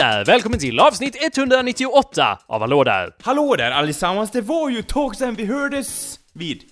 Där! 0.00 0.24
Välkommen 0.24 0.58
till 0.58 0.80
avsnitt 0.80 1.16
198 1.20 2.38
av 2.46 2.60
Hallå 2.60 2.84
där! 2.84 3.14
Hallå 3.22 3.56
där 3.56 3.70
allesammans, 3.70 4.30
det 4.30 4.40
var 4.40 4.70
ju 4.70 4.78
ett 4.78 4.88
tag 4.88 5.16
sedan 5.16 5.34
vi 5.34 5.44
hördes 5.44 6.18
vid. 6.32 6.62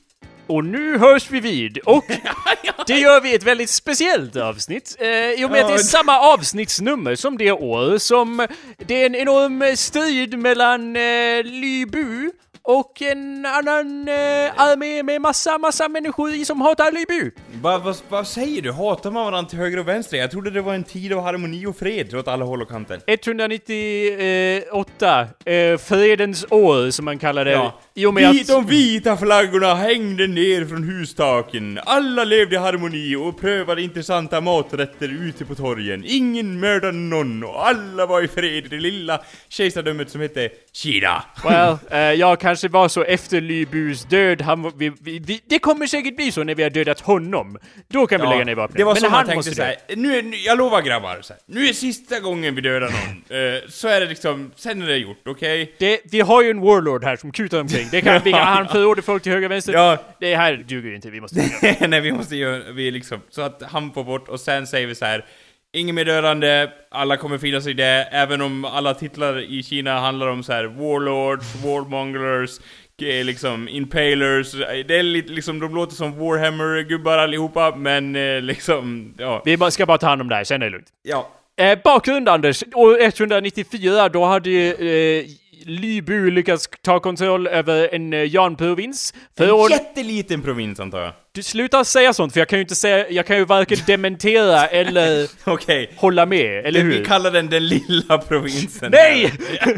Och 0.47 0.65
nu 0.65 0.99
hörs 0.99 1.31
vi 1.31 1.41
vid, 1.41 1.79
och 1.79 2.05
det 2.87 2.99
gör 2.99 3.21
vi 3.21 3.33
i 3.33 3.35
ett 3.35 3.43
väldigt 3.43 3.71
speciellt 3.71 4.37
avsnitt. 4.37 4.97
Eh, 4.99 5.09
I 5.09 5.45
och 5.45 5.51
med 5.51 5.61
att 5.61 5.69
det 5.69 5.75
är 5.75 5.79
samma 5.79 6.19
avsnittsnummer 6.19 7.15
som 7.15 7.39
det 7.39 7.53
år 7.53 7.99
som 7.99 8.47
det 8.87 9.03
är 9.03 9.07
en 9.07 9.15
enorm 9.15 9.77
strid 9.77 10.39
mellan 10.39 10.97
eh, 10.97 11.45
Lybu 11.45 12.31
och 12.71 13.03
en 13.03 13.47
annan 13.47 14.09
eh, 14.09 14.15
armé 14.57 15.03
med 15.03 15.21
massa, 15.21 15.59
massa 15.59 15.89
människor 15.89 16.35
i 16.35 16.45
som 16.45 16.61
hatar 16.61 16.93
Lybu. 16.93 17.31
Vad 17.63 17.83
vad- 17.83 17.97
vad 18.09 18.27
säger 18.27 18.63
du? 18.63 18.73
Hatar 18.73 19.11
man 19.11 19.25
varandra 19.25 19.49
till 19.51 19.59
höger 19.59 19.79
och 19.79 19.89
vänster? 19.89 20.17
Jag 20.17 20.31
trodde 20.31 20.51
det 20.51 20.61
var 20.63 20.75
en 20.75 20.85
tid 20.85 21.13
av 21.13 21.23
harmoni 21.23 21.67
och 21.67 21.77
fred 21.77 22.15
åt 22.15 22.29
alla 22.29 22.45
håll 22.45 22.63
och 22.63 22.69
kanter. 22.69 23.01
198, 23.07 25.21
eh, 25.45 25.79
fredens 25.79 26.45
år 26.51 26.91
som 26.91 27.05
man 27.05 27.19
kallar 27.19 27.45
det. 27.45 27.51
Ja. 27.53 27.81
I 27.95 28.07
och 28.07 28.15
med 28.15 28.33
Vi, 28.33 28.41
att... 28.41 28.47
De 28.47 28.67
vita 28.67 29.17
flaggorna 29.17 29.75
hängde 29.75 30.27
ner 30.27 30.65
från 30.65 30.85
hustaken. 30.85 31.81
Alla 31.85 32.25
levde 32.25 32.55
i 32.55 32.59
harmoni 32.59 33.17
och 33.17 33.41
prövade 33.41 33.83
intressanta 33.83 34.41
maträtter 34.41 35.09
ute 35.29 35.45
på 35.45 35.55
torgen. 35.55 36.05
Ingen 36.07 36.61
mördade 36.61 36.93
någon 36.99 37.45
och 37.45 37.69
alla 37.69 38.07
var 38.07 38.23
i 38.23 38.29
fred 38.29 38.65
i 38.65 38.69
det 38.69 38.81
lilla 38.81 39.21
kejsardömet 39.49 40.11
som 40.11 40.21
hette 40.21 40.49
Kina. 40.73 41.23
Well, 41.45 41.77
eh, 41.91 41.99
jag 41.99 42.41
kanske 42.41 42.58
var 42.65 42.89
så 42.89 43.03
efter 43.03 43.41
Lybus 43.41 44.05
död, 44.05 44.43
han, 44.43 44.73
vi, 44.77 44.93
vi, 45.01 45.19
vi, 45.19 45.41
det 45.47 45.59
kommer 45.59 45.87
säkert 45.87 46.17
bli 46.17 46.33
så 46.33 46.45
när 46.45 46.55
vi 46.55 46.63
har 46.63 46.71
dödat 46.71 47.01
honom. 47.01 47.59
Då 47.89 48.07
kan 48.07 48.21
vi 48.21 48.27
lägga 48.27 48.45
ner 48.45 48.55
vapnen. 48.55 48.79
Det 48.79 48.85
var 48.85 48.93
Men 48.93 49.01
så 49.01 49.07
man 49.07 49.13
han 49.13 49.27
tänkte 49.27 49.37
måste 49.37 49.55
såhär, 49.55 49.77
nu 49.97 50.19
är, 50.19 50.23
nu, 50.23 50.37
jag 50.37 50.59
lovar 50.59 50.83
grabbar, 50.83 51.19
så 51.23 51.33
här, 51.33 51.43
nu 51.47 51.67
är 51.67 51.73
sista 51.73 52.21
gången 52.21 52.55
vi 52.55 52.61
dödar 52.61 52.91
någon. 52.91 53.25
Eh, 53.29 53.69
så 53.69 53.89
är 53.89 54.01
det 54.01 54.07
liksom, 54.07 54.53
sen 54.57 54.83
är 54.83 54.87
det 54.87 54.97
gjort, 54.97 55.29
okej? 55.29 55.75
Det, 55.79 56.01
vi 56.05 56.21
har 56.21 56.43
ju 56.43 56.51
en 56.51 56.61
warlord 56.61 57.05
här 57.05 57.17
som 57.17 57.33
kutar 57.33 57.61
omkring. 57.61 57.89
Det 57.91 58.01
kan 58.01 58.21
vi, 58.25 58.33
han 58.33 58.69
förråder 58.69 59.03
folk 59.03 59.23
till 59.23 59.33
höger 59.33 59.47
och 59.47 59.53
vänster. 59.53 59.73
Ja. 59.73 59.99
Det 60.21 60.37
här 60.37 60.57
duger 60.57 60.95
inte, 60.95 61.11
vi 61.11 61.21
måste. 61.21 61.51
Nej, 61.89 62.01
vi 62.01 62.13
måste 62.13 62.37
göra, 62.37 62.73
vi 62.73 62.91
liksom, 62.91 63.21
så 63.31 63.43
att 63.43 63.63
han 63.63 63.93
får 63.93 64.05
bort 64.05 64.29
och 64.29 64.41
sen 64.41 64.67
säger 64.67 64.87
vi 64.87 64.95
så 64.95 65.05
här. 65.05 65.25
Inget 65.73 65.95
mer 65.95 66.05
dödande, 66.05 66.69
alla 66.91 67.17
kommer 67.17 67.39
finnas 67.39 67.67
i 67.67 67.73
det, 67.73 68.09
även 68.13 68.41
om 68.41 68.65
alla 68.65 68.95
titlar 68.95 69.41
i 69.41 69.63
Kina 69.63 70.01
handlar 70.01 70.27
om 70.27 70.43
så 70.43 70.53
här 70.53 70.65
warlords, 70.65 71.55
warmongers, 71.65 72.59
eh, 73.03 73.25
liksom 73.25 73.69
impalers, 73.69 74.53
det 74.87 74.99
är 74.99 75.03
lite 75.03 75.33
liksom, 75.33 75.61
de 75.61 75.75
låter 75.75 75.95
som 75.95 76.19
Warhammer-gubbar 76.19 77.19
allihopa, 77.19 77.77
men 77.77 78.17
eh, 78.17 78.41
liksom, 78.41 79.15
ja. 79.19 79.43
Vi 79.45 79.71
ska 79.71 79.87
bara 79.87 79.99
ta 79.99 80.07
hand 80.07 80.21
om 80.21 80.29
det 80.29 80.35
här, 80.35 80.45
sen 80.45 80.63
är 80.63 80.67
det 80.67 80.73
lugnt. 80.73 80.89
Ja. 81.03 81.29
Eh, 81.61 81.79
bakgrund 81.85 82.29
Anders, 82.29 82.65
år 82.75 83.01
194 83.01 84.09
då 84.09 84.25
hade 84.25 84.51
eh, 84.51 85.25
Lybu 85.67 86.31
lyckats 86.31 86.69
ta 86.83 87.01
kontroll 87.01 87.47
över 87.47 87.95
en 87.95 88.13
eh, 88.13 88.23
Jan-provins. 88.35 89.15
En 89.37 89.47
Förord- 89.47 89.71
jätteliten 89.71 90.43
provins 90.43 90.81
antar 90.81 91.01
jag. 91.01 91.13
Du 91.33 91.43
slutar 91.43 91.85
säga 91.85 92.13
sånt 92.13 92.33
för 92.33 92.41
jag 92.41 92.49
kan 92.49 92.59
ju 92.59 92.63
inte 92.63 92.75
säga, 92.75 93.11
jag 93.11 93.27
kan 93.27 93.37
ju 93.37 93.45
varken 93.45 93.79
dementera 93.87 94.67
eller 94.69 95.29
Okej. 95.45 95.93
hålla 95.97 96.27
med, 96.27 96.67
eller 96.67 96.85
Vi 96.85 96.97
hur? 96.97 97.05
kallar 97.05 97.31
den 97.31 97.51
den 97.51 97.67
lilla 97.69 98.19
provinsen. 98.19 98.91
Nej! 98.91 99.33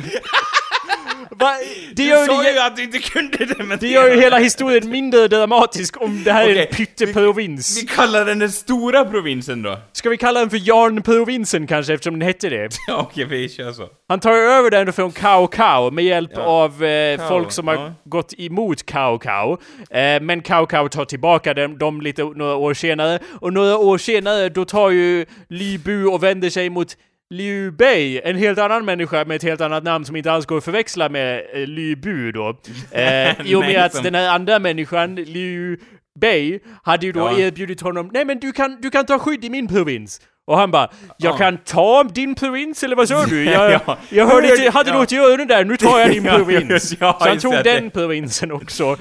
Va? 1.31 1.55
Det 1.89 1.95
Du 1.95 2.09
gör, 2.09 2.27
sa 2.27 2.45
ju, 2.45 2.50
ju 2.53 2.59
att 2.59 2.77
du 2.77 2.83
inte 2.83 2.98
kunde 2.98 3.45
dementera. 3.45 3.77
det 3.80 3.86
gör 3.89 4.11
ju 4.14 4.20
hela 4.20 4.39
historien 4.39 4.91
mindre 4.91 5.29
dramatisk 5.29 6.01
om 6.02 6.23
det 6.24 6.33
här 6.33 6.42
är 6.48 6.52
Okej, 6.52 6.67
en 6.70 6.74
pytteprovins. 6.77 7.83
Vi 7.83 7.86
kallar 7.86 8.24
den 8.24 8.39
den 8.39 8.51
stora 8.51 9.05
provinsen 9.05 9.63
då. 9.63 9.79
Ska 9.92 10.08
vi 10.11 10.17
kalla 10.17 10.41
den 10.41 10.51
för 10.51 10.57
Jarnprovinsen 10.68 11.67
kanske 11.67 11.95
eftersom 11.95 12.18
den 12.18 12.27
hette 12.29 12.48
det? 12.48 12.68
Ja, 12.89 13.07
Okej, 13.11 13.24
vi 13.24 13.48
kör 13.48 13.73
så. 13.73 13.89
Han 14.08 14.20
tar 14.20 14.33
över 14.33 14.70
den 14.70 14.92
från 14.92 15.13
Cao 15.13 15.46
Cao 15.46 15.91
med 15.91 16.05
hjälp 16.05 16.30
Ja. 16.35 16.41
av 16.42 16.85
eh, 16.85 17.17
Cao, 17.18 17.29
folk 17.29 17.52
som 17.52 17.68
har 17.68 17.74
ja. 17.74 17.92
gått 18.05 18.35
emot 18.39 18.86
Cao 18.86 19.18
Cao. 19.18 19.58
Eh, 19.91 20.20
men 20.23 20.41
Cao 20.42 20.67
Cao 20.67 20.89
tar 20.89 21.05
tillbaka 21.05 21.55
dem, 21.55 21.79
dem 21.79 22.01
lite 22.01 22.23
några 22.24 22.55
år 22.55 22.74
senare. 22.74 23.18
Och 23.41 23.52
några 23.52 23.77
år 23.77 23.98
senare 23.98 24.48
då 24.48 24.64
tar 24.64 24.91
ju 24.91 25.27
Li 25.48 25.79
Bu 25.79 26.05
och 26.07 26.23
vänder 26.23 26.51
sig 26.51 26.70
mot 26.70 26.97
Liu 27.35 27.70
Bei, 27.70 28.20
en 28.24 28.36
helt 28.36 28.58
annan 28.58 28.85
människa 28.85 29.24
med 29.24 29.36
ett 29.36 29.42
helt 29.42 29.61
annat 29.61 29.85
namn 29.85 30.05
som 30.05 30.17
inte 30.17 30.33
alls 30.33 30.46
går 30.46 30.58
att 30.58 30.64
förväxla 30.64 31.08
med 31.08 31.42
eh, 31.55 31.67
Liu 31.67 31.96
Bu 31.96 32.33
då. 32.33 32.57
Eh, 32.91 33.41
I 33.46 33.55
och 33.55 33.61
med 33.61 33.85
att 33.85 34.02
den 34.02 34.14
här 34.14 34.29
andra 34.29 34.58
människan, 34.58 35.14
Liu 35.14 35.77
Bei, 36.20 36.61
hade 36.83 37.07
ju 37.07 37.13
då 37.13 37.20
Ja. 37.20 37.39
erbjudit 37.39 37.80
honom 37.80 38.11
Nej 38.13 38.24
men 38.24 38.39
du 38.41 38.52
kan, 38.52 38.80
du 38.80 38.91
kan 38.91 39.07
ta 39.07 39.18
skydd 39.18 39.45
i 39.45 39.51
min 39.51 39.68
provins. 39.68 40.20
Och 40.46 40.58
han 40.58 40.70
bara, 40.70 40.89
jag 41.18 41.33
Ja. 41.33 41.36
kan 41.36 41.58
ta 41.58 42.05
din 42.05 42.35
provins 42.35 42.83
eller 42.85 42.96
vad 42.96 43.08
sa 43.08 43.24
du? 43.27 43.45
Jag, 43.51 43.73
Ja. 43.86 43.97
jag 44.08 44.27
hörde 44.27 44.48
inte, 44.51 44.70
hade 44.70 44.91
ja. 44.91 44.98
något 44.98 45.12
i 45.12 45.17
öronen 45.17 45.47
där, 45.48 45.64
nu 45.64 45.77
tar 45.77 45.98
jag 46.01 46.11
din 46.11 46.24
provins. 46.36 46.95
ja, 47.01 47.17
så 47.20 47.29
han 47.29 47.39
tog 47.39 47.52
det. 47.52 47.62
den 47.62 47.91
provinsen 47.91 48.52
också. 48.52 48.97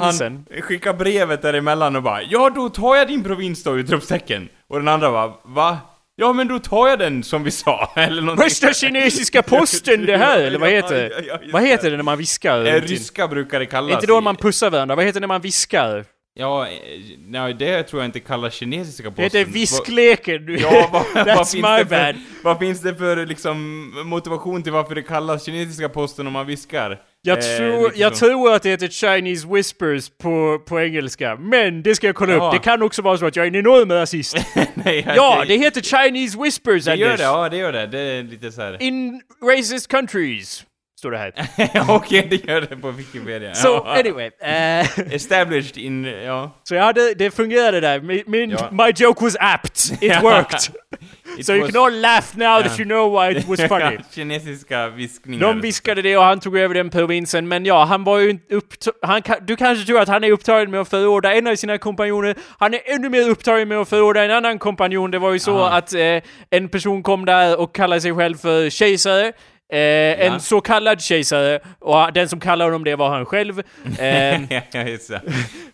Han 0.00 0.44
skickar 0.62 0.92
brevet 0.92 1.42
däremellan 1.42 1.96
och 1.96 2.02
bara 2.02 2.22
Ja, 2.22 2.50
då 2.54 2.68
tar 2.68 2.96
jag 2.96 3.08
din 3.08 3.22
provins 3.24 3.62
då, 3.62 3.78
utropstecken. 3.78 4.48
Och 4.68 4.78
den 4.78 4.88
andra 4.88 5.10
bara 5.10 5.32
Va? 5.44 5.78
Ja, 6.20 6.32
men 6.32 6.48
då 6.48 6.58
tar 6.58 6.88
jag 6.88 6.98
den 6.98 7.22
som 7.22 7.44
vi 7.44 7.50
sa, 7.50 7.92
eller 7.96 8.22
någonting. 8.22 8.44
Värsta 8.44 8.72
kinesiska 8.72 9.42
posten 9.42 10.06
det 10.06 10.16
här, 10.16 10.40
eller 10.40 10.58
vad 10.58 10.70
heter 10.70 11.10
Ja, 11.10 11.16
ja, 11.16 11.22
ja, 11.28 11.36
det? 11.46 11.52
Vad 11.52 11.62
det. 11.62 11.66
heter 11.68 11.90
det 11.90 11.96
när 11.96 12.04
man 12.04 12.18
viskar? 12.18 12.64
Eh, 12.64 12.80
ryska 12.80 13.28
brukar 13.28 13.60
det 13.60 13.66
kallas. 13.66 13.92
Inte 13.94 14.06
då 14.06 14.20
man 14.20 14.36
pussar 14.36 14.70
varandra, 14.70 14.96
vad 14.96 15.04
heter 15.04 15.20
det 15.20 15.26
när 15.26 15.28
man 15.34 15.40
viskar? 15.40 16.04
Ja, 16.34 16.66
eh, 16.66 16.72
nej 17.18 17.54
det 17.54 17.82
tror 17.82 18.02
jag 18.02 18.08
inte 18.08 18.20
kallas 18.20 18.54
kinesiska 18.54 19.10
posten. 19.10 19.28
Det 19.32 19.38
heter 19.38 19.52
viskleken. 19.52 20.46
Vad- 20.46 20.60
Ja, 20.60 20.88
vad, 20.92 21.04
vad, 21.14 21.26
That's 21.26 21.36
finns 21.36 21.54
my 21.54 21.60
det 21.60 21.84
bad. 21.84 21.88
för, 21.88 22.16
vad 22.44 22.58
finns 22.58 22.80
det 22.82 22.94
för 22.94 23.26
liksom 23.26 23.88
motivation 24.08 24.62
till 24.62 24.72
varför 24.72 24.94
det 24.94 25.02
kallas 25.02 25.44
kinesiska 25.44 25.88
posten 25.88 26.26
om 26.26 26.32
man 26.32 26.46
viskar? 26.46 27.00
Jag, 27.22 27.38
Eh, 27.38 27.56
tror, 27.56 27.92
jag 27.94 28.14
tror 28.14 28.54
att 28.54 28.62
det 28.62 28.68
heter 28.70 28.88
Chinese 28.88 29.46
Whispers 29.48 30.10
på, 30.22 30.58
på 30.66 30.80
engelska, 30.80 31.36
men 31.36 31.82
det 31.82 31.94
ska 31.94 32.06
jag 32.06 32.16
kolla 32.16 32.32
Ja. 32.32 32.46
upp. 32.46 32.52
Det 32.52 32.58
kan 32.70 32.82
också 32.82 33.02
vara 33.02 33.18
så 33.18 33.26
att 33.26 33.36
jag 33.36 33.44
är 33.44 33.48
en 33.48 33.54
enorm 33.56 33.92
rasist. 33.92 34.36
Nej, 34.74 35.06
ja, 35.16 35.38
det, 35.40 35.46
det 35.48 35.56
heter 35.64 35.80
Chinese 35.80 36.38
Whispers, 36.42 36.84
det 36.84 36.94
gör 36.94 37.16
det, 37.16 37.22
ja 37.22 37.48
det 37.48 37.56
gör 37.56 37.72
det. 37.72 37.86
Det 37.86 37.98
är 38.00 38.22
lite 38.22 38.52
så 38.52 38.62
här. 38.62 38.82
In 38.82 39.22
racist 39.44 39.88
countries, 39.88 40.64
står 40.98 41.10
det 41.10 41.18
här. 41.18 41.32
Okej, 41.88 42.26
det 42.30 42.44
gör 42.48 42.60
det 42.60 42.76
på 42.76 42.90
Wikipedia. 42.90 43.54
So 43.54 43.76
anyway, 43.84 44.30
eh, 44.40 44.98
Established 45.14 45.76
in, 45.76 46.04
ja. 46.04 46.50
så 46.64 46.74
jag 46.74 46.82
hade, 46.84 47.14
det 47.14 47.30
fungerade 47.30 47.80
där. 47.80 48.00
Min, 48.00 48.22
min 48.26 48.50
Ja. 48.50 48.68
my 48.72 48.92
joke 48.96 49.24
was 49.24 49.36
apt. 49.40 49.92
It 50.00 50.22
worked. 50.22 50.60
So 51.42 51.52
you 51.52 51.62
was- 51.62 51.72
can 51.72 51.80
all 51.82 52.00
laugh 52.00 52.34
now 52.36 52.62
that 52.62 52.78
you 52.80 52.84
know 52.88 53.20
why 53.22 53.36
it 53.38 53.48
was 53.48 53.60
funny. 53.68 53.98
Kinesiska 54.14 54.88
viskningar. 54.88 55.40
De 55.46 55.60
viskade 55.60 56.02
det 56.02 56.16
och 56.16 56.24
han 56.24 56.40
tog 56.40 56.56
över 56.58 56.74
den 56.74 56.90
provinsen, 56.90 57.48
men 57.48 57.64
ja, 57.66 57.84
han 57.84 58.04
var 58.04 58.18
ju. 58.18 58.38
Han, 59.02 59.20
ka- 59.22 59.40
du 59.46 59.56
kanske 59.56 59.86
tror 59.86 60.00
att 60.00 60.08
han 60.08 60.24
är 60.24 60.30
upptagen 60.32 60.70
med 60.70 60.80
att 60.80 60.88
förorda 60.88 61.34
en 61.34 61.46
av 61.46 61.54
sina 61.56 61.78
kompanjoner. 61.78 62.34
Han 62.58 62.74
är 62.74 62.80
ännu 62.84 63.08
mer 63.08 63.28
upptagen 63.30 63.68
med 63.68 63.78
att 63.78 63.88
förorda 63.88 64.24
en 64.24 64.30
annan 64.30 64.58
kompanjon. 64.58 65.10
Det 65.10 65.18
var 65.18 65.32
ju 65.32 65.38
så 65.38 65.58
Aha. 65.58 65.76
att 65.76 65.94
eh, 65.94 66.00
en 66.50 66.68
person 66.68 67.02
kom 67.02 67.24
där 67.24 67.60
och 67.60 67.74
kallade 67.74 68.00
sig 68.00 68.14
själv 68.14 68.36
för 68.36 68.70
kejsare. 68.70 69.32
Eh, 69.72 70.26
En 70.26 70.40
så 70.40 70.60
kallad 70.60 71.00
kejsare, 71.00 71.60
och 71.78 72.12
den 72.12 72.28
som 72.28 72.40
kallade 72.40 72.70
honom 72.70 72.84
det 72.84 72.96
var 72.96 73.08
han 73.10 73.26
själv. 73.26 73.62
Eh, 73.98 74.42
ja. 74.52 74.62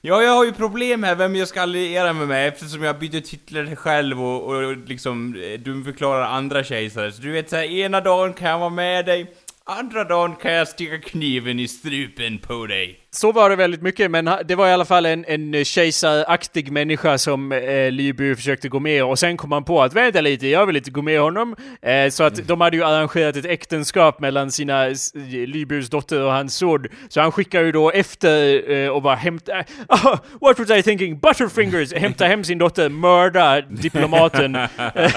Ja, 0.00 0.22
jag 0.22 0.30
har 0.30 0.44
ju 0.44 0.52
problem 0.52 1.02
här 1.02 1.14
vem 1.14 1.36
jag 1.36 1.48
ska 1.48 1.62
alliera 1.62 2.12
mig 2.12 2.26
med 2.26 2.48
eftersom 2.48 2.82
jag 2.82 2.98
byter 2.98 3.20
titlar 3.20 3.74
själv 3.74 4.22
och, 4.24 4.42
och 4.54 4.76
liksom 4.76 5.34
eh, 5.34 5.60
dumförklarar 5.60 6.22
andra 6.26 6.64
kejsare. 6.64 7.12
Så 7.12 7.22
du 7.22 7.32
vet 7.32 7.50
såhär, 7.50 7.64
ena 7.64 8.00
dagen 8.00 8.32
kan 8.32 8.48
jag 8.50 8.58
vara 8.58 8.70
med 8.70 9.06
dig, 9.06 9.26
andra 9.64 10.04
dagen 10.04 10.36
kan 10.36 10.52
jag 10.52 10.68
sticka 10.68 10.98
kniven 10.98 11.60
i 11.60 11.68
strupen 11.68 12.38
på 12.38 12.66
dig. 12.66 12.98
Så 13.16 13.32
var 13.32 13.50
det 13.50 13.56
väldigt 13.56 13.82
mycket, 13.82 14.10
men 14.10 14.30
det 14.44 14.54
var 14.54 14.68
i 14.68 14.72
alla 14.72 14.84
fall 14.84 15.06
en, 15.06 15.24
en 15.28 15.64
kejsaraktig 15.64 16.72
människa 16.72 17.18
som 17.18 17.52
eh, 17.52 17.90
Libu 17.90 18.36
försökte 18.36 18.68
gå 18.68 18.80
med 18.80 19.04
och 19.04 19.18
sen 19.18 19.36
kom 19.36 19.52
han 19.52 19.64
på 19.64 19.82
att 19.82 19.94
vänta 19.94 20.20
lite, 20.20 20.46
jag 20.48 20.66
vill 20.66 20.76
inte 20.76 20.90
gå 20.90 21.02
med 21.02 21.20
honom. 21.20 21.56
Eh, 21.82 22.08
så 22.10 22.24
att 22.24 22.48
de 22.48 22.60
hade 22.60 22.76
ju 22.76 22.84
arrangerat 22.84 23.36
ett 23.36 23.44
äktenskap 23.44 24.20
mellan 24.20 24.50
sina 24.50 24.86
s- 24.86 25.12
Libus 25.46 25.90
dotter 25.90 26.20
och 26.22 26.32
hans 26.32 26.56
son. 26.56 26.86
Så 27.08 27.20
han 27.20 27.32
skickar 27.32 27.62
ju 27.62 27.72
då 27.72 27.90
efter 27.90 28.70
eh, 28.72 28.88
och 28.88 29.02
bara 29.02 29.14
hämta... 29.14 29.52
Oh, 29.88 30.16
what 30.40 30.58
was 30.58 30.70
I 30.70 30.82
thinking? 30.82 31.18
Butterfingers! 31.18 31.92
Hämta 31.96 32.24
hem 32.26 32.44
sin 32.44 32.58
dotter, 32.58 32.88
mörda 32.88 33.60
diplomaten. 33.60 34.56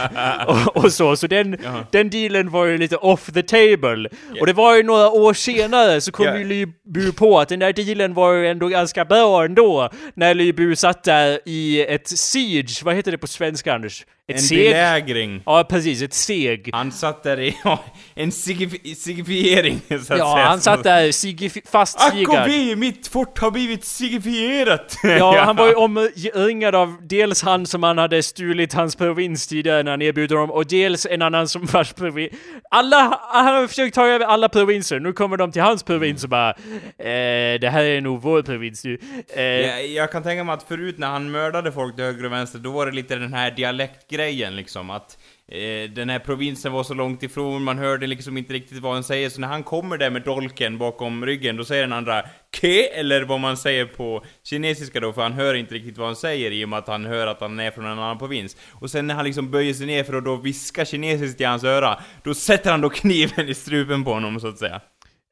Och, 0.48 0.78
och 0.84 0.94
så. 0.94 1.16
Så 1.16 1.28
den, 1.28 1.58
Jaha. 1.64 1.86
den 1.92 2.10
dealen 2.10 2.50
var 2.50 2.66
ju 2.66 2.78
lite 2.78 2.96
off 2.98 3.26
the 3.34 3.44
table. 3.44 4.10
Och 4.40 4.46
det 4.48 4.54
var 4.54 4.76
ju 4.76 4.84
några 4.84 5.08
år 5.10 5.34
senare 5.34 6.02
så 6.02 6.12
kom 6.12 6.26
Ja. 6.26 6.38
ju 6.38 6.44
Lybu 6.46 7.12
på 7.12 7.40
att 7.40 7.50
den 7.50 7.60
där 7.60 7.74
dealen 7.88 8.14
var 8.14 8.34
ju 8.34 8.48
ändå 8.48 8.68
ganska 8.68 9.06
bra 9.06 9.46
ändå. 9.46 9.90
När 10.14 10.34
Lybu 10.34 10.76
satt 10.76 11.04
där 11.04 11.40
i 11.46 11.86
ett 11.86 12.08
siege, 12.08 12.84
vad 12.84 12.96
heter 12.96 13.12
det 13.12 13.18
på 13.18 13.28
svenska 13.28 13.74
Anders? 13.74 14.06
Ett 14.30 14.36
En 14.36 14.42
seg. 14.42 14.58
belägring. 14.58 15.42
Ja, 15.46 15.64
precis. 15.70 16.02
Ett 16.02 16.14
seg. 16.14 16.70
Han 16.74 16.92
satt 16.92 17.24
där 17.24 17.40
i, 17.40 17.58
ja, 17.64 17.84
en 18.16 18.30
sigif- 18.30 18.96
sigifiering 18.96 19.80
så 19.88 19.96
att 19.96 20.04
säga. 20.06 20.18
Ja, 20.20 20.44
han 20.48 20.62
satt 20.62 20.84
där 20.84 21.08
sigif- 21.08 21.68
fastsigad. 21.72 22.36
Akovi, 22.36 22.76
mitt 22.76 23.08
fort 23.08 23.40
har 23.40 23.52
blivit 23.52 23.86
sigifierat! 23.86 24.98
Ja, 25.04 25.42
han 25.46 25.56
var 25.56 25.68
ju 25.68 25.74
omringad 25.74 26.76
av 26.76 26.96
dels 27.02 27.44
han 27.44 27.66
som 27.66 27.84
han 27.84 27.98
hade 27.98 28.24
stulit 28.24 28.74
hans 28.74 28.96
provins 28.96 29.48
tidigare 29.48 29.84
när 29.84 29.92
han 29.92 30.02
erbjuder 30.02 30.36
dem 30.36 30.52
och 30.52 30.66
dels 30.68 31.06
en 31.06 31.22
annan 31.22 31.48
som 31.48 31.66
vars 31.66 31.94
provins... 31.94 32.32
Alla, 32.72 33.20
han 33.32 33.46
har 33.46 33.68
försökt 33.68 33.96
ta 33.96 34.08
över 34.08 34.26
alla 34.26 34.50
provinser, 34.50 35.00
nu 35.00 35.14
kommer 35.14 35.38
de 35.38 35.52
till 35.52 35.62
hans 35.62 35.84
provins 35.84 36.24
och 36.24 36.30
bara 36.30 36.50
eh, 36.50 37.60
Det 37.62 37.70
här 37.72 37.84
är 37.84 38.02
nog 38.02 38.22
vår 38.22 38.42
provins 38.42 38.84
nu. 38.84 38.98
Eh, 39.36 39.42
Jag, 39.44 39.88
jag 39.88 40.12
kan 40.12 40.24
tänka 40.24 40.44
mig 40.44 40.54
att 40.54 40.64
förut 40.68 40.98
när 40.98 41.08
han 41.08 41.32
mördade 41.32 41.72
folk 41.72 41.96
till 41.96 42.04
höger 42.06 42.26
och 42.26 42.32
vänster, 42.32 42.60
då 42.60 42.72
var 42.72 42.86
det 42.86 42.92
lite 42.92 43.16
den 43.16 43.34
här 43.34 43.52
dialektgrejen 43.52 44.17
grejen 44.18 44.56
liksom, 44.56 44.90
att 44.90 45.18
eh, 45.48 45.92
den 45.92 46.10
här 46.10 46.20
provinsen 46.20 46.72
var 46.72 46.84
så 46.84 46.94
långt 46.94 47.24
ifrån, 47.24 47.64
man 47.64 47.78
hörde 47.78 48.08
liksom 48.08 48.38
inte 48.38 48.54
riktigt 48.54 48.82
vad 48.82 48.94
han 48.94 49.04
säger, 49.04 49.30
så 49.30 49.42
när 49.42 49.48
han 49.48 49.64
kommer 49.64 49.98
där 49.98 50.10
med 50.10 50.22
dolken 50.22 50.78
bakom 50.78 51.26
ryggen, 51.26 51.58
då 51.58 51.66
säger 51.66 51.82
den 51.82 51.94
andra 51.94 52.24
Ke, 52.52 52.84
eller 52.84 53.24
vad 53.24 53.40
man 53.40 53.58
säger 53.58 53.86
på 53.86 54.24
kinesiska 54.44 55.00
då, 55.00 55.14
för 55.14 55.22
han 55.22 55.34
hör 55.34 55.54
inte 55.54 55.74
riktigt 55.74 55.98
vad 55.98 56.08
han 56.08 56.16
säger 56.16 56.52
i 56.52 56.66
och 56.66 56.70
med 56.70 56.80
att 56.80 56.88
han 56.88 57.06
hör 57.06 57.28
att 57.28 57.42
han 57.42 57.60
är 57.60 57.72
från 57.72 57.86
en 57.86 57.92
annan 57.92 58.18
provins. 58.18 58.58
Och 58.72 58.92
sen 58.92 59.08
när 59.08 59.16
han 59.16 59.26
liksom 59.26 59.52
böjer 59.52 59.74
sig 59.74 59.86
ner 59.86 60.04
för 60.04 60.14
att 60.14 60.26
då 60.26 60.36
viska 60.36 60.86
kinesiskt 60.86 61.42
i 61.42 61.44
hans 61.44 61.64
öra, 61.64 62.00
då 62.24 62.34
sätter 62.34 62.72
han 62.72 62.82
då 62.82 62.90
kniven 62.90 63.50
i 63.50 63.54
strupen 63.54 64.04
på 64.04 64.14
honom 64.14 64.40
så 64.40 64.48
att 64.48 64.58
säga. 64.58 64.82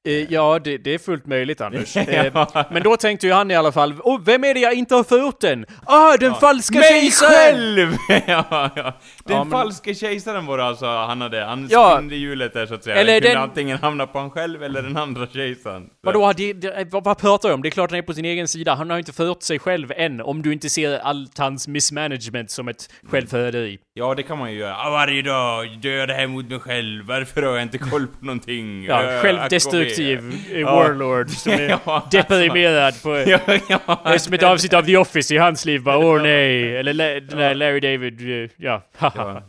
Eh, 0.06 0.34
ja, 0.34 0.60
det, 0.64 0.78
det 0.78 0.94
är 0.94 0.98
fullt 0.98 1.26
möjligt 1.26 1.62
Anders. 1.62 1.96
Ja. 1.96 2.02
Eh, 2.04 2.66
men 2.72 2.84
då 2.84 2.98
tänkte 2.98 3.28
ju 3.28 3.34
han 3.34 3.52
i 3.52 3.56
alla 3.56 3.72
fall, 3.72 3.94
oh, 4.04 4.22
vem 4.26 4.44
är 4.44 4.54
det 4.54 4.60
jag 4.60 4.74
inte 4.74 4.96
har 4.96 5.04
förgjort 5.04 5.44
än? 5.44 5.66
Ah, 5.86 6.18
den 6.18 6.34
falska 6.36 6.80
Mig 6.80 6.90
kejsaren! 6.90 7.32
själv! 7.32 7.96
ja, 8.28 8.70
ja. 8.76 8.84
Den 9.26 9.38
Ja, 9.38 9.44
men- 9.44 9.52
falske 9.52 9.96
kejsaren 9.96 10.46
var 10.46 10.58
det 10.58 10.64
alltså 10.66 10.86
han 10.86 11.22
hade. 11.22 11.44
Han 11.46 11.68
Ja. 11.72 11.96
spinde 11.98 12.16
hjulet 12.16 12.54
där 12.54 12.66
så 12.66 12.74
att 12.74 12.84
säga. 12.84 12.96
Eller 12.96 13.14
den 13.14 13.22
kunde 13.22 13.34
den- 13.36 13.44
antingen 13.44 13.78
hamna 13.78 14.08
på 14.08 14.20
han 14.20 14.30
själv 14.30 14.64
eller 14.64 14.82
den 14.82 14.98
andra 14.98 15.28
kejsaren. 15.28 15.84
Vadå, 16.04 16.34
det, 16.38 16.54
det, 16.54 16.88
vad, 16.92 17.04
vad 17.04 17.18
pratar 17.18 17.50
jag 17.50 17.56
om? 17.56 17.62
Det 17.62 17.70
är 17.70 17.72
klart 17.72 17.92
han 17.92 17.98
är 18.00 18.04
på 18.04 18.14
sin 18.14 18.26
egen 18.26 18.48
sida. 18.48 18.76
Han 18.76 18.90
har 18.90 18.98
inte 18.98 19.14
förgjort 19.14 19.44
sig 19.44 19.60
själv 19.60 19.92
än, 19.96 20.22
om 20.22 20.42
du 20.42 20.54
inte 20.54 20.70
ser 20.70 21.00
allt 21.00 21.38
hans 21.38 21.68
mismanagement 21.68 22.52
som 22.52 22.68
ett 22.68 22.90
självförräderi. 23.12 23.80
Ja, 23.98 24.14
det 24.16 24.24
kan 24.24 24.38
man 24.38 24.52
ju 24.52 24.58
göra. 24.60 24.76
Ah, 24.78 24.90
varje 24.90 25.22
dag 25.22 25.78
döda 25.82 26.14
här 26.14 26.28
mot 26.28 26.50
mig 26.50 26.60
själv. 26.60 27.06
Varför 27.06 27.42
har 27.42 27.54
jag 27.54 27.62
inte 27.62 27.78
koll 27.78 28.08
på 28.08 28.26
någonting? 28.26 28.86
Ja, 28.86 29.20
självdestruktiv 29.22 30.20
warlord 30.66 31.30
som 31.30 31.52
är 31.52 31.70
Ja, 31.86 32.08
deprimerad 32.12 32.94
på... 33.04 33.18
Ja, 33.28 33.40
ja. 33.70 34.02
Det 34.04 34.10
är 34.10 34.18
som 34.18 34.34
ett 34.34 34.44
avsnitt 34.44 34.74
av 34.74 34.82
The 34.84 34.98
Office 34.98 35.34
i 35.36 35.38
hans 35.38 35.66
liv 35.66 35.84
bara, 35.84 35.98
åh 35.98 36.22
nej. 36.22 36.78
Eller 36.78 37.22
den 37.22 37.38
där 37.38 37.56
Larry 37.56 37.80
David, 37.80 38.44
eh, 38.44 38.50
ja. 38.58 38.82
Ja. 39.00 39.42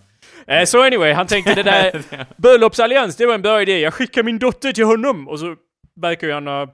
Eh, 0.47 0.65
Så 0.65 0.83
anyway, 0.83 1.13
han 1.13 1.27
tänkte 1.27 1.55
det 1.55 1.63
där 1.63 2.03
bröllopsallians, 2.37 3.17
det 3.17 3.27
var 3.27 3.35
en 3.35 3.43
bra 3.43 3.63
idé. 3.63 3.81
Jag 3.81 3.95
skickar 3.95 4.23
min 4.23 4.39
dotter 4.39 4.73
till 4.73 4.85
honom. 4.85 5.29
Och 5.29 5.41
så 5.41 5.55
verkar 6.01 6.27
ju 6.27 6.33
han 6.33 6.47
ha 6.47 6.67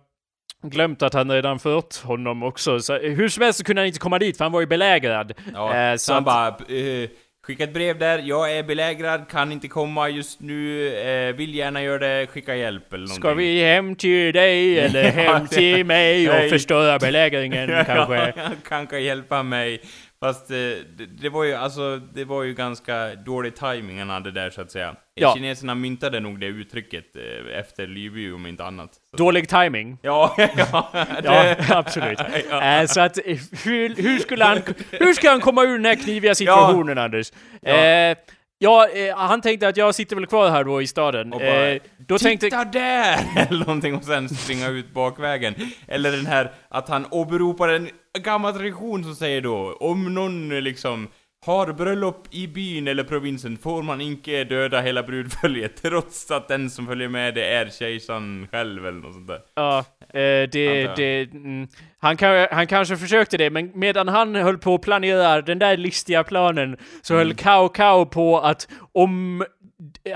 glömt 0.62 1.02
att 1.02 1.14
han 1.14 1.30
redan 1.30 1.58
fört 1.58 1.96
honom 2.02 2.42
också. 2.42 2.80
Så 2.80 2.94
eh, 2.96 3.12
hur 3.12 3.28
som 3.28 3.42
helst 3.42 3.58
så 3.58 3.64
kunde 3.64 3.82
han 3.82 3.86
inte 3.86 3.98
komma 3.98 4.18
dit 4.18 4.36
för 4.36 4.44
han 4.44 4.52
var 4.52 4.60
ju 4.60 4.66
belägrad. 4.66 5.32
Ja, 5.54 5.74
Eh, 5.76 5.92
så 5.92 5.98
så 5.98 6.12
han 6.12 6.18
att- 6.18 6.24
bara 6.24 6.76
eh, 6.76 7.08
skicka 7.46 7.64
ett 7.64 7.74
brev 7.74 7.98
där, 7.98 8.18
jag 8.18 8.52
är 8.56 8.62
belägrad, 8.62 9.28
kan 9.28 9.52
inte 9.52 9.68
komma 9.68 10.08
just 10.08 10.40
nu, 10.40 10.88
eh, 10.96 11.34
vill 11.34 11.54
gärna 11.54 11.82
göra 11.82 11.98
det, 11.98 12.26
skicka 12.26 12.56
hjälp 12.56 12.92
eller 12.92 12.98
någonting. 12.98 13.22
Ska 13.22 13.34
vi 13.34 13.64
hem 13.64 13.96
till 13.96 14.32
dig 14.32 14.78
eller 14.78 15.02
hem 15.10 15.46
till 15.48 15.86
mig 15.86 16.30
och 16.30 16.50
förstöra 16.50 16.98
belägringen 16.98 17.68
kanske? 17.86 18.32
Ja, 18.36 18.50
kanske 18.68 18.98
hjälpa 18.98 19.42
mig. 19.42 19.80
Fast 20.22 20.50
eh, 20.50 20.56
det, 20.56 21.06
det 21.20 21.28
var 21.28 21.44
ju 21.44 21.54
alltså, 21.54 21.96
det 22.14 22.24
var 22.24 22.42
ju 22.42 22.54
ganska 22.54 23.14
dålig 23.14 23.56
timing 23.56 23.98
han 23.98 24.10
hade 24.10 24.30
där 24.30 24.50
så 24.50 24.60
att 24.60 24.70
säga. 24.70 24.94
Ja. 25.14 25.34
Kineserna 25.34 25.74
myntade 25.74 26.20
nog 26.20 26.40
det 26.40 26.46
uttrycket 26.46 27.16
eh, 27.16 27.58
efter 27.58 27.86
Liby 27.86 28.32
om 28.32 28.46
inte 28.46 28.64
annat. 28.64 28.90
Så. 29.10 29.16
Dålig 29.16 29.48
timing. 29.48 29.98
Ja, 30.02 30.34
ja, 30.56 30.90
Ja, 31.24 31.56
absolut. 31.68 32.18
Ja. 32.50 32.80
Eh, 32.80 32.86
så 32.86 33.00
att, 33.00 33.18
hur, 33.64 34.02
hur 34.02 34.18
skulle 34.18 34.44
han, 34.44 34.62
hur 34.90 35.14
ska 35.14 35.30
han 35.30 35.40
komma 35.40 35.62
ur 35.62 35.72
den 35.76 35.84
här 35.84 35.94
kniviga 35.94 36.34
situationen, 36.34 36.98
Anders? 36.98 37.32
Eh, 37.62 38.16
ja, 38.62 38.88
eh, 38.88 39.16
han 39.16 39.40
tänkte 39.40 39.68
att 39.68 39.76
jag 39.76 39.94
sitter 39.94 40.16
väl 40.16 40.26
kvar 40.26 40.50
här 40.50 40.64
då 40.64 40.82
i 40.82 40.86
staden. 40.86 41.32
Och 41.32 41.40
bara, 41.40 41.70
Eh, 41.70 41.82
då 41.96 42.18
tänkte... 42.18 42.46
Titta 42.46 42.64
där! 42.64 43.18
Eller 43.48 43.58
någonting 43.58 43.94
och 43.94 44.04
sen 44.04 44.28
springa 44.28 44.68
ut 44.68 44.92
bakvägen. 44.94 45.54
Eller 45.88 46.12
den 46.12 46.26
här 46.26 46.52
att 46.68 46.88
han 46.88 47.06
åberopar 47.10 47.68
en 47.68 47.88
gammal 48.18 48.52
tradition 48.52 49.04
som 49.04 49.14
säger 49.14 49.40
då 49.40 49.76
om 49.80 50.14
någon 50.14 50.52
eh, 50.52 50.60
liksom 50.60 51.08
har 51.44 51.72
bröllop 51.72 52.26
i 52.30 52.46
byn 52.48 52.88
eller 52.88 53.04
provinsen 53.04 53.56
får 53.56 53.82
man 53.82 54.00
inte 54.00 54.44
döda 54.44 54.80
hela 54.80 55.02
brudföljet 55.02 55.76
trots 55.82 56.30
att 56.30 56.48
den 56.48 56.70
som 56.70 56.86
följer 56.86 57.08
med 57.08 57.34
det 57.34 57.44
är 57.44 57.68
kejsaren 57.70 58.48
själv 58.50 58.86
eller 58.86 59.00
något 59.00 59.14
sånt 59.14 59.28
där. 59.28 59.40
Ja, 59.54 59.78
eh, 59.98 60.48
det, 60.52 60.96
det, 60.96 61.32
mm, 61.32 61.68
han, 61.98 62.16
kan, 62.16 62.46
han 62.50 62.66
kanske 62.66 62.96
försökte 62.96 63.36
det, 63.36 63.50
men 63.50 63.70
medan 63.74 64.08
han 64.08 64.34
höll 64.34 64.58
på 64.58 64.74
att 64.74 64.82
planera 64.82 65.42
den 65.42 65.58
där 65.58 65.76
listiga 65.76 66.24
planen 66.24 66.76
så 67.02 67.14
Mm. 67.14 67.26
höll 67.26 67.34
Kao 67.36 67.68
Kao 67.68 68.06
på 68.06 68.38
att 68.40 68.68
om 68.92 69.44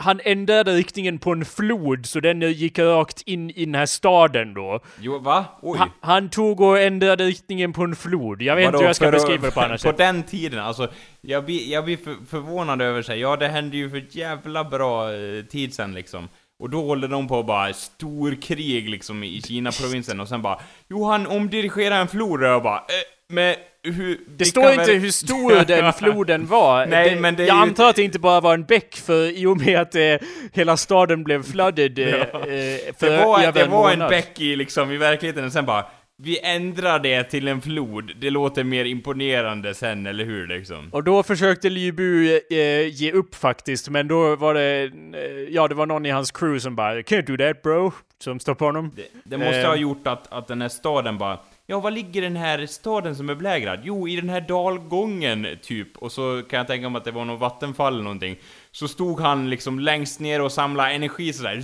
han 0.00 0.20
ändrade 0.24 0.72
riktningen 0.72 1.18
på 1.18 1.32
en 1.32 1.44
flod 1.44 2.06
så 2.06 2.20
den 2.20 2.40
gick 2.40 2.78
rakt 2.78 3.22
in 3.22 3.50
i 3.50 3.64
den 3.64 3.74
här 3.74 3.86
staden 3.86 4.54
då. 4.54 4.80
Jo, 5.00 5.18
va? 5.18 5.44
Oj. 5.62 5.78
Han, 5.78 5.90
han 6.00 6.28
tog 6.28 6.60
och 6.60 6.78
ändrade 6.80 7.24
riktningen 7.24 7.72
på 7.72 7.82
en 7.82 7.96
flod. 7.96 8.42
Jag 8.42 8.56
vet 8.56 8.62
inte 8.62 8.72
Vadå, 8.72 8.78
hur 8.78 8.86
jag 8.86 8.96
ska 8.96 9.10
beskriva 9.10 9.46
det 9.46 9.52
på 9.52 9.60
annat 9.60 9.70
På 9.82 9.88
sätt. 9.88 9.96
den 9.96 10.22
tiden, 10.22 10.60
alltså, 10.60 10.88
jag 11.20 11.44
blir, 11.44 11.72
jag 11.72 11.84
blir 11.84 11.96
för, 11.96 12.16
förvånad 12.28 12.82
över 12.82 13.02
sig. 13.02 13.20
Ja, 13.20 13.36
det 13.36 13.48
hände 13.48 13.76
ju 13.76 13.90
för 13.90 14.06
jävla 14.10 14.64
bra 14.64 15.12
eh, 15.12 15.44
tid 15.44 15.74
sen 15.74 15.94
liksom. 15.94 16.28
Och 16.58 16.70
då 16.70 16.82
håller 16.82 17.08
de 17.08 17.28
på 17.28 17.42
bara 17.42 17.72
storkrig 17.72 18.88
liksom 18.90 19.24
i 19.24 19.42
Kina-provinsen 19.42 20.20
och 20.20 20.28
sen 20.28 20.42
bara 20.42 20.60
Jo, 20.88 21.04
han 21.04 21.26
omdirigerar 21.26 22.00
en 22.00 22.08
flod 22.08 22.42
och 22.42 22.48
jag 22.48 22.62
bara 22.62 22.78
eh, 22.78 22.84
men 23.28 23.54
hur... 23.82 24.20
Det 24.36 24.44
står 24.44 24.72
inte 24.72 24.92
hur 24.92 25.10
stor 25.10 25.64
den 25.64 25.92
floden 25.98 26.46
var. 26.46 26.86
Nej, 26.86 27.10
det, 27.14 27.20
men 27.20 27.36
det 27.36 27.44
jag 27.46 27.56
ju- 27.56 27.62
antar 27.62 27.88
att 27.90 27.96
det 27.96 28.02
inte 28.02 28.18
bara 28.18 28.40
var 28.40 28.54
en 28.54 28.64
bäck, 28.64 28.96
för 28.96 29.38
i 29.38 29.46
och 29.46 29.56
med 29.60 29.80
att 29.80 29.94
eh, 29.94 30.14
hela 30.52 30.76
staden 30.76 31.24
blev 31.24 31.42
flooded 31.42 31.98
eh, 31.98 32.08
Ja. 32.08 32.16
eh, 32.22 32.94
för 32.98 33.10
Det 33.10 33.24
var, 33.24 33.52
det 33.52 33.64
var 33.66 33.90
en 33.92 33.98
bäck 33.98 34.40
i 34.40 34.56
liksom 34.56 34.90
i 34.92 34.96
verkligheten 34.96 35.44
och 35.44 35.52
sen 35.52 35.64
bara 35.66 35.84
Vi 36.22 36.40
ändrar 36.42 36.98
det 36.98 37.24
till 37.24 37.48
en 37.48 37.60
flod, 37.60 38.12
det 38.20 38.30
låter 38.30 38.64
mer 38.64 38.84
imponerande 38.84 39.74
sen, 39.74 40.06
eller 40.06 40.24
hur 40.24 40.46
liksom? 40.46 40.88
Och 40.92 41.04
då 41.04 41.22
försökte 41.22 41.70
Liu 41.70 42.40
eh, 42.50 42.86
ge 42.88 43.12
upp 43.12 43.34
faktiskt, 43.34 43.88
men 43.88 44.08
då 44.08 44.36
var 44.36 44.54
det, 44.54 44.84
eh, 45.14 45.54
ja 45.54 45.68
det 45.68 45.74
var 45.74 45.86
någon 45.86 46.06
i 46.06 46.10
hans 46.10 46.30
crew 46.30 46.60
som 46.60 46.76
bara 46.76 46.94
'Can't 47.00 47.26
do 47.26 47.36
that 47.36 47.62
bro' 47.62 47.92
som 48.22 48.40
stoppade 48.40 48.68
honom. 48.68 48.92
Det, 48.96 49.02
det 49.24 49.38
måste 49.38 49.60
Eh. 49.60 49.66
ha 49.68 49.76
gjort 49.76 50.06
att, 50.06 50.32
att 50.32 50.48
den 50.48 50.62
här 50.62 50.68
staden 50.68 51.18
bara 51.18 51.38
Ja, 51.68 51.80
var 51.80 51.90
ligger 51.90 52.22
den 52.22 52.36
här 52.36 52.66
staden 52.66 53.16
som 53.16 53.30
är 53.30 53.34
belägrad? 53.34 53.80
Jo, 53.82 54.08
i 54.08 54.16
den 54.16 54.28
här 54.28 54.40
dalgången, 54.40 55.46
typ. 55.62 55.96
Och 55.96 56.12
så 56.12 56.42
kan 56.50 56.56
jag 56.56 56.66
tänka 56.66 56.88
mig 56.88 56.98
att 56.98 57.04
det 57.04 57.10
var 57.10 57.24
något 57.24 57.40
vattenfall 57.40 57.92
eller 57.92 58.04
någonting. 58.04 58.36
Så 58.72 58.88
stod 58.88 59.20
han 59.20 59.50
liksom 59.50 59.80
längst 59.80 60.20
ner 60.20 60.42
och 60.42 60.52
samlade 60.52 60.90
energi 60.90 61.32
sådär. 61.32 61.62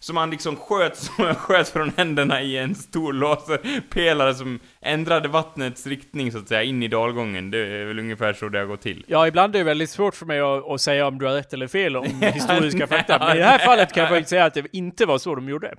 Som 0.00 0.16
han 0.16 0.30
liksom 0.30 0.56
sköt, 0.56 0.96
som 0.96 1.14
han 1.24 1.34
sköt 1.34 1.68
från 1.68 1.92
händerna 1.96 2.42
i 2.42 2.58
en 2.58 2.74
stor 2.74 3.12
laserpelare 3.12 4.34
som 4.34 4.60
ändrade 4.84 5.28
vattnets 5.28 5.86
riktning 5.86 6.32
så 6.32 6.38
att 6.38 6.48
säga, 6.48 6.62
in 6.62 6.82
i 6.82 6.88
dalgången. 6.88 7.50
Det 7.50 7.58
är 7.58 7.84
väl 7.84 7.98
ungefär 7.98 8.32
så 8.32 8.48
det 8.48 8.58
har 8.58 8.66
gått 8.66 8.80
till. 8.80 9.04
Ja, 9.08 9.26
ibland 9.26 9.54
är 9.54 9.58
det 9.58 9.64
väldigt 9.64 9.90
svårt 9.90 10.14
för 10.14 10.26
mig 10.26 10.40
att, 10.40 10.70
att 10.70 10.80
säga 10.80 11.06
om 11.06 11.18
du 11.18 11.26
har 11.26 11.34
rätt 11.34 11.52
eller 11.52 11.66
fel 11.66 11.96
om 11.96 12.04
historiska 12.34 12.86
fakta. 12.86 13.18
Men 13.18 13.36
i 13.36 13.38
det 13.40 13.44
här 13.46 13.58
fallet 13.58 13.92
kan 13.92 14.00
jag 14.00 14.10
faktiskt 14.10 14.30
säga 14.30 14.44
att 14.44 14.54
det 14.54 14.64
inte 14.72 15.06
var 15.06 15.18
så 15.18 15.34
de 15.34 15.48
gjorde. 15.48 15.74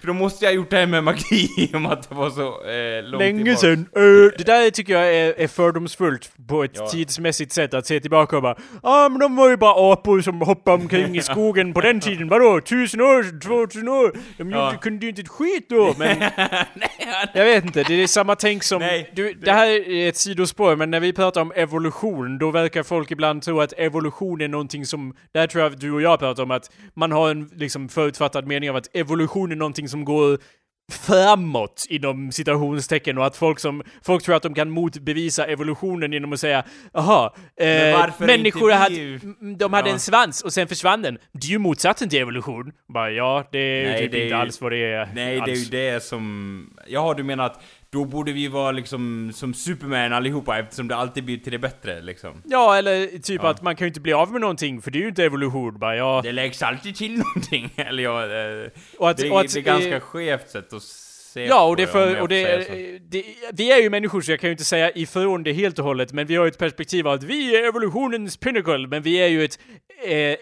För 0.00 0.06
då 0.06 0.12
måste 0.12 0.44
jag 0.44 0.52
ha 0.52 0.56
gjort 0.56 0.70
det 0.70 0.76
här 0.76 0.86
med 0.86 1.04
magi, 1.04 1.70
om 1.74 1.86
att 1.86 2.08
det 2.08 2.14
var 2.14 2.30
så 2.30 2.64
eh, 2.70 3.02
långt 3.02 3.22
Länge 3.22 3.56
sedan. 3.56 3.86
Uh, 3.96 4.30
det 4.38 4.44
där 4.46 4.70
tycker 4.70 4.92
jag 4.92 5.14
är, 5.14 5.34
är 5.40 5.48
fördomsfullt 5.48 6.30
på 6.48 6.64
ett 6.64 6.70
Ja. 6.74 6.86
tidsmässigt 6.88 7.52
sätt 7.52 7.74
att 7.74 7.86
se 7.86 8.00
tillbaka 8.00 8.36
och 8.36 8.42
bara 8.42 8.56
Ja 8.72 9.04
ah, 9.04 9.08
men 9.08 9.18
de 9.20 9.36
var 9.36 9.50
ju 9.50 9.56
bara 9.56 9.92
apor 9.92 10.20
som 10.20 10.40
hoppade 10.40 10.82
omkring 10.82 11.16
i 11.16 11.22
skogen 11.22 11.72
på 11.74 11.80
den 11.80 12.00
tiden. 12.00 12.28
Vadå? 12.28 12.60
Tusen 12.60 13.00
år? 13.00 13.40
Två 13.40 13.66
tusen 13.66 13.88
år? 13.88 14.12
De 14.36 14.50
Ja. 14.50 14.66
gjorde, 14.66 14.78
kunde 14.82 15.04
ju 15.06 15.10
inte 15.10 15.22
ett 15.22 15.28
skit 15.28 15.66
då 15.68 15.94
men... 15.98 16.16
jag 17.34 17.44
vet 17.44 17.64
inte, 17.64 17.82
det 17.82 18.02
är 18.02 18.06
samma 18.06 18.36
tänk 18.46 18.62
som... 18.62 18.78
Nej, 18.78 19.10
du, 19.14 19.32
det- 19.32 19.44
det 19.44 19.52
här 19.52 19.66
är 19.90 20.08
ett 20.08 20.16
sidospår 20.16 20.76
men 20.76 20.90
när 20.90 21.00
vi 21.00 21.12
pratar 21.12 21.40
om 21.40 21.52
evolution 21.56 22.38
då 22.38 22.50
verkar 22.50 22.82
folk 22.82 23.10
ibland 23.10 23.42
tro 23.42 23.60
att 23.60 23.72
evolution 23.76 24.40
är 24.40 24.48
någonting 24.48 24.86
som... 24.86 25.14
Där 25.34 25.46
tror 25.46 25.64
jag 25.64 25.72
att 25.72 25.80
du 25.80 25.92
och 25.92 26.02
jag 26.02 26.18
pratar 26.18 26.42
om 26.42 26.50
att 26.50 26.70
man 26.94 27.12
har 27.12 27.30
en 27.30 27.50
liksom 27.54 27.88
förutfattad 27.88 28.46
mening 28.46 28.70
av 28.70 28.76
att 28.76 28.96
evolution 28.96 29.52
är 29.52 29.56
någonting 29.56 29.88
som 29.88 30.04
går 30.04 30.38
framåt 30.92 31.86
inom 31.88 32.32
citationstecken 32.32 33.18
och 33.18 33.26
att 33.26 33.36
folk 33.36 33.58
som 33.60 33.82
folk 34.02 34.22
tror 34.22 34.34
att 34.36 34.42
de 34.42 34.54
kan 34.54 34.70
motbevisa 34.70 35.44
evolutionen 35.46 36.12
genom 36.12 36.32
att 36.32 36.40
säga 36.40 36.64
jaha, 36.92 37.32
eh, 37.60 38.10
människor 38.18 38.70
hade, 38.70 39.18
de 39.56 39.72
hade 39.72 39.88
Ja. 39.88 39.92
en 39.94 40.00
svans 40.00 40.42
och 40.42 40.52
sen 40.52 40.68
försvann 40.68 41.02
den. 41.02 41.18
Det 41.32 41.46
är 41.46 41.50
ju 41.50 41.58
motsatsen 41.58 42.08
till 42.08 42.18
evolution. 42.20 42.72
Bara 42.94 43.10
ja, 43.10 43.48
det 43.52 43.58
är 43.58 43.92
ju 43.92 43.98
typ 43.98 44.12
det 44.12 44.24
inte 44.24 44.36
alls 44.36 44.60
vad 44.60 44.72
det 44.72 44.84
är. 44.92 45.08
Nej, 45.14 45.34
det 45.34 45.40
är 45.40 45.42
alls. 45.42 45.66
ju 45.66 45.70
det 45.70 46.02
som... 46.02 46.76
Jaha, 46.86 47.14
du 47.14 47.22
menar 47.22 47.46
att 47.46 47.62
då 47.96 48.04
borde 48.04 48.32
vi 48.32 48.48
vara 48.48 48.72
liksom 48.72 49.32
som 49.34 49.54
Superman 49.54 50.12
allihopa 50.12 50.58
eftersom 50.58 50.88
det 50.88 50.96
alltid 50.96 51.24
blir 51.24 51.38
till 51.38 51.52
det 51.52 51.58
bättre 51.58 52.02
liksom. 52.02 52.42
Ja, 52.44 52.76
eller 52.76 53.18
typ 53.18 53.44
att 53.44 53.62
man 53.62 53.76
kan 53.76 53.84
ju 53.84 53.88
inte 53.88 54.00
bli 54.00 54.12
av 54.12 54.32
med 54.32 54.40
någonting 54.40 54.82
för 54.82 54.90
det 54.90 54.98
är 54.98 55.00
ju 55.00 55.08
inte 55.08 55.24
evolution 55.24 55.78
bara. 55.78 55.96
Ja, 55.96 56.20
Det 56.24 56.32
läggs 56.32 56.62
alltid 56.62 56.96
till 56.96 57.18
någonting, 57.18 57.72
eller 57.76 58.02
ja, 58.02 58.22
eh, 58.22 58.70
och 58.98 59.10
att, 59.10 59.16
det, 59.16 59.30
och 59.30 59.40
att, 59.40 59.54
det 59.54 59.60
är 59.60 59.62
ganska 59.62 59.96
eh, 59.96 60.00
skevt 60.00 60.50
sätt 60.50 60.72
att 60.72 60.82
se 60.82 61.46
Ja, 61.46 61.66
och 61.66 61.76
det 61.76 61.86
för, 61.86 62.14
jag 62.14 62.22
och 62.22 62.28
det, 62.28 62.68
det, 63.10 63.24
vi 63.52 63.72
är 63.72 63.82
ju 63.82 63.90
människor 63.90 64.20
så 64.20 64.32
jag 64.32 64.40
kan 64.40 64.48
ju 64.48 64.52
inte 64.52 64.64
säga 64.64 64.90
ifrån 64.90 65.42
det 65.42 65.52
helt 65.52 65.78
och 65.78 65.84
hållet, 65.84 66.12
men 66.12 66.26
vi 66.26 66.36
har 66.36 66.44
ju 66.44 66.48
ett 66.48 66.58
perspektiv 66.58 67.08
av 67.08 67.14
att 67.14 67.22
vi 67.22 67.56
är 67.56 67.68
evolutionens 67.68 68.36
pinnacle, 68.36 68.86
men 68.86 69.02
vi 69.02 69.16
är 69.16 69.28
ju 69.28 69.44
ett 69.44 69.58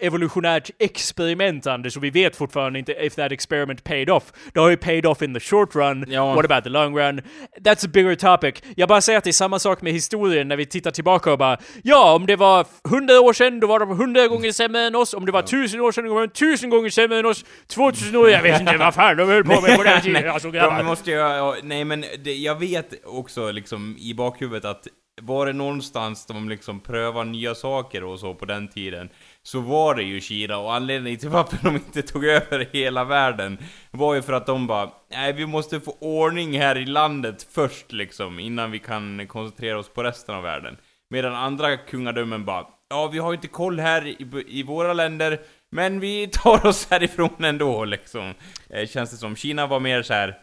evolutionärt 0.05 0.69
experiment 0.79 1.67
Anders, 1.67 1.97
och 1.97 2.03
vi 2.03 2.09
vet 2.09 2.35
fortfarande 2.35 2.79
inte 2.79 2.91
if 2.91 3.15
that 3.15 3.31
experiment 3.31 3.83
paid 3.83 4.09
off. 4.09 4.23
Det 4.53 4.59
har 4.59 4.69
ju 4.69 4.77
paid 4.77 5.05
off 5.05 5.21
in 5.21 5.33
the 5.33 5.39
short 5.39 5.75
run, 5.75 6.05
Ja. 6.07 6.35
what 6.35 6.45
about 6.45 6.63
the 6.63 6.69
long 6.69 6.97
run? 6.97 7.21
That's 7.61 7.85
a 7.85 7.89
bigger 7.93 8.15
topic. 8.15 8.55
Jag 8.75 8.89
bara 8.89 9.01
säger 9.01 9.17
att 9.17 9.23
det 9.23 9.29
är 9.29 9.31
samma 9.31 9.59
sak 9.59 9.81
med 9.81 9.93
historien 9.93 10.47
när 10.47 10.55
vi 10.57 10.65
tittar 10.65 10.91
tillbaka 10.91 11.31
och 11.31 11.37
bara 11.37 11.57
ja, 11.83 12.13
om 12.15 12.25
det 12.25 12.35
var 12.35 12.65
hundra 12.89 13.19
år 13.21 13.33
sedan, 13.33 13.59
då 13.59 13.67
var 13.67 13.79
de 13.79 13.89
hundra 13.89 14.27
gånger 14.27 14.51
sämre 14.51 14.81
än 14.81 14.95
oss, 14.95 15.13
om 15.13 15.25
det 15.25 15.31
var 15.31 15.41
tusen 15.41 15.81
år 15.81 15.91
sedan, 15.91 16.05
då 16.05 16.13
var 16.13 16.21
de 16.21 16.33
tusen 16.33 16.69
gånger 16.69 16.89
sämre 16.89 17.19
än 17.19 17.25
oss, 17.25 17.45
2000 17.67 18.15
år, 18.15 18.29
jag 18.29 18.41
vet 18.41 18.59
inte 18.59 18.77
vad 18.77 18.93
fan 18.93 19.17
de 19.17 19.27
höll 19.29 19.43
på 19.43 19.61
med 19.61 19.77
på 19.77 19.83
den 19.83 20.01
tiden, 20.01 20.29
alltså 20.29 20.51
grabbar. 20.51 20.77
De 20.77 20.85
måste 20.85 21.11
ju, 21.11 21.17
ja, 21.17 21.55
nej 21.63 21.85
men 21.85 22.05
det, 22.23 22.33
jag 22.35 22.59
vet 22.59 22.93
också 23.05 23.51
liksom 23.51 23.95
i 23.99 24.13
bakhuvudet 24.13 24.65
att 24.65 24.87
var 25.21 25.45
det 25.45 25.53
någonstans 25.53 26.25
de 26.25 26.49
liksom 26.49 26.79
prövar 26.79 27.23
nya 27.25 27.55
saker 27.55 28.03
och 28.03 28.19
så 28.19 28.33
på 28.33 28.45
den 28.45 28.67
tiden 28.67 29.09
så 29.45 29.59
var 29.59 29.95
det 29.95 30.03
ju 30.03 30.21
Kina 30.21 30.57
och 30.57 30.73
anledningen 30.73 31.19
till 31.19 31.29
varför 31.29 31.57
de 31.63 31.75
inte 31.75 32.01
tog 32.01 32.25
över 32.25 32.67
hela 32.71 33.03
världen 33.03 33.57
var 33.91 34.15
ju 34.15 34.21
för 34.21 34.33
att 34.33 34.45
de 34.45 34.67
bara 34.67 34.91
nej 35.11 35.33
vi 35.33 35.45
måste 35.45 35.79
få 35.79 35.97
ordning 35.99 36.59
här 36.59 36.77
i 36.77 36.85
landet 36.85 37.47
först 37.51 37.91
liksom 37.91 38.39
innan 38.39 38.71
vi 38.71 38.79
kan 38.79 39.27
koncentrera 39.27 39.79
oss 39.79 39.89
på 39.89 40.03
resten 40.03 40.35
av 40.35 40.43
världen. 40.43 40.77
Medan 41.09 41.35
andra 41.35 41.77
kungadömen 41.77 42.45
bara 42.45 42.67
ja 42.89 43.07
vi 43.07 43.19
har 43.19 43.31
ju 43.31 43.35
inte 43.35 43.47
koll 43.47 43.79
här 43.79 44.07
i, 44.07 44.43
i 44.47 44.63
våra 44.63 44.93
länder 44.93 45.39
men 45.71 45.99
vi 45.99 46.27
tar 46.27 46.65
oss 46.65 46.87
härifrån 46.89 47.43
ändå 47.43 47.85
liksom. 47.85 48.33
Eh, 48.69 48.87
känns 48.87 49.11
det 49.11 49.17
som. 49.17 49.35
Kina 49.35 49.67
var 49.67 49.79
mer 49.79 50.03
så 50.03 50.13
här. 50.13 50.37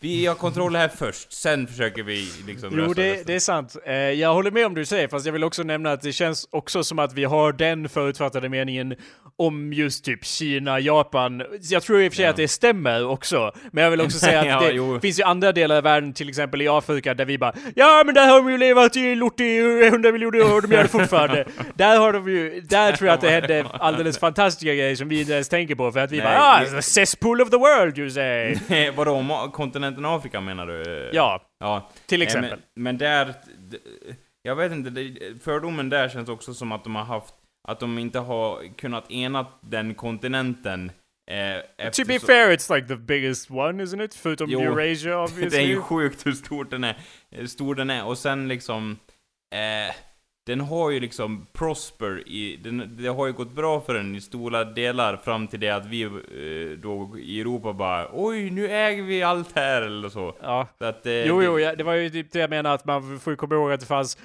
Vi 0.00 0.26
har 0.26 0.34
kontroll 0.34 0.76
här 0.76 0.88
först, 0.88 1.32
sen 1.32 1.66
försöker 1.66 2.02
vi 2.02 2.28
liksom 2.46 2.70
Jo, 2.78 2.94
det, 2.94 3.10
resten. 3.12 3.26
det 3.26 3.34
är 3.34 3.40
sant. 3.40 3.76
Eh, 3.86 3.94
jag 3.94 4.34
håller 4.34 4.50
med 4.50 4.66
om 4.66 4.74
det 4.74 4.80
du 4.80 4.84
säger, 4.86 5.08
fast 5.08 5.26
jag 5.26 5.32
vill 5.32 5.44
också 5.44 5.62
nämna 5.62 5.92
att 5.92 6.02
det 6.02 6.12
känns 6.12 6.48
också 6.50 6.84
som 6.84 6.98
att 6.98 7.12
vi 7.12 7.24
har 7.24 7.52
den 7.52 7.88
förutfattade 7.88 8.48
meningen 8.48 8.94
om 9.38 9.72
just 9.72 10.04
typ 10.04 10.24
Kina, 10.24 10.80
Japan. 10.80 11.42
Jag 11.60 11.82
tror 11.82 12.02
i 12.02 12.08
och 12.08 12.12
för 12.12 12.16
sig 12.16 12.24
Ja. 12.24 12.30
att 12.30 12.36
det 12.36 12.48
stämmer 12.48 13.06
också. 13.06 13.52
Men 13.72 13.84
jag 13.84 13.90
vill 13.90 14.00
också 14.00 14.18
säga 14.18 14.40
att 14.40 14.46
Ja, 14.46 14.60
det 14.60 14.72
jo. 14.74 15.00
finns 15.00 15.18
ju 15.18 15.22
andra 15.22 15.52
delar 15.52 15.76
av 15.76 15.82
världen, 15.82 16.12
till 16.12 16.28
exempel 16.28 16.62
i 16.62 16.68
Afrika, 16.68 17.14
där 17.14 17.24
vi 17.24 17.38
bara 17.38 17.52
Ja, 17.76 18.02
men 18.06 18.14
där 18.14 18.28
har 18.28 18.36
de 18.42 18.50
ju 18.50 18.58
levat 18.58 18.96
i 18.96 19.14
lort 19.14 19.40
i 19.40 19.58
100 19.86 20.12
miljoner 20.12 20.54
år 20.56 20.60
de 20.60 20.72
gör 20.72 20.82
det 20.82 20.88
fortfarande. 20.88 21.44
där 21.74 21.98
har 21.98 22.12
de 22.12 22.28
ju, 22.30 22.60
där 22.60 22.92
tror 22.92 23.08
jag 23.08 23.14
att 23.14 23.20
det 23.20 23.30
hände 23.30 23.66
alldeles 23.72 24.18
fantastiska 24.18 24.74
grejer 24.74 24.94
som 24.96 25.08
vi 25.08 25.20
inte 25.20 25.32
ens 25.32 25.48
tänker 25.48 25.74
på, 25.74 25.92
för 25.92 26.00
att 26.00 26.10
vi 26.12 26.16
Nej, 26.16 26.26
bara 26.26 26.38
Ah, 26.38 26.64
the 26.64 26.82
cesspool 26.82 27.40
of 27.40 27.50
the 27.50 27.56
world 27.56 27.98
you 27.98 28.10
say. 28.10 28.56
Vadå, 28.96 29.50
kontinenten 29.52 30.04
Afrika 30.04 30.40
menar 30.40 30.66
du? 30.66 31.10
ja, 31.12 31.42
Ja. 31.60 31.90
till 32.06 32.22
exempel. 32.22 32.50
Men, 32.50 32.82
men 32.82 32.98
där... 32.98 33.34
Jag 34.42 34.56
vet 34.56 34.72
inte, 34.72 34.90
fördomen 35.44 35.88
där 35.88 36.08
känns 36.08 36.28
också 36.28 36.54
som 36.54 36.72
att 36.72 36.84
de 36.84 36.96
har 36.96 37.04
haft... 37.04 37.34
Att 37.68 37.80
de 37.80 37.98
inte 37.98 38.18
har 38.18 38.76
kunnat 38.76 39.10
ena 39.10 39.46
den 39.60 39.94
kontinenten. 39.94 40.92
Eh, 41.30 41.90
To 41.90 42.04
be 42.06 42.18
fair, 42.18 42.50
it's 42.56 42.74
like 42.74 42.88
the 42.88 42.96
biggest 42.96 43.50
one, 43.50 43.82
isn't 43.84 44.04
it? 44.04 44.14
Förutom 44.14 44.50
Jo. 44.50 44.60
Eurasia, 44.60 45.04
Det 45.10 45.12
är 45.12 45.24
obviously. 45.24 45.62
ju 45.62 45.80
sjukt 45.80 46.26
hur 46.26 46.32
stort 46.32 46.70
den 46.70 46.84
är. 46.84 46.96
eh, 47.30 47.44
Stor 47.46 47.74
den 47.74 47.90
är. 47.90 48.04
Och 48.06 48.18
sen 48.18 48.48
liksom... 48.48 48.98
Eh, 49.54 49.94
den 50.46 50.60
har 50.60 50.90
ju 50.90 51.00
liksom 51.00 51.46
prosper 51.52 52.28
i... 52.28 52.56
Den, 52.56 52.96
det 52.96 53.08
har 53.08 53.26
ju 53.26 53.32
gått 53.32 53.52
bra 53.52 53.80
för 53.80 53.94
den 53.94 54.14
i 54.16 54.20
stora 54.20 54.64
delar 54.64 55.16
fram 55.16 55.46
till 55.48 55.60
det 55.60 55.70
att 55.70 55.86
vi 55.86 56.02
eh, 56.02 56.78
då 56.82 57.18
i 57.18 57.40
Europa 57.40 57.72
bara 57.72 58.08
Oj, 58.12 58.50
nu 58.50 58.68
äger 58.70 59.02
vi 59.02 59.22
allt 59.22 59.56
här 59.56 59.82
eller 59.82 60.08
så. 60.08 60.36
Ja. 60.42 60.68
så 60.78 60.84
att, 60.84 61.06
eh, 61.06 61.12
Jo, 61.26 61.42
jo, 61.42 61.58
ja, 61.58 61.74
det 61.74 61.84
var 61.84 61.94
ju 61.94 62.10
typ 62.10 62.32
det 62.32 62.38
jag 62.38 62.50
menar 62.50 62.74
att 62.74 62.84
man 62.84 63.20
får 63.20 63.32
ju 63.32 63.36
komma 63.36 63.54
ihåg 63.54 63.72
att 63.72 63.80
det 63.80 63.86
fanns 63.86 64.18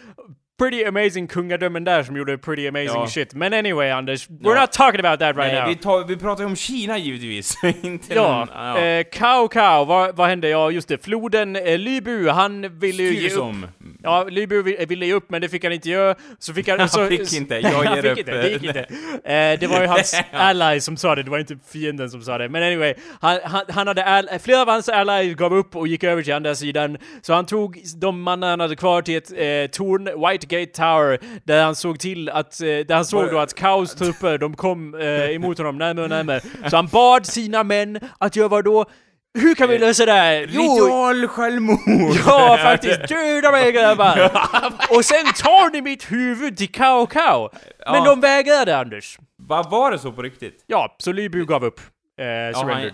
pretty 0.59 0.85
amazing 0.85 1.27
kungadömen 1.27 1.83
där 1.83 2.03
som 2.03 2.17
gjorde 2.17 2.37
pretty 2.37 2.67
amazing 2.67 2.87
Ja. 3.01 3.07
shit. 3.07 3.33
Men 3.33 3.53
anyway, 3.53 3.89
Anders, 3.89 4.29
we're 4.29 4.55
Ja. 4.55 4.61
not 4.61 4.71
talking 4.71 5.05
about 5.05 5.19
that 5.19 5.35
right 5.37 5.53
Nej, 5.53 5.61
now. 5.61 5.69
vi, 5.69 5.75
tar, 5.75 6.07
vi 6.07 6.17
pratar 6.17 6.43
ju 6.43 6.49
om 6.49 6.55
Kina 6.55 6.97
givetvis. 6.97 7.57
inte 7.81 8.13
Ja, 8.13 8.39
någon, 8.39 8.47
ja. 8.53 8.77
eh, 8.79 9.03
Cao 9.11 9.47
Cao, 9.47 9.85
vad, 9.85 10.15
vad 10.15 10.29
hände? 10.29 10.49
Ja, 10.49 10.71
just 10.71 10.87
det, 10.87 11.03
floden 11.05 11.55
eh, 11.55 11.77
Lybu, 11.77 12.29
han 12.29 12.79
ville 12.79 13.03
ju 13.03 13.13
ge 13.19 13.29
upp. 13.29 13.55
Ja, 14.03 14.23
Lybu 14.29 14.61
vi- 14.61 14.85
ville 14.85 15.05
ge 15.05 15.13
upp, 15.13 15.29
men 15.29 15.41
det 15.41 15.49
fick 15.49 15.63
han 15.63 15.73
inte 15.73 15.89
göra. 15.89 16.15
Så 16.39 16.53
fick 16.53 16.67
han... 16.67 16.89
så, 16.89 17.07
fick 17.07 17.33
inte, 17.33 17.55
jag 17.55 17.69
han 17.83 17.95
ger 17.95 18.01
fick 18.01 18.11
upp. 18.11 18.17
Inte, 18.17 18.31
det 18.41 18.49
gick 18.49 18.63
inte. 18.63 18.79
Eh, 18.79 19.59
det 19.59 19.67
var 19.67 19.81
ju 19.81 19.87
hans 19.87 20.21
ally 20.31 20.79
som 20.79 20.97
sa 20.97 21.15
det, 21.15 21.23
det 21.23 21.31
var 21.31 21.39
inte 21.39 21.57
fienden 21.71 22.09
som 22.09 22.21
sa 22.21 22.37
det. 22.37 22.49
Men 22.49 22.63
anyway, 22.63 22.93
han, 23.21 23.39
han, 23.43 23.61
han 23.69 23.87
hade 23.87 24.05
all, 24.05 24.29
flera 24.39 24.61
av 24.61 24.67
hans 24.67 24.89
allies 24.89 25.35
gav 25.35 25.53
upp 25.53 25.75
och 25.75 25.87
gick 25.87 26.03
över 26.03 26.23
till 26.23 26.33
andra 26.33 26.55
sidan. 26.55 26.97
Så 27.21 27.33
han 27.33 27.45
tog 27.45 27.81
de 27.95 28.21
mannar 28.21 28.49
han 28.49 28.59
hade 28.59 28.75
kvar 28.75 29.01
till 29.01 29.17
ett 29.17 29.31
eh, 29.31 29.71
torn, 29.71 30.03
White 30.29 30.47
Gate 30.47 30.71
Tower, 30.71 31.19
där 31.43 31.63
han 31.63 31.75
såg 31.75 31.99
till 31.99 32.29
att, 32.29 32.61
eh, 32.61 32.65
där 32.65 32.95
han 32.95 33.05
såg 33.05 33.29
då 33.31 33.39
att 33.39 33.53
Kaos 33.53 33.95
trupper, 33.95 34.37
de 34.37 34.55
kom 34.55 34.95
eh, 34.95 35.31
emot 35.31 35.57
honom 35.57 35.77
närmare 35.77 36.03
och 36.03 36.09
närmare. 36.09 36.41
Så 36.69 36.75
han 36.75 36.87
bad 36.87 37.25
sina 37.25 37.63
män 37.63 37.99
att 38.17 38.35
göra 38.35 38.47
vad 38.47 38.65
då? 38.65 38.85
Hur 39.39 39.55
kan 39.55 39.69
vi 39.69 39.77
lösa 39.77 40.05
det 40.05 40.11
här? 40.11 40.41
Ritual 40.47 41.27
självmord! 41.27 41.79
Ja, 42.25 42.57
faktiskt. 42.61 43.07
Döda 43.07 43.51
mig 43.51 43.71
grabbar! 43.71 44.31
Och 44.97 45.05
sen 45.05 45.25
tar 45.25 45.71
ni 45.71 45.81
mitt 45.81 46.11
huvud 46.11 46.57
till 46.57 46.71
Kao 46.71 47.05
Kao. 47.05 47.49
Men 47.85 47.95
Ja. 47.95 48.03
de 48.05 48.19
vägrade, 48.21 48.77
Anders. 48.77 49.17
Vad 49.37 49.69
var 49.69 49.91
det 49.91 49.99
så 49.99 50.11
på 50.11 50.21
riktigt? 50.21 50.63
Ja, 50.67 50.95
så 50.99 51.11
Lybu 51.11 51.45
gav 51.45 51.65
upp. 51.65 51.79
Eh, 52.19 52.59
surrendered. 52.59 52.93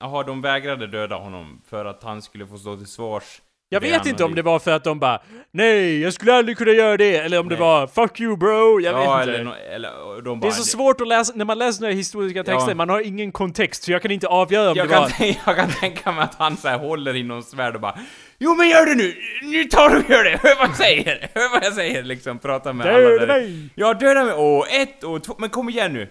Jaha, 0.00 0.22
de 0.22 0.42
vägrade 0.42 0.86
döda 0.86 1.16
honom 1.16 1.62
för 1.70 1.84
att 1.84 2.02
han 2.02 2.22
skulle 2.22 2.46
få 2.46 2.58
stå 2.58 2.76
till 2.76 2.86
svars. 2.86 3.40
Jag 3.68 3.80
vet 3.80 4.06
inte 4.06 4.24
om 4.24 4.34
det 4.34 4.42
var 4.42 4.58
för 4.58 4.70
att 4.70 4.84
de 4.84 4.98
bara 4.98 5.22
Nej, 5.50 6.00
jag 6.00 6.12
skulle 6.12 6.34
aldrig 6.34 6.58
kunna 6.58 6.70
göra 6.72 6.96
det. 6.96 7.16
Eller 7.16 7.40
om 7.40 7.48
det 7.48 7.54
Nej. 7.54 7.60
var 7.60 7.86
Fuck 7.86 8.20
you 8.20 8.36
bro. 8.36 8.80
Jag 8.80 8.94
ja, 8.94 9.16
vet 9.16 9.28
inte. 9.28 9.38
eller, 9.38 9.44
no, 9.44 9.52
eller 9.74 10.22
de 10.22 10.22
det 10.22 10.40
bara... 10.40 10.46
är 10.48 10.52
så 10.52 10.62
svårt 10.64 11.00
att 11.00 11.08
läsa, 11.08 11.32
när 11.36 11.44
man 11.44 11.58
läser 11.58 11.80
några 11.80 11.94
historiska 11.94 12.44
texter, 12.44 12.68
Ja. 12.70 12.74
man 12.74 12.88
har 12.88 13.00
ingen 13.00 13.32
kontext, 13.32 13.82
så 13.84 13.92
jag 13.92 14.02
kan 14.02 14.10
inte 14.10 14.28
avgöra 14.28 14.70
om 14.70 14.76
jag, 14.76 14.88
det 14.88 14.92
kan 14.92 15.02
var... 15.02 15.08
tänka, 15.08 15.40
jag 15.46 15.56
kan 15.56 15.70
tänka 15.70 16.12
mig 16.12 16.24
att 16.24 16.34
han 16.34 16.56
så 16.56 16.68
här 16.68 16.78
håller 16.78 17.16
i 17.16 17.22
någon 17.22 17.42
svärd 17.42 17.74
och 17.74 17.80
bara 17.80 17.98
Jo 18.38 18.54
men 18.54 18.68
gör 18.68 18.86
det 18.86 18.94
nu! 18.94 19.14
Nu 19.42 19.64
tar 19.64 19.90
du 19.90 19.96
och 19.96 20.10
gör 20.10 20.24
det! 20.24 20.30
Hör 20.42 20.58
vad 20.58 20.68
jag 20.68 20.76
säger! 20.76 21.30
Hör 21.34 21.52
vad 21.52 21.64
jag 21.64 21.72
säger 21.74 22.02
liksom, 22.02 22.38
prata 22.38 22.72
med 22.72 22.86
alla 22.86 22.98
Döda 22.98 23.26
där. 23.26 23.40
mig! 23.40 23.68
Ja, 23.74 23.94
döda 23.94 24.24
mig! 24.24 24.34
Och 24.34 24.70
ett 24.70 25.04
och 25.04 25.24
två, 25.24 25.34
men 25.38 25.48
kom 25.50 25.68
igen 25.68 25.92
nu! 25.92 26.08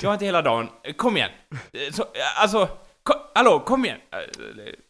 Jag 0.00 0.08
har 0.08 0.14
inte 0.14 0.24
hela 0.24 0.42
dagen, 0.42 0.68
kom 0.96 1.16
igen! 1.16 1.30
Så, 1.92 2.04
alltså, 2.36 2.68
kom, 3.02 3.16
hallå, 3.34 3.60
kom 3.60 3.84
igen! 3.84 3.98
Eh, 4.12 4.18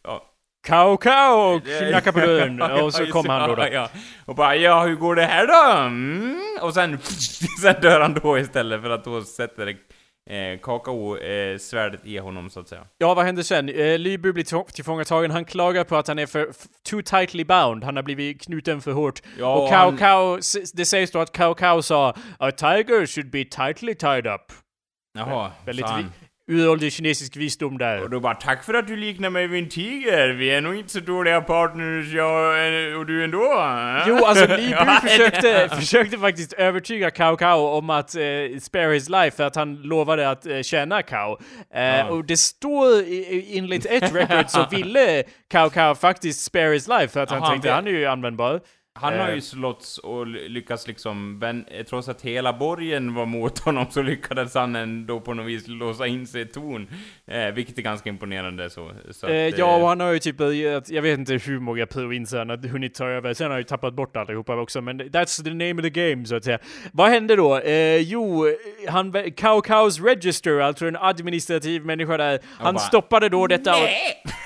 Ja. 0.03 0.23
Kao 0.67 0.97
Kao 0.97 1.55
och 1.55 1.63
knackade 1.63 2.11
på 2.21 2.25
dörren. 2.27 2.61
Och 2.83 2.93
så 2.93 3.05
kom 3.05 3.25
det. 3.25 3.31
han 3.31 3.49
då. 3.49 3.55
då. 3.55 3.61
Ja, 3.61 3.67
ja. 3.71 3.89
Och 4.25 4.35
bara 4.35 4.55
ja, 4.55 4.83
hur 4.83 4.95
går 4.95 5.15
det 5.15 5.25
här 5.25 5.47
då? 5.47 5.81
Mm. 5.87 6.39
Och 6.61 6.73
sen, 6.73 6.97
sen 7.61 7.75
dör 7.81 8.01
han 8.01 8.13
då 8.13 8.37
istället 8.39 8.81
för 8.81 8.89
att 8.89 9.03
då 9.05 9.21
sätter 9.23 9.67
eh, 9.67 10.59
kakao 10.61 11.17
eh, 11.17 11.57
svärdet 11.57 12.05
i 12.05 12.17
honom 12.17 12.49
så 12.49 12.59
att 12.59 12.67
säga. 12.67 12.81
Ja, 12.97 13.13
vad 13.13 13.25
händer 13.25 13.43
sen? 13.43 13.69
Eh, 13.69 13.97
Lybu 13.99 14.33
blir 14.33 14.43
tillfå- 14.43 14.71
tillfångatagen, 14.71 15.31
han 15.31 15.45
klagar 15.45 15.83
på 15.83 15.95
att 15.97 16.07
han 16.07 16.19
är 16.19 16.25
för 16.25 16.49
too 16.89 17.01
tightly 17.01 17.43
bound, 17.45 17.83
han 17.83 17.95
har 17.95 18.03
blivit 18.03 18.41
knuten 18.41 18.81
för 18.81 18.91
hårt. 18.91 19.21
Ja, 19.39 19.55
och 19.55 19.69
Kao 19.69 19.77
han- 19.85 19.97
Kao, 19.97 20.39
det 20.73 20.85
sägs 20.85 21.11
då 21.11 21.19
att 21.19 21.31
Kao 21.31 21.53
Kao 21.53 21.81
sa 21.81 22.13
A 22.39 22.51
tiger 22.51 23.05
should 23.05 23.29
be 23.31 23.43
tightly 23.45 23.95
tied 23.95 24.27
up. 24.27 24.41
Jaha, 25.17 25.51
Väldigt 25.65 25.85
vi-. 25.85 26.26
Uråldrig 26.49 26.93
kinesisk 26.93 27.35
visdom 27.37 27.73
Och 27.73 27.79
där. 27.79 28.07
då 28.07 28.19
bara 28.19 28.35
tack 28.35 28.63
för 28.63 28.73
att 28.73 28.87
du 28.87 28.95
liknar 28.95 29.29
mig 29.29 29.47
vid 29.47 29.63
en 29.63 29.69
tiger, 29.69 30.29
vi 30.29 30.49
är 30.49 30.61
nog 30.61 30.75
inte 30.75 30.89
så 30.91 30.99
dåliga 30.99 31.41
partners 31.41 32.13
jag 32.13 32.97
och 32.99 33.05
du 33.05 33.23
ändå. 33.23 33.43
eh?" 33.43 34.03
Jo, 34.07 34.25
alltså 34.25 34.45
Ja, 34.59 34.99
försökte, 35.03 35.69
försöte 35.75 36.17
faktiskt 36.17 36.53
övertyga 36.53 37.11
Kao 37.11 37.35
Kao 37.37 37.77
om 37.77 37.89
att 37.89 38.15
eh, 38.15 38.21
spare 38.61 38.93
his 38.93 39.09
life 39.09 39.37
för 39.37 39.43
att 39.43 39.55
han 39.55 39.75
lovade 39.81 40.29
att 40.29 40.45
eh, 40.45 40.61
tjäna 40.61 41.01
Kao. 41.01 41.37
Eh, 41.73 41.81
Ja. 41.97 42.05
Och 42.09 42.25
det 42.25 42.37
står 42.37 42.99
i- 43.01 43.57
enligt 43.57 43.85
ett 43.85 44.15
record 44.15 44.49
så 44.49 44.65
ville 44.71 45.23
Kao 45.51 45.69
Kao 45.69 45.95
faktiskt 45.95 46.41
spare 46.43 46.73
his 46.73 46.87
life 46.87 47.07
för 47.07 47.19
att 47.23 47.29
han 47.29 47.39
Jaha, 47.39 47.49
tänkte 47.51 47.69
han 47.69 47.75
han 47.85 47.87
är 47.87 47.91
ju 47.99 48.05
användbar. 48.05 48.59
Han 49.01 49.13
har 49.19 49.27
Eh. 49.29 49.35
ju 49.35 49.41
slåtts 49.41 49.97
och 49.97 50.27
ly- 50.27 50.47
lyckats 50.49 50.87
liksom, 50.87 51.43
eh, 51.71 51.83
trots 51.83 52.09
att 52.09 52.21
hela 52.21 52.53
borgen 52.53 53.13
var 53.13 53.25
mot 53.25 53.59
honom 53.59 53.85
så 53.89 54.01
lyckades 54.01 54.55
han 54.55 54.75
ändå 54.75 55.19
på 55.19 55.33
något 55.33 55.45
vis 55.45 55.67
låsa 55.67 56.07
in 56.07 56.27
sig 56.27 56.41
i 56.41 56.45
torn. 56.45 56.87
Eh, 57.27 57.53
vilket 57.53 57.77
är 57.77 57.81
ganska 57.81 58.09
imponerande 58.09 58.69
så. 58.69 58.91
så 59.11 59.27
Eh, 59.27 59.47
att, 59.47 59.57
ja, 59.57 59.75
eh, 59.77 59.81
och 59.81 59.87
han 59.89 59.99
har 59.99 60.11
ju 60.11 60.19
typ, 60.19 60.37
börjat- 60.37 60.89
jag 60.89 61.01
vet 61.01 61.19
inte 61.19 61.33
hur 61.33 61.59
många 61.59 61.85
provinser 61.85 62.37
han 62.37 62.49
har 62.49 62.57
hunnit 62.67 62.93
ta 62.95 63.05
över. 63.05 63.33
Sen 63.33 63.45
har 63.45 63.51
han 63.51 63.59
ju 63.59 63.63
tappat 63.63 63.93
bort 63.93 64.17
allihopa 64.17 64.55
också, 64.55 64.81
men 64.81 65.01
that's 65.01 65.43
the 65.43 65.49
name 65.49 65.73
of 65.73 65.81
the 65.81 65.89
game 66.11 66.25
så 66.25 66.35
att 66.35 66.43
säga. 66.43 66.59
Vad 66.91 67.09
hände 67.09 67.35
då? 67.35 67.57
Eh, 67.59 67.97
jo, 67.97 68.45
han, 68.89 69.13
Cow 69.37 69.61
Cows 69.61 69.99
Register, 69.99 70.59
alltså 70.59 70.85
en 70.87 70.95
administrativ 70.99 71.85
människa 71.85 72.17
där, 72.17 72.39
han 72.59 72.73
bara, 72.73 72.79
stoppade 72.81 73.29
då 73.29 73.47
detta 73.47 73.71
och, 73.71 73.79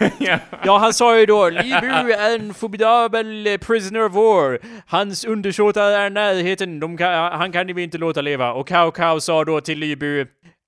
ja. 0.63 0.77
Han 0.77 0.93
sa 0.93 1.19
ju 1.19 1.25
då 1.25 1.49
Libu 1.49 2.11
är 2.11 2.35
en 2.35 2.53
formidabel 2.53 3.47
eh, 3.47 3.57
prisoner 3.57 4.05
of 4.05 4.13
war. 4.13 4.59
Hans 4.87 5.25
undersåtar 5.25 5.91
är 5.91 6.09
närheten, 6.09 6.97
kan, 6.97 7.31
han 7.33 7.51
kan 7.51 7.67
vi 7.67 7.83
inte 7.83 7.97
låta 7.97 8.21
leva. 8.21 8.53
Och 8.53 8.67
Cow 8.67 8.91
Cow 8.91 9.19
sa 9.19 9.45
då 9.45 9.61
till 9.61 9.79
Libu 9.79 10.25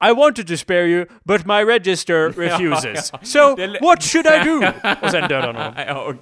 I 0.09 0.11
wanted 0.13 0.47
to 0.47 0.57
spare 0.57 0.85
you, 0.87 1.05
but 1.23 1.45
my 1.45 1.63
register 1.63 2.29
refuses. 2.37 3.11
ja. 3.13 3.19
So, 3.23 3.55
what 3.81 4.03
should 4.03 4.25
I 4.27 4.43
do? 4.43 4.57
Och 5.01 5.11
sen 5.11 5.23
han 5.23 5.31
honom. 5.43 5.73
ja. 5.87 6.13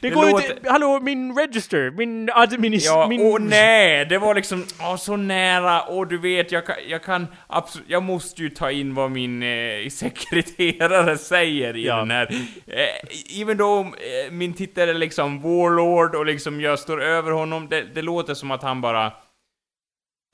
Det, 0.00 0.10
går 0.10 0.30
låter- 0.30 0.56
inte... 0.56 0.70
Hallå, 0.70 1.00
min 1.02 1.38
register, 1.38 1.90
min 1.90 2.30
adminis... 2.32 2.86
Ja, 2.86 3.06
min... 3.08 3.20
åh 3.20 3.40
nej! 3.40 4.04
Det 4.06 4.18
var 4.18 4.34
liksom, 4.34 4.64
åh 4.80 4.96
så 4.96 5.16
nära, 5.16 5.80
och 5.82 6.06
du 6.06 6.18
vet, 6.18 6.52
jag 6.52 6.66
kan, 6.66 6.76
jag 6.88 7.02
kan 7.02 7.26
absolut, 7.46 7.86
jag 7.90 8.02
måste 8.02 8.42
ju 8.42 8.50
ta 8.50 8.70
in 8.70 8.94
vad 8.94 9.10
min 9.10 9.42
eh, 9.42 9.88
sekreterare 9.90 11.18
säger 11.18 11.76
i 11.76 11.86
Ja. 11.86 11.96
den 11.96 12.10
här. 12.10 12.28
Eh, 12.66 13.40
even 13.40 13.56
då 13.56 13.80
eh, 13.80 14.30
min 14.32 14.54
titel 14.54 14.88
är 14.88 14.94
liksom 14.94 15.40
Warlord 15.42 16.14
och 16.14 16.26
liksom 16.26 16.60
jag 16.60 16.78
står 16.78 17.02
över 17.02 17.30
honom, 17.32 17.68
det, 17.70 17.82
det 17.94 18.02
låter 18.02 18.34
som 18.34 18.50
att 18.50 18.62
han 18.62 18.80
bara 18.80 19.12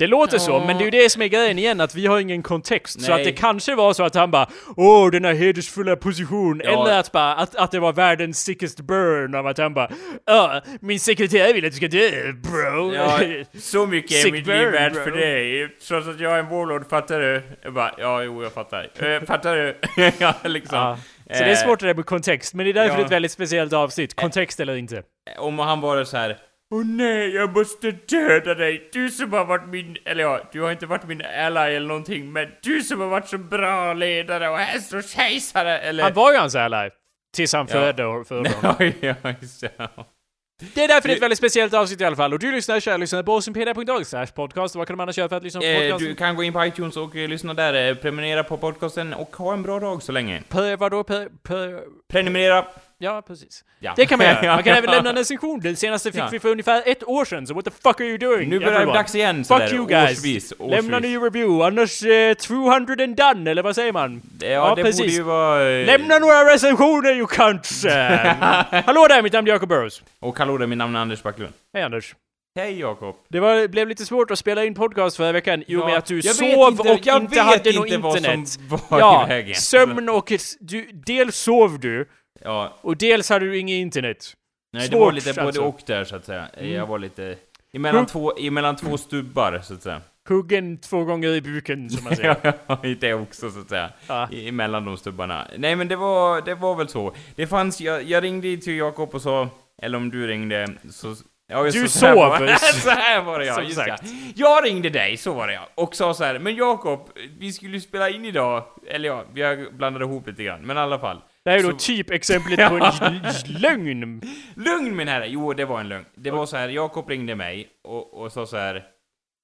Det 0.03 0.07
låter 0.09 0.39
så, 0.39 0.59
men 0.61 0.79
det 0.79 0.83
är 0.83 0.85
ju 0.85 0.91
det 0.91 1.11
som 1.11 1.23
är 1.23 1.27
grejen 1.27 1.59
igen, 1.59 1.81
att 1.81 1.95
vi 1.95 2.07
har 2.07 2.19
ingen 2.21 2.43
kontext. 2.43 3.03
Så 3.05 3.13
att 3.13 3.25
det 3.25 3.33
kanske 3.33 3.75
var 3.75 3.93
så 3.93 4.03
att 4.03 4.15
han 4.15 4.31
bara 4.31 4.49
Åh, 4.77 5.11
den 5.11 5.25
här 5.25 5.35
hedersfulla 5.35 5.97
position. 5.97 6.61
Ja. 6.65 6.71
Eller 6.71 6.99
att 6.99 7.13
bara, 7.13 7.35
att, 7.35 7.57
att 7.57 7.71
det 7.71 7.81
var 7.81 7.93
världens 7.93 8.45
sickest 8.45 8.81
burn 8.81 9.35
av 9.35 9.47
att 9.47 9.59
han 9.59 9.75
bara 9.75 9.91
Ja, 10.27 10.61
min 10.81 11.01
sekreterare 11.01 11.53
vill 11.53 11.65
att 11.67 11.71
du 11.73 11.77
ska 11.77 11.89
dö, 11.89 12.33
bro. 12.33 12.95
Ja, 12.95 13.19
så 13.61 13.87
mycket 13.87 14.11
är 14.13 14.17
Sick 14.17 14.33
mitt 14.33 14.45
burn, 14.45 14.59
liv 14.59 14.69
värt 14.73 14.93
bro. 14.93 15.03
för 15.05 15.11
dig. 15.11 15.69
Trots 15.89 16.09
att 16.09 16.21
jag 16.21 16.33
är 16.33 16.39
en 16.39 16.49
warlord, 16.49 16.89
fattar 16.91 17.21
du? 17.21 17.43
Jag 17.63 17.73
bara, 17.75 17.95
ja, 17.99 18.23
jo, 18.23 18.43
jag 18.43 18.53
fattar. 18.53 18.89
Eh, 18.99 19.23
fattar 19.23 19.57
du? 19.57 19.77
ja, 20.19 20.35
liksom. 20.45 20.79
Ja. 20.79 20.99
Så 21.27 21.39
det 21.39 21.45
är 21.45 21.51
Eh, 21.51 21.57
svårt 21.57 21.81
det 21.81 21.87
där 21.87 21.95
med 21.95 22.07
kontext, 22.07 22.55
men 22.55 22.65
det 22.67 22.71
är 22.71 22.75
därför 22.75 22.89
Ja. 22.89 22.97
det 22.97 23.03
är 23.03 23.05
ett 23.07 23.13
väldigt 23.13 23.33
speciellt 23.33 23.73
avsnitt. 23.73 24.15
Kontext 24.15 24.61
eller 24.61 24.77
inte. 24.77 25.03
Om 25.39 25.59
han 25.59 25.81
var 25.81 26.05
så 26.05 26.17
här. 26.17 26.39
Åh 26.73 26.85
nej, 26.85 27.35
jag 27.35 27.57
måste 27.57 27.91
döda 27.91 28.55
dig! 28.55 28.89
Du 28.93 29.11
som 29.11 29.33
har 29.33 29.45
varit 29.45 29.69
min... 29.69 29.97
Eller 30.05 30.23
ja, 30.25 30.41
du 30.53 30.61
har 30.61 30.71
inte 30.73 30.87
varit 30.87 31.07
min 31.09 31.23
ally 31.23 31.75
eller 31.75 31.87
någonting, 31.89 32.33
men 32.33 32.49
du 32.63 32.81
som 32.83 33.01
har 33.01 33.09
varit 33.09 33.29
så 33.29 33.39
bra 33.39 33.93
ledare 33.95 34.49
och 34.49 34.59
här 34.59 34.79
står 34.79 35.03
kejsare! 35.03 35.79
Eller... 35.79 36.03
Han 36.03 36.13
var 36.15 36.33
ju 36.33 36.39
hans 36.39 36.55
ally. 36.55 36.91
Tills 37.37 37.53
han 37.53 37.67
Ja. 37.71 37.73
födde 37.73 38.25
för 38.25 38.35
honom. 38.37 38.53
ja, 39.01 39.15
ja, 39.23 39.35
just 39.41 39.61
det. 39.61 40.83
är 40.83 40.89
därför 40.89 41.09
det 41.09 41.13
är 41.15 41.17
ett 41.17 41.23
väldigt 41.23 41.39
speciellt 41.39 41.75
avsnitt 41.75 42.01
i 42.01 42.05
alla 42.05 42.17
fall. 42.17 42.33
Och 42.33 42.39
du 42.39 42.53
lyssnar, 42.53 42.81
kära 42.81 42.97
lyssnare, 42.97 43.23
på 43.23 43.35
osimpedia.org 43.35 44.27
podcast. 44.35 44.75
Vad 44.75 44.87
kan 44.87 44.97
de 44.97 45.03
annars 45.03 45.19
göra 45.19 45.29
för 45.29 45.37
att 45.37 45.43
lyssna 45.43 45.61
på 45.61 45.67
Eh, 45.67 45.81
podcasten? 45.81 46.09
du 46.09 46.15
kan 46.15 46.37
gå 46.37 46.43
in 46.43 46.53
på 46.53 46.65
iTunes 46.67 46.97
och 46.97 47.17
eh, 47.17 47.29
lyssna 47.29 47.55
där, 47.55 47.89
eh, 47.89 47.95
prenumerera 47.95 48.45
på 48.45 48.57
podcasten 48.57 49.15
och 49.15 49.37
ha 49.37 49.53
en 49.53 49.63
bra 49.63 49.81
dag 49.81 50.03
så 50.03 50.13
länge. 50.13 50.43
Per, 50.49 50.77
vadå? 50.77 51.05
Per, 51.05 51.29
per, 51.43 51.81
Prenumerera! 52.13 52.65
Ja, 53.03 53.23
precis. 53.27 53.65
Ja. 53.81 53.93
Det 53.97 54.07
kan 54.07 54.19
man 54.19 54.27
göra. 54.27 54.43
Man 54.55 54.63
kan 54.63 54.77
även 54.77 54.91
lämna 54.91 55.11
en 55.11 55.17
recension. 55.17 55.61
Den 55.61 55.77
senaste 55.77 56.13
fick 56.13 56.21
Ja. 56.21 56.29
vi 56.33 56.41
för 56.41 56.49
ungefär 56.49 56.83
ett 56.87 57.05
år 57.09 57.25
sedan, 57.25 57.47
så 57.47 57.55
what 57.55 57.65
the 57.65 57.71
fuck 57.71 58.01
are 58.01 58.09
you 58.09 58.19
doing? 58.19 58.49
Nu 58.49 58.59
börjar 58.59 58.79
det 58.81 58.87
bli 58.87 58.95
dags 58.95 59.15
igen 59.15 59.45
Fuck 59.45 59.73
you 59.73 59.87
guys! 59.87 60.11
årsvis. 60.19 60.53
årsvis. 60.59 60.71
Lämna 60.71 60.99
ny 60.99 61.17
review, 61.17 61.65
annars 61.67 62.03
eh, 62.03 62.35
200 62.35 63.05
and 63.05 63.17
done, 63.17 63.51
eller 63.51 63.63
vad 63.63 63.75
säger 63.75 63.93
man? 63.93 64.23
Ja, 64.41 64.47
Ja, 64.49 64.75
det 64.75 64.83
precis. 64.83 65.01
borde 65.01 65.13
ju 65.13 65.23
vara... 65.23 65.71
eh, 65.71 65.87
Lämna 65.87 66.19
några 66.19 66.55
recensioner 66.55 67.11
you 67.15 67.27
cunts! 67.27 67.85
Eh, 67.85 68.35
Hallå 68.87 69.07
där, 69.09 69.23
mitt 69.23 69.33
namn 69.33 69.49
är 69.49 69.53
Jacob 69.53 69.69
Burrows. 69.69 70.03
Och 70.21 70.39
hallå 70.39 70.59
där, 70.59 70.67
min 70.67 70.79
namn 70.79 70.97
är 70.97 71.01
Anders 71.01 71.23
Backlund. 71.23 71.53
Hej 71.75 71.83
Anders. 71.83 72.15
Hej 72.57 72.81
Jakob. 72.81 73.17
Det 73.29 73.41
var, 73.41 73.69
blev 73.69 73.89
lite 73.89 74.05
svårt 74.07 74.31
att 74.31 74.39
spela 74.39 74.65
in 74.65 74.75
podcast 74.75 75.17
förra 75.17 75.33
veckan 75.33 75.65
i 75.67 75.77
och 75.77 75.81
Ja, 75.81 75.87
med 75.87 75.97
att 75.99 76.07
du 76.07 76.17
jag 76.17 76.23
vet 76.23 76.37
sov 76.55 76.71
inte- 76.71 76.93
och 76.93 76.99
jag 77.07 77.23
inte 77.23 77.35
vet 77.35 77.45
hade 77.45 77.73
något 77.73 77.87
inte 77.87 77.99
vad 77.99 78.13
som 78.13 78.25
internet. 78.33 78.59
var 78.69 78.99
i 78.99 79.01
ja, 79.01 79.27
vägen. 79.29 79.55
sömn 79.55 80.09
och... 80.09 80.33
Du, 80.61 80.89
dels 81.07 81.37
sov 81.37 81.81
du, 81.81 82.09
Ja, 82.45 82.79
och 82.81 82.97
dels 82.97 83.29
hade 83.31 83.45
du 83.47 83.59
inget 83.59 83.75
internet. 83.75 84.33
nej 84.73 84.89
det 84.89 84.97
var 84.97 85.05
Svårt, 85.07 85.15
lite 85.15 85.33
både 85.35 85.47
alltså. 85.47 85.63
och 85.63 85.81
där 85.87 86.05
så 86.05 86.17
att 86.17 86.25
säga. 86.25 86.47
Mm. 86.57 86.73
Jag 86.73 86.87
var 86.87 86.99
lite... 86.99 87.37
Emellan 87.75 88.07
två, 88.07 88.33
emellan 88.39 88.77
två 88.77 88.99
stubbar 88.99 89.61
så 89.65 89.75
att 89.75 89.83
säga. 89.83 90.01
Huggen 90.29 90.79
två 90.79 91.05
gånger 91.05 91.29
i 91.29 91.41
buken, 91.41 91.91
som 91.91 92.05
man 92.05 92.17
säger. 92.17 92.37
Ja, 92.67 92.79
det 93.01 93.15
också 93.15 93.51
så 93.51 93.61
att 93.61 93.69
säga. 93.69 93.91
Ja. 94.07 94.29
Emellan 94.33 94.85
de 94.85 94.97
stubbarna. 94.97 95.49
Nej 95.59 95.77
men 95.77 95.89
det 95.89 95.97
var, 95.97 96.41
det 96.41 96.55
var 96.55 96.75
väl 96.75 96.89
så. 96.89 97.15
Det 97.37 97.47
fanns, 97.47 97.81
jag, 97.81 98.03
jag 98.03 98.25
ringde 98.25 98.57
till 98.57 98.77
Jakob 98.77 99.15
och 99.15 99.23
sa, 99.23 99.49
eller 99.83 99.99
om 99.99 100.11
du 100.11 100.27
ringde, 100.27 100.69
så... 100.91 101.15
Ja, 101.47 101.63
Du 101.63 101.73
så, 101.73 101.89
sov. 101.89 102.15
var- 102.15 102.57
så 102.81 102.91
här 102.91 103.23
var 103.23 103.39
det 103.39 103.45
ja, 103.47 103.63
just 103.63 103.75
sagt. 103.77 104.03
ja. 104.05 104.11
Jag 104.35 104.65
ringde 104.65 104.91
dig, 104.91 105.17
så 105.17 105.33
var 105.33 105.47
det 105.49 105.55
ja. 105.55 105.69
Och 105.75 105.95
sa 105.95 106.15
så 106.15 106.25
här, 106.25 106.39
men 106.39 106.55
Jakob, 106.57 107.09
vi 107.39 107.53
skulle 107.53 107.73
ju 107.75 107.81
spela 107.81 108.11
in 108.11 108.25
idag. 108.25 108.65
Eller 108.89 109.09
ja, 109.09 109.25
vi 109.33 109.43
har 109.43 109.73
blandat 109.73 110.03
ihop 110.03 110.27
lite 110.27 110.43
grann, 110.45 110.61
men 110.67 110.77
i 110.77 110.81
alla 110.81 110.99
fall. 110.99 111.21
Det 111.45 111.51
här 111.51 111.59
är 111.59 111.63
då 111.63 111.71
Så- 111.71 111.77
typ 111.77 112.11
exemplet 112.11 112.69
på 112.69 112.75
en 112.75 113.23
lögn. 113.61 114.21
Lugn 114.57 114.97
min 114.97 115.09
herre! 115.09 115.27
Jo, 115.29 115.53
det 115.53 115.65
var 115.65 115.81
en 115.81 115.89
lögn. 115.89 116.05
Det 116.15 116.31
var 116.31 116.47
så 116.47 116.57
här, 116.57 116.69
Jakob 116.69 117.09
ringde 117.09 117.35
mig 117.35 117.69
och, 117.85 118.15
och 118.23 118.33
sa 118.33 118.47
så 118.47 118.57
här. 118.57 118.85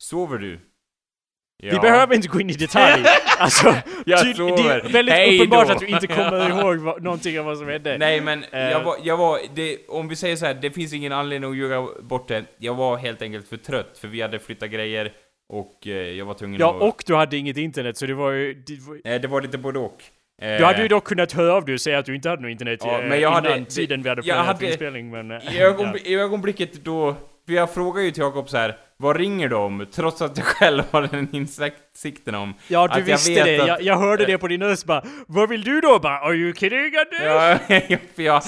Sover 0.02 0.38
du? 0.38 0.60
Vi 1.62 1.68
Ja. 1.68 1.80
behöver 1.80 2.14
inte 2.14 2.28
gå 2.28 2.40
in 2.40 2.50
i 2.50 2.52
detalj. 2.52 3.04
Alltså, 3.40 3.74
Jag 4.06 4.22
ty- 4.22 4.28
det 4.28 4.34
sover. 4.34 4.78
är 4.78 4.88
väldigt 4.92 5.14
Hej 5.14 5.36
uppenbart 5.38 5.66
då. 5.66 5.72
att 5.72 5.78
du 5.80 5.86
inte 5.86 6.06
kommer 6.06 6.50
ihåg 6.60 6.76
vad, 6.76 7.02
någonting 7.02 7.38
av 7.38 7.44
vad 7.44 7.58
som 7.58 7.68
hände. 7.68 7.98
Nej 7.98 8.20
men, 8.20 8.44
Eh. 8.44 8.60
jag 8.70 8.84
var, 8.84 8.96
jag 9.02 9.16
var 9.16 9.40
det, 9.54 9.78
om 9.88 10.08
vi 10.08 10.16
säger 10.16 10.36
så 10.36 10.46
här, 10.46 10.54
det 10.54 10.70
finns 10.70 10.92
ingen 10.92 11.12
anledning 11.12 11.50
att 11.50 11.56
ljuga 11.56 11.86
bort 12.02 12.28
det. 12.28 12.44
Jag 12.58 12.74
var 12.74 12.96
helt 12.96 13.22
enkelt 13.22 13.48
för 13.48 13.56
trött, 13.56 13.98
för 13.98 14.08
vi 14.08 14.20
hade 14.22 14.38
flyttat 14.38 14.70
grejer 14.70 15.12
och 15.52 15.86
eh, 15.86 15.92
jag 15.92 16.24
var 16.26 16.34
tvungen 16.34 16.60
Ja, 16.60 16.76
att... 16.76 16.82
och 16.82 17.02
du 17.06 17.14
hade 17.14 17.36
inget 17.36 17.56
internet, 17.56 17.96
så 17.96 18.06
det 18.06 18.14
var 18.14 18.30
ju... 18.30 18.54
Det 18.54 18.80
var, 18.80 19.00
Eh, 19.12 19.20
det 19.20 19.28
var 19.28 19.40
lite 19.42 19.58
både 19.58 19.78
och. 19.78 20.02
Eh, 20.42 20.58
du 20.58 20.64
hade 20.64 20.82
ju 20.82 20.88
dock 20.88 21.04
kunnat 21.04 21.32
höra 21.32 21.54
av 21.54 21.64
dig 21.64 21.74
och 21.74 21.80
säga 21.80 21.98
att 21.98 22.06
du 22.06 22.14
inte 22.14 22.28
hade 22.28 22.42
något 22.42 22.50
internet 22.50 22.80
Ja, 22.84 22.98
eh, 23.02 23.08
men 23.08 23.20
jag 23.20 23.32
innan 23.32 23.52
hade- 23.52 23.64
tiden 23.64 24.02
vi 24.02 24.08
hade 24.08 24.22
planerat 24.22 24.62
inspelning, 24.62 25.10
men... 25.10 25.30
eh, 25.30 25.36
I, 25.56 25.58
ögonb- 25.60 25.98
I 26.04 26.14
ögonblicket 26.14 26.84
då, 26.84 27.16
för 27.46 27.52
jag 27.54 27.74
frågade 27.74 28.04
ju 28.06 28.10
till 28.12 28.22
Jakob 28.22 28.48
så 28.48 28.56
här, 28.56 28.76
vad 28.96 29.16
ringer 29.16 29.48
de? 29.48 29.86
Trots 29.92 30.22
att 30.22 30.36
jag 30.36 30.46
själv 30.46 30.82
har 30.90 31.02
den 31.02 31.28
insikten 31.36 32.34
om 32.34 32.54
Ja, 32.68 32.84
att 32.84 32.92
du 32.94 32.98
jag 33.00 33.06
visste 33.06 33.30
vet 33.34 33.44
det. 33.44 33.60
att- 33.60 33.68
Jag, 33.68 33.82
jag 33.82 33.96
hörde 33.98 34.24
det 34.26 34.38
på 34.38 34.48
din 34.48 34.62
röst 34.62 34.84
bara 34.86 35.02
Vad 35.26 35.48
vill 35.48 35.62
du 35.64 35.80
då? 35.80 35.98
Bara, 35.98 36.18
Are 36.18 36.34
you 36.34 36.54
kidding? 36.54 36.92
Ja, 37.24 37.58
ja, 37.88 37.98
för 38.16 38.22
jag, 38.22 38.42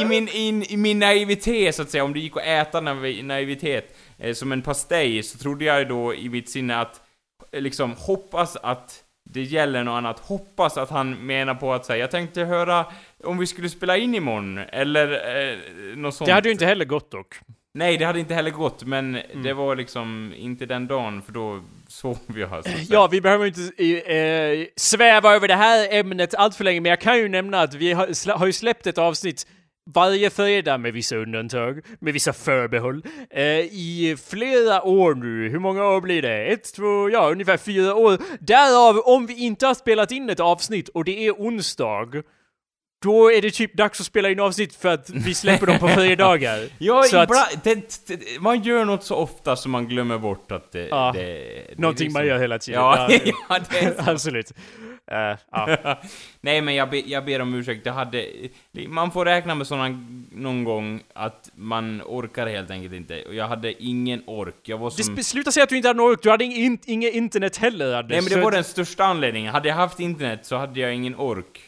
i, 0.00 0.04
min, 0.04 0.28
in, 0.28 0.62
I 0.62 0.76
min 0.76 0.98
naivitet 0.98 1.74
så 1.74 1.82
att 1.82 1.90
säga, 1.90 2.04
om 2.04 2.12
det 2.12 2.20
gick 2.20 2.36
att 2.36 2.42
äta 2.46 2.80
naiv, 2.80 3.24
naivitet 3.24 3.96
eh, 4.18 4.34
som 4.34 4.52
en 4.52 4.62
pastej, 4.62 5.22
så 5.22 5.38
trodde 5.38 5.64
jag 5.64 5.88
då 5.88 6.14
i 6.14 6.28
mitt 6.28 6.50
sinne 6.50 6.80
att 6.80 7.00
eh, 7.52 7.60
liksom 7.60 7.92
hoppas 7.98 8.56
att 8.56 8.94
det 9.32 9.42
gäller 9.42 9.84
något 9.84 9.92
annat. 9.98 10.18
Hoppas 10.18 10.76
att 10.78 10.90
han 10.90 11.26
menar 11.26 11.54
på 11.54 11.72
att 11.72 11.86
säga, 11.86 11.98
jag 11.98 12.10
tänkte 12.10 12.44
höra 12.44 12.86
om 13.24 13.38
vi 13.38 13.46
skulle 13.46 13.68
spela 13.68 13.96
in 13.96 14.14
imorgon, 14.14 14.58
eller 14.58 15.12
eh, 15.52 15.56
något 15.96 16.14
sånt. 16.14 16.26
Det 16.26 16.32
hade 16.32 16.48
ju 16.48 16.52
inte 16.52 16.66
heller 16.66 16.84
gått 16.84 17.10
dock. 17.10 17.34
Nej, 17.74 17.96
det 17.96 18.04
hade 18.04 18.20
inte 18.20 18.34
heller 18.34 18.50
gått, 18.50 18.84
men 18.84 19.16
Mm. 19.16 19.42
det 19.42 19.52
var 19.54 19.76
liksom 19.76 20.32
inte 20.36 20.66
den 20.66 20.86
dagen, 20.86 21.22
för 21.22 21.32
då 21.32 21.62
sov 21.88 22.18
jag. 22.36 22.64
Så. 22.64 22.70
Ja, 22.94 23.06
vi 23.06 23.20
behöver 23.20 23.46
inte 23.46 23.60
eh, 24.14 24.66
sväva 24.76 25.34
över 25.34 25.48
det 25.48 25.54
här 25.54 25.88
ämnet 25.94 26.34
allt 26.34 26.54
för 26.54 26.64
länge, 26.64 26.80
men 26.80 26.90
jag 26.90 27.00
kan 27.00 27.18
ju 27.18 27.28
nämna 27.28 27.60
att 27.60 27.74
vi 27.74 27.92
har, 27.92 28.38
har 28.38 28.46
ju 28.46 28.52
släppt 28.52 28.86
ett 28.86 28.98
avsnitt 28.98 29.46
varje 29.94 30.30
fredag 30.30 30.78
med 30.78 30.92
vissa 30.92 31.16
undantag, 31.16 31.80
med 32.00 32.12
vissa 32.12 32.32
förbehåll, 32.32 33.02
eh, 33.30 33.42
i 33.60 34.16
flera 34.26 34.82
år 34.82 35.14
nu. 35.14 35.48
Hur 35.48 35.58
många 35.58 35.84
år 35.88 36.00
blir 36.00 36.22
det? 36.22 36.44
Ett, 36.46 36.74
två, 36.74 37.10
ja, 37.10 37.30
ungefär 37.30 37.56
fyra 37.56 37.94
år. 37.94 38.18
Därav, 38.40 38.98
om 38.98 39.26
vi 39.26 39.34
inte 39.44 39.66
har 39.66 39.74
spelat 39.74 40.10
in 40.12 40.30
ett 40.30 40.40
avsnitt 40.40 40.88
och 40.88 41.04
det 41.04 41.26
är 41.26 41.32
onsdag, 41.32 42.08
då 43.04 43.32
är 43.32 43.42
det 43.42 43.50
typ 43.50 43.74
dags 43.76 44.00
att 44.00 44.06
spela 44.06 44.30
in 44.30 44.40
avsnitt 44.40 44.74
för 44.74 44.88
att 44.88 45.10
vi 45.10 45.34
släpper 45.34 45.66
dem 45.66 45.78
på 45.78 45.88
fredagar. 45.98 46.68
Ja, 46.78 47.02
Så 47.02 47.16
att- 47.16 47.24
ibland, 47.28 47.48
det, 47.62 48.06
det, 48.06 48.40
man 48.40 48.62
gör 48.62 48.84
något 48.84 49.04
så 49.04 49.14
ofta 49.16 49.56
så 49.56 49.68
man 49.68 49.88
glömmer 49.88 50.18
bort 50.18 50.52
att 50.52 50.72
det... 50.72 50.88
Ja, 50.88 51.12
det, 51.14 51.22
det 51.22 51.78
Någonting 51.78 52.04
liksom- 52.04 52.20
man 52.20 52.26
gör 52.26 52.38
hela 52.38 52.58
tiden. 52.58 52.80
Ja, 52.80 53.08
ja, 53.48 53.58
det 53.70 53.78
är 53.78 54.04
så. 54.04 54.10
Absolut. 54.10 54.52
Eh, 55.10 55.36
ja. 55.50 55.96
Nej 56.40 56.60
men 56.60 56.74
jag, 56.74 56.90
be, 56.90 56.98
jag 56.98 57.24
ber 57.24 57.40
om 57.40 57.54
ursäkt, 57.54 57.86
jag 57.86 57.92
hade... 57.92 58.26
Man 58.88 59.10
får 59.10 59.24
räkna 59.24 59.54
med 59.54 59.66
såna 59.66 59.88
någon 60.32 60.64
gång 60.64 61.02
att 61.14 61.50
man 61.54 62.02
orkar 62.06 62.46
helt 62.46 62.70
enkelt 62.70 62.94
inte. 62.94 63.22
Och 63.22 63.34
jag 63.34 63.48
hade 63.48 63.82
ingen 63.84 64.22
ork. 64.26 64.54
Jag 64.62 64.78
var 64.78 64.90
Det 64.96 65.02
som... 65.04 65.14
sp- 65.16 65.22
Sluta 65.22 65.52
säga 65.52 65.64
att 65.64 65.70
du 65.70 65.76
inte 65.76 65.88
hade 65.88 65.96
någon 65.98 66.12
ork, 66.12 66.22
du 66.22 66.30
hade 66.30 66.44
ing, 66.44 66.78
inget 66.86 67.14
internet 67.14 67.56
heller 67.56 67.94
Anders. 67.94 68.10
Nej 68.10 68.22
men 68.22 68.38
det 68.38 68.44
var 68.44 68.50
den 68.52 68.64
största 68.64 69.04
anledningen. 69.04 69.52
Hade 69.54 69.68
jag 69.68 69.76
haft 69.76 70.00
internet 70.00 70.46
så 70.46 70.56
hade 70.56 70.80
jag 70.80 70.94
ingen 70.94 71.16
ork 71.16 71.60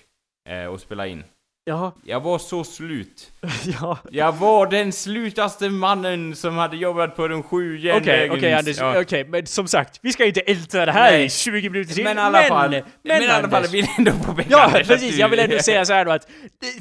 eh, 0.49 0.71
att 0.73 0.81
spela 0.81 1.07
in. 1.07 1.25
Ja, 1.67 1.95
Jag 2.05 2.21
var 2.21 2.39
så 2.39 2.65
slut. 2.65 3.31
ja. 3.81 3.99
Jag 4.11 4.33
var 4.33 4.67
den 4.67 4.93
slutaste 4.93 5.71
mannen 5.71 6.37
som 6.37 6.57
hade 6.57 6.77
jobbat 6.77 7.17
på 7.17 7.29
de 7.29 7.43
sju 7.43 7.79
Okej, 7.79 7.93
okej 7.93 8.29
järnvägens- 8.29 8.59
Anders, 8.59 8.79
ja. 8.79 9.01
okej, 9.01 9.25
men 9.29 9.47
som 9.47 9.69
sagt, 9.69 9.99
vi 10.03 10.13
ska 10.13 10.25
inte 10.25 10.41
älta 10.41 10.87
det 10.87 10.93
här 10.93 11.13
Nej. 11.13 11.25
i 11.25 11.31
20 11.31 11.71
minuter 11.71 11.95
till. 11.95 12.05
Men 12.05 12.19
i 12.19 12.21
alla 12.21 12.43
fall, 12.43 12.71
men, 12.71 12.83
men, 13.03 13.23
i 13.23 13.27
alla 13.27 13.49
fall, 13.49 13.67
vill 13.67 13.87
ändå 13.99 14.13
påpeka 14.27 14.49
Ja, 14.51 14.71
precis. 14.85 15.15
du- 15.15 15.21
Jag 15.21 15.29
vill 15.29 15.39
ändå 15.39 15.59
säga 15.59 15.85
så 15.85 15.93
här 15.93 16.05
då 16.05 16.11
att 16.11 16.29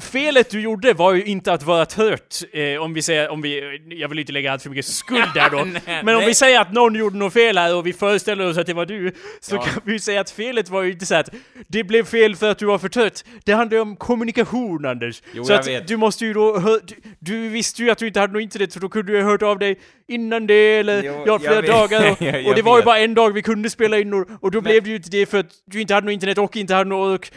felet 0.00 0.50
du 0.50 0.60
gjorde 0.60 0.92
var 0.92 1.12
ju 1.12 1.24
inte 1.24 1.52
att 1.52 1.62
vara 1.62 1.86
trött. 1.86 2.42
Eh, 2.52 2.82
om 2.82 2.94
vi 2.94 3.02
säger, 3.02 3.28
om 3.30 3.42
vi, 3.42 3.80
jag 4.00 4.08
vill 4.08 4.18
inte 4.18 4.32
lägga 4.32 4.52
allt 4.52 4.62
för 4.62 4.70
mycket 4.70 4.86
skuld 4.86 5.28
där 5.34 5.50
då. 5.50 5.56
Nej, 5.64 5.82
Men 5.86 6.08
om 6.14 6.20
nej. 6.20 6.26
vi 6.26 6.34
säger 6.34 6.60
att 6.60 6.72
någon 6.72 6.94
gjorde 6.94 7.16
något 7.16 7.32
fel 7.32 7.58
här 7.58 7.74
och 7.76 7.86
vi 7.86 7.92
föreställer 7.92 8.46
oss 8.50 8.58
att 8.58 8.66
det 8.66 8.74
var 8.74 8.86
du, 8.86 9.12
så 9.40 9.54
Ja. 9.54 9.62
kan 9.62 9.82
vi 9.84 9.92
ju 9.92 9.98
säga 9.98 10.20
att 10.20 10.30
felet 10.30 10.68
var 10.68 10.82
ju 10.82 10.92
inte 10.92 11.06
så 11.06 11.14
att 11.14 11.28
det 11.68 11.84
blev 11.84 12.04
fel 12.04 12.36
för 12.36 12.50
att 12.50 12.58
du 12.58 12.66
var 12.66 12.78
för 12.78 12.88
trött. 12.88 13.24
Det 13.44 13.52
handlar 13.52 13.78
om 13.80 13.96
kommunikation, 13.96 14.73
Anders. 14.86 15.22
Jo, 15.32 15.44
så 15.44 15.52
jag 15.52 15.60
att 15.60 15.66
vet. 15.66 15.88
du 15.88 15.96
måste 15.96 16.24
ju 16.26 16.32
då, 16.32 16.58
du, 16.86 16.94
du 17.18 17.48
visste 17.48 17.82
ju 17.82 17.90
att 17.90 17.98
du 17.98 18.06
inte 18.06 18.20
hade 18.20 18.32
något 18.32 18.42
internet, 18.42 18.72
så 18.72 18.78
då 18.80 18.88
kunde 18.88 19.12
du 19.12 19.22
ha 19.22 19.30
hört 19.30 19.42
av 19.42 19.58
dig 19.58 19.80
innan 20.08 20.46
det, 20.46 20.78
eller 20.78 21.02
Jo, 21.02 21.12
ja, 21.12 21.22
jag 21.26 21.40
flera 21.40 21.62
dagar. 21.62 22.10
Och, 22.12 22.22
Jag- 22.22 22.46
och 22.46 22.52
det 22.54 22.58
jag 22.58 22.62
var 22.64 22.78
ju 22.78 22.84
bara 22.84 22.98
en 22.98 23.14
dag 23.14 23.32
vi 23.32 23.42
kunde 23.42 23.70
spela 23.70 23.98
in 23.98 24.12
och, 24.14 24.26
och 24.40 24.50
då 24.50 24.56
Men- 24.60 24.62
blev 24.70 24.82
det 24.82 24.90
ju 24.90 24.96
inte 24.96 25.10
det 25.10 25.26
för 25.26 25.38
att 25.38 25.46
du 25.66 25.80
inte 25.80 25.94
hade 25.94 26.04
något 26.04 26.12
internet 26.12 26.38
och 26.38 26.56
inte 26.56 26.74
hade 26.74 26.90
något... 26.90 27.30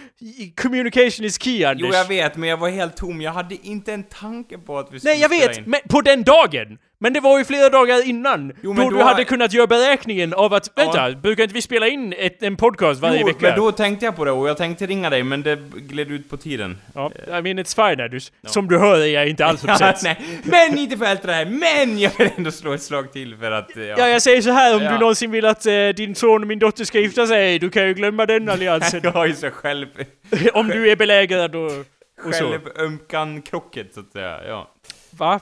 Communication 0.62 1.26
is 1.26 1.38
key, 1.43 1.63
Anders. 1.65 1.88
Jo, 1.91 1.95
jag 1.95 2.08
vet, 2.08 2.38
men 2.38 2.50
jag 2.50 2.58
var 2.58 2.69
helt 2.69 2.97
tom. 2.97 3.21
Jag 3.21 3.32
hade 3.32 3.56
inte 3.67 3.93
en 3.93 4.04
tanke 4.04 4.58
på 4.58 4.78
att 4.80 4.93
vi 4.93 5.00
skulle 5.00 5.13
Nej, 5.13 5.21
jag 5.21 5.32
spela 5.32 5.47
vet! 5.47 5.58
in. 5.58 5.63
Men 5.67 5.80
på 5.89 6.02
den 6.02 6.23
dagen! 6.23 6.78
Men 6.99 7.13
det 7.13 7.19
var 7.19 7.38
ju 7.38 7.45
flera 7.45 7.69
dagar 7.69 8.07
innan. 8.07 8.53
Jo, 8.62 8.73
då, 8.73 8.83
då 8.83 8.89
du 8.89 9.03
hade 9.03 9.25
kunnat 9.25 9.53
göra 9.53 9.67
beräkningen 9.67 10.33
av 10.33 10.53
att, 10.53 10.71
vänta, 10.75 11.12
brukar 11.12 11.43
inte 11.43 11.53
vi 11.53 11.62
spela 11.62 11.88
in 11.88 12.13
ett, 12.17 12.43
en 12.43 12.57
podcast 12.57 13.01
varje 13.01 13.19
jo, 13.19 13.27
vecka? 13.27 13.38
men 13.41 13.55
då 13.55 13.71
tänkte 13.71 14.05
jag 14.05 14.15
på 14.15 14.25
det 14.25 14.31
och 14.31 14.49
jag 14.49 14.57
tänkte 14.57 14.86
ringa 14.86 15.10
dig, 15.10 15.23
men 15.23 15.41
det 15.43 15.55
gled 15.75 16.12
ut 16.12 16.29
på 16.29 16.38
tiden. 16.38 16.77
Ja, 16.95 17.12
I 17.27 17.29
mean 17.29 17.60
it's 17.60 17.89
fine 17.89 18.01
Anders. 18.03 18.31
Som 18.43 18.67
du 18.67 18.77
hör 18.77 18.99
är 18.99 19.05
jag 19.05 19.27
inte 19.27 19.45
alls 19.45 19.63
Ja, 19.67 19.73
upset. 19.73 20.03
nej. 20.03 20.21
Men 20.43 20.77
inte 20.77 20.97
för 20.97 21.05
allt 21.05 21.21
det 21.21 21.33
här, 21.33 21.45
men 21.45 21.99
jag 21.99 22.12
vill 22.17 22.29
ändå 22.38 22.51
slå 22.51 22.73
ett 22.73 22.83
slag 22.83 23.12
till 23.13 23.38
för 23.38 23.51
att... 23.51 23.69
Ja, 23.75 23.81
Ja, 23.81 24.07
jag 24.07 24.21
säger 24.21 24.41
så 24.41 24.51
här 24.51 24.75
om 24.75 24.81
Ja. 24.83 24.91
du 24.91 24.97
någonsin 24.99 25.31
vill 25.31 25.45
att 25.45 25.65
eh, 25.65 25.88
din 25.95 26.15
son 26.15 26.41
och 26.41 26.47
min 26.47 26.60
dotter 26.60 26.86
ska 26.86 26.99
gifta 26.99 27.27
sig, 27.27 27.60
du 27.60 27.69
kan 27.69 27.88
ju 27.88 27.93
glömma 27.93 28.25
den 28.25 28.49
alliansen. 28.49 28.99
jag 29.03 29.12
har 29.12 29.25
ju 29.25 29.33
så 29.33 29.49
själv... 29.49 29.88
om 30.53 30.67
du 30.67 30.91
är 30.91 30.95
belägrad 30.95 31.55
och, 31.55 31.71
och 32.25 32.33
så. 32.36 32.49
Självömkan-krocket, 32.49 33.93
så 33.93 33.99
att 33.99 34.12
säga. 34.12 34.39
Ja. 34.47 34.71
Va? 35.12 35.39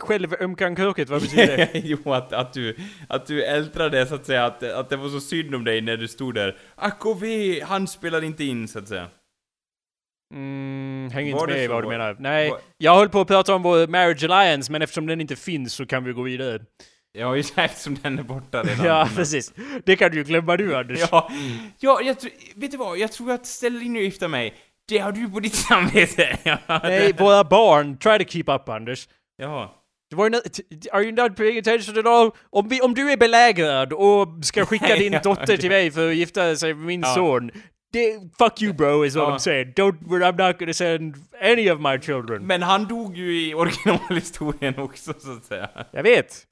Självömkan-kroket, 0.00 1.08
vad 1.08 1.22
betyder 1.22 1.56
det? 1.56 1.70
jo, 1.74 2.12
att, 2.12 2.32
att 2.32 2.52
du, 2.52 2.76
att 3.08 3.26
du 3.26 3.44
ältrade 3.44 4.06
så 4.06 4.14
att 4.14 4.26
säga, 4.26 4.44
att, 4.44 4.62
att 4.62 4.90
det 4.90 4.96
var 4.96 5.08
så 5.08 5.20
synd 5.20 5.54
om 5.54 5.64
dig 5.64 5.80
när 5.80 5.96
du 5.96 6.08
stod 6.08 6.34
där. 6.34 6.56
Och 7.04 7.22
ve, 7.22 7.64
han 7.64 7.86
spelar 7.86 8.24
inte 8.24 8.44
in, 8.44 8.68
så 8.68 8.78
att 8.78 8.88
säga. 8.88 9.06
Mm, 10.34 11.10
häng 11.12 11.32
Var 11.32 11.40
inte 11.40 11.52
det 11.52 11.56
med 11.56 11.64
i 11.64 11.68
vad 11.68 11.84
du 11.84 11.88
menar. 11.88 12.16
Nej, 12.18 12.50
Var- 12.50 12.58
jag 12.78 12.94
höll 12.94 13.08
på 13.08 13.20
att 13.20 13.28
prata 13.28 13.54
om 13.54 13.62
vår 13.62 13.86
marriage 13.86 14.24
alliance, 14.24 14.72
men 14.72 14.82
eftersom 14.82 15.06
den 15.06 15.20
inte 15.20 15.36
finns 15.36 15.74
så 15.74 15.86
kan 15.86 16.04
vi 16.04 16.12
gå 16.12 16.22
vidare. 16.22 16.60
Ja, 17.12 17.36
just 17.36 17.58
eftersom 17.58 17.98
den 18.02 18.18
är 18.18 18.22
borta 18.22 18.62
redan. 18.62 18.86
Ja, 18.86 19.08
precis. 19.16 19.52
Det 19.84 19.96
kan 19.96 20.10
du 20.10 20.16
ju 20.16 20.24
glömma 20.24 20.56
du, 20.56 20.76
Anders. 20.76 20.98
Ja, 21.10 21.30
ja 21.78 22.00
jag 22.02 22.20
tror, 22.20 22.32
vet 22.54 22.70
du 22.70 22.76
vad? 22.76 22.98
Jag 22.98 23.12
tror 23.12 23.32
att 23.32 23.46
ställa 23.46 23.80
in 23.80 23.96
och 23.96 24.02
gifta 24.02 24.28
mig, 24.28 24.54
det 24.88 24.98
har 24.98 25.12
du 25.12 25.30
på 25.30 25.40
ditt 25.40 25.54
samvete. 25.54 26.38
Nej, 26.82 27.12
våra 27.18 27.44
barn. 27.44 27.98
Try 27.98 28.18
to 28.18 28.24
keep 28.30 28.44
up, 28.46 28.68
Anders. 28.68 29.08
Ja. 29.36 29.79
Det 30.10 30.16
var 30.16 30.30
ju 30.30 30.40
Are 30.92 31.02
you 31.02 31.12
not 31.12 31.36
paying 31.36 31.58
attention 31.58 31.98
at 31.98 32.06
all? 32.06 32.30
Om, 32.50 32.68
vi, 32.68 32.80
om 32.80 32.94
du 32.94 33.10
är 33.12 33.16
belägrad 33.16 33.92
och 33.92 34.28
ska 34.42 34.66
skicka 34.66 34.96
din 34.98 35.18
dotter 35.24 35.56
till 35.56 35.70
mig 35.70 35.90
för 35.90 36.08
att 36.10 36.16
gifta 36.16 36.56
sig 36.56 36.74
med 36.74 36.86
min 36.86 37.00
Ja. 37.00 37.14
son. 37.14 37.50
Fuck 38.38 38.62
you 38.62 38.72
bro, 38.72 39.04
is 39.04 39.16
all 39.16 39.22
Ja. 39.22 39.34
I'm 39.34 39.38
saying. 39.38 39.72
Don't, 39.76 39.96
I'm 40.08 40.36
not 40.48 40.58
gonna 40.58 40.72
send 40.74 41.14
any 41.42 41.70
of 41.70 41.80
my 41.80 41.98
children. 41.98 42.46
Men 42.46 42.62
han 42.62 42.88
dog 42.88 43.16
ju 43.16 43.40
i 43.48 43.54
originalhistorien 43.54 44.78
också, 44.78 45.12
så 45.18 45.32
att 45.32 45.44
säga. 45.44 45.68
Jag 45.90 46.02
vet. 46.02 46.46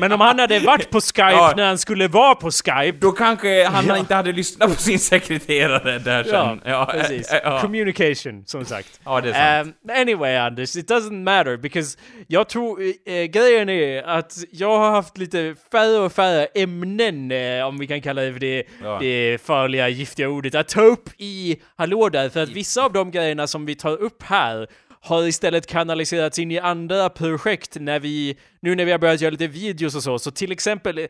Men 0.00 0.12
om 0.12 0.20
han 0.20 0.38
hade 0.38 0.58
varit 0.58 0.90
på 0.90 1.00
Skype 1.00 1.30
Ja. 1.30 1.52
när 1.56 1.66
han 1.66 1.78
skulle 1.78 2.08
vara 2.08 2.34
på 2.34 2.50
Skype. 2.50 2.98
Då 3.00 3.12
kanske 3.12 3.64
han 3.66 3.86
Ja. 3.86 3.98
inte 3.98 4.14
hade 4.14 4.32
lyssnat 4.32 4.68
på 4.74 4.80
sin 4.80 4.98
sekreterare 4.98 5.98
där 5.98 6.24
sen. 6.24 6.60
Ja, 6.64 6.88
precis. 6.92 7.30
Ja, 7.44 7.60
Communication, 7.60 8.42
som 8.46 8.64
sagt. 8.64 9.00
ja 9.04 9.20
det 9.20 9.30
är 9.32 9.64
sant. 9.64 9.76
Um, 9.84 9.90
anyway 9.96 10.36
Anders, 10.36 10.76
it 10.76 10.90
doesn't 10.90 11.22
matter 11.22 11.56
because 11.56 11.98
jag 12.26 12.48
tror 12.48 12.80
eh, 13.06 13.24
grejen 13.24 13.68
är 13.68 14.02
att 14.02 14.32
jag 14.50 14.78
har 14.78 14.90
haft 14.90 15.18
lite 15.18 15.54
färre 15.72 15.98
och 15.98 16.12
färre 16.12 16.46
ämnen, 16.54 17.30
eh, 17.32 17.66
om 17.66 17.78
vi 17.78 17.86
kan 17.86 18.02
kalla 18.02 18.22
det 18.22 18.32
för 18.32 18.40
det, 18.40 18.62
Ja. 18.82 18.98
det 19.00 19.38
farliga 19.42 19.88
giftiga 19.88 20.28
ordet, 20.28 20.54
att 20.54 20.68
upp 20.84 21.08
i 21.18 21.56
Hallå 21.76 22.08
där, 22.08 22.28
för 22.28 22.42
att 22.42 22.48
vissa 22.48 22.84
av 22.84 22.92
de 22.92 23.10
grejerna 23.10 23.46
som 23.46 23.66
vi 23.66 23.74
tar 23.74 23.96
upp 23.96 24.22
här 24.22 24.68
har 25.00 25.26
istället 25.26 25.66
kanaliserats 25.66 26.38
in 26.38 26.50
i 26.50 26.58
andra 26.58 27.08
projekt 27.08 27.76
när 27.80 28.00
vi, 28.00 28.36
nu 28.64 28.74
när 28.74 28.84
vi 28.84 28.90
har 28.92 28.98
börjat 28.98 29.20
göra 29.20 29.30
lite 29.30 29.46
videos 29.46 29.94
och 29.94 30.02
så, 30.02 30.18
så 30.18 30.30
till 30.30 30.52
exempel, 30.52 30.98
eh, 30.98 31.06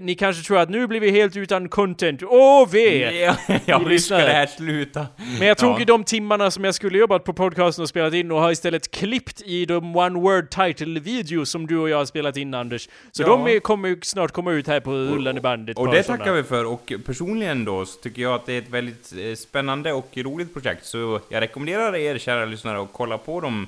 ni 0.00 0.16
kanske 0.18 0.42
tror 0.42 0.58
att 0.58 0.70
nu 0.70 0.86
blir 0.86 1.00
vi 1.00 1.10
helt 1.10 1.36
utan 1.36 1.68
content, 1.68 2.22
åh 2.22 2.68
ve! 2.70 3.20
Ja, 3.20 3.36
ja, 3.64 3.78
hur 3.78 3.98
ska 3.98 4.16
det 4.16 4.22
här 4.32 4.46
sluta? 4.46 5.06
Men 5.38 5.48
jag 5.48 5.58
tog 5.58 5.70
Ja. 5.70 5.78
ju 5.78 5.84
de 5.84 6.04
timmarna 6.04 6.50
som 6.50 6.64
jag 6.64 6.74
skulle 6.74 6.98
jobbat 6.98 7.24
på 7.24 7.32
podcasten 7.32 7.82
och 7.82 7.88
spelat 7.88 8.14
in 8.14 8.30
och 8.32 8.40
har 8.40 8.50
istället 8.52 8.90
klippt 8.90 9.42
i 9.42 9.66
de 9.66 9.96
one 9.96 10.20
word 10.20 10.50
title 10.50 11.00
videos 11.00 11.50
som 11.50 11.66
du 11.66 11.78
och 11.78 11.88
jag 11.88 11.96
har 11.96 12.04
spelat 12.04 12.36
in 12.36 12.54
Anders. 12.54 12.88
Så 13.12 13.22
Ja. 13.22 13.26
de 13.28 13.46
är, 13.46 13.60
kommer 13.60 13.88
ju 13.88 13.98
snart 14.02 14.30
komma 14.32 14.52
ut 14.52 14.66
här 14.66 14.80
på 14.80 14.90
rullande 14.92 15.40
band. 15.40 15.70
ett 15.70 15.78
Och 15.78 15.86
par 15.86 15.94
det 15.94 16.02
sådana. 16.02 16.18
tackar 16.18 16.32
vi 16.32 16.42
för, 16.42 16.64
och 16.64 16.92
personligen 17.06 17.64
då 17.64 17.86
så 17.86 18.00
tycker 18.00 18.22
jag 18.22 18.34
att 18.34 18.46
det 18.46 18.52
är 18.52 18.58
ett 18.58 18.70
väldigt 18.70 19.12
eh, 19.18 19.34
spännande 19.34 19.92
och 19.92 20.08
roligt 20.16 20.52
projekt, 20.52 20.84
så 20.86 21.20
jag 21.28 21.40
rekommenderar 21.40 21.96
er 21.96 22.18
kära 22.18 22.44
lyssnare 22.44 22.80
att 22.82 22.88
kolla 22.92 23.18
på 23.18 23.40
de 23.40 23.66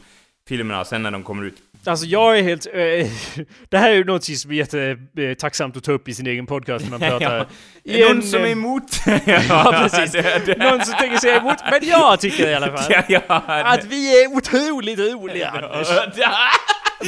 filmerna 0.48 0.84
sen 0.84 1.02
när 1.02 1.11
de 1.11 1.22
kommer 1.22 1.44
ut. 1.44 1.56
Alltså 1.84 2.06
jag 2.06 2.38
är 2.38 2.42
helt... 2.42 2.66
eh, 2.66 2.72
det 3.68 3.78
här 3.78 3.90
är 3.90 3.94
ju 3.94 4.04
något 4.04 4.24
som 4.24 4.50
är 4.50 4.54
jättetacksamt 4.54 5.76
att 5.76 5.84
ta 5.84 5.92
upp 5.92 6.08
i 6.08 6.14
sin 6.14 6.26
egen 6.26 6.46
podcast 6.46 6.84
när 6.84 6.98
man 6.98 7.00
pratar. 7.11 7.46
Ja. 7.82 7.94
Är 7.94 8.14
någon 8.14 8.22
som 8.22 8.40
är 8.40 8.46
eh, 8.46 8.52
emot? 8.52 9.00
Ja, 9.48 9.88
precis. 9.88 10.12
det, 10.12 10.46
det, 10.46 10.58
Någon 10.58 10.84
som 10.84 10.94
tänker 10.94 11.16
säga 11.16 11.37
emot, 11.37 11.56
men 11.70 11.88
jag 11.88 12.20
tycker 12.20 12.48
i 12.48 12.54
alla 12.54 12.76
fall 12.76 12.84
ja, 12.88 13.02
ja, 13.08 13.42
att 13.64 13.84
vi 13.84 14.22
är 14.24 14.37
otroligt 14.37 14.98
roliga 14.98 15.48
Anders. 15.48 15.88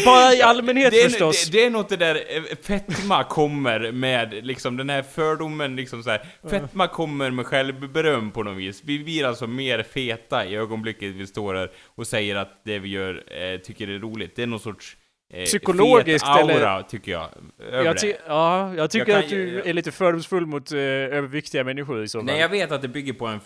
Bara 0.04 0.34
i 0.34 0.42
allmänhet 0.42 0.90
det, 0.90 1.02
är, 1.02 1.08
förstås. 1.08 1.44
det, 1.50 1.58
det 1.58 1.64
är 1.64 1.70
något 1.70 1.88
det 1.88 1.96
där, 1.96 2.14
eh, 2.28 2.42
fetma 2.62 3.24
kommer 3.24 3.92
med 3.92 4.46
liksom 4.46 4.76
den 4.76 4.90
här 4.90 5.02
fördomen 5.02 5.76
liksom 5.76 6.02
så 6.02 6.10
här. 6.10 6.26
Fetma 6.50 6.86
kommer 6.88 7.30
med 7.30 7.46
självberöm 7.46 8.30
på 8.30 8.42
något 8.42 8.56
vis. 8.56 8.82
Vi 8.84 8.98
blir 8.98 9.24
alltså 9.24 9.46
mer 9.46 9.82
feta 9.82 10.46
i 10.46 10.56
ögonblicket 10.56 11.14
vi 11.14 11.26
står 11.26 11.54
här 11.54 11.70
och 11.84 12.06
säger 12.06 12.36
att 12.36 12.60
det 12.64 12.78
vi 12.78 12.88
gör 12.88 13.14
eh, 13.52 13.58
tycker 13.60 13.88
är 13.88 13.98
roligt. 13.98 14.36
Det 14.36 14.42
är 14.42 14.46
någon 14.46 14.60
sorts 14.60 14.96
eh, 15.32 15.44
Psykologiskt, 15.44 16.26
fet 16.26 16.36
aura, 16.36 16.52
eller- 16.52 16.82
tycker 16.82 17.12
jag. 17.12 17.28
Över 17.70 17.84
Jag 17.84 17.94
det. 17.96 18.00
ty- 18.00 18.14
ja, 18.26 18.74
jag 18.74 18.90
tycker 18.90 19.12
Jag 19.12 19.16
kan 19.20 19.24
att 19.24 19.30
du 19.30 19.36
ju- 19.48 19.62
är 19.64 19.72
lite 19.72 19.92
fördomsfull 19.92 20.46
mot 20.46 20.72
uh, 20.72 20.78
överviktiga 20.80 21.64
människor 21.64 22.02
i 22.02 22.08
så 22.08 22.18
fall. 22.18 22.26
Nej, 22.26 22.40
jag 22.40 22.48
vet 22.48 22.72
att 22.72 22.82
det 22.82 22.88
bygger 22.88 23.12
på 23.12 23.26
en, 23.26 23.40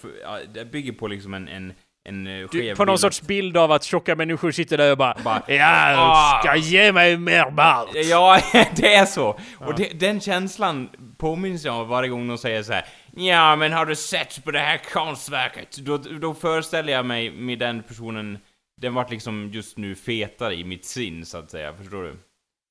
det 0.54 0.64
bygger 0.72 0.92
på 0.92 1.08
liksom 1.08 1.34
en, 1.34 1.48
en, 1.48 1.72
en 2.04 2.26
eh, 2.26 2.48
du, 2.52 2.74
på 2.74 2.84
någon 2.84 2.98
sorts 2.98 3.22
bild 3.22 3.56
av 3.56 3.72
att 3.72 3.84
tjocka 3.84 4.16
människor 4.16 4.50
sitter 4.50 4.78
där 4.78 4.90
och 4.92 4.98
bara, 4.98 5.16
Bara, 5.24 5.42
Ja, 5.48 5.94
"Ah." 5.96 6.40
ska 6.42 6.56
ge 6.56 6.92
mig 6.92 7.16
mer 7.16 7.50
malt! 7.50 7.90
Ja, 7.94 8.40
det 8.76 8.94
är 8.94 9.06
så. 9.06 9.38
Och 9.58 9.74
det, 9.76 10.00
den 10.00 10.20
känslan 10.20 10.88
påminns 11.18 11.64
jag 11.64 11.74
av 11.74 11.88
varje 11.88 12.08
gång 12.08 12.28
de 12.28 12.38
säger 12.38 12.62
så 12.62 12.72
här. 12.72 12.84
Ja, 13.16 13.56
men 13.56 13.72
har 13.72 13.86
du 13.86 13.96
sett 13.96 14.44
på 14.44 14.50
det 14.50 14.58
här 14.58 14.80
konstverket? 14.92 15.76
Då, 15.76 15.96
då 15.98 16.34
föreställer 16.34 16.92
jag 16.92 17.06
mig 17.06 17.30
med 17.30 17.58
den 17.58 17.82
personen, 17.82 18.38
den 18.80 18.94
vart 18.94 19.10
liksom 19.10 19.50
just 19.52 19.78
nu 19.78 19.94
fetare 19.94 20.54
i 20.54 20.64
mitt 20.64 20.84
sinn, 20.84 21.26
så 21.26 21.38
att 21.38 21.50
säga. 21.50 21.74
Förstår 21.74 22.02
du? 22.02 22.16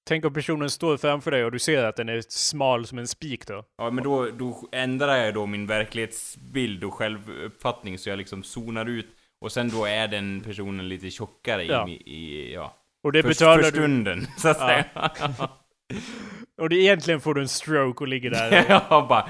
Tänk 0.07 0.25
om 0.25 0.33
personen 0.33 0.69
står 0.69 0.97
framför 0.97 1.31
dig 1.31 1.45
och 1.45 1.51
du 1.51 1.59
ser 1.59 1.83
att 1.83 1.95
den 1.95 2.09
är 2.09 2.23
smal 2.29 2.87
som 2.87 2.97
en 2.97 3.07
spik 3.07 3.47
då. 3.47 3.63
Ja, 3.77 3.89
men 3.89 4.03
då, 4.03 4.29
då 4.29 4.69
ändrar 4.71 5.15
jag 5.15 5.33
då 5.33 5.45
min 5.45 5.67
verklighetsbild 5.67 6.83
och 6.83 6.93
självuppfattning 6.93 7.97
så 7.97 8.09
jag 8.09 8.17
liksom 8.17 8.43
zonar 8.43 8.85
ut. 8.85 9.07
Och 9.43 9.51
sen 9.51 9.69
då 9.69 9.85
är 9.85 10.07
den 10.07 10.41
personen 10.41 10.89
lite 10.89 11.09
tjockare 11.09 11.63
Ja. 11.63 11.87
i, 11.87 11.91
i 11.91 12.51
ja, 12.53 12.73
Och 13.03 13.11
det 13.11 13.21
för, 13.21 13.29
betalar 13.29 13.55
för 13.63 13.63
du. 13.63 13.77
stunden, 13.77 14.27
så 14.37 14.47
att 14.47 14.57
Ja. 14.59 14.67
säga. 14.67 14.85
Och 16.61 16.69
det 16.69 16.75
egentligen 16.75 17.21
får 17.21 17.33
du 17.33 17.41
en 17.41 17.47
stroke 17.47 18.03
och 18.03 18.07
ligger 18.07 18.29
där 18.29 18.59
och 18.59 18.83
jag 18.89 19.07
bara, 19.07 19.29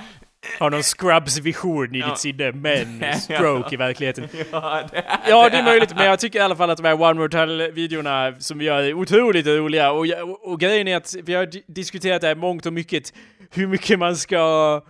har 0.60 0.70
någon 0.70 0.84
Scrubs-vision 0.84 1.96
i 1.96 2.00
Ja. 2.00 2.10
ditt 2.10 2.18
sinne, 2.20 2.52
men 2.52 3.14
stroke 3.20 3.74
i 3.74 3.78
verkligheten. 3.78 4.28
ja, 4.52 4.84
det, 4.92 5.04
Ja, 5.30 5.50
det 5.50 5.58
är 5.58 5.64
möjligt, 5.64 5.96
men 5.96 6.06
jag 6.06 6.20
tycker 6.20 6.40
i 6.40 6.42
alla 6.42 6.56
fall 6.56 6.70
att 6.70 6.78
de 6.78 6.86
här 6.88 7.02
One 7.02 7.14
More 7.14 7.30
Tile-videorna 7.30 8.36
som 8.40 8.58
vi 8.58 8.66
gör 8.66 8.82
är 8.84 8.94
otroligt 8.94 9.48
roliga. 9.48 9.92
Och, 9.92 10.06
och, 10.24 10.52
och 10.52 10.60
grejen 10.60 10.88
är 10.88 10.98
att 10.98 11.16
vi 11.24 11.34
har 11.34 11.46
di- 11.46 11.64
diskuterat 11.68 12.22
det 12.22 12.28
här 12.28 12.36
mångt 12.36 12.66
och 12.66 12.74
mycket, 12.74 13.14
hur 13.52 13.68
mycket 13.68 14.00
man 14.00 14.16
ska 14.18 14.82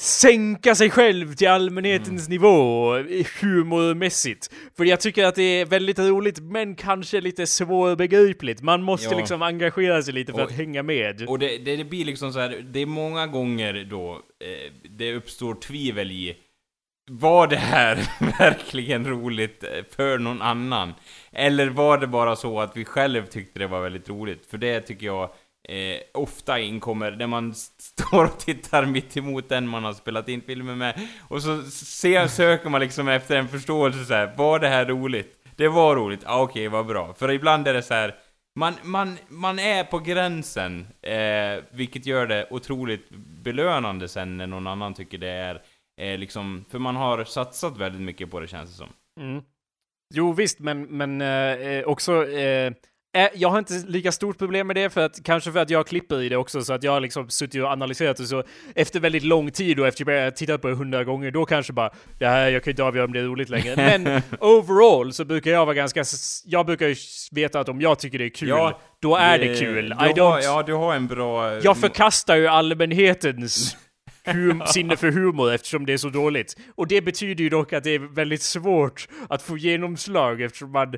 sänka 0.00 0.74
sig 0.74 0.90
själv 0.90 1.34
till 1.34 1.48
allmänhetens 1.48 2.28
nivå 2.28 2.92
humormässigt. 3.40 4.50
För 4.76 4.84
jag 4.84 5.00
tycker 5.00 5.24
att 5.24 5.34
det 5.34 5.42
är 5.42 5.66
väldigt 5.66 5.98
roligt, 5.98 6.38
men 6.40 6.74
kanske 6.74 7.20
lite 7.20 7.46
svårbegripligt. 7.46 8.62
Man 8.62 8.82
måste 8.82 9.08
Ja. 9.14 9.18
liksom 9.18 9.42
engagera 9.42 10.02
sig 10.02 10.14
lite 10.14 10.32
för 10.32 10.38
Och- 10.42 10.46
att 10.50 10.56
hänga 10.56 10.82
med. 10.82 11.28
Och 11.28 11.38
det, 11.38 11.58
det, 11.58 11.76
det 11.76 11.84
blir 11.84 12.04
liksom 12.04 12.32
så 12.32 12.38
här, 12.40 12.64
det 12.72 12.80
är 12.80 12.86
många 12.86 13.26
gånger 13.26 13.86
då 13.90 14.12
eh, 14.12 14.72
det 14.90 15.14
uppstår 15.14 15.54
tvivel 15.54 16.10
i 16.10 16.36
var 17.10 17.46
det 17.46 17.56
här 17.56 17.98
verkligen 18.38 19.06
roligt 19.06 19.64
för 19.90 20.18
någon 20.18 20.42
annan? 20.42 20.94
Eller 21.32 21.66
var 21.66 21.98
det 21.98 22.06
bara 22.06 22.36
så 22.36 22.60
att 22.60 22.76
vi 22.76 22.84
själv 22.84 23.26
tyckte 23.26 23.58
det 23.58 23.66
var 23.66 23.80
väldigt 23.82 24.08
roligt? 24.08 24.46
För 24.50 24.58
det 24.58 24.80
tycker 24.80 25.06
jag 25.06 25.30
eh, 25.68 26.00
ofta 26.14 26.58
inkommer 26.58 27.10
när 27.10 27.26
man 27.26 27.54
står 27.54 28.24
och 28.24 28.38
tittar 28.38 28.86
mitt 28.86 29.16
emot 29.16 29.48
den 29.48 29.68
man 29.68 29.84
har 29.84 29.92
spelat 29.92 30.28
in 30.28 30.40
filmen 30.40 30.78
med. 30.78 31.08
Och 31.28 31.42
så 31.42 31.62
ser, 31.62 32.26
söker 32.26 32.70
man 32.70 32.80
liksom 32.80 33.08
efter 33.08 33.36
en 33.36 33.48
förståelse 33.48 34.04
så 34.04 34.14
här, 34.14 34.34
var 34.36 34.58
det 34.58 34.68
här 34.68 34.84
roligt? 34.84 35.38
Det 35.56 35.68
var 35.68 35.96
roligt, 35.96 36.22
ah, 36.26 36.42
okej, 36.42 36.68
okay, 36.68 36.68
vad 36.68 36.86
bra. 36.86 37.14
För 37.14 37.30
ibland 37.30 37.68
är 37.68 37.74
det 37.74 37.82
så 37.82 37.94
här, 37.94 38.14
man, 38.58 38.74
man, 38.82 39.18
man 39.28 39.58
är 39.58 39.84
på 39.84 39.98
gränsen, 39.98 40.86
eh, 41.02 41.64
vilket 41.70 42.06
gör 42.06 42.26
det 42.26 42.46
otroligt 42.50 43.10
belönande 43.42 44.08
sen 44.08 44.36
när 44.36 44.46
någon 44.46 44.66
annan 44.66 44.94
tycker 44.94 45.18
det 45.18 45.30
är 45.30 45.62
eh, 46.00 46.18
liksom, 46.18 46.64
för 46.70 46.78
man 46.78 46.96
har 46.96 47.24
satsat 47.24 47.76
väldigt 47.76 48.02
mycket 48.02 48.30
på 48.30 48.40
det 48.40 48.46
känns 48.46 48.70
det 48.70 48.76
som. 48.76 48.88
Mm. 49.20 49.42
Jo 50.14 50.32
visst, 50.32 50.58
men, 50.58 50.82
men 50.82 51.20
eh, 51.20 51.28
eh 51.28 51.84
också 51.84 52.28
Eh, 52.28 52.72
jag 53.34 53.48
har 53.48 53.58
inte 53.58 53.82
lika 53.86 54.12
stort 54.12 54.38
problem 54.38 54.66
med 54.66 54.76
det, 54.76 54.90
för 54.90 55.00
att, 55.00 55.24
kanske 55.24 55.52
för 55.52 55.60
att 55.60 55.70
jag 55.70 55.86
klipper 55.86 56.22
i 56.22 56.28
det 56.28 56.36
också, 56.36 56.64
så 56.64 56.72
att 56.72 56.82
jag 56.82 56.92
har 56.92 57.00
liksom 57.00 57.30
suttit 57.30 57.62
och 57.62 57.68
analyserat 57.68 58.16
det 58.16 58.26
så 58.26 58.42
efter 58.74 59.00
väldigt 59.00 59.22
lång 59.22 59.50
tid 59.50 59.80
och 59.80 59.86
efter 59.86 60.10
att 60.10 60.24
jag 60.24 60.36
tittat 60.36 60.62
på 60.62 60.68
det 60.68 60.74
hundra 60.74 61.04
gånger, 61.04 61.30
då 61.30 61.44
kanske 61.44 61.72
bara 61.72 61.90
det 62.18 62.26
här, 62.26 62.50
jag 62.50 62.64
kan 62.64 62.70
inte 62.70 62.84
avgöra 62.84 63.04
om 63.04 63.12
det 63.12 63.20
är 63.20 63.24
roligt 63.24 63.48
längre. 63.48 63.76
Men 63.98 64.22
overall 64.40 65.12
så 65.12 65.24
brukar 65.24 65.50
jag 65.50 65.66
vara 65.66 65.74
ganska, 65.74 66.04
jag 66.44 66.66
brukar 66.66 66.88
ju 66.88 66.96
veta 67.32 67.60
att 67.60 67.68
om 67.68 67.80
jag 67.80 67.98
tycker 67.98 68.18
det 68.18 68.24
är 68.24 68.28
kul, 68.28 68.48
ja, 68.48 68.80
då 69.00 69.16
är 69.16 69.38
det, 69.38 69.48
det 69.48 69.58
kul. 69.58 69.86
I 69.86 69.94
don't, 69.94 70.20
har, 70.20 70.40
ja, 70.40 70.62
du 70.62 70.74
har 70.74 70.94
en 70.94 71.06
bra... 71.06 71.60
Jag 71.62 71.76
förkastar 71.76 72.36
ju 72.36 72.46
allmänhetens 72.46 73.76
hum 74.26 74.62
sinne 74.66 74.96
för 74.96 75.10
humor 75.10 75.52
eftersom 75.52 75.86
det 75.86 75.92
är 75.92 75.96
så 75.96 76.08
dåligt. 76.08 76.56
Och 76.74 76.88
det 76.88 77.02
betyder 77.02 77.44
ju 77.44 77.50
dock 77.50 77.72
att 77.72 77.84
det 77.84 77.90
är 77.90 78.14
väldigt 78.14 78.42
svårt 78.42 79.08
att 79.28 79.42
få 79.42 79.58
genomslag 79.58 80.42
eftersom 80.42 80.72
man 80.72 80.94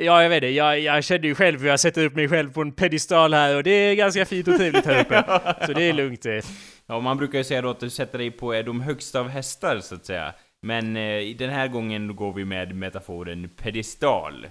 Ja, 0.00 0.22
jag 0.22 0.28
vet 0.30 0.40
det. 0.40 0.50
Jag, 0.50 0.80
jag 0.80 1.04
kände 1.04 1.28
ju 1.28 1.34
själv 1.34 1.60
hur 1.60 1.68
jag 1.68 1.80
sätter 1.80 2.04
upp 2.04 2.14
mig 2.14 2.28
själv 2.28 2.52
på 2.52 2.60
en 2.60 2.72
pedestal 2.72 3.34
här 3.34 3.56
och 3.56 3.62
det 3.62 3.70
är 3.70 3.94
ganska 3.94 4.24
fint 4.24 4.48
och 4.48 4.56
trevligt 4.56 4.86
här 4.86 5.00
uppe. 5.00 5.24
så 5.66 5.72
det 5.72 5.82
är 5.82 5.92
lugnt 5.92 6.22
det. 6.22 6.42
Ja, 6.86 7.00
man 7.00 7.16
brukar 7.16 7.38
ju 7.38 7.44
säga 7.44 7.62
då 7.62 7.70
att 7.70 7.80
du 7.80 7.90
sätter 7.90 8.18
dig 8.18 8.30
på 8.30 8.62
de 8.62 8.80
högsta 8.80 9.20
av 9.20 9.28
hästar, 9.28 9.80
så 9.80 9.94
att 9.94 10.06
säga. 10.06 10.34
Men 10.62 10.96
eh, 10.96 11.36
den 11.38 11.50
här 11.50 11.68
gången 11.68 12.16
går 12.16 12.32
vi 12.32 12.44
med 12.44 12.74
metaforen 12.74 13.50
pedestal. 13.62 14.46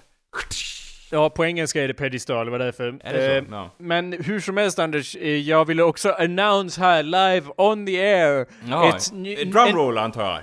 Ja, 1.12 1.30
på 1.30 1.46
engelska 1.46 1.84
är 1.84 1.88
det 1.88 1.94
pedestal, 1.94 2.46
det 2.46 2.52
var 2.52 2.60
därför. 2.60 3.00
Är 3.04 3.14
det 3.14 3.46
så? 3.50 3.56
Eh, 3.56 3.68
Men 3.78 4.14
hur 4.14 4.40
som 4.40 4.58
helst 4.58 4.80
Anders, 4.80 5.16
eh, 5.16 5.28
jag 5.28 5.66
ville 5.66 5.84
också 5.84 6.12
announce 6.12 6.82
här 6.82 7.04
live 7.04 7.48
on 7.58 7.86
the 7.86 8.02
air. 8.02 8.46
Ja, 8.70 8.98
drumroll 9.46 9.98
antar 9.98 10.32
jag. 10.32 10.42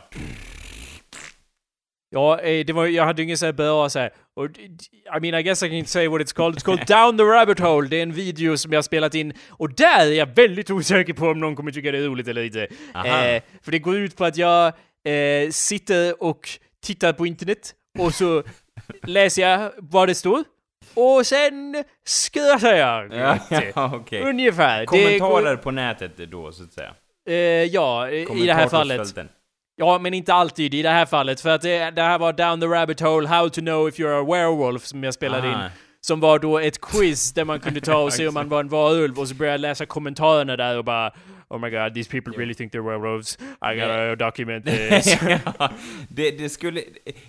Ja, 2.10 2.40
eh, 2.40 2.64
det 2.66 2.72
var, 2.72 2.86
jag 2.86 3.04
hade 3.04 3.22
ingen 3.22 3.38
sån 3.38 3.46
här 3.46 3.52
bra 3.52 3.88
så 3.88 3.98
här. 3.98 4.10
Och, 4.36 4.58
I 5.16 5.20
mean, 5.20 5.34
I 5.34 5.42
guess 5.42 5.62
I 5.62 5.68
can 5.68 5.86
say 5.86 6.08
what 6.08 6.20
it's 6.20 6.32
called. 6.32 6.56
It's 6.56 6.62
called 6.62 6.86
Down 6.86 7.16
the 7.16 7.24
Rabbit 7.24 7.58
Hole. 7.60 7.88
Det 7.88 7.96
är 7.96 8.02
en 8.02 8.12
video 8.12 8.56
som 8.56 8.72
jag 8.72 8.78
har 8.78 8.82
spelat 8.82 9.14
in. 9.14 9.32
Och 9.48 9.74
där 9.74 10.06
är 10.06 10.12
jag 10.12 10.26
väldigt 10.26 10.70
osäker 10.70 11.12
på 11.12 11.26
om 11.26 11.40
någon 11.40 11.56
kommer 11.56 11.72
tycka 11.72 11.92
det 11.92 11.98
är 11.98 12.02
roligt 12.02 12.28
eller 12.28 12.42
inte. 12.42 12.62
Eh, 12.94 13.42
för 13.62 13.70
det 13.70 13.78
går 13.78 13.96
ut 13.96 14.16
på 14.16 14.24
att 14.24 14.36
jag 14.36 14.66
eh, 15.04 15.50
sitter 15.50 16.22
och 16.22 16.48
tittar 16.82 17.12
på 17.12 17.26
internet. 17.26 17.74
Och 17.98 18.14
så 18.14 18.42
läser 19.02 19.42
jag 19.42 19.72
vad 19.78 20.08
det 20.08 20.14
står. 20.14 20.44
Och 20.94 21.26
sen 21.26 21.84
skrattar 22.04 22.74
jag. 22.74 23.14
Ja, 23.14 23.38
ja, 23.74 23.96
okay. 23.96 24.20
Ungefär. 24.20 24.84
Kommentarer 24.84 25.56
går... 25.56 25.62
på 25.62 25.70
nätet 25.70 26.12
då, 26.16 26.52
så 26.52 26.62
att 26.62 26.72
säga. 26.72 26.94
Eh, 27.28 27.34
ja, 27.64 28.10
i 28.10 28.46
det 28.46 28.54
här 28.54 28.68
fallet. 28.68 29.14
Ja, 29.76 29.98
men 29.98 30.14
inte 30.14 30.34
alltid 30.34 30.74
i 30.74 30.82
det 30.82 30.90
här 30.90 31.06
fallet, 31.06 31.40
för 31.40 31.50
att 31.50 31.62
det, 31.62 31.90
det 31.90 32.02
här 32.02 32.18
var 32.18 32.32
Down 32.32 32.60
the 32.60 32.66
Rabbit 32.66 33.00
Hole, 33.00 33.28
How 33.28 33.48
to 33.48 33.60
know 33.60 33.88
if 33.88 33.98
you're 33.98 34.20
a 34.20 34.24
werewolf, 34.24 34.84
som 34.84 35.04
jag 35.04 35.14
spelade 35.14 35.48
Aha. 35.48 35.64
in. 35.64 35.70
Som 36.00 36.20
var 36.20 36.38
då 36.38 36.58
ett 36.58 36.80
quiz 36.80 37.32
där 37.32 37.44
man 37.44 37.60
kunde 37.60 37.80
ta 37.80 37.96
och 37.96 38.12
se 38.12 38.28
om 38.28 38.34
man 38.34 38.48
var 38.48 38.60
en 38.60 38.68
varulv, 38.68 39.18
och 39.18 39.28
så 39.28 39.34
började 39.34 39.54
jag 39.54 39.60
läsa 39.60 39.86
kommentarerna 39.86 40.56
där 40.56 40.78
och 40.78 40.84
bara 40.84 41.12
Oh 41.48 41.58
my 41.58 41.70
god, 41.70 41.94
these 41.94 42.08
people 42.08 42.32
really 42.32 42.54
think 42.54 42.72
they're 42.72 42.82
werewolves. 42.82 43.38
I 43.62 43.76
gotta 43.76 44.16
document 44.16 44.64
this. 44.66 45.16
det, 46.08 46.30
det 46.30 46.48
skulle... 46.48 46.82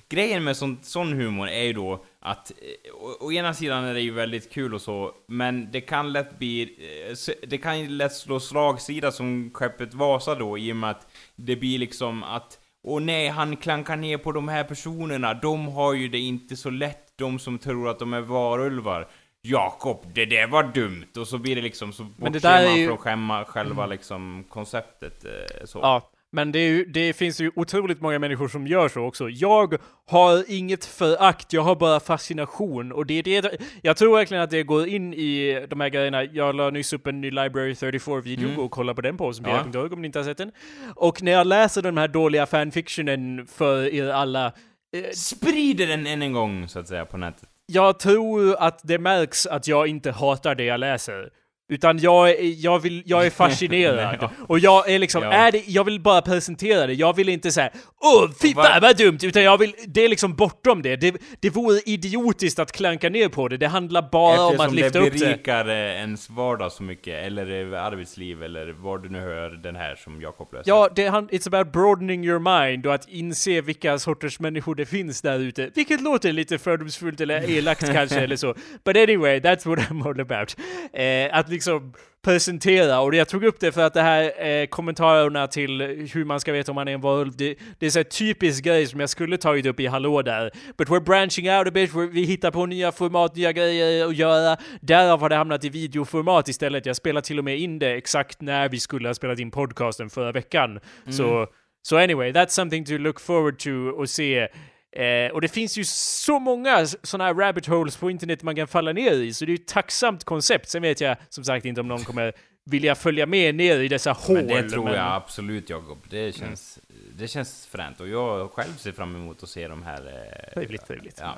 Grejen 0.09 0.43
med 0.43 0.57
sån, 0.57 0.79
sån 0.81 1.13
humor 1.13 1.47
är 1.47 1.63
ju 1.63 1.73
då 1.73 2.05
att 2.19 2.51
å, 2.93 3.25
å, 3.25 3.31
ena 3.31 3.53
sidan 3.53 3.83
är 3.83 3.93
det 3.93 4.01
ju 4.01 4.11
väldigt 4.11 4.51
kul 4.51 4.73
och 4.73 4.81
så, 4.81 5.11
men 5.27 5.71
det 5.71 5.81
kan 5.81 6.13
lätt 6.13 6.39
bli... 6.39 6.61
Eh, 7.09 7.33
det 7.47 7.57
kan 7.57 7.79
ju 7.79 7.89
lätt 7.89 8.13
slå 8.13 8.39
slagsida 8.39 9.11
som 9.11 9.51
skeppet 9.53 9.93
Vasa 9.93 10.35
då, 10.35 10.57
i 10.57 10.71
och 10.71 10.75
med 10.75 10.89
att 10.89 11.07
det 11.35 11.55
blir 11.55 11.79
liksom 11.79 12.23
att 12.23 12.59
och 12.87 13.01
nej, 13.01 13.27
han 13.27 13.57
klankar 13.57 13.95
ner 13.95 14.17
på 14.17 14.31
de 14.31 14.47
här 14.47 14.63
personerna, 14.63 15.33
de 15.33 15.67
har 15.67 15.93
ju 15.93 16.07
det 16.07 16.19
inte 16.19 16.55
så 16.55 16.69
lätt, 16.69 17.17
de 17.17 17.39
som 17.39 17.57
tror 17.57 17.89
att 17.89 17.99
de 17.99 18.13
är 18.13 18.21
varulvar. 18.21 19.07
Jakob, 19.41 20.05
det 20.13 20.25
där 20.25 20.47
var 20.47 20.63
dumt! 20.63 21.11
Och 21.17 21.27
så 21.27 21.37
blir 21.37 21.55
det 21.55 21.61
liksom, 21.61 21.93
så 21.93 22.03
bortser 22.03 22.65
man 22.65 22.79
ju... 22.79 22.87
från 22.87 22.97
skämma, 22.97 23.45
själva 23.45 23.83
mm. 23.83 23.89
liksom 23.89 24.45
konceptet 24.49 25.25
eh, 25.25 25.65
så. 25.65 25.79
Ja, 25.79 26.09
men 26.35 26.51
det, 26.51 26.59
ju, 26.59 26.85
det, 26.85 27.13
finns 27.13 27.41
ju 27.41 27.51
otroligt 27.55 28.01
många 28.01 28.19
människor 28.19 28.47
som 28.47 28.67
gör 28.67 28.89
så 28.89 29.01
också. 29.01 29.29
Jag 29.29 29.77
har 30.07 30.43
inget 30.47 30.85
förakt, 30.85 31.53
jag 31.53 31.61
har 31.61 31.75
bara 31.75 31.99
fascination. 31.99 32.91
Och 32.91 33.05
det 33.05 33.21
det, 33.21 33.61
jag 33.81 33.97
tror 33.97 34.15
verkligen 34.15 34.43
att 34.43 34.49
det 34.49 34.63
går 34.63 34.87
in 34.87 35.13
i 35.13 35.65
de 35.69 35.79
här 35.79 35.89
grejerna. 35.89 36.23
Jag 36.23 36.55
la 36.55 36.69
nyss 36.69 36.93
upp 36.93 37.07
en 37.07 37.21
ny 37.21 37.31
Library 37.31 37.73
34-video, 37.73 38.47
mm. 38.47 38.59
och 38.59 38.71
kolla 38.71 38.93
på 38.93 39.01
den 39.01 39.17
på 39.17 39.33
som 39.33 39.45
ja. 39.45 39.89
om 39.91 40.01
ni 40.01 40.05
inte 40.05 40.19
har 40.19 40.23
sett 40.23 40.37
den. 40.37 40.51
Och 40.95 41.23
när 41.23 41.31
jag 41.31 41.47
läser 41.47 41.81
den 41.81 41.97
här 41.97 42.07
dåliga 42.07 42.45
fanfictionen 42.45 43.47
för 43.47 43.93
er 43.93 44.09
alla... 44.09 44.45
Eh, 44.45 45.11
Sprider 45.13 45.87
den 45.87 46.07
än 46.07 46.21
en 46.21 46.33
gång, 46.33 46.67
så 46.67 46.79
att 46.79 46.87
säga, 46.87 47.05
på 47.05 47.17
nätet. 47.17 47.49
Jag 47.67 47.99
tror 47.99 48.55
att 48.59 48.79
det 48.83 48.99
märks 48.99 49.45
att 49.45 49.67
jag 49.67 49.87
inte 49.87 50.11
hatar 50.11 50.55
det 50.55 50.63
jag 50.63 50.79
läser. 50.79 51.29
Utan 51.69 51.99
jag, 51.99 52.43
jag, 52.43 52.79
vill, 52.79 53.03
jag 53.05 53.25
är 53.25 53.29
fascinerad. 53.43 54.17
ja. 54.21 54.31
Och 54.47 54.59
jag 54.59 54.89
är 54.89 54.99
liksom, 54.99 55.23
ja. 55.23 55.31
är 55.33 55.51
det, 55.51 55.63
jag 55.67 55.83
vill 55.83 55.99
bara 55.99 56.21
presentera 56.21 56.87
det. 56.87 56.93
Jag 56.93 57.15
vill 57.15 57.29
inte 57.29 57.51
säga 57.51 57.69
Åh, 58.01 58.29
fy 58.41 58.53
fan 58.53 58.81
vad 58.81 58.97
dumt! 58.97 59.19
Utan 59.23 59.43
jag 59.43 59.57
vill, 59.57 59.75
det 59.87 60.05
är 60.05 60.09
liksom 60.09 60.35
bortom 60.35 60.81
det. 60.81 60.95
Det, 60.95 61.15
det 61.39 61.49
vore 61.49 61.79
idiotiskt 61.85 62.59
att 62.59 62.71
klanka 62.71 63.09
ner 63.09 63.29
på 63.29 63.47
det. 63.47 63.57
Det 63.57 63.67
handlar 63.67 64.09
bara 64.11 64.31
Eftersom 64.31 64.59
om 64.59 64.65
att 64.65 64.73
lyfta 64.75 64.99
upp 64.99 65.03
det. 65.03 65.07
Eftersom 65.07 65.27
det 65.27 65.35
berikar 65.35 65.69
ens 65.69 66.29
vardag 66.29 66.71
så 66.71 66.83
mycket, 66.83 67.25
eller 67.25 67.73
arbetsliv, 67.73 68.43
eller 68.43 68.71
vad 68.71 69.03
du 69.03 69.09
nu 69.09 69.19
hör 69.19 69.49
den 69.49 69.75
här 69.75 69.95
som 69.95 70.21
Jakob 70.21 70.53
löser. 70.53 70.71
Ja, 70.71 70.89
det, 70.95 71.09
it's 71.09 71.47
about 71.47 71.73
broadening 71.73 72.25
your 72.25 72.39
mind 72.39 72.85
och 72.85 72.93
att 72.93 73.09
inse 73.09 73.61
vilka 73.61 73.99
sorters 73.99 74.39
människor 74.39 74.75
det 74.75 74.85
finns 74.85 75.21
där 75.21 75.39
ute. 75.39 75.69
Vilket 75.75 76.01
låter 76.01 76.33
lite 76.33 76.57
fördomsfullt 76.57 77.21
eller 77.21 77.49
elakt 77.49 77.91
kanske, 77.93 78.19
eller 78.19 78.35
så. 78.35 78.53
But 78.83 78.97
anyway, 78.97 79.39
that's 79.39 79.67
what 79.67 79.79
I'm 79.79 80.07
all 80.09 80.21
about. 80.21 80.55
Eh, 80.93 81.37
att 81.39 81.49
liksom 81.55 81.93
presentera, 82.25 82.99
och 82.99 83.15
jag 83.15 83.27
tog 83.27 83.43
upp 83.43 83.59
det 83.59 83.71
för 83.71 83.81
att 83.81 83.93
det 83.93 84.01
här 84.01 84.47
eh, 84.47 84.65
kommentarerna 84.65 85.47
till 85.47 85.81
hur 86.13 86.25
man 86.25 86.39
ska 86.39 86.51
veta 86.51 86.71
om 86.71 86.75
man 86.75 86.87
är 86.87 86.93
en 86.93 87.01
varulv, 87.01 87.31
det, 87.35 87.55
det 87.79 87.85
är 87.85 87.89
så 87.89 88.03
typisk 88.03 88.63
grej 88.63 88.87
som 88.87 88.99
jag 88.99 89.09
skulle 89.09 89.37
tagit 89.37 89.65
upp 89.65 89.79
i 89.79 89.87
Hallå 89.87 90.21
där. 90.21 90.51
But 90.77 90.87
we're 90.87 91.03
branching 91.03 91.49
out 91.49 91.67
a 91.67 91.71
bit, 91.71 91.91
vi 92.11 92.23
hittar 92.23 92.51
på 92.51 92.65
nya 92.65 92.91
format, 92.91 93.35
nya 93.35 93.51
grejer 93.51 94.07
att 94.07 94.15
göra. 94.15 94.57
Därav 94.81 95.21
har 95.21 95.29
det 95.29 95.35
hamnat 95.35 95.63
i 95.63 95.69
videoformat 95.69 96.47
istället. 96.47 96.85
Jag 96.85 96.95
spelar 96.95 97.21
till 97.21 97.39
och 97.39 97.45
med 97.45 97.59
in 97.59 97.79
det 97.79 97.91
exakt 97.91 98.41
när 98.41 98.69
vi 98.69 98.79
skulle 98.79 99.09
ha 99.09 99.13
spelat 99.13 99.39
in 99.39 99.51
podcasten 99.51 100.09
förra 100.09 100.31
veckan. 100.31 100.69
Mm. 100.69 100.81
Så, 101.13 101.47
so 101.81 101.97
anyway, 101.97 102.31
that's 102.31 102.47
something 102.47 102.85
to 102.85 102.93
look 102.97 103.19
forward 103.19 103.59
to 103.59 103.71
och 104.01 104.09
se 104.09 104.47
Eh, 104.95 105.31
och 105.31 105.41
det 105.41 105.47
finns 105.47 105.77
ju 105.77 105.83
så 105.85 106.39
många 106.39 106.87
sådana 106.87 107.23
här 107.23 107.33
rabbit 107.33 107.65
holes 107.65 107.97
på 107.97 108.09
internet 108.09 108.43
man 108.43 108.55
kan 108.55 108.67
falla 108.67 108.91
ner 108.91 109.11
i, 109.11 109.33
så 109.33 109.45
det 109.45 109.49
är 109.49 109.57
ju 109.57 109.61
ett 109.61 109.67
tacksamt 109.67 110.23
koncept. 110.23 110.69
Sen 110.69 110.81
vet 110.81 111.01
jag 111.01 111.17
som 111.29 111.43
sagt 111.43 111.65
inte 111.65 111.81
om 111.81 111.87
någon 111.87 112.03
kommer 112.03 112.33
vilja 112.65 112.95
följa 112.95 113.25
med 113.25 113.55
ner 113.55 113.79
i 113.79 113.87
dessa 113.87 114.11
hål. 114.11 114.35
Men 114.35 114.47
det 114.47 114.69
tror 114.69 114.83
men... 114.83 114.93
jag 114.93 115.13
absolut 115.13 115.69
Jakob. 115.69 115.97
Det 116.09 116.35
känns, 116.35 116.79
mm. 116.89 117.01
det 117.17 117.27
känns 117.27 117.67
fränt 117.67 117.99
och 117.99 118.07
jag 118.07 118.51
själv 118.51 118.77
ser 118.77 118.91
fram 118.91 119.15
emot 119.15 119.43
att 119.43 119.49
se 119.49 119.67
de 119.67 119.83
här... 119.83 120.07
Eh, 120.07 120.53
trevligt, 120.53 120.87
trevligt. 120.87 121.19
Ja. 121.21 121.37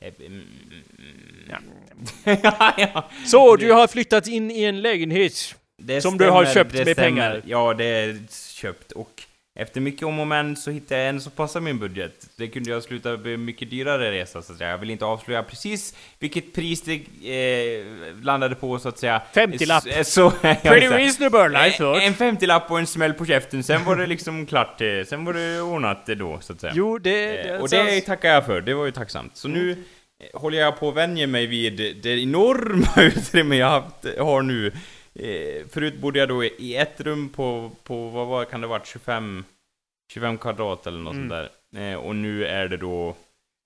Eh, 0.00 0.12
mm, 0.18 0.44
mm, 2.24 2.38
ja. 2.76 3.10
Så, 3.26 3.56
du 3.56 3.72
har 3.72 3.86
flyttat 3.86 4.26
in 4.26 4.50
i 4.50 4.64
en 4.64 4.82
lägenhet 4.82 5.56
det 5.76 6.00
som 6.00 6.14
stämmer, 6.14 6.24
du 6.26 6.30
har 6.30 6.46
köpt 6.54 6.74
med 6.74 6.82
stämmer. 6.82 6.94
pengar? 6.94 7.42
Ja, 7.46 7.74
det 7.74 7.84
är 7.84 8.18
köpt 8.52 8.92
och 8.92 9.22
efter 9.58 9.80
mycket 9.80 10.02
om 10.02 10.20
och 10.20 10.26
men 10.26 10.56
så 10.56 10.70
hittade 10.70 11.00
jag 11.00 11.08
en 11.08 11.20
som 11.20 11.32
passar 11.32 11.60
min 11.60 11.78
budget. 11.78 12.26
Det 12.36 12.48
kunde 12.48 12.70
jag 12.70 12.82
sluta 12.82 13.16
med 13.16 13.38
mycket 13.38 13.70
dyrare 13.70 14.12
resa 14.12 14.42
så 14.42 14.52
att 14.52 14.58
säga. 14.58 14.70
Jag 14.70 14.78
vill 14.78 14.90
inte 14.90 15.04
avslöja 15.04 15.42
precis 15.42 15.94
vilket 16.18 16.54
pris 16.54 16.82
det 16.82 16.94
eh, 16.94 17.86
landade 18.22 18.54
på 18.54 18.78
så 18.78 18.88
att 18.88 18.98
säga. 18.98 19.22
50-lapp! 19.32 19.82
Så, 19.82 20.04
så, 20.04 20.30
Pretty 20.40 20.88
reasonable 20.88 21.68
I 21.68 21.72
thought! 21.72 22.02
En 22.02 22.14
50-lapp 22.14 22.70
och 22.70 22.78
en 22.78 22.86
smäll 22.86 23.12
på 23.12 23.26
käften, 23.26 23.62
sen 23.62 23.84
var 23.84 23.96
det 23.96 24.06
liksom 24.06 24.46
klart. 24.46 24.80
Eh, 24.80 24.86
sen 25.06 25.24
var 25.24 25.32
det 25.32 25.60
ordnat 25.60 26.06
då 26.06 26.38
så 26.40 26.52
att 26.52 26.60
säga. 26.60 26.72
Jo, 26.76 26.98
det... 26.98 27.10
det 27.10 27.48
eh, 27.48 27.60
och 27.60 27.68
det 27.68 28.00
tackar 28.00 28.28
jag 28.28 28.46
för, 28.46 28.60
det 28.60 28.74
var 28.74 28.84
ju 28.84 28.92
tacksamt. 28.92 29.36
Så 29.36 29.48
nu 29.48 29.70
eh, 29.70 30.40
håller 30.40 30.58
jag 30.58 30.80
på 30.80 30.88
att 30.88 30.94
vänja 30.94 31.26
mig 31.26 31.46
vid 31.46 31.96
det 32.02 32.22
enorma 32.22 33.02
utrymme 33.02 33.56
jag 33.56 33.68
haft, 33.68 34.18
har 34.18 34.42
nu. 34.42 34.72
Eh, 35.18 35.66
förut 35.70 35.94
bodde 35.98 36.18
jag 36.18 36.28
då 36.28 36.44
i 36.44 36.76
ett 36.76 37.00
rum 37.00 37.28
på, 37.28 37.70
på 37.82 38.08
vad 38.08 38.26
var, 38.26 38.44
kan 38.44 38.60
det 38.60 38.66
varit, 38.66 38.86
25 38.86 39.44
25 40.12 40.38
kvadrat 40.38 40.86
eller 40.86 40.98
något 40.98 41.14
Mm. 41.14 41.28
sånt 41.30 41.48
där. 41.72 41.90
Eh, 41.92 41.96
och 41.98 42.16
nu 42.16 42.46
är 42.46 42.68
det 42.68 42.76
då... 42.76 43.14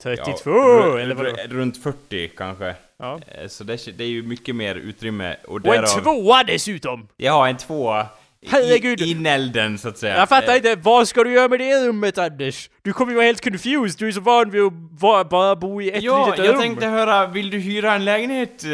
32 0.03 0.51
ru- 0.51 0.99
eller 1.01 1.15
vadå? 1.15 1.31
ru- 1.31 1.49
Runt 1.49 1.83
40 1.83 2.29
kanske. 2.29 2.75
Ja. 2.99 3.21
Eh, 3.29 3.49
Så 3.49 3.65
det, 3.65 3.99
det 3.99 4.05
är 4.05 4.09
ju 4.09 4.23
mycket 4.23 4.57
mer 4.57 4.75
utrymme. 4.75 5.37
Och, 5.45 5.55
Och 5.55 5.75
en 5.75 5.85
därav- 5.85 6.01
tvåa 6.03 6.45
dessutom! 6.45 7.09
Ja, 7.17 7.49
en 7.49 7.57
tvåa. 7.57 8.07
Herregud. 8.47 9.01
I, 9.01 9.11
inälden 9.11 9.79
så 9.79 9.89
att 9.89 9.99
säga. 9.99 10.17
Jag 10.17 10.29
fattar 10.29 10.49
Eh, 10.53 10.57
inte, 10.57 10.75
vad 10.77 11.09
ska 11.09 11.25
du 11.25 11.33
göra 11.33 11.49
med 11.49 11.59
det 11.61 11.87
rummet 11.89 12.19
Anders? 12.19 12.71
Du 12.83 12.93
kommer 12.93 13.13
ju 13.13 13.17
vara 13.17 13.27
helt 13.27 13.45
confused, 13.45 13.99
du 13.99 14.09
är 14.09 14.13
så 14.13 14.21
van 14.21 14.51
vid 14.51 14.63
att 14.63 15.29
bara 15.31 15.57
bo 15.57 15.83
i 15.83 15.91
ett 15.91 16.03
Ja, 16.03 16.27
litet 16.31 16.45
jag 16.45 16.55
rum. 16.55 16.61
tänkte 16.61 16.87
höra, 16.87 17.27
vill 17.27 17.51
du 17.51 17.59
hyra 17.59 17.93
en 17.93 18.05
lägenhet? 18.05 18.65
eh, 18.65 18.69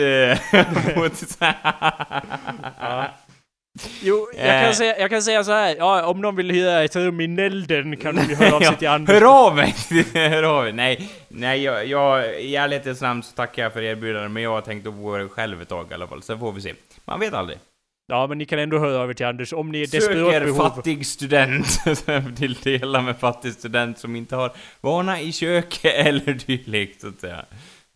här- 1.40 3.10
Jo, 4.02 4.28
jag 4.36 4.46
Eh. 4.58 4.64
kan, 4.64 4.74
säga, 4.74 4.98
jag 4.98 5.10
kan 5.10 5.22
säga 5.22 5.44
så 5.44 5.52
här. 5.52 5.76
ja 5.78 6.06
om 6.06 6.20
någon 6.20 6.36
vill 6.36 6.50
hyra 6.50 6.84
ett 6.84 6.96
rum 6.96 7.20
i 7.20 7.26
Nälden 7.26 7.96
kan 7.96 8.16
de 8.16 8.22
ju 8.22 8.34
höra 8.34 8.54
av 8.56 8.60
sig 8.70 8.76
till 8.76 8.84
Ja, 8.84 8.92
Anders. 8.92 9.14
Hör 9.14 9.46
av 9.46 9.56
mig! 9.56 9.74
Hör 10.14 10.42
av 10.42 10.62
mig! 10.64 10.72
Nej, 10.72 11.08
nej 11.28 11.62
jag, 11.62 11.86
jag, 11.86 12.40
i 12.40 12.56
ärlighetens 12.56 13.00
namn 13.00 13.22
så 13.22 13.32
tackar 13.34 13.62
jag 13.62 13.72
för 13.72 13.82
erbjudandet, 13.82 14.30
men 14.30 14.42
jag 14.42 14.50
har 14.50 14.60
tänkt 14.60 14.86
att 14.86 14.94
bo 14.94 15.28
själv 15.28 15.62
ett 15.62 15.68
tag 15.68 15.86
i 15.90 15.94
alla 15.94 16.06
fall, 16.06 16.22
sen 16.22 16.38
får 16.38 16.52
vi 16.52 16.60
se. 16.60 16.74
Man 17.04 17.20
vet 17.20 17.34
aldrig. 17.34 17.58
Ja, 18.10 18.26
men 18.26 18.38
ni 18.38 18.44
kan 18.46 18.58
ändå 18.58 18.78
höra 18.78 18.98
av 19.02 19.10
er 19.10 19.14
till 19.14 19.26
Anders 19.26 19.52
om 19.52 19.70
ni 19.72 19.82
är 19.82 19.86
desperat 19.86 20.42
behov. 20.44 20.56
fattig 20.56 21.06
student 21.06 21.66
till 22.36 22.54
dela 22.54 23.02
med 23.02 23.16
fattig 23.18 23.52
student 23.52 23.98
som 23.98 24.16
inte 24.16 24.36
har 24.36 24.52
vana 24.80 25.20
i 25.20 25.32
kök 25.32 25.80
eller 25.84 26.46
dylikt, 26.46 27.00
så 27.00 27.08
att 27.08 27.20
säga. 27.20 27.44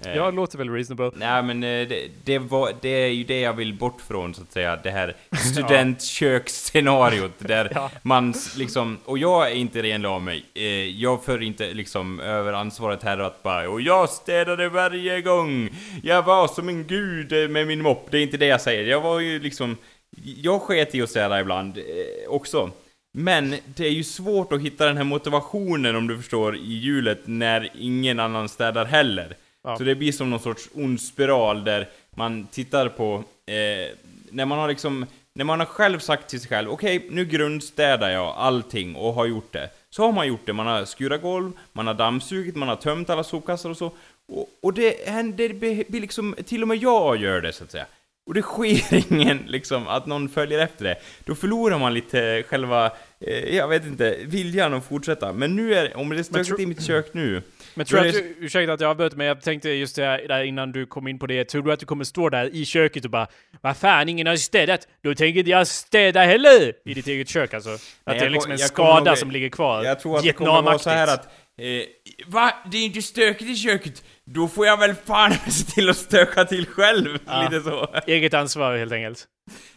Eh, 0.04 0.16
Ja, 0.16 0.24
det 0.30 0.36
låter 0.36 0.58
väl 0.58 0.70
reasonable. 0.70 1.10
Nej 1.14 1.42
men 1.42 1.62
eh, 1.62 1.88
det, 1.88 2.08
det, 2.24 2.38
var, 2.38 2.72
det 2.80 2.88
är 2.88 3.06
ju 3.08 3.24
det 3.24 3.40
jag 3.40 3.52
vill 3.52 3.74
bort 3.74 4.00
från 4.00 4.34
så 4.34 4.42
att 4.42 4.52
säga, 4.52 4.76
det 4.82 4.90
här 4.90 5.16
studentköksscenariot 5.52 7.32
där 7.38 7.72
Ja. 7.74 7.90
man 8.02 8.34
liksom, 8.56 8.98
och 9.04 9.18
jag 9.18 9.50
är 9.50 9.54
inte 9.54 9.82
renlig 9.82 10.08
av 10.08 10.22
mig, 10.22 10.44
eh, 10.54 10.64
jag 11.00 11.24
för 11.24 11.42
inte 11.42 11.74
liksom 11.74 12.20
över 12.20 12.52
ansvaret 12.52 13.02
här 13.02 13.18
att 13.18 13.42
bara 13.42 13.68
och 13.70 13.80
jag 13.80 14.08
städade 14.08 14.68
varje 14.68 15.20
gång, 15.20 15.68
jag 16.02 16.22
var 16.22 16.48
som 16.48 16.68
en 16.68 16.86
gud 16.86 17.50
med 17.50 17.66
min 17.66 17.82
mopp, 17.82 18.06
det 18.10 18.18
är 18.18 18.22
inte 18.22 18.36
det 18.36 18.46
jag 18.46 18.60
säger, 18.60 18.84
jag 18.90 19.00
var 19.00 19.20
ju 19.20 19.38
liksom, 19.38 19.76
jag 20.20 20.62
sket 20.62 20.94
i 20.94 21.02
att 21.02 21.10
städa 21.10 21.40
ibland 21.40 21.78
eh, 21.78 21.84
också. 22.28 22.70
Men 23.12 23.54
det 23.64 23.86
är 23.86 23.90
ju 23.90 24.04
svårt 24.04 24.52
att 24.52 24.60
hitta 24.60 24.86
den 24.86 24.96
här 24.96 25.04
motivationen 25.04 25.96
om 25.96 26.06
du 26.06 26.16
förstår 26.16 26.56
i 26.56 26.72
hjulet 26.72 27.20
när 27.24 27.70
ingen 27.78 28.20
annan 28.20 28.48
städar 28.48 28.84
heller. 28.84 29.36
Ja. 29.64 29.76
Så 29.76 29.84
det 29.84 29.94
blir 29.94 30.12
som 30.12 30.30
någon 30.30 30.40
sorts 30.40 30.68
ond 30.74 31.00
spiral 31.00 31.64
där 31.64 31.88
man 32.10 32.46
tittar 32.46 32.88
på, 32.88 33.24
eh, 33.46 33.96
när 34.30 34.44
man 34.44 34.58
har 34.58 34.68
liksom, 34.68 35.06
när 35.34 35.44
man 35.44 35.58
har 35.58 35.66
själv 35.66 35.98
sagt 35.98 36.28
till 36.28 36.40
sig 36.40 36.48
själv, 36.48 36.70
okej 36.70 37.06
nu 37.10 37.24
grundstädar 37.24 38.10
jag 38.10 38.34
allting 38.36 38.96
och 38.96 39.14
har 39.14 39.26
gjort 39.26 39.52
det. 39.52 39.70
Så 39.90 40.02
har 40.02 40.12
man 40.12 40.28
gjort 40.28 40.46
det, 40.46 40.52
man 40.52 40.66
har 40.66 40.84
skurat 40.84 41.22
golv, 41.22 41.52
man 41.72 41.86
har 41.86 41.94
dammsugit, 41.94 42.56
man 42.56 42.68
har 42.68 42.76
tömt 42.76 43.10
alla 43.10 43.24
sopkassar 43.24 43.70
och 43.70 43.76
så. 43.76 43.92
Och, 44.32 44.48
och 44.62 44.74
det 44.74 45.08
händer, 45.08 45.48
det 45.48 45.54
blir 45.88 46.00
liksom, 46.00 46.34
till 46.44 46.62
och 46.62 46.68
med 46.68 46.76
jag 46.76 47.16
gör 47.16 47.40
det 47.40 47.52
så 47.52 47.64
att 47.64 47.70
säga. 47.70 47.86
Och 48.26 48.34
det 48.34 48.42
sker 48.42 49.12
ingen, 49.12 49.38
liksom, 49.46 49.88
att 49.88 50.06
någon 50.06 50.28
följer 50.28 50.58
efter 50.58 50.84
det. 50.84 50.96
Då 51.24 51.34
förlorar 51.34 51.78
man 51.78 51.94
lite 51.94 52.42
själva, 52.48 52.92
eh, 53.20 53.56
jag 53.56 53.68
vet 53.68 53.86
inte, 53.86 54.16
viljan 54.24 54.74
att 54.74 54.84
fortsätta. 54.84 55.32
Men 55.32 55.56
nu 55.56 55.74
är, 55.74 55.96
om 55.96 56.08
det 56.08 56.18
är 56.18 56.22
stökigt 56.22 56.60
i 56.60 56.66
mitt 56.66 56.82
kök 56.82 57.14
nu, 57.14 57.42
Men 57.74 57.86
tror 57.86 58.00
du 58.00 58.08
att 58.08 58.14
du, 58.14 58.36
ursäkta 58.40 58.72
att 58.72 58.80
jag 58.80 58.90
avbröt 58.90 59.16
men 59.16 59.26
jag 59.26 59.42
tänkte 59.42 59.70
just 59.70 59.96
det 59.96 60.04
här, 60.04 60.28
där 60.28 60.42
innan 60.42 60.72
du 60.72 60.86
kom 60.86 61.08
in 61.08 61.18
på 61.18 61.26
det, 61.26 61.44
tror 61.44 61.62
du 61.62 61.72
att 61.72 61.80
du 61.80 61.86
kommer 61.86 62.04
stå 62.04 62.28
där 62.28 62.54
i 62.54 62.64
köket 62.64 63.04
och 63.04 63.10
bara 63.10 63.26
Vad 63.60 63.76
fan, 63.76 64.08
ingen 64.08 64.26
har 64.26 64.36
städat? 64.36 64.88
Då 65.02 65.14
tänker 65.14 65.38
inte 65.38 65.50
jag 65.50 65.66
städa 65.66 66.20
heller! 66.20 66.72
I 66.84 66.94
ditt 66.94 67.06
eget 67.06 67.28
kök 67.28 67.54
alltså. 67.54 67.70
Att 67.70 67.80
Nej, 68.06 68.18
det 68.18 68.24
är 68.26 68.30
liksom 68.30 68.52
en 68.52 68.58
skada 68.58 69.10
nog- 69.10 69.18
som 69.18 69.30
ligger 69.30 69.48
kvar. 69.48 69.84
Jag 69.84 70.00
tror 70.00 70.16
att 70.16 70.22
det 70.22 70.32
kommer 70.32 70.62
vara 70.62 70.78
så 70.78 70.90
här 70.90 71.14
att... 71.14 71.28
Eh, 71.62 71.84
va? 72.26 72.54
Det 72.70 72.78
är 72.78 72.84
inte 72.84 73.02
stökigt 73.02 73.50
i 73.50 73.56
köket? 73.56 74.04
Då 74.24 74.48
får 74.48 74.66
jag 74.66 74.76
väl 74.76 74.94
fan 74.94 75.32
se 75.50 75.64
till 75.64 75.90
att 75.90 75.96
stöka 75.96 76.44
till 76.44 76.66
själv, 76.66 77.18
Ja. 77.26 77.42
lite 77.42 77.60
så. 77.62 77.94
Eget 78.06 78.34
ansvar 78.34 78.76
helt 78.76 78.92
enkelt. 78.92 79.26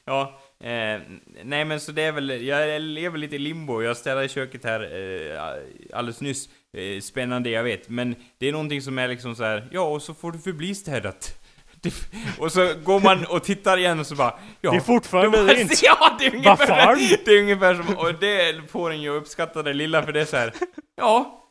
Ja, 0.06 0.40
eh, 0.64 1.00
nej 1.44 1.66
men 1.66 1.80
så 1.80 1.92
det 1.92 2.02
är 2.02 2.12
väl, 2.12 2.46
jag 2.46 2.82
lever 2.82 3.18
lite 3.18 3.36
i 3.36 3.40
limbo, 3.40 3.82
jag 3.82 3.98
städade 3.98 4.26
i 4.26 4.30
köket 4.30 4.64
här 4.64 4.82
eh, 4.82 5.98
alldeles 5.98 6.22
nyss, 6.22 6.50
eh, 6.78 7.02
spännande 7.02 7.50
jag 7.50 7.64
vet, 7.64 7.90
men 7.90 8.16
det 8.40 8.48
är 8.48 8.52
någonting 8.52 8.82
som 8.82 9.00
är 9.00 9.08
liksom 9.08 9.36
så 9.36 9.44
här, 9.44 9.68
ja 9.72 9.82
och 9.82 10.02
så 10.02 10.14
får 10.14 10.32
du 10.32 10.40
förbli 10.40 10.76
städat. 10.76 11.42
Det, 11.82 11.94
och 12.40 12.52
så 12.52 12.74
går 12.84 13.00
man 13.00 13.26
och 13.26 13.44
tittar 13.44 13.78
igen 13.78 14.00
och 14.00 14.08
så 14.08 14.16
bara, 14.16 14.40
ja. 14.62 14.72
Det 14.72 14.78
är 14.78 14.82
fortfarande 14.82 15.38
var- 15.44 15.54
rent. 15.54 15.82
Ja, 15.84 16.16
det 16.20 16.26
är 16.26 16.36
ungefär, 16.36 16.96
det 17.26 17.32
är 17.32 17.42
ungefär 17.42 17.76
som, 17.76 17.98
och 17.98 18.14
det 18.20 18.72
får 18.72 18.92
en 18.92 19.02
ju 19.02 19.18
att 19.18 19.22
uppskatta 19.22 19.64
det 19.64 19.74
lilla 19.74 20.04
för 20.04 20.12
det 20.12 20.22
är 20.22 20.26
så 20.26 20.38
här, 20.38 20.54
ja, 20.98 21.42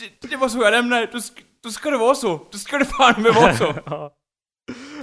det, 0.00 0.28
det 0.28 0.36
var 0.36 0.48
så 0.48 0.58
jag 0.58 0.70
lämnade, 0.70 1.06
då, 1.06 1.18
då 1.62 1.70
ska 1.70 1.90
det 1.90 1.98
vara 1.98 2.14
så, 2.14 2.48
då 2.52 2.58
ska 2.58 2.78
det 2.78 2.84
fan 2.84 3.22
med 3.22 3.34
vara 3.34 3.56
så. 3.56 3.74
ja 3.86 4.12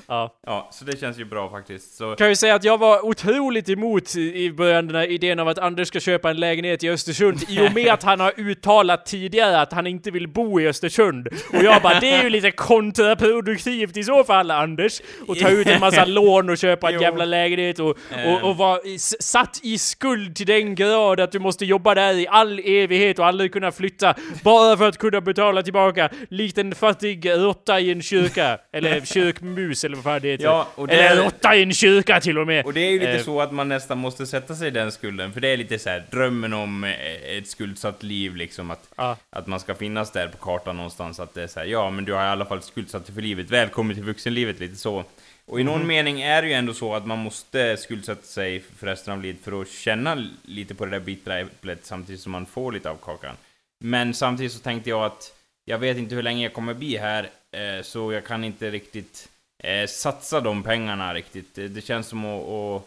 ja. 0.09 0.35
Ja, 0.45 0.69
så 0.71 0.85
det 0.85 0.99
känns 0.99 1.19
ju 1.19 1.25
bra 1.25 1.49
faktiskt. 1.49 1.95
Så, 1.95 2.15
Kan 2.15 2.29
ju 2.29 2.35
säga 2.35 2.55
att 2.55 2.63
jag 2.63 2.77
var 2.77 3.05
otroligt 3.05 3.69
emot 3.69 4.15
i 4.15 4.51
början 4.51 4.87
den 4.87 4.95
här 4.95 5.11
idén 5.11 5.39
av 5.39 5.47
att 5.47 5.59
Anders 5.59 5.87
ska 5.87 5.99
köpa 5.99 6.29
en 6.29 6.37
lägenhet 6.37 6.83
i 6.83 6.89
Östersund 6.89 7.43
i 7.49 7.67
och 7.67 7.73
med 7.73 7.93
att 7.93 8.03
han 8.03 8.19
har 8.19 8.33
uttalat 8.37 9.05
tidigare 9.05 9.61
att 9.61 9.73
han 9.73 9.87
inte 9.87 10.11
vill 10.11 10.27
bo 10.27 10.59
i 10.61 10.67
Östersund. 10.67 11.27
Och 11.53 11.63
jag 11.63 11.81
bara, 11.81 11.99
det 11.99 12.11
är 12.11 12.23
ju 12.23 12.29
lite 12.29 12.51
kontraproduktivt 12.51 13.97
i 13.97 14.03
så 14.03 14.23
fall 14.23 14.51
Anders. 14.51 15.01
Och 15.27 15.37
ta 15.37 15.49
ut 15.49 15.67
en 15.67 15.79
massa 15.79 16.05
lån 16.19 16.49
och 16.49 16.57
köpa 16.57 16.91
en 16.91 17.01
jävla 17.01 17.25
lägenhet 17.25 17.79
och, 17.79 17.97
och, 18.25 18.49
och 18.49 18.57
vara 18.57 18.79
satt 19.19 19.59
i 19.63 19.77
skuld 19.77 20.35
till 20.35 20.45
den 20.45 20.75
grad 20.75 21.19
att 21.19 21.31
du 21.31 21.39
måste 21.39 21.65
jobba 21.65 21.95
där 21.95 22.13
i 22.13 22.27
all 22.27 22.59
evighet 22.59 23.19
och 23.19 23.25
aldrig 23.25 23.53
kunna 23.53 23.71
flytta. 23.71 24.15
Bara 24.43 24.77
för 24.77 24.87
att 24.87 24.97
kunna 24.97 25.21
betala 25.21 25.63
tillbaka 25.63 26.09
likt 26.29 26.57
en 26.57 26.75
fattig 26.75 27.29
råtta 27.29 27.79
i 27.79 27.91
en 27.91 28.01
kyrka. 28.01 28.59
Eller 28.73 29.01
kyrkmus 29.05 29.83
eller 29.83 29.98
vad 30.03 30.13
fan 30.13 30.21
det 30.21 30.31
heter. 30.31 30.43
Ja, 30.45 30.67
och 30.75 30.87
det 30.87 30.93
Eller 30.93 31.21
är- 31.21 31.25
råtta 31.25 31.55
i 31.55 31.63
en 31.63 31.73
kyrka 31.73 32.21
till 32.21 32.37
och 32.37 32.47
med. 32.47 32.65
Och 32.65 32.73
det 32.73 32.79
är 32.81 32.91
ju 32.91 32.99
lite 32.99 33.11
Eh, 33.11 33.21
så 33.23 33.41
att 33.41 33.51
man 33.51 33.67
nästan 33.69 33.97
måste 33.97 34.25
sätta 34.27 34.55
sig 34.55 34.67
i 34.67 34.71
den 34.71 34.91
skulden, 34.91 35.33
för 35.33 35.41
det 35.41 35.47
är 35.47 35.57
lite 35.57 35.79
så 35.79 35.89
här 35.89 36.03
drömmen 36.11 36.53
om 36.53 36.83
eh, 36.83 37.37
ett 37.37 37.47
skuldsatt 37.47 38.03
liv 38.03 38.35
liksom, 38.35 38.71
att, 38.71 38.89
Ja. 38.95 39.17
att 39.29 39.47
man 39.47 39.59
ska 39.59 39.75
finnas 39.75 40.11
där 40.11 40.27
på 40.27 40.37
kartan 40.37 40.75
någonstans, 40.77 41.19
att 41.19 41.33
det 41.33 41.43
är 41.43 41.47
så 41.47 41.59
här, 41.59 41.67
ja 41.67 41.89
men 41.89 42.05
du 42.05 42.13
har 42.13 42.23
i 42.23 42.27
alla 42.27 42.45
fall 42.45 42.61
skuldsatt 42.61 43.05
dig 43.05 43.15
för 43.15 43.21
livet, 43.21 43.49
välkommen 43.49 43.95
till 43.95 44.03
vuxenlivet, 44.05 44.59
lite 44.59 44.75
så. 44.75 45.03
Och 45.45 45.59
i 45.59 45.63
någon 45.63 45.87
mening 45.87 46.21
är 46.21 46.41
det 46.41 46.47
ju 46.47 46.53
ändå 46.53 46.73
så 46.73 46.95
att 46.95 47.05
man 47.07 47.19
måste 47.19 47.77
skuldsätta 47.77 48.21
sig 48.23 48.59
för 48.77 48.87
resten 48.87 49.13
av 49.13 49.21
livet 49.21 49.41
för 49.43 49.61
att 49.61 49.69
känna 49.69 50.27
lite 50.45 50.75
på 50.75 50.85
det 50.85 50.91
där 50.91 50.99
bittra 50.99 51.39
äpplet 51.39 51.79
samtidigt 51.85 52.21
som 52.21 52.31
man 52.31 52.45
får 52.45 52.71
lite 52.71 52.89
av 52.89 52.95
kakan. 52.95 53.35
Men 53.83 54.13
samtidigt 54.13 54.51
så 54.51 54.59
tänkte 54.59 54.89
jag 54.89 55.03
att 55.05 55.33
jag 55.65 55.77
vet 55.77 55.97
inte 55.97 56.15
hur 56.15 56.23
länge 56.23 56.43
jag 56.43 56.53
kommer 56.53 56.73
bli 56.73 56.97
här, 56.97 57.23
eh, 57.51 57.83
så 57.83 58.13
jag 58.13 58.25
kan 58.25 58.43
inte 58.43 58.71
riktigt 58.71 59.29
eh, 59.59 59.87
satsa 59.87 60.41
de 60.41 60.63
pengarna 60.63 61.13
riktigt. 61.13 61.55
Det, 61.55 61.67
det 61.67 61.81
känns 61.81 62.07
som 62.07 62.25
att, 62.25 62.47
att 62.47 62.83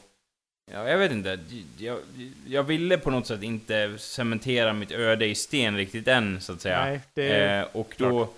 ja, 0.72 0.88
jag 0.88 0.98
vet 0.98 1.12
inte. 1.12 1.38
Jag, 1.78 1.98
jag 2.46 2.62
ville 2.62 2.98
på 2.98 3.10
något 3.10 3.26
sätt 3.26 3.42
inte 3.42 3.98
cementera 3.98 4.72
mitt 4.72 4.92
öde 4.92 5.26
i 5.26 5.34
sten 5.34 5.76
riktigt 5.76 6.08
än, 6.08 6.40
så 6.40 6.52
att 6.52 6.60
säga. 6.60 6.84
Nej, 6.84 7.00
det. 7.14 7.44
Eh, 7.44 7.66
och 7.72 7.94
då 7.98 8.28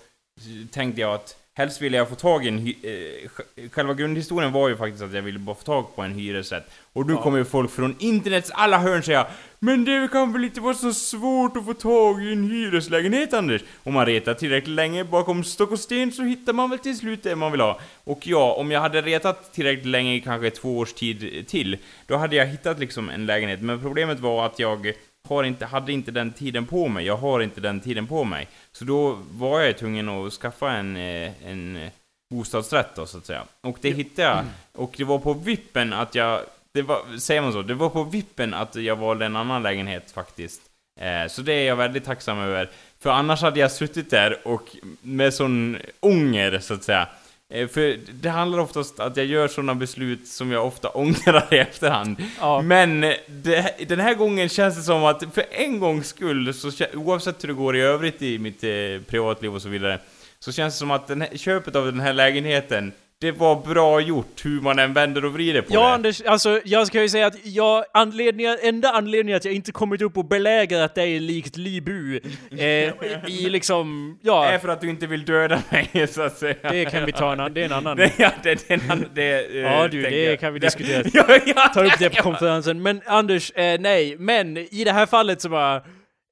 tänkte 0.71 1.01
jag 1.01 1.15
att 1.15 1.37
helst 1.55 1.81
ville 1.81 1.97
jag 1.97 2.09
få 2.09 2.15
tag 2.15 2.45
i 2.45 2.49
en 2.49 2.59
eh, 2.59 3.29
sj- 3.29 3.71
Själva 3.71 3.95
grundhistorien 3.95 4.53
var 4.53 4.69
ju 4.69 4.77
faktiskt 4.77 5.03
att 5.03 5.13
jag 5.13 5.23
ville 5.23 5.39
bara 5.39 5.57
få 5.57 5.63
tag 5.63 5.97
på 5.97 6.03
en 6.03 6.15
hyresrätt. 6.15 6.71
Och 6.95 7.07
nu 7.07 7.13
Ja. 7.13 7.23
kommer 7.23 7.39
ju 7.39 7.45
folk 7.45 7.71
från 7.71 7.97
internets 7.99 8.51
alla 8.55 8.79
hörn 8.79 9.03
säga 9.03 9.27
Men 9.59 9.85
det 9.85 10.09
kan 10.13 10.33
väl 10.33 10.45
inte 10.45 10.61
vara 10.61 10.75
så 10.75 10.93
svårt 10.95 11.57
att 11.57 11.65
få 11.65 11.75
tag 11.75 12.25
i 12.25 12.33
en 12.33 12.51
hyreslägenhet 12.51 13.35
Anders? 13.35 13.63
Om 13.83 13.95
man 13.95 14.07
retar 14.07 14.35
tillräckligt 14.35 14.75
länge 14.75 15.05
bakom 15.05 15.45
stock 15.45 15.71
och 15.71 15.81
sten 15.81 16.13
så 16.13 16.23
hittar 16.23 16.53
man 16.53 16.71
väl 16.71 16.79
till 16.79 16.99
slut 16.99 17.23
det 17.23 17.37
man 17.37 17.53
vill 17.53 17.61
ha. 17.61 17.81
Och 18.05 18.27
ja, 18.27 18.53
om 18.53 18.71
jag 18.71 18.81
hade 18.81 19.03
retat 19.03 19.53
tillräckligt 19.53 19.87
länge, 19.87 20.21
kanske 20.21 20.51
två 20.51 20.79
års 20.79 20.93
tid 20.93 21.45
till, 21.49 21.77
då 22.07 22.17
hade 22.17 22.37
jag 22.37 22.47
hittat 22.47 22.79
liksom 22.79 23.09
en 23.09 23.27
lägenhet. 23.27 23.61
Men 23.63 23.81
problemet 23.81 24.21
var 24.21 24.47
att 24.47 24.59
jag 24.59 24.93
har 25.29 25.45
inte, 25.45 25.67
hade 25.67 25.93
inte 25.93 26.11
den 26.11 26.33
tiden 26.33 26.67
på 26.67 26.89
mig. 26.89 27.07
Jag 27.07 27.17
har 27.17 27.41
inte 27.41 27.61
den 27.61 27.81
tiden 27.81 28.07
på 28.07 28.25
mig. 28.25 28.49
Så 28.73 28.85
då 28.85 29.19
var 29.31 29.61
jag 29.61 29.79
tvungen 29.79 30.09
att 30.09 30.33
skaffa 30.33 30.73
en, 30.73 30.97
eh, 30.97 31.33
en 31.47 31.77
eh, 31.77 31.91
bostadsrätt 32.35 32.95
då, 32.97 33.07
så 33.07 33.19
att 33.19 33.27
säga. 33.27 33.43
Och 33.61 33.79
det 33.81 33.91
hittade 33.91 34.29
jag. 34.29 34.45
Och 34.73 34.95
det 34.97 35.05
var 35.05 35.19
på 35.19 35.33
vippen 35.33 35.93
att 35.93 36.15
jag... 36.15 36.41
Det 36.75 36.83
var, 36.83 37.19
säger 37.19 37.43
man 37.43 37.53
så? 37.53 37.63
Det 37.63 37.75
var 37.75 37.89
på 37.89 38.05
vippen 38.05 38.55
att 38.55 38.77
jag 38.77 38.97
valde 38.97 39.27
en 39.27 39.37
annan 39.37 39.63
lägenhet 39.63 40.11
faktiskt. 40.11 40.63
Eh, 41.01 41.29
så 41.29 41.43
det 41.43 41.53
är 41.53 41.67
jag 41.67 41.77
väldigt 41.77 42.05
tacksam 42.05 42.39
över. 42.39 42.71
För 43.01 43.11
annars 43.11 43.43
hade 43.43 43.61
jag 43.61 43.73
suttit 43.73 44.11
där 44.11 44.39
och 44.49 44.77
med 45.03 45.35
sån 45.35 45.79
ånger, 46.01 46.59
så 46.59 46.75
att 46.75 46.85
säga. 46.85 47.09
Eh, 47.53 47.69
för 47.69 47.99
det 48.13 48.29
handlar 48.29 48.59
oftast 48.59 49.01
att 49.01 49.17
jag 49.17 49.27
gör 49.27 49.49
sådana 49.49 49.75
beslut 49.75 50.29
som 50.29 50.51
jag 50.51 50.67
ofta 50.67 50.89
ångrar 50.95 51.55
i 51.55 51.59
efterhand. 51.59 52.17
Ja. 52.41 52.63
Men 52.63 53.01
det, 53.27 53.89
den 53.89 54.01
här 54.01 54.15
gången 54.15 54.49
känns 54.49 54.77
det 54.77 54.83
som 54.83 55.05
att 55.05 55.25
för 55.35 55.45
en 55.51 55.81
gångs 55.81 56.09
skull, 56.09 56.55
så, 56.55 56.71
oavsett 56.95 57.43
hur 57.43 57.49
det 57.49 57.55
går 57.55 57.77
i 57.77 57.81
övrigt 57.81 58.23
i 58.23 58.39
mitt 58.39 58.65
eh, 58.65 58.71
privatliv 59.07 59.55
och 59.55 59.63
så 59.63 59.69
vidare, 59.69 59.99
så 60.39 60.53
känns 60.53 60.75
det 60.75 60.79
som 60.79 60.91
att 60.91 61.07
den 61.07 61.21
här, 61.21 61.37
köpet 61.37 61.77
av 61.77 61.87
den 61.87 62.01
här 62.01 62.13
lägenheten, 62.13 62.93
det 63.25 63.33
var 63.33 63.57
bra 63.57 64.01
gjort 64.01 64.45
hur 64.45 64.61
man 64.61 64.79
än 64.79 64.93
vänder 64.93 65.25
och 65.25 65.33
vrider 65.33 65.63
på 65.63 65.75
Ja 65.75 65.81
det. 65.81 65.95
Anders, 65.95 66.23
alltså 66.23 66.61
jag 66.65 66.87
ska 66.87 67.03
ju 67.03 67.09
säga 67.09 67.27
att 67.27 67.47
jag, 67.47 67.85
anledningen, 67.93 68.57
enda 68.63 68.91
anledningen 68.91 69.37
att 69.37 69.45
jag 69.45 69.55
inte 69.55 69.73
kommit 69.73 70.03
upp 70.03 70.17
och 70.17 70.25
belägrat 70.25 70.95
dig 70.95 71.21
likt 71.21 71.57
Libu, 71.57 72.21
eh, 72.51 72.61
i 73.27 73.49
liksom, 73.49 74.19
ja, 74.23 74.45
är 74.45 74.59
för 74.59 74.69
att 74.69 74.81
du 74.81 74.91
inte 74.91 75.07
vill 75.07 75.25
döda 75.25 75.63
mig, 75.71 76.07
så 76.09 76.23
att 76.23 76.39
säga. 76.39 76.55
det 76.63 76.85
kan 76.85 77.07
vi 77.07 77.13
ta 77.13 77.33
en 77.33 77.41
annan, 77.41 77.55
det 77.55 77.61
är 77.61 77.65
en 77.65 77.73
annan. 77.73 77.97
Det, 77.97 78.13
ja, 78.17 78.31
det, 78.43 78.69
det, 78.69 78.77
det, 78.77 79.09
det 79.15 79.59
eh, 79.59 79.73
Ja 79.73 79.89
du, 79.89 80.03
det 80.03 80.25
jag. 80.25 80.41
kan 80.41 80.53
vi 80.53 80.59
diskutera. 80.59 81.03
ja, 81.13 81.39
ja, 81.47 81.71
Ta 81.75 81.85
upp 81.85 81.99
det 81.99 82.11
på 82.11 82.17
ja. 82.17 82.23
konferensen. 82.23 82.83
Men 82.83 83.01
Anders, 83.07 83.53
eh, 83.53 83.81
nej, 83.81 84.17
men 84.19 84.57
i 84.57 84.85
det 84.85 84.93
här 84.93 85.07
fallet 85.07 85.41
så 85.41 85.49
bara... 85.49 85.83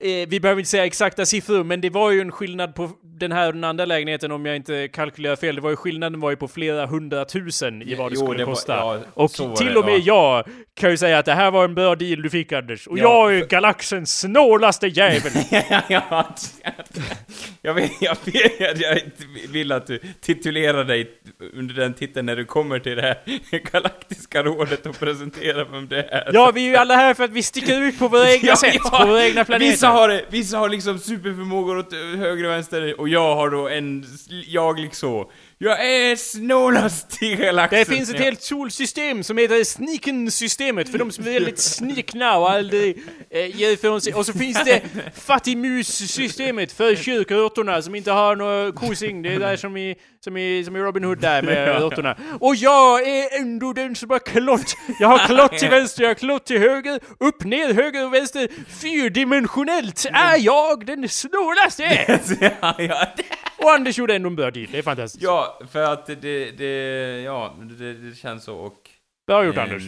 Eh, 0.03 0.29
vi 0.29 0.41
behöver 0.41 0.61
inte 0.61 0.71
säga 0.71 0.87
exakta 0.87 1.27
siffror, 1.27 1.65
men 1.65 1.81
det 1.81 1.91
var 1.91 2.11
ju 2.11 2.21
en 2.21 2.33
skillnad 2.33 2.75
på 2.75 2.91
den 3.03 3.33
här 3.33 3.47
och 3.49 3.55
den 3.55 3.65
andra 3.65 3.85
lägenheten 3.85 4.33
om 4.33 4.47
jag 4.47 4.57
inte 4.57 4.89
kalkylerar 4.89 5.37
fel. 5.37 5.55
Det 5.55 5.61
var 5.61 5.71
ju 5.71 5.77
skillnaden 5.77 6.21
var 6.21 6.31
ju 6.31 6.37
på 6.37 6.49
flera 6.49 6.87
hundratusen 6.87 7.83
i 7.83 7.95
vad 7.95 8.13
det 8.13 8.17
Jo, 8.19 8.27
skulle 8.27 8.39
det 8.39 8.45
var- 8.45 8.53
kosta. 8.53 8.73
ja, 8.77 8.99
och 9.15 9.33
till 9.57 9.67
det, 9.67 9.77
och 9.79 9.85
med 9.85 9.99
ja. 9.99 10.37
jag 10.47 10.55
kan 10.75 10.91
ju 10.91 10.97
säga 10.97 11.19
att 11.19 11.25
det 11.27 11.33
här 11.35 11.51
var 11.51 11.65
en 11.65 11.75
bra 11.75 11.95
deal 11.95 12.23
du 12.23 12.31
fick 12.31 12.53
Anders. 12.53 12.87
Och 12.87 12.99
Ja, 12.99 13.03
jag 13.31 13.35
är 13.37 13.41
för- 13.41 13.47
galaxens 13.49 14.21
snålaste 14.21 14.87
jävel! 14.87 15.33
ja, 15.51 15.83
ja, 15.89 16.33
jag, 17.63 17.75
vet, 17.75 17.91
jag, 18.01 18.17
vet, 18.25 18.81
jag, 18.81 18.99
vill 19.49 19.73
att 19.73 19.87
du 19.87 20.01
titulerar 20.21 20.85
dig 20.85 21.11
under 21.55 21.75
den 21.75 21.95
titeln 21.95 22.27
när 22.27 22.37
du 22.37 22.45
kommer 22.45 22.79
till 22.79 22.97
det 22.97 23.03
här 23.03 23.19
galaktiska 23.73 24.43
rådet 24.43 24.87
och 24.87 24.99
presenterar 24.99 25.65
vem 25.73 25.89
det 25.89 26.03
är. 26.03 26.31
ja, 26.33 26.51
vi 26.55 26.65
är 26.67 26.71
ju 26.71 26.77
alla 26.77 26.95
här 26.97 27.15
för 27.15 27.25
att 27.25 27.31
vi 27.31 27.43
sticker 27.43 27.81
ut 27.83 27.99
på 27.99 28.09
våra 28.09 28.33
egna 28.33 28.49
Ja, 28.49 28.57
sätt, 28.57 28.77
ja. 28.85 28.99
på 29.01 29.07
våra 29.07 29.25
egna 29.25 29.45
planeter. 29.45 29.67
Har, 29.93 30.23
vissa 30.31 30.59
har 30.59 30.69
liksom 30.69 30.99
superförmågor 30.99 31.79
åt 31.79 31.93
höger 31.93 32.45
och 32.45 32.51
vänster, 32.51 33.01
och 33.01 33.09
jag 33.09 33.37
har 33.37 33.51
då 33.51 33.69
en, 33.69 34.05
jag 34.47 34.79
liksom, 34.81 35.27
jag 35.59 35.87
är 35.87 36.17
snålast 36.17 37.23
i 37.23 37.35
galaxen. 37.37 37.79
Det 37.79 37.85
finns 37.85 38.11
ett 38.11 38.17
Ja. 38.19 38.23
helt 38.25 38.43
solsystem 38.43 39.23
som 39.23 39.39
heter 39.39 39.65
Sneaken-systemet 39.65 40.89
för 40.89 40.99
de 40.99 41.11
som 41.11 41.27
är 41.27 41.31
väldigt 41.33 41.59
snikna 41.59 42.39
och 42.39 42.51
aldrig 42.51 43.03
eh, 43.31 43.57
ger 43.61 43.71
ifrån 43.71 44.01
sig. 44.01 44.15
Och 44.15 44.27
så 44.27 44.33
finns 44.33 44.65
det 44.65 44.83
Fattigmus-systemet 45.15 46.73
för 46.73 46.95
kyrkråttorna 46.97 47.83
som 47.83 47.95
inte 47.95 48.11
har 48.13 48.37
något 48.37 48.75
kosing. 48.75 49.23
Det 49.23 49.35
är 49.35 49.39
där 49.39 49.57
som 49.57 49.77
i, 49.77 49.97
som 50.25 50.37
i, 50.37 50.65
som 50.65 50.77
i 50.77 50.81
Robin 50.81 51.05
Hood 51.05 51.19
där 51.19 51.43
med 51.43 51.81
råttorna. 51.83 52.17
Och 52.41 52.57
jag 52.57 53.09
är 53.09 53.41
ändå 53.41 53.73
den 53.73 53.95
som 53.95 54.11
har 54.11 54.19
klott. 54.19 54.77
Jag 55.01 55.09
har 55.09 55.19
klott 55.19 55.59
till 55.59 55.71
vänster, 55.79 56.03
jag 56.03 56.11
har 56.11 56.15
klott 56.15 56.45
till 56.45 56.59
höger, 56.59 57.01
upp, 57.21 57.45
ner, 57.45 57.75
höger 57.75 58.07
och 58.07 58.15
vänster. 58.15 58.49
Fyrdimensionellt 58.83 60.07
är 60.13 60.39
jag 60.39 60.87
den 60.87 61.09
snålaste! 61.09 61.83
ja, 62.61 62.75
ja, 62.79 63.07
det, 63.17 63.25
Och 63.57 63.73
Anders 63.73 63.99
gjorde 63.99 64.15
ändå 64.15 64.29
en 64.29 64.37
bra 64.37 64.51
deal, 64.51 64.69
det 64.73 64.79
är 64.79 64.83
fantastiskt. 64.83 65.23
ja, 65.25 65.61
för 65.73 65.83
att 65.93 66.07
det, 66.07 66.51
det, 66.51 67.23
ja, 67.23 67.55
det, 67.79 67.95
det 67.95 68.17
känns 68.17 68.45
så 68.45 68.57
och... 68.57 68.91
Bra 69.27 69.45
gjort 69.45 69.57
ehm, 69.57 69.63
Anders. 69.63 69.83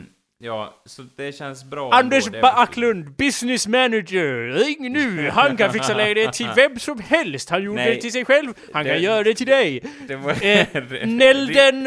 Ja, 0.45 0.75
så 0.87 1.03
det 1.17 1.33
känns 1.33 1.65
bra 1.65 1.93
Anders 1.93 2.27
ändå, 2.27 2.37
det 2.37 2.43
Backlund, 2.43 3.11
business 3.17 3.67
manager. 3.67 4.53
Ring 4.53 4.93
nu! 4.93 5.29
Han 5.31 5.57
kan 5.57 5.73
fixa 5.73 5.95
lägenhet 5.97 6.33
till 6.33 6.49
vem 6.57 6.79
som 6.79 7.01
helst. 7.01 7.51
Han 7.51 7.63
gjorde 7.63 7.83
Nej. 7.85 7.95
det 7.95 8.01
till 8.01 8.13
sig 8.13 8.25
själv. 8.25 8.53
Han 8.73 8.85
Det- 8.85 8.91
kan 8.91 9.03
göra 9.03 9.23
det 9.23 9.35
till 9.35 9.47
dig. 9.47 9.83
Det 10.09 10.17
var... 10.17 10.45
Eh, 10.45 10.67
Nälden, 11.07 11.87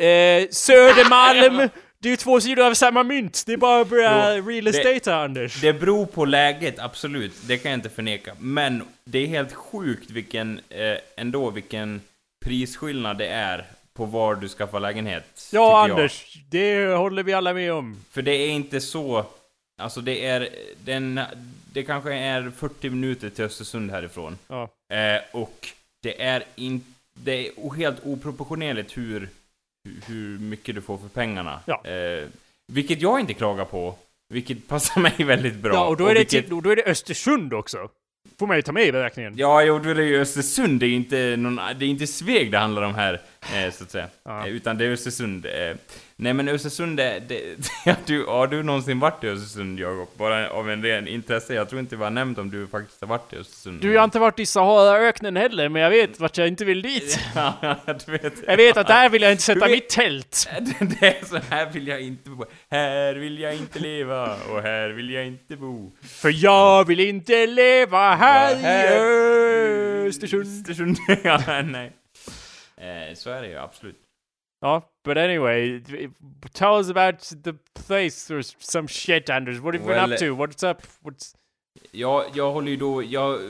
eh, 0.00 0.48
Södermalm. 0.50 1.68
Det 1.98 2.08
är 2.08 2.10
ju 2.10 2.16
två 2.16 2.40
sidor 2.40 2.66
av 2.66 2.74
samma 2.74 3.02
mynt. 3.02 3.42
Det 3.46 3.52
är 3.52 3.56
bara 3.56 3.80
att 3.80 3.88
börja 3.88 4.36
Jo, 4.36 4.48
real 4.50 4.64
det- 4.64 4.70
estate 4.70 5.10
här, 5.10 5.24
Anders. 5.24 5.60
Det 5.60 5.72
beror 5.72 6.06
på 6.06 6.24
läget, 6.24 6.78
absolut. 6.78 7.32
Det 7.46 7.58
kan 7.58 7.70
jag 7.70 7.78
inte 7.78 7.90
förneka. 7.90 8.34
Men 8.38 8.82
det 9.04 9.18
är 9.18 9.26
helt 9.26 9.52
sjukt 9.52 10.10
vilken, 10.10 10.60
eh, 10.70 10.98
ändå 11.16 11.50
vilken 11.50 12.00
prisskillnad 12.44 13.18
det 13.18 13.26
är 13.28 13.64
på 13.94 14.04
var 14.04 14.34
du 14.34 14.48
skaffar 14.48 14.80
lägenhet. 14.80 15.48
ja, 15.52 15.82
tycker 15.84 15.88
jag. 15.88 16.00
Anders. 16.00 16.36
Det 16.50 16.86
håller 16.86 17.22
vi 17.22 17.32
alla 17.32 17.54
med 17.54 17.72
om. 17.72 18.04
För 18.10 18.22
det 18.22 18.32
är 18.32 18.48
inte 18.48 18.80
så... 18.80 19.26
Alltså 19.82 20.00
det 20.00 20.26
är... 20.26 20.48
Den, 20.84 21.20
det 21.72 21.82
kanske 21.82 22.14
är 22.14 22.50
40 22.56 22.90
minuter 22.90 23.30
till 23.30 23.44
Östersund 23.44 23.90
härifrån. 23.90 24.38
Ja. 24.48 24.62
Eh, 24.96 25.20
och 25.32 25.68
det 26.02 26.22
är 26.22 26.44
inte... 26.54 26.86
Det 27.16 27.48
är 27.48 27.74
helt 27.76 27.96
oproportionerligt 28.06 28.96
hur, 28.96 29.28
hur- 30.06 30.38
mycket 30.38 30.74
du 30.74 30.80
får 30.80 30.98
för 30.98 31.08
pengarna. 31.08 31.60
Ja. 31.66 31.84
Eh, 31.86 32.24
vilket 32.72 33.00
jag 33.02 33.20
inte 33.20 33.34
klagar 33.34 33.64
på. 33.64 33.94
Vilket 34.28 34.68
passar 34.68 35.00
mig 35.00 35.14
väldigt 35.18 35.54
bra. 35.54 35.74
Ja, 35.74 35.86
och 35.86 35.96
då 35.96 36.06
är, 36.06 36.14
det 36.14 36.20
vilket, 36.20 36.46
till, 36.48 36.62
då 36.62 36.70
är 36.70 36.76
det 36.76 36.84
Östersund 36.84 37.52
också. 37.52 37.88
Får 38.38 38.46
man 38.46 38.56
ju 38.56 38.62
ta 38.62 38.72
med 38.72 38.86
i 38.86 38.92
beräkningen. 38.92 39.34
Ja, 39.36 39.62
jo, 39.62 39.78
då 39.78 39.88
är 39.90 39.94
det 39.94 40.04
ju 40.04 40.20
Östersund. 40.20 40.80
Det 40.80 40.86
är 40.86 40.90
inte, 40.90 41.36
någon, 41.36 41.56
det 41.56 41.84
är 41.84 41.88
inte 41.88 42.06
Sveg 42.06 42.52
det 42.52 42.58
handlar 42.58 42.82
om 42.82 42.94
här, 42.94 43.20
eh, 43.54 43.72
så 43.72 43.84
att 43.84 43.90
säga. 43.90 44.08
Ja. 44.24 44.46
Eh, 44.46 44.52
utan 44.52 44.78
det 44.78 44.84
är 44.84 44.90
Östersund. 44.90 45.46
Eh. 45.46 45.76
Nej, 46.16 46.32
men 46.32 46.48
Östersund, 46.48 46.96
det, 46.96 47.22
det, 47.28 47.42
ja, 47.84 47.94
du, 48.06 48.24
har 48.26 48.46
du 48.46 48.62
någonsin 48.62 49.00
varit 49.00 49.24
i 49.24 49.28
Östersund, 49.28 49.78
Jakob? 49.78 50.08
Bara 50.16 50.50
av 50.50 50.70
en 50.70 50.82
ren 50.82 51.08
intresse. 51.08 51.54
Jag 51.54 51.68
tror 51.68 51.80
inte 51.80 51.96
vi 51.96 52.04
har 52.04 52.10
nämnt 52.10 52.38
om 52.38 52.50
du 52.50 52.66
faktiskt 52.66 53.00
har 53.00 53.08
varit 53.08 53.32
i 53.32 53.36
Östersund. 53.36 53.80
Du, 53.80 53.92
jag 53.92 54.00
har 54.00 54.04
inte 54.04 54.18
varit 54.18 54.38
i 54.40 54.46
Saharaöknen 54.46 55.36
heller, 55.36 55.68
men 55.68 55.82
jag 55.82 55.90
vet 55.90 56.20
vart 56.20 56.38
jag 56.38 56.48
inte 56.48 56.64
vill 56.64 56.82
dit. 56.82 57.20
Ja, 57.34 57.76
du 58.06 58.12
vet. 58.12 58.34
Jag 58.46 58.56
vet 58.56 58.76
att 58.76 58.86
där 58.86 59.08
vill 59.08 59.22
jag 59.22 59.30
inte 59.32 59.42
sätta 59.42 59.68
mitt 59.68 59.88
tält. 59.88 60.48
Det 61.00 61.06
är 61.06 61.24
så 61.24 61.38
här 61.50 61.70
vill 61.70 61.88
jag 61.88 62.00
inte 62.00 62.30
bo. 62.30 62.44
Här 62.70 63.14
vill 63.14 63.38
jag 63.38 63.54
inte 63.54 63.78
leva 63.78 64.34
och 64.34 64.62
här 64.62 64.88
vill 64.88 65.10
jag 65.10 65.26
inte 65.26 65.56
bo. 65.56 65.92
För 66.02 66.44
jag 66.44 66.86
vill 66.86 67.00
inte 67.00 67.46
leva 67.46 68.14
här 68.14 68.54
Här 68.56 68.96
i 70.04 70.08
Östersund. 70.08 70.42
Östersund. 70.42 70.96
ja, 71.24 71.62
nej. 71.64 71.92
Eh, 72.84 73.14
så 73.14 73.30
är 73.30 73.42
det 73.42 73.48
ju 73.48 73.58
absolut. 73.58 74.00
Ja, 74.60 74.90
but 75.04 75.16
anyway, 75.16 75.80
tell 76.52 76.78
us 76.78 76.90
about 76.90 77.18
the 77.44 77.52
place 77.86 78.34
or 78.34 78.42
some 78.58 78.88
shit, 78.88 79.30
Anders. 79.30 79.58
What 79.58 79.74
have 79.74 79.84
you 79.84 79.94
been 79.94 80.10
Well, 80.10 80.12
up 80.12 80.18
to? 80.18 80.24
What's 80.24 80.70
up? 80.70 80.82
What's... 81.02 81.34
Jag, 81.90 82.24
jag 82.34 82.52
håller 82.52 82.70
ju 82.70 82.76
då, 82.76 83.02
jag 83.02 83.40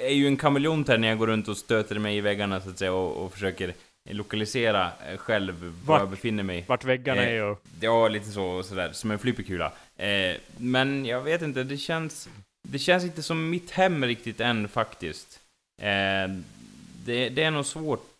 är 0.00 0.12
ju 0.12 0.26
en 0.26 0.36
kameleont 0.36 0.88
här 0.88 0.98
när 0.98 1.08
jag 1.08 1.18
går 1.18 1.26
runt 1.26 1.48
och 1.48 1.56
stöter 1.56 1.98
mig 1.98 2.16
i 2.16 2.20
väggarna 2.20 2.60
så 2.60 2.70
att 2.70 2.78
säga 2.78 2.92
och, 2.92 3.24
och 3.24 3.32
försöker 3.32 3.74
lokalisera 4.10 4.92
eh, 5.10 5.16
själv 5.16 5.74
var 5.84 5.98
jag 5.98 6.10
befinner 6.10 6.42
mig. 6.42 6.64
Vart 6.68 6.84
väggarna 6.84 7.22
Eh, 7.22 7.28
är 7.28 7.42
och... 7.42 7.62
Ja, 7.80 8.08
lite 8.08 8.30
så 8.30 8.44
och 8.44 8.64
sådär, 8.64 8.92
som 8.92 9.10
en 9.10 9.18
flipperkula. 9.18 9.72
Eh, 9.96 10.36
men 10.56 11.06
jag 11.06 11.20
vet 11.20 11.42
inte, 11.42 11.64
det 11.64 11.76
känns... 11.76 12.28
Det 12.68 12.78
känns 12.78 13.04
inte 13.04 13.22
som 13.22 13.50
mitt 13.50 13.70
hem 13.70 14.04
riktigt 14.04 14.40
än 14.40 14.68
faktiskt. 14.68 15.40
Eh, 15.80 16.28
det, 17.04 17.28
det 17.28 17.42
är 17.42 17.50
nog 17.50 17.66
svårt 17.66 18.11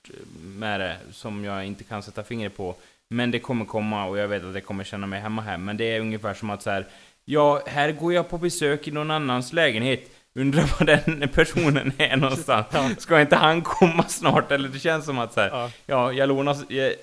med 0.42 0.80
det, 0.80 0.96
som 1.12 1.44
jag 1.44 1.66
inte 1.66 1.84
kan 1.84 2.02
sätta 2.02 2.22
fingret 2.24 2.56
på. 2.56 2.74
Men 3.08 3.30
det 3.30 3.38
kommer 3.38 3.64
komma 3.64 4.04
och 4.04 4.18
jag 4.18 4.28
vet 4.28 4.44
att 4.44 4.54
jag 4.54 4.64
kommer 4.64 4.84
känna 4.84 5.06
mig 5.06 5.20
hemma 5.20 5.42
här. 5.42 5.58
Men 5.58 5.76
det 5.76 5.84
är 5.84 6.00
ungefär 6.00 6.34
som 6.34 6.50
att 6.50 6.62
så 6.62 6.70
här, 6.70 6.86
ja, 7.24 7.62
här 7.66 7.92
går 7.92 8.12
jag 8.12 8.28
på 8.28 8.38
besök 8.38 8.88
i 8.88 8.90
någon 8.90 9.10
annans 9.10 9.52
lägenhet. 9.52 10.10
Undrar 10.34 10.62
var 10.78 10.86
den 10.86 11.28
personen 11.28 11.92
är 11.98 12.16
någonstans. 12.16 13.00
Ska 13.00 13.20
inte 13.20 13.36
han 13.36 13.62
komma 13.62 14.08
snart? 14.08 14.52
Eller 14.52 14.68
det 14.68 14.78
känns 14.78 15.04
som 15.04 15.18
att 15.18 15.32
så 15.32 15.40
här, 15.40 15.48
Ja. 15.48 15.70
Ja, 15.86 16.12
jag 16.12 16.28
lånade... 16.28 16.94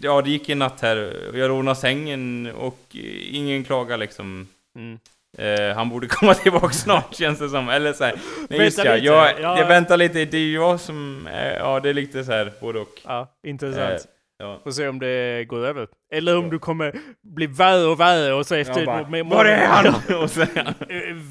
Ja, 0.00 0.22
det 0.22 0.30
gick 0.30 0.48
en 0.48 0.58
natt 0.58 0.80
här. 0.80 1.16
Jag 1.34 1.48
lånade 1.48 1.76
sängen 1.76 2.46
och 2.56 2.96
ingen 3.30 3.64
klagar 3.64 3.98
liksom. 3.98 4.48
Mm. 4.76 4.98
Eh, 5.38 5.74
han 5.76 5.88
borde 5.88 6.06
komma 6.10 6.34
tillbaka 6.34 6.68
snart 6.72 7.14
känns 7.14 7.38
det 7.38 7.48
som. 7.48 7.68
Eller 7.68 7.92
så 7.92 8.04
här. 8.04 8.14
Nej, 8.48 8.60
just 8.60 8.84
ja, 8.84 8.96
jag, 8.96 9.32
Ja. 9.40 9.58
jag 9.58 9.66
väntar 9.66 9.96
lite. 9.96 10.24
Det 10.24 10.36
är 10.36 10.40
ju 10.40 10.54
jag 10.54 10.80
som... 10.80 11.26
Eh, 11.26 11.52
ja, 11.56 11.80
det 11.80 11.88
är 11.88 11.94
lite 11.94 12.24
så 12.24 12.32
här 12.32 12.52
både 12.60 12.78
och. 12.78 13.00
Ja, 13.04 13.32
intressant. 13.46 13.90
Eh, 13.90 13.96
ja. 14.38 14.60
Får 14.64 14.70
se 14.70 14.88
om 14.88 14.98
det 14.98 15.44
går 15.48 15.66
över. 15.66 15.88
Eller 16.12 16.36
om 16.38 16.44
Ja. 16.44 16.50
du 16.50 16.58
kommer 16.58 16.94
bli 17.36 17.46
värre 17.46 17.86
och 17.86 18.00
värre 18.00 18.32
och 18.32 18.46
så 18.46 18.54
efter... 18.54 18.76
Jag 18.76 18.86
bara, 18.86 19.08
med- 19.08 19.26
Var 19.26 19.44
är 19.44 19.66
han? 19.66 19.86
och 20.22 20.30
så, 20.30 20.40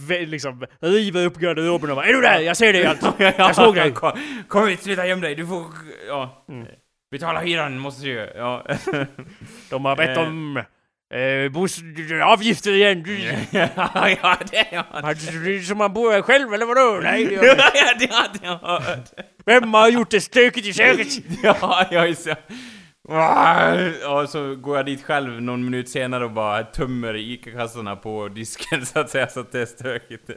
vä- 0.10 0.26
liksom 0.26 0.66
river 0.80 1.26
upp 1.26 1.38
garderoben 1.38 1.90
och 1.90 1.96
bara 1.96 2.06
Är 2.06 2.14
du 2.14 2.22
där? 2.22 2.40
Jag 2.40 2.58
ser 2.58 2.74
dig 2.74 2.86
alltså! 2.86 3.14
Jag 3.38 3.56
såg 3.56 3.76
dig! 3.76 3.92
Kom, 3.92 4.12
kom 4.48 4.68
hit, 4.68 4.84
sluta 4.84 5.08
göm 5.08 5.22
dig. 5.22 5.36
Du 5.36 5.48
får... 5.48 5.64
Ja. 6.08 6.46
Mm. 6.50 6.68
Betala 7.12 7.40
hyran, 7.40 7.80
måste 7.80 8.04
du 8.06 8.10
ju. 8.12 8.28
Ja. 8.36 8.66
De 9.70 9.86
har 9.86 9.96
bett 9.96 10.18
om 10.18 10.62
eh, 11.14 11.52
bos- 11.52 11.82
avgifter 12.24 12.72
igen. 12.72 13.04
ja, 13.52 14.38
det 14.52 14.58
har 14.62 14.68
jag. 14.72 14.84
Har- 14.84 15.62
Som 15.64 15.78
man 15.78 15.94
bor 15.94 16.12
här 16.12 16.22
själv 16.22 16.54
eller 16.54 16.66
vadå? 16.66 17.00
Nej, 17.04 17.26
det 17.26 17.34
gör 17.34 17.44
jag. 17.44 17.58
Ja, 17.58 17.94
det 18.00 18.12
hade 18.14 18.40
jag 18.44 18.58
hört. 18.58 19.10
Vem 19.46 19.74
har 19.74 19.90
gjort 19.90 20.10
det 20.12 20.22
stökigt 20.22 20.68
i 20.68 20.74
köket? 20.74 21.08
Ja, 21.44 21.88
jag 21.92 22.10
är 22.10 22.14
så... 22.14 22.34
Ja, 23.08 24.28
så 24.28 24.56
går 24.56 24.78
jag 24.78 24.86
dit 24.86 25.04
själv 25.04 25.42
någon 25.42 25.66
minut 25.66 25.90
senare 25.90 26.26
och 26.26 26.32
bara 26.32 26.64
tömmer 26.64 27.14
ICA-kassarna 27.16 27.96
på 27.96 28.28
disken 28.28 28.86
så 28.86 29.00
att 29.00 29.10
säga, 29.10 29.28
så 29.28 29.40
att 29.40 29.52
det 29.52 29.60
är 29.62 29.66
stökigt. 29.66 30.30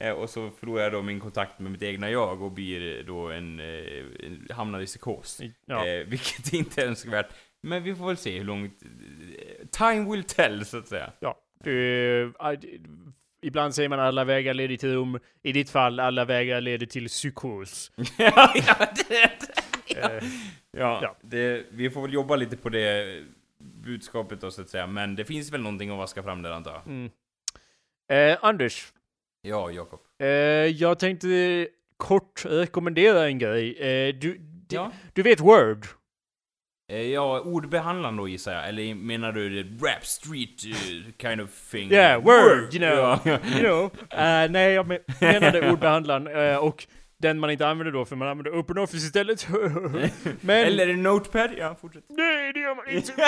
Eh, 0.00 0.10
Och 0.10 0.30
så 0.30 0.50
förlorar 0.60 0.82
jag 0.82 0.92
då 0.92 1.02
min 1.02 1.20
kontakt 1.20 1.58
med 1.60 1.72
mitt 1.72 1.82
egna 1.82 2.10
jag 2.10 2.42
och 2.42 2.52
blir 2.52 3.02
då 3.02 3.30
en... 3.30 3.60
eh, 3.60 4.56
hamnar 4.56 4.80
i 4.80 4.86
psykos. 4.86 5.40
Ja. 5.66 5.86
Eh, 5.86 6.06
vilket 6.06 6.52
inte 6.52 6.82
är 6.82 6.86
önskvärt. 6.86 7.28
Men 7.62 7.82
vi 7.82 7.94
får 7.94 8.06
väl 8.06 8.16
se 8.16 8.38
hur 8.38 8.44
långt... 8.44 8.74
Time 9.76 10.10
will 10.10 10.24
tell, 10.24 10.64
så 10.64 10.78
att 10.78 10.88
säga. 10.88 11.12
Ja. 11.20 11.38
Du, 11.64 12.32
ibland 13.42 13.74
säger 13.74 13.88
man 13.88 14.00
alla 14.00 14.24
vägar 14.24 14.54
leder 14.54 14.76
till 14.76 14.94
Rom. 14.94 15.18
I 15.42 15.52
ditt 15.52 15.70
fall, 15.70 16.00
alla 16.00 16.24
vägar 16.24 16.60
leder 16.60 16.86
till 16.86 17.08
psykos. 17.08 17.92
ja, 18.18 18.52
ja, 18.54 18.88
det, 19.08 19.30
Eh, 19.96 20.24
Ja, 20.70 20.98
Ja. 21.02 21.16
Det, 21.22 21.66
vi 21.70 21.90
får 21.90 22.02
väl 22.02 22.12
jobba 22.12 22.36
lite 22.36 22.56
på 22.56 22.68
det 22.68 23.22
budskapet 23.58 24.40
då 24.40 24.50
så 24.50 24.62
att 24.62 24.68
säga, 24.68 24.86
men 24.86 25.16
det 25.16 25.24
finns 25.24 25.52
väl 25.52 25.60
någonting 25.62 25.90
att 25.90 25.96
vaska 25.98 26.22
fram 26.22 26.42
där 26.42 26.50
antar 26.50 26.72
jag. 26.72 26.82
mm. 26.86 27.10
eh, 28.32 28.38
Anders, 28.42 28.92
Ja, 29.42 29.70
Jakob. 29.70 30.00
eh, 30.18 30.26
jag 30.66 30.98
tänkte 30.98 31.68
kort 31.96 32.42
rekommendera 32.44 33.26
en 33.26 33.38
grej. 33.38 33.76
Eh, 33.78 34.14
du, 34.14 34.38
du, 34.38 34.76
Ja. 34.76 34.92
du 35.12 35.22
vet 35.22 35.40
Word? 35.40 35.86
Eh, 36.88 37.00
Ja, 37.02 37.40
ordbehandlaren 37.40 38.16
då 38.16 38.28
gissar 38.28 38.52
jag, 38.52 38.68
eller 38.68 38.94
menar 38.94 39.32
du 39.32 39.62
det 39.62 39.86
rap 39.86 40.06
street 40.06 40.64
eh, 40.66 41.12
kind 41.28 41.40
of 41.40 41.50
thing? 41.70 41.92
Yeah, 41.92 42.22
word, 42.24 42.74
you 42.74 42.78
know. 42.78 43.18
Ja. 43.24 43.38
You 43.54 43.60
know. 43.60 43.90
Eh, 44.20 44.50
nej, 44.50 44.72
jag 44.72 44.86
men- 44.86 45.00
menade 45.20 45.70
ordbehandlaren 45.70 46.26
eh, 46.52 46.56
och 46.56 46.86
den 47.18 47.38
man 47.38 47.50
inte 47.50 47.66
använder 47.68 47.92
då 47.92 48.04
för 48.04 48.16
man 48.16 48.28
använder 48.28 48.58
OpenOffice 48.58 49.06
istället. 49.06 49.48
men... 50.40 50.66
Eller 50.66 50.88
en 50.88 51.02
notepad? 51.02 51.50
Ja, 51.58 51.76
fortsätt. 51.80 52.04
Nej, 52.08 52.52
det 52.52 52.60
gör 52.60 52.74
man 52.74 52.88
inte. 52.88 53.12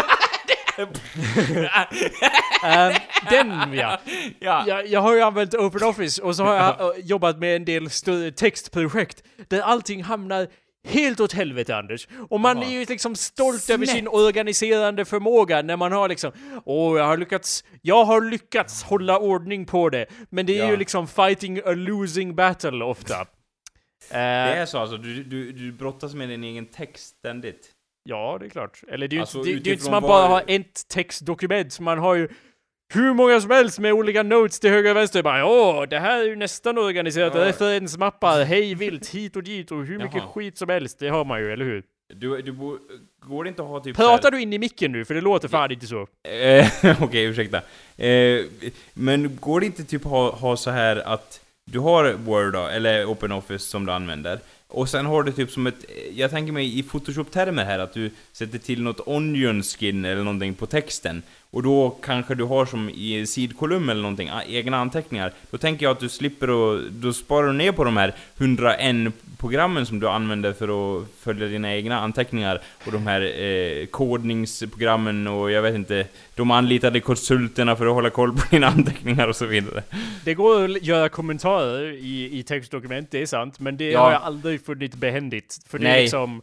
Ehm, 2.64 2.92
den 3.30 3.72
ja. 3.74 4.00
ja. 4.40 4.64
Jag, 4.66 4.86
jag 4.86 5.00
har 5.00 5.14
ju 5.14 5.20
använt 5.20 5.54
OpenOffice 5.54 6.22
och 6.22 6.36
så 6.36 6.44
har 6.44 6.54
jag 6.54 7.00
jobbat 7.00 7.38
med 7.38 7.56
en 7.56 7.64
del 7.64 7.88
textprojekt 8.36 9.22
där 9.48 9.60
allting 9.60 10.02
hamnar 10.02 10.46
helt 10.88 11.20
åt 11.20 11.32
helvete 11.32 11.76
Anders. 11.76 12.08
Och 12.30 12.40
man 12.40 12.62
är 12.62 12.70
ju 12.70 12.84
liksom 12.84 13.16
stolt 13.16 13.70
över 13.70 13.84
Snett. 13.86 13.96
sin 13.96 14.08
organiserande 14.08 15.04
förmåga 15.04 15.62
när 15.62 15.76
man 15.76 15.92
har 15.92 16.08
liksom 16.08 16.32
Åh, 16.64 16.98
jag 16.98 17.04
har 17.06 17.16
lyckats, 17.16 17.64
jag 17.82 18.04
har 18.04 18.20
lyckats 18.20 18.82
hålla 18.82 19.18
ordning 19.18 19.66
på 19.66 19.88
det. 19.90 20.06
Men 20.30 20.46
det 20.46 20.58
är 20.58 20.64
Ja. 20.64 20.70
ju 20.70 20.76
liksom 20.76 21.06
fighting 21.08 21.58
a 21.64 21.70
losing 21.70 22.34
battle 22.34 22.84
ofta. 22.84 23.14
Det 24.10 24.14
Eh, 24.16 24.18
är 24.60 24.66
så 24.66 24.78
alltså, 24.78 24.96
du, 24.96 25.22
du, 25.24 25.52
du 25.52 25.72
brottas 25.72 26.14
med 26.14 26.28
din 26.28 26.44
egen 26.44 26.66
text 26.66 27.16
ständigt. 27.18 27.70
Ja, 28.02 28.36
det 28.40 28.46
är 28.46 28.50
klart. 28.50 28.80
Eller 28.88 29.08
det 29.08 29.14
är 29.14 29.16
ju 29.16 29.20
Alltså, 29.20 29.38
inte, 29.38 29.50
det, 29.50 29.58
det 29.60 29.70
är 29.70 29.72
inte 29.72 29.84
som 29.84 29.90
man 29.90 30.02
bara 30.02 30.26
har 30.26 30.42
ett 30.46 30.88
textdokument, 30.88 31.80
man 31.80 31.98
har 31.98 32.14
ju 32.14 32.28
hur 32.94 33.14
många 33.14 33.40
som 33.40 33.50
helst 33.50 33.78
med 33.78 33.92
olika 33.92 34.22
notes 34.22 34.60
till 34.60 34.70
höger 34.70 34.90
och 34.90 34.96
vänster. 34.96 35.22
Bara 35.22 35.46
åh, 35.46 35.82
det 35.90 35.98
här 35.98 36.20
är 36.20 36.24
ju 36.24 36.36
nästan 36.36 36.78
organiserat. 36.78 37.34
Ja. 37.34 37.44
Referensmappar, 37.44 38.44
hej 38.44 38.74
vilt, 38.74 39.08
hit 39.08 39.36
och 39.36 39.42
dit 39.42 39.70
och 39.70 39.84
hur 39.84 39.98
mycket 39.98 40.14
Jaha. 40.14 40.28
skit 40.34 40.58
som 40.58 40.68
helst. 40.68 40.98
Det 40.98 41.08
har 41.08 41.24
man 41.24 41.40
ju, 41.40 41.52
eller 41.52 41.64
hur? 41.64 41.82
Du, 42.14 42.42
du 42.42 42.52
bo, 42.52 42.78
går 43.20 43.44
det 43.44 43.48
inte 43.48 43.62
att 43.62 43.68
ha 43.68 43.80
typ 43.80 43.96
Pratar 43.96 44.30
du 44.30 44.40
in 44.40 44.52
i 44.52 44.58
micken 44.58 44.92
nu? 44.92 45.04
För 45.04 45.14
det 45.14 45.20
låter 45.20 45.48
fan 45.48 45.72
inte 45.72 45.86
så. 45.86 46.06
Eh, 46.28 46.66
Okej, 47.02 47.24
ursäkta. 47.24 47.60
Eh, 47.96 48.44
men 48.94 49.38
går 49.40 49.60
det 49.60 49.66
inte 49.66 49.84
typ 49.84 50.04
ha, 50.04 50.30
ha 50.30 50.56
så 50.56 50.70
här 50.70 50.96
att 50.96 51.40
du 51.64 51.78
har 51.78 52.12
Word 52.12 52.52
då, 52.52 52.66
eller 52.66 53.04
OpenOffice 53.04 53.64
som 53.64 53.86
du 53.86 53.92
använder, 53.92 54.38
och 54.68 54.88
sen 54.88 55.06
har 55.06 55.22
du 55.22 55.32
typ 55.32 55.50
som 55.50 55.66
ett, 55.66 55.84
jag 56.12 56.30
tänker 56.30 56.52
mig 56.52 56.78
i 56.78 56.82
Photoshop-termer 56.82 57.64
här, 57.64 57.78
att 57.78 57.92
du 57.92 58.10
sätter 58.32 58.58
till 58.58 58.82
något 58.82 59.00
onion 59.06 59.62
skin 59.62 60.04
eller 60.04 60.22
någonting 60.22 60.54
på 60.54 60.66
texten, 60.66 61.22
och 61.50 61.62
då 61.62 61.90
kanske 62.02 62.34
du 62.34 62.44
har 62.44 62.66
som 62.66 62.90
i 62.90 63.26
sidkolumn 63.26 63.88
eller 63.88 64.02
någonting, 64.02 64.30
egna 64.46 64.76
anteckningar. 64.76 65.32
Då 65.50 65.58
tänker 65.58 65.86
jag 65.86 65.92
att 65.92 66.00
du 66.00 66.08
slipper 66.08 66.50
och 66.50 66.80
då 66.92 67.12
sparar 67.12 67.46
du 67.46 67.52
ner 67.52 67.72
på 67.72 67.84
de 67.84 67.96
här 67.96 68.14
101 68.38 69.12
programmen 69.38 69.86
som 69.86 70.00
du 70.00 70.08
använder 70.08 70.52
för 70.52 70.98
att 71.00 71.08
följa 71.20 71.46
dina 71.46 71.74
egna 71.74 72.00
anteckningar, 72.00 72.60
och 72.86 72.92
de 72.92 73.06
här 73.06 73.42
eh, 73.42 73.86
kodningsprogrammen 73.86 75.26
och 75.26 75.50
jag 75.50 75.62
vet 75.62 75.74
inte, 75.74 76.06
de 76.34 76.50
anlitade 76.50 77.00
konsulterna 77.00 77.76
för 77.76 77.86
att 77.86 77.92
hålla 77.94 78.10
koll 78.10 78.32
på 78.32 78.42
dina 78.50 78.66
anteckningar 78.66 79.28
och 79.28 79.36
så 79.36 79.46
vidare. 79.46 79.82
Det 80.24 80.34
går 80.34 80.64
att 80.64 80.82
göra 80.84 81.08
kommentarer 81.08 81.92
i, 81.92 82.38
i 82.38 82.42
textdokument, 82.42 83.10
det 83.10 83.22
är 83.22 83.26
sant. 83.26 83.60
Men 83.60 83.76
det 83.76 83.90
Ja. 83.90 84.00
har 84.00 84.12
jag 84.12 84.22
aldrig 84.22 84.64
funnit 84.66 84.94
behändigt. 84.94 85.60
För 85.68 85.78
det 85.78 85.86
är 85.86 85.92
Nej. 85.92 86.02
liksom... 86.02 86.42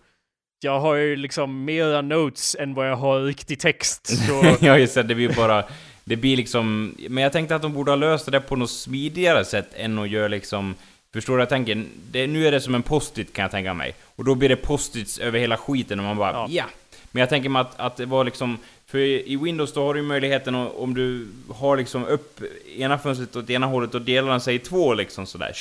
Jag 0.59 0.79
har 0.79 0.95
ju 0.95 1.15
liksom 1.15 1.65
mera 1.65 2.01
notes 2.01 2.55
än 2.59 2.73
vad 2.73 2.89
jag 2.89 2.95
har 2.95 3.21
riktig 3.21 3.59
text. 3.59 4.07
Så 4.27 4.55
ja, 4.59 4.77
just 4.77 4.95
det, 4.95 5.03
det 5.03 5.15
blir 5.15 5.35
bara... 5.35 5.63
Det 6.03 6.15
blir 6.15 6.37
liksom... 6.37 6.95
Men 7.09 7.23
jag 7.23 7.31
tänkte 7.31 7.55
att 7.55 7.61
de 7.61 7.73
borde 7.73 7.91
ha 7.91 7.95
löst 7.95 8.31
det 8.31 8.39
på 8.39 8.55
något 8.55 8.71
smidigare 8.71 9.45
sätt 9.45 9.67
än 9.75 9.99
att 9.99 10.09
göra 10.09 10.27
liksom... 10.27 10.75
Förstår 11.13 11.33
du 11.33 11.37
vad 11.37 11.41
jag 11.41 11.49
tänker? 11.49 11.83
Det, 12.11 12.27
nu 12.27 12.47
är 12.47 12.51
det 12.51 12.61
som 12.61 12.75
en 12.75 12.83
post-it 12.83 13.33
kan 13.33 13.43
jag 13.43 13.51
tänka 13.51 13.73
mig. 13.73 13.95
Och 14.15 14.23
då 14.25 14.35
blir 14.35 14.49
det 14.49 14.55
post-its 14.55 15.19
över 15.19 15.39
hela 15.39 15.57
skiten 15.57 15.99
och 15.99 16.05
man 16.05 16.17
bara 16.17 16.31
Ja. 16.31 16.47
ja. 16.49 16.63
Men 17.11 17.19
jag 17.19 17.29
tänker 17.29 17.49
mig 17.49 17.59
att, 17.61 17.79
att 17.79 17.97
det 17.97 18.05
var 18.05 18.23
liksom... 18.23 18.57
För 18.85 18.97
i 18.97 19.35
Windows 19.35 19.73
då 19.73 19.85
har 19.85 19.93
du 19.93 19.99
ju 19.99 20.05
möjligheten 20.05 20.55
att, 20.55 20.75
om 20.75 20.93
du 20.93 21.27
har 21.49 21.77
liksom 21.77 22.05
upp 22.05 22.41
ena 22.77 22.97
fönstret 22.97 23.35
åt 23.35 23.49
ena 23.49 23.65
hållet 23.65 23.95
och 23.95 24.01
delar 24.01 24.31
den 24.31 24.41
sig 24.41 24.55
i 24.55 24.59
två 24.59 24.93
liksom 24.93 25.25
sådär. 25.25 25.53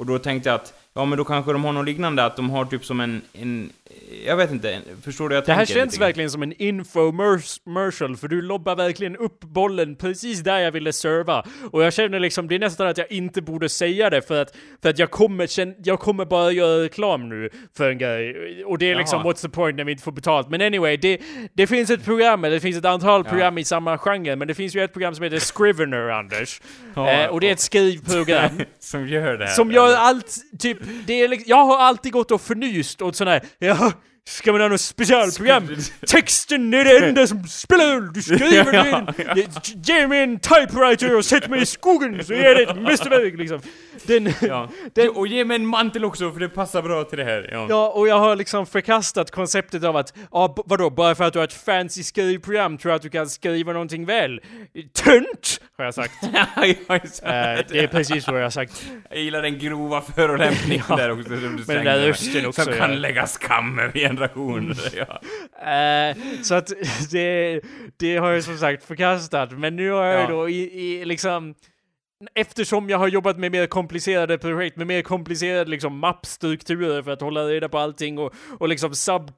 Och 0.00 0.06
då 0.06 0.18
tänkte 0.18 0.48
jag 0.48 0.56
att, 0.56 0.74
ja 0.94 1.04
men 1.04 1.18
då 1.18 1.24
kanske 1.24 1.52
de 1.52 1.64
har 1.64 1.72
något 1.72 1.86
liknande, 1.86 2.24
att 2.24 2.36
de 2.36 2.50
har 2.50 2.64
typ 2.64 2.84
som 2.84 3.00
en... 3.00 3.22
en 3.32 3.70
jag 4.26 4.36
vet 4.36 4.50
inte, 4.50 4.72
en, 4.72 4.82
förstår 5.04 5.28
du 5.28 5.34
jag 5.34 5.44
Det 5.44 5.52
här 5.52 5.64
känns 5.64 6.00
verkligen 6.00 6.30
som 6.30 6.42
en 6.42 6.52
infomercial, 6.62 8.16
för 8.16 8.28
du 8.28 8.42
lobbar 8.42 8.76
verkligen 8.76 9.16
upp 9.16 9.40
bollen 9.40 9.96
precis 9.96 10.40
där 10.40 10.58
jag 10.58 10.72
ville 10.72 10.92
serva. 10.92 11.44
Och 11.70 11.84
jag 11.84 11.92
känner 11.92 12.20
liksom, 12.20 12.48
det 12.48 12.54
är 12.54 12.58
nästan 12.58 12.86
att 12.86 12.98
jag 12.98 13.12
inte 13.12 13.42
borde 13.42 13.68
säga 13.68 14.10
det 14.10 14.22
för 14.22 14.42
att, 14.42 14.56
för 14.82 14.90
att 14.90 14.98
jag 14.98 15.10
kommer, 15.10 15.46
känn, 15.46 15.74
jag 15.84 16.00
kommer 16.00 16.24
bara 16.24 16.52
göra 16.52 16.82
reklam 16.82 17.28
nu 17.28 17.50
för 17.76 17.90
en 17.90 17.98
grej. 17.98 18.64
Och 18.64 18.78
det 18.78 18.90
är 18.90 18.94
liksom, 18.96 19.20
Jaha. 19.24 19.32
what's 19.32 19.42
the 19.42 19.48
point 19.48 19.76
när 19.76 19.84
vi 19.84 19.92
inte 19.92 20.04
får 20.04 20.12
betalt? 20.12 20.48
Men 20.50 20.60
anyway, 20.60 20.96
det, 20.96 21.20
det 21.52 21.66
finns 21.66 21.90
ett 21.90 22.04
program, 22.04 22.44
eller 22.44 22.54
det 22.54 22.60
finns 22.60 22.76
ett 22.76 22.84
antal 22.84 23.22
Ja. 23.24 23.30
program 23.30 23.58
i 23.58 23.64
samma 23.64 23.98
genre, 23.98 24.36
men 24.36 24.48
det 24.48 24.54
finns 24.54 24.76
ju 24.76 24.84
ett 24.84 24.92
program 24.92 25.14
som 25.14 25.24
heter 25.24 25.38
Scrivener, 25.38 26.08
Anders. 26.08 26.60
Ja, 26.94 27.10
eh, 27.10 27.26
och 27.28 27.40
det 27.40 27.48
är 27.48 27.52
ett 27.52 27.60
skrivprogram. 27.60 28.50
som 28.78 29.08
gör 29.08 29.38
det 29.38 29.46
här. 29.46 29.54
Som 29.54 29.72
gör 29.72 29.96
allt, 29.96 30.36
typ, 30.58 30.78
det 31.06 31.12
är 31.12 31.28
liksom, 31.28 31.50
jag 31.50 31.64
har 31.64 31.78
alltid 31.78 32.12
gått 32.12 32.30
och 32.30 32.40
förnyst 32.40 33.02
åt 33.02 33.16
sådana 33.16 33.30
här, 33.30 33.42
ja, 33.58 33.92
ska 34.28 34.52
man 34.52 34.60
ha 34.60 34.68
något 34.68 34.80
specialprogram? 34.80 35.68
Texten 36.06 36.74
är 36.74 36.84
det 36.84 37.06
enda 37.08 37.26
som 37.26 37.44
spelar 37.44 38.12
du 38.14 38.22
skriver 38.36 38.72
Ja, 38.74 39.06
det 39.34 39.40
in, 39.40 39.48
ge- 39.82 40.06
mig 40.06 40.22
en 40.22 40.38
typewriter 40.40 41.16
och 41.16 41.24
sätt 41.24 41.48
mig 41.48 41.62
i 41.62 41.66
skogen 41.66 42.24
så 42.24 42.32
är 42.32 42.54
det 42.54 42.62
ett 42.62 42.76
mästerverk 42.82 43.38
liksom. 43.38 43.60
Den, 44.06 44.32
Ja. 44.40 44.68
Den- 44.94 45.08
Och 45.10 45.26
ge 45.26 45.44
mig 45.44 45.54
en 45.54 45.66
mantel 45.66 46.04
också 46.04 46.32
för 46.32 46.40
det 46.40 46.48
passar 46.48 46.82
bra 46.82 47.04
till 47.04 47.18
det 47.18 47.24
här. 47.24 47.48
Ja. 47.52 47.66
Ja, 47.68 47.88
och 47.90 48.08
jag 48.08 48.18
har 48.18 48.36
liksom 48.36 48.66
förkastat 48.66 49.30
konceptet 49.30 49.84
av 49.84 49.96
att, 49.96 50.14
ja, 50.32 50.52
b- 50.56 50.62
vadå, 50.66 50.90
bara 50.90 51.14
för 51.14 51.24
att 51.24 51.32
du 51.32 51.38
har 51.38 51.44
ett 51.46 51.64
fancy 51.64 52.02
skrivprogram 52.02 52.78
tror 52.78 52.90
jag 52.92 52.96
att 52.96 53.02
du 53.02 53.10
kan 53.10 53.28
skriva 53.28 53.72
någonting 53.72 54.06
väl? 54.06 54.40
Tönt! 54.94 55.60
Har 55.78 55.84
jag 55.84 55.94
sagt. 55.94 56.12
Ja, 56.88 56.98
just 57.02 57.22
Eh, 57.22 57.30
det. 57.30 57.78
är 57.78 57.86
precis 57.86 58.26
vad 58.28 58.38
jag 58.38 58.42
har 58.44 58.50
sagt. 58.50 58.86
Jag 59.10 59.18
gillar 59.20 59.42
den 59.42 59.58
grova 59.58 60.00
förolämpningen 60.00 60.84
Ja. 60.88 60.96
där 60.96 61.10
också 61.10 61.24
som 61.28 61.56
du 61.56 61.64
Men 61.66 61.76
den 61.76 61.84
där 61.84 61.98
rösten 62.06 62.46
också, 62.46 62.62
Som 62.64 62.72
ja. 62.72 62.78
kan 62.78 63.00
lägga 63.00 63.26
skam 63.26 63.78
över 63.78 63.98
generationer. 64.16 64.76
Ja. 64.96 65.20
Eh, 65.72 66.16
så 66.42 66.54
att 66.54 66.72
det, 67.10 67.60
det 67.96 68.16
har 68.16 68.30
jag 68.30 68.44
som 68.44 68.58
sagt 68.58 68.84
förkastat. 68.84 69.52
Men 69.52 69.76
nu 69.76 69.90
har 69.90 70.04
jag 70.04 70.22
Ja. 70.22 70.28
då 70.28 70.48
i, 70.48 70.62
i 70.82 71.04
liksom 71.04 71.54
Eftersom 72.34 72.90
jag 72.90 72.98
har 72.98 73.08
jobbat 73.08 73.38
med 73.38 73.52
mer 73.52 73.66
komplicerade 73.66 74.38
projekt, 74.38 74.76
med 74.76 74.86
mer 74.86 75.02
komplicerade 75.02 75.70
liksom 75.70 75.98
mappstrukturer 75.98 77.02
för 77.02 77.10
att 77.10 77.20
hålla 77.20 77.44
reda 77.44 77.68
på 77.68 77.78
allting 77.78 78.18
och, 78.18 78.34
och 78.58 78.68
liksom 78.68 78.94
sub, 78.94 79.30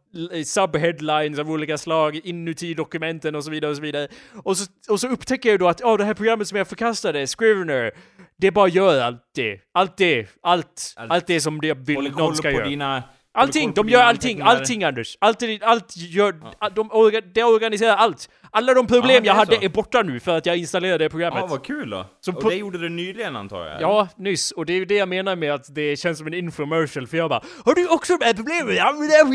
subheadlines 0.45 1.39
av 1.39 1.51
olika 1.51 1.79
slag 1.79 2.21
inuti 2.25 2.75
dokumenten 2.75 3.35
och 3.35 3.45
så 3.45 3.51
vidare 3.51 3.71
och 3.71 3.77
så 3.77 3.83
vidare. 3.83 4.09
Och 4.43 4.57
så, 4.57 4.67
och 4.89 5.01
så 5.01 5.09
upptäcker 5.09 5.51
jag 5.51 5.59
då 5.59 5.69
att 5.69 5.81
ja, 5.81 5.97
det 5.97 6.05
här 6.05 6.15
programmet 6.15 6.49
som 6.49 6.59
jag 6.59 6.69
förkastade, 6.69 7.27
Scrivener, 7.27 7.93
det 8.37 8.51
bara 8.51 8.69
gör 8.69 9.01
allt 9.01 9.23
det. 9.35 9.61
Allt 9.75 9.97
det. 9.97 10.27
Allt. 10.43 10.95
Allt. 10.97 11.11
Allt 11.13 11.27
det 11.27 11.41
som 11.41 11.61
det 11.61 11.75
vill 11.75 11.97
Håller 11.97 12.11
någon 12.11 12.37
ska 12.37 12.49
på 12.49 12.55
göra. 12.55 12.69
dina... 12.69 13.03
Allting, 13.37 13.73
de 13.73 13.89
gör 13.89 14.03
allting, 14.03 14.41
allting 14.41 14.85
Anders. 14.85 15.17
Allt, 15.21 15.43
allt 15.61 15.97
gör, 15.97 16.35
de 16.75 16.91
orga, 16.91 17.21
det 17.21 17.45
organiserar 17.45 17.97
allt. 17.97 18.29
Alla 18.51 18.75
de 18.75 18.87
problem 18.87 19.25
Ja, 19.25 19.31
jag 19.31 19.35
hade 19.35 19.57
så. 19.57 19.63
är 19.63 19.69
borta 19.69 20.03
nu 20.03 20.21
för 20.21 20.37
att 20.37 20.47
jag 20.47 20.57
installerade 20.57 21.05
det 21.05 21.11
programmet. 21.11 21.41
Ja, 21.41 21.47
vad 21.47 21.65
kul 21.65 21.91
då. 21.91 22.07
Så 22.21 22.33
och 22.33 22.51
det 22.51 22.57
gjorde 22.57 22.79
du 22.79 22.89
nyligen 22.89 23.37
antar 23.37 23.67
jag? 23.67 23.81
Ja, 23.81 24.09
nyss. 24.17 24.51
Och 24.51 24.67
det 24.67 24.73
är 24.73 24.77
ju 24.77 24.85
det 24.85 24.95
jag 24.95 25.09
menar 25.09 25.37
med 25.37 25.55
att 25.55 25.75
det 25.75 25.97
känns 25.97 26.19
som 26.19 26.27
en 26.27 26.35
infomercial, 26.35 27.07
för 27.07 27.17
jag 27.17 27.31
bara 27.31 27.43
Har 27.65 27.75
du 27.75 27.89
också 27.89 28.17
de 28.17 28.25
här 28.25 28.35
problemen? 28.35 28.75
Ja, 28.75 28.93
men 28.93 29.11
är... 29.11 29.27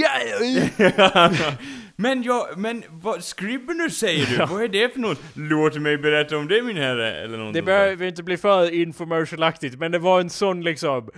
men 2.01 2.23
jag, 2.23 2.57
men 2.57 2.83
vad, 2.89 3.23
Scribner 3.23 3.89
säger 3.89 4.25
du? 4.25 4.45
Vad 4.53 4.63
är 4.63 4.67
det 4.67 4.93
för 4.93 4.99
något? 4.99 5.19
Låt 5.33 5.75
mig 5.75 5.97
berätta 5.97 6.37
om 6.37 6.47
det 6.47 6.61
min 6.61 6.77
herre, 6.77 7.23
eller 7.23 7.37
någonting 7.37 7.61
Det 7.61 7.65
behöver 7.65 8.05
inte 8.05 8.23
bli 8.23 8.37
för 8.37 8.73
infomercialaktigt, 8.73 9.79
men 9.79 9.91
det 9.91 9.99
var 9.99 10.21
en 10.21 10.29
sån 10.29 10.61
liksom 10.63 11.09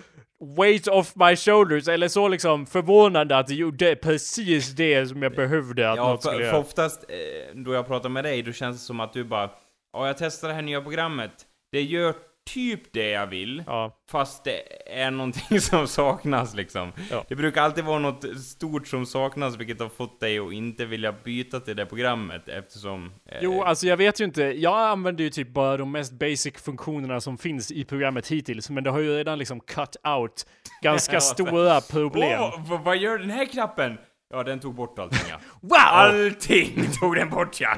weight 0.57 0.87
off 0.87 1.15
my 1.15 1.35
shoulders, 1.35 1.87
eller 1.87 2.07
så 2.07 2.27
liksom 2.27 2.65
förvånande 2.65 3.37
att 3.37 3.47
det 3.47 3.55
gjorde 3.55 3.95
precis 3.95 4.69
det 4.71 5.07
som 5.07 5.21
jag 5.23 5.35
behövde 5.35 5.91
att 5.91 5.97
Ja, 5.97 6.09
något 6.09 6.21
skulle 6.23 6.35
för, 6.37 6.43
för 6.43 6.47
göra. 6.51 6.59
oftast 6.59 7.03
eh, 7.09 7.55
då 7.55 7.73
jag 7.73 7.87
pratar 7.87 8.09
med 8.09 8.23
dig, 8.23 8.41
då 8.43 8.51
känns 8.51 8.77
det 8.77 8.83
som 8.85 8.99
att 8.99 9.13
du 9.13 9.23
bara 9.23 9.49
Ja, 9.93 10.07
jag 10.07 10.17
testar 10.17 10.47
det 10.47 10.53
här 10.53 10.61
nya 10.61 10.81
programmet. 10.81 11.31
Det 11.71 11.81
gör 11.81 12.13
typ 12.49 12.93
det 12.93 13.09
jag 13.09 13.27
vill, 13.27 13.63
Ja. 13.67 13.97
fast 14.11 14.43
det 14.43 14.61
är 15.03 15.11
någonting 15.11 15.59
som 15.61 15.87
saknas 15.87 16.55
liksom. 16.55 16.91
Ja. 17.11 17.25
Det 17.29 17.35
brukar 17.35 17.61
alltid 17.61 17.83
vara 17.83 17.99
något 17.99 18.25
stort 18.41 18.87
som 18.87 19.05
saknas, 19.05 19.57
vilket 19.57 19.79
har 19.79 19.89
fått 19.89 20.19
dig 20.19 20.39
att 20.39 20.53
inte 20.53 20.85
vilja 20.85 21.11
byta 21.23 21.59
till 21.59 21.75
det 21.75 21.85
programmet 21.85 22.47
eftersom... 22.49 23.05
eh, 23.25 23.37
Jo, 23.41 23.63
alltså 23.63 23.87
jag 23.87 23.97
vet 23.97 24.21
ju 24.21 24.25
inte. 24.25 24.41
Jag 24.43 24.79
använder 24.89 25.23
ju 25.23 25.29
typ 25.29 25.47
bara 25.53 25.77
de 25.77 25.91
mest 25.91 26.13
basic 26.13 26.53
funktionerna 26.63 27.21
som 27.21 27.37
finns 27.37 27.71
i 27.71 27.83
programmet 27.85 28.27
hittills, 28.27 28.69
men 28.69 28.83
det 28.83 28.89
har 28.89 28.99
ju 28.99 29.17
redan 29.17 29.39
liksom 29.39 29.59
cut 29.59 29.95
out 30.03 30.45
ganska 30.81 31.19
stora 31.21 31.81
problem. 31.81 32.39
Åh, 32.41 32.63
v- 32.69 32.79
vad 32.83 32.97
gör 32.97 33.17
den 33.17 33.29
här 33.29 33.45
knappen? 33.45 33.97
Ja, 34.32 34.43
den 34.43 34.59
tog 34.59 34.75
bort 34.75 34.99
allting 34.99 35.19
ja. 35.29 35.36
Wow! 35.61 35.77
Allting 35.77 36.88
tog 36.99 37.15
den 37.15 37.29
bort 37.29 37.61
ja! 37.61 37.69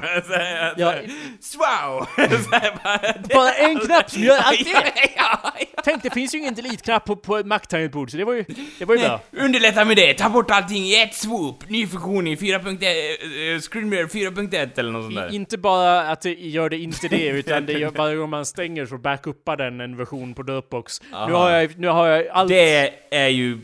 Så. 1.40 1.58
Wow! 1.58 2.06
Så 2.44 2.50
bara, 2.50 3.14
Bara 3.34 3.52
en 3.52 3.78
knapp 3.78 4.10
som 4.10 4.22
gör 4.22 4.38
allt 4.38 4.64
det! 4.64 4.92
ja, 5.16 5.52
ja. 5.76 5.82
Tänk, 5.84 6.02
det 6.02 6.10
finns 6.10 6.34
ju 6.34 6.38
ingen 6.38 6.54
delete-knapp 6.54 7.04
på, 7.04 7.16
på 7.16 7.36
ett 7.36 7.46
Mac-tangentbord, 7.46 8.10
så 8.10 8.16
det 8.16 8.24
var 8.24 8.32
ju, 8.32 8.44
det 8.78 8.84
var 8.84 8.94
ju 8.94 9.00
bra. 9.00 9.20
Underlätta 9.32 9.84
med 9.84 9.96
det, 9.96 10.14
ta 10.14 10.28
bort 10.28 10.50
allting 10.50 10.84
i 10.84 11.02
ett 11.02 11.14
swoop! 11.14 11.68
Ny 11.68 11.86
funktion 11.86 12.26
i 12.26 12.36
4.1, 12.36 13.54
uh, 13.54 13.60
Screenreader 13.60 14.06
4.1 14.08 14.78
eller 14.78 14.92
något 14.92 15.04
sånt 15.04 15.16
där. 15.16 15.32
I, 15.32 15.34
inte 15.34 15.58
bara 15.58 16.00
att 16.00 16.20
det 16.20 16.32
gör 16.32 16.68
det 16.68 16.78
inte 16.78 17.08
det, 17.08 17.28
utan 17.28 17.66
det 17.66 17.72
gör 17.72 17.90
varje 17.90 18.16
gång 18.16 18.30
man 18.30 18.46
stänger 18.46 18.86
så 18.86 18.98
backuppar 18.98 19.56
den 19.56 19.80
en 19.80 19.96
version 19.96 20.34
på 20.34 20.42
Dropbox. 20.42 21.02
Nu 21.02 21.16
Aha. 21.16 21.38
har 21.38 21.50
jag, 21.50 21.78
nu 21.78 21.88
har 21.88 22.06
jag 22.06 22.28
allt... 22.28 22.48
Det 22.48 22.94
är 23.10 23.28
ju, 23.28 23.58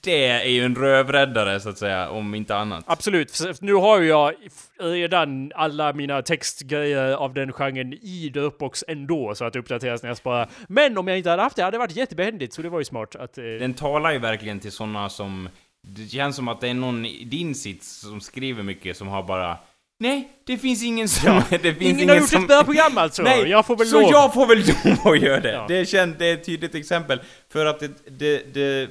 det 0.00 0.26
är 0.26 0.48
ju 0.48 0.64
en 0.64 0.74
rövräddare 0.74 1.60
så 1.60 1.68
att 1.68 1.78
säga, 1.78 2.08
om 2.10 2.25
inte 2.34 2.56
annat. 2.56 2.84
Absolut, 2.86 3.40
nu 3.60 3.74
har 3.74 4.00
ju 4.00 4.08
jag 4.08 4.32
redan 4.80 5.52
alla 5.54 5.92
mina 5.92 6.22
textgrejer 6.22 7.12
av 7.12 7.34
den 7.34 7.52
genren 7.52 7.92
i 7.92 8.30
Dropbox 8.34 8.84
ändå, 8.88 9.34
så 9.34 9.44
att 9.44 9.52
det 9.52 9.58
uppdateras 9.58 10.02
när 10.02 10.10
jag 10.10 10.16
sparar. 10.16 10.48
Men 10.68 10.98
om 10.98 11.08
jag 11.08 11.16
inte 11.18 11.30
hade 11.30 11.42
haft 11.42 11.56
det 11.56 11.62
hade 11.62 11.74
det 11.74 11.78
varit 11.78 11.96
jättebehändigt, 11.96 12.52
så 12.54 12.62
det 12.62 12.68
var 12.68 12.78
ju 12.78 12.84
smart 12.84 13.16
att... 13.16 13.38
Eh, 13.38 13.44
Den 13.44 13.74
talar 13.74 14.12
ju 14.12 14.18
verkligen 14.18 14.60
till 14.60 14.72
såna 14.72 15.08
som... 15.08 15.48
Det 15.88 16.08
känns 16.08 16.36
som 16.36 16.48
att 16.48 16.60
det 16.60 16.68
är 16.68 16.74
någon 16.74 17.06
i 17.06 17.24
din 17.24 17.54
sits 17.54 18.00
som 18.00 18.20
skriver 18.20 18.62
mycket 18.62 18.96
som 18.96 19.08
har 19.08 19.22
bara... 19.22 19.58
Nej, 19.98 20.28
det 20.46 20.58
finns 20.58 20.82
ingen 20.84 21.08
som... 21.08 21.42
det 21.50 21.58
finns 21.58 21.80
ingen 21.80 21.96
ingen 21.96 22.08
har 22.08 22.16
gjort 22.16 22.28
som... 22.28 22.42
ett 22.42 22.48
bra 22.48 22.64
program 22.64 22.98
alltså! 22.98 23.22
Nej, 23.30 23.48
jag 23.48 23.66
får 23.66 23.76
väl 23.76 23.86
så 23.86 24.00
lov. 24.00 24.10
jag 24.10 24.34
får 24.34 24.46
väl 24.46 24.58
lov 25.04 25.12
att 25.12 25.20
göra 25.20 25.40
det. 25.40 25.52
Ja. 25.52 25.64
Det, 25.68 25.76
är 25.76 25.84
känt, 25.84 26.18
det 26.18 26.26
är 26.26 26.34
ett 26.34 26.46
tydligt 26.46 26.74
exempel. 26.74 27.20
För 27.48 27.66
att 27.66 27.80
det, 27.80 27.90
det, 28.18 28.54
det 28.54 28.88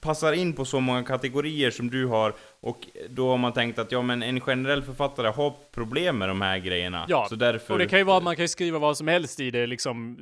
passar 0.00 0.32
in 0.32 0.52
på 0.52 0.64
så 0.64 0.80
många 0.80 1.02
kategorier 1.02 1.70
som 1.70 1.90
du 1.90 2.06
har. 2.06 2.34
Och 2.60 2.86
då 3.10 3.30
har 3.30 3.38
man 3.38 3.52
tänkt 3.52 3.78
att 3.78 3.92
ja 3.92 4.02
men 4.02 4.22
en 4.22 4.40
generell 4.40 4.82
författare 4.82 5.28
har 5.28 5.52
problem 5.74 6.18
med 6.18 6.28
de 6.28 6.40
här 6.40 6.58
grejerna. 6.58 7.04
Ja, 7.08 7.26
så 7.28 7.34
därför... 7.34 7.72
Och 7.72 7.78
det 7.78 7.86
kan 7.86 7.98
ju 7.98 8.04
vara, 8.04 8.20
man 8.20 8.36
kan 8.36 8.44
ju 8.44 8.48
skriva 8.48 8.78
vad 8.78 8.96
som 8.96 9.08
helst 9.08 9.40
i 9.40 9.50
det, 9.50 9.66
liksom 9.66 10.16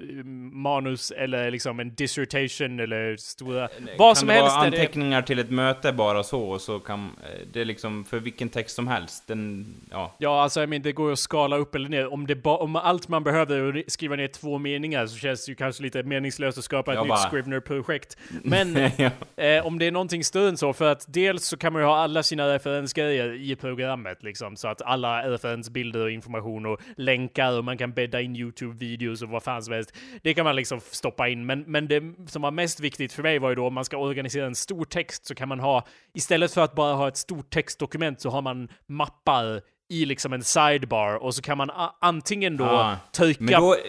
manus 0.52 1.10
eller 1.10 1.50
liksom 1.50 1.80
en 1.80 1.94
dissertation 1.94 2.80
eller 2.80 3.16
stora... 3.16 3.68
vad 3.98 4.08
kan 4.08 4.16
som 4.16 4.28
det 4.28 4.34
helst 4.34 4.56
vara 4.56 4.66
är 4.66 4.70
det... 4.70 4.76
anteckningar 4.76 5.22
till 5.22 5.38
ett 5.38 5.50
möte 5.50 5.92
bara 5.92 6.22
så, 6.22 6.42
och 6.42 6.60
så 6.60 6.78
kan 6.78 7.10
det 7.52 7.60
är 7.60 7.64
liksom 7.64 8.04
för 8.04 8.18
vilken 8.18 8.48
text 8.48 8.76
som 8.76 8.88
helst. 8.88 9.26
Den, 9.26 9.74
ja. 9.90 10.14
Ja, 10.18 10.42
alltså 10.42 10.60
jag 10.60 10.68
menar, 10.68 10.84
det 10.84 10.92
går 10.92 11.12
att 11.12 11.18
skala 11.18 11.56
upp 11.56 11.74
eller 11.74 11.88
ner. 11.88 12.12
Om, 12.12 12.26
det 12.26 12.34
ba- 12.36 12.56
om 12.56 12.76
allt 12.76 13.08
man 13.08 13.24
behöver 13.24 13.56
är 13.76 13.78
att 13.86 13.92
skriva 13.92 14.16
ner 14.16 14.28
två 14.28 14.58
meningar 14.58 15.06
så 15.06 15.16
känns 15.16 15.46
det 15.46 15.50
ju 15.52 15.56
kanske 15.56 15.82
lite 15.82 16.02
meningslöst 16.02 16.58
att 16.58 16.64
skapa 16.64 16.92
ett 16.92 16.96
Jag 16.96 17.04
nytt 17.04 17.08
bara- 17.08 17.30
Scrivener-projekt. 17.30 18.16
Men 18.42 18.90
ja. 18.96 19.10
eh, 19.44 19.66
om 19.66 19.78
det 19.78 19.86
är 19.86 19.92
någonting 19.92 20.24
större 20.24 20.48
än 20.48 20.56
så, 20.56 20.72
för 20.72 20.92
att 20.92 21.04
dels 21.08 21.46
så 21.46 21.56
kan 21.56 21.72
man 21.72 21.82
ju 21.82 21.86
ha 21.86 21.96
alla 21.96 22.22
sina 22.26 22.54
referensgrejer 22.54 23.32
i 23.32 23.56
programmet 23.56 24.22
liksom, 24.22 24.56
så 24.56 24.68
att 24.68 24.82
alla 24.82 25.30
referensbilder 25.30 26.00
och 26.00 26.10
information 26.10 26.66
och 26.66 26.80
länkar 26.96 27.58
och 27.58 27.64
man 27.64 27.78
kan 27.78 27.92
bädda 27.92 28.20
in 28.20 28.36
YouTube-videos 28.36 29.22
och 29.22 29.28
vad 29.28 29.42
fan 29.42 29.62
som 29.62 29.74
helst. 29.74 29.92
Det 30.22 30.34
kan 30.34 30.44
man 30.44 30.56
liksom 30.56 30.80
stoppa 30.80 31.28
in, 31.28 31.46
men, 31.46 31.64
men 31.66 31.88
det 31.88 32.02
som 32.26 32.42
var 32.42 32.50
mest 32.50 32.80
viktigt 32.80 33.12
för 33.12 33.22
mig 33.22 33.38
var 33.38 33.48
ju 33.48 33.54
då 33.54 33.66
om 33.66 33.74
man 33.74 33.84
ska 33.84 33.96
organisera 33.96 34.46
en 34.46 34.54
stor 34.54 34.84
text 34.84 35.26
så 35.26 35.34
kan 35.34 35.48
man 35.48 35.60
ha, 35.60 35.86
istället 36.14 36.52
för 36.54 36.60
att 36.60 36.74
bara 36.74 36.94
ha 36.94 37.08
ett 37.08 37.16
stort 37.16 37.50
textdokument 37.50 38.20
så 38.20 38.30
har 38.30 38.42
man 38.42 38.68
mappar 38.86 39.60
i 39.88 40.04
liksom 40.04 40.32
en 40.32 40.42
sidebar 40.42 41.14
och 41.14 41.34
så 41.34 41.42
kan 41.42 41.58
man 41.58 41.70
antingen 42.00 42.56
då 42.56 42.64
Ah, 42.64 42.96
trycka... 43.12 43.44
Men 43.44 43.60
då, 43.60 43.74
eh, 43.74 43.80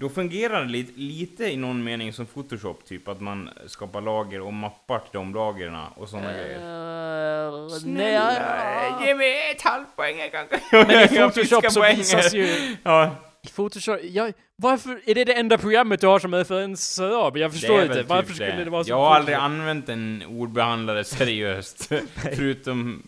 då 0.00 0.08
fungerar 0.08 0.64
det 0.64 0.70
lite, 0.70 1.00
lite 1.00 1.44
i 1.44 1.56
någon 1.56 1.84
mening 1.84 2.12
som 2.12 2.26
Photoshop, 2.26 2.84
typ 2.84 3.08
att 3.08 3.20
man 3.20 3.50
skapar 3.66 4.00
lager 4.00 4.40
och 4.40 4.52
mappar 4.52 4.98
till 4.98 5.10
de 5.12 5.34
lagren 5.34 5.76
och 5.96 6.08
sådana 6.08 6.32
grejer. 6.32 6.58
Uh, 6.58 7.68
nej, 7.84 9.06
ge 9.06 9.14
mig 9.14 9.50
ett 9.50 9.62
halvt 9.62 9.96
poäng 9.96 10.16
kanske. 10.32 10.60
men 10.72 11.04
i 11.04 11.08
Photoshop 11.18 11.72
så 11.72 11.82
visas 11.82 12.34
ju... 12.34 12.76
Ja, 12.82 13.16
Photoshop, 13.54 14.00
ja, 14.02 14.32
varför 14.56 15.00
är 15.06 15.14
det 15.14 15.24
det 15.24 15.34
enda 15.34 15.58
programmet 15.58 16.00
du 16.00 16.06
har 16.06 16.18
som 16.18 16.34
referenser 16.34 17.10
av? 17.10 17.38
Jag 17.38 17.50
det 17.50 17.54
förstår 17.54 17.82
inte. 17.82 17.94
väl 17.94 18.06
Varför 18.06 18.28
typ 18.28 18.36
skulle 18.36 18.64
det, 18.64 18.70
vara 18.70 18.84
så? 18.84 18.90
Jag 18.90 18.96
har 18.96 19.14
aldrig 19.14 19.36
använt 19.36 19.88
en 19.88 20.24
ordbehandlare 20.28 21.04
seriöst. 21.04 21.92
Förutom, 22.14 23.02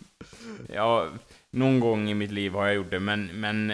ja, 0.74 1.08
någon 1.50 1.80
gång 1.80 2.10
i 2.10 2.14
mitt 2.14 2.32
liv 2.32 2.52
har 2.52 2.66
jag 2.66 2.74
gjort 2.74 2.90
det, 2.90 3.00
men, 3.00 3.26
men... 3.26 3.72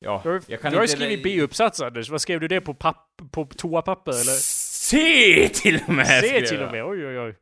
Ja, 0.00 0.20
Du 0.24 0.30
har, 0.30 0.42
jag 0.46 0.60
kan 0.60 0.70
du 0.72 0.76
har 0.78 0.84
ju 0.84 0.88
skrivit 0.88 1.22
B-uppsats 1.22 1.80
Anders. 1.80 2.10
Vad 2.10 2.20
skrev 2.20 2.40
du 2.40 2.48
det 2.48 2.60
på, 2.60 2.74
papp, 2.74 3.06
på 3.30 3.44
toapapper 3.44 4.12
eller? 4.12 4.32
Se 4.42 5.48
till 5.48 5.80
och 5.86 5.94
med! 5.94 6.06
Skrev 6.06 6.46
till 6.46 6.62
och 6.62 6.72
med, 6.72 6.84
oj 6.84 7.06
oj 7.06 7.18
oj. 7.20 7.34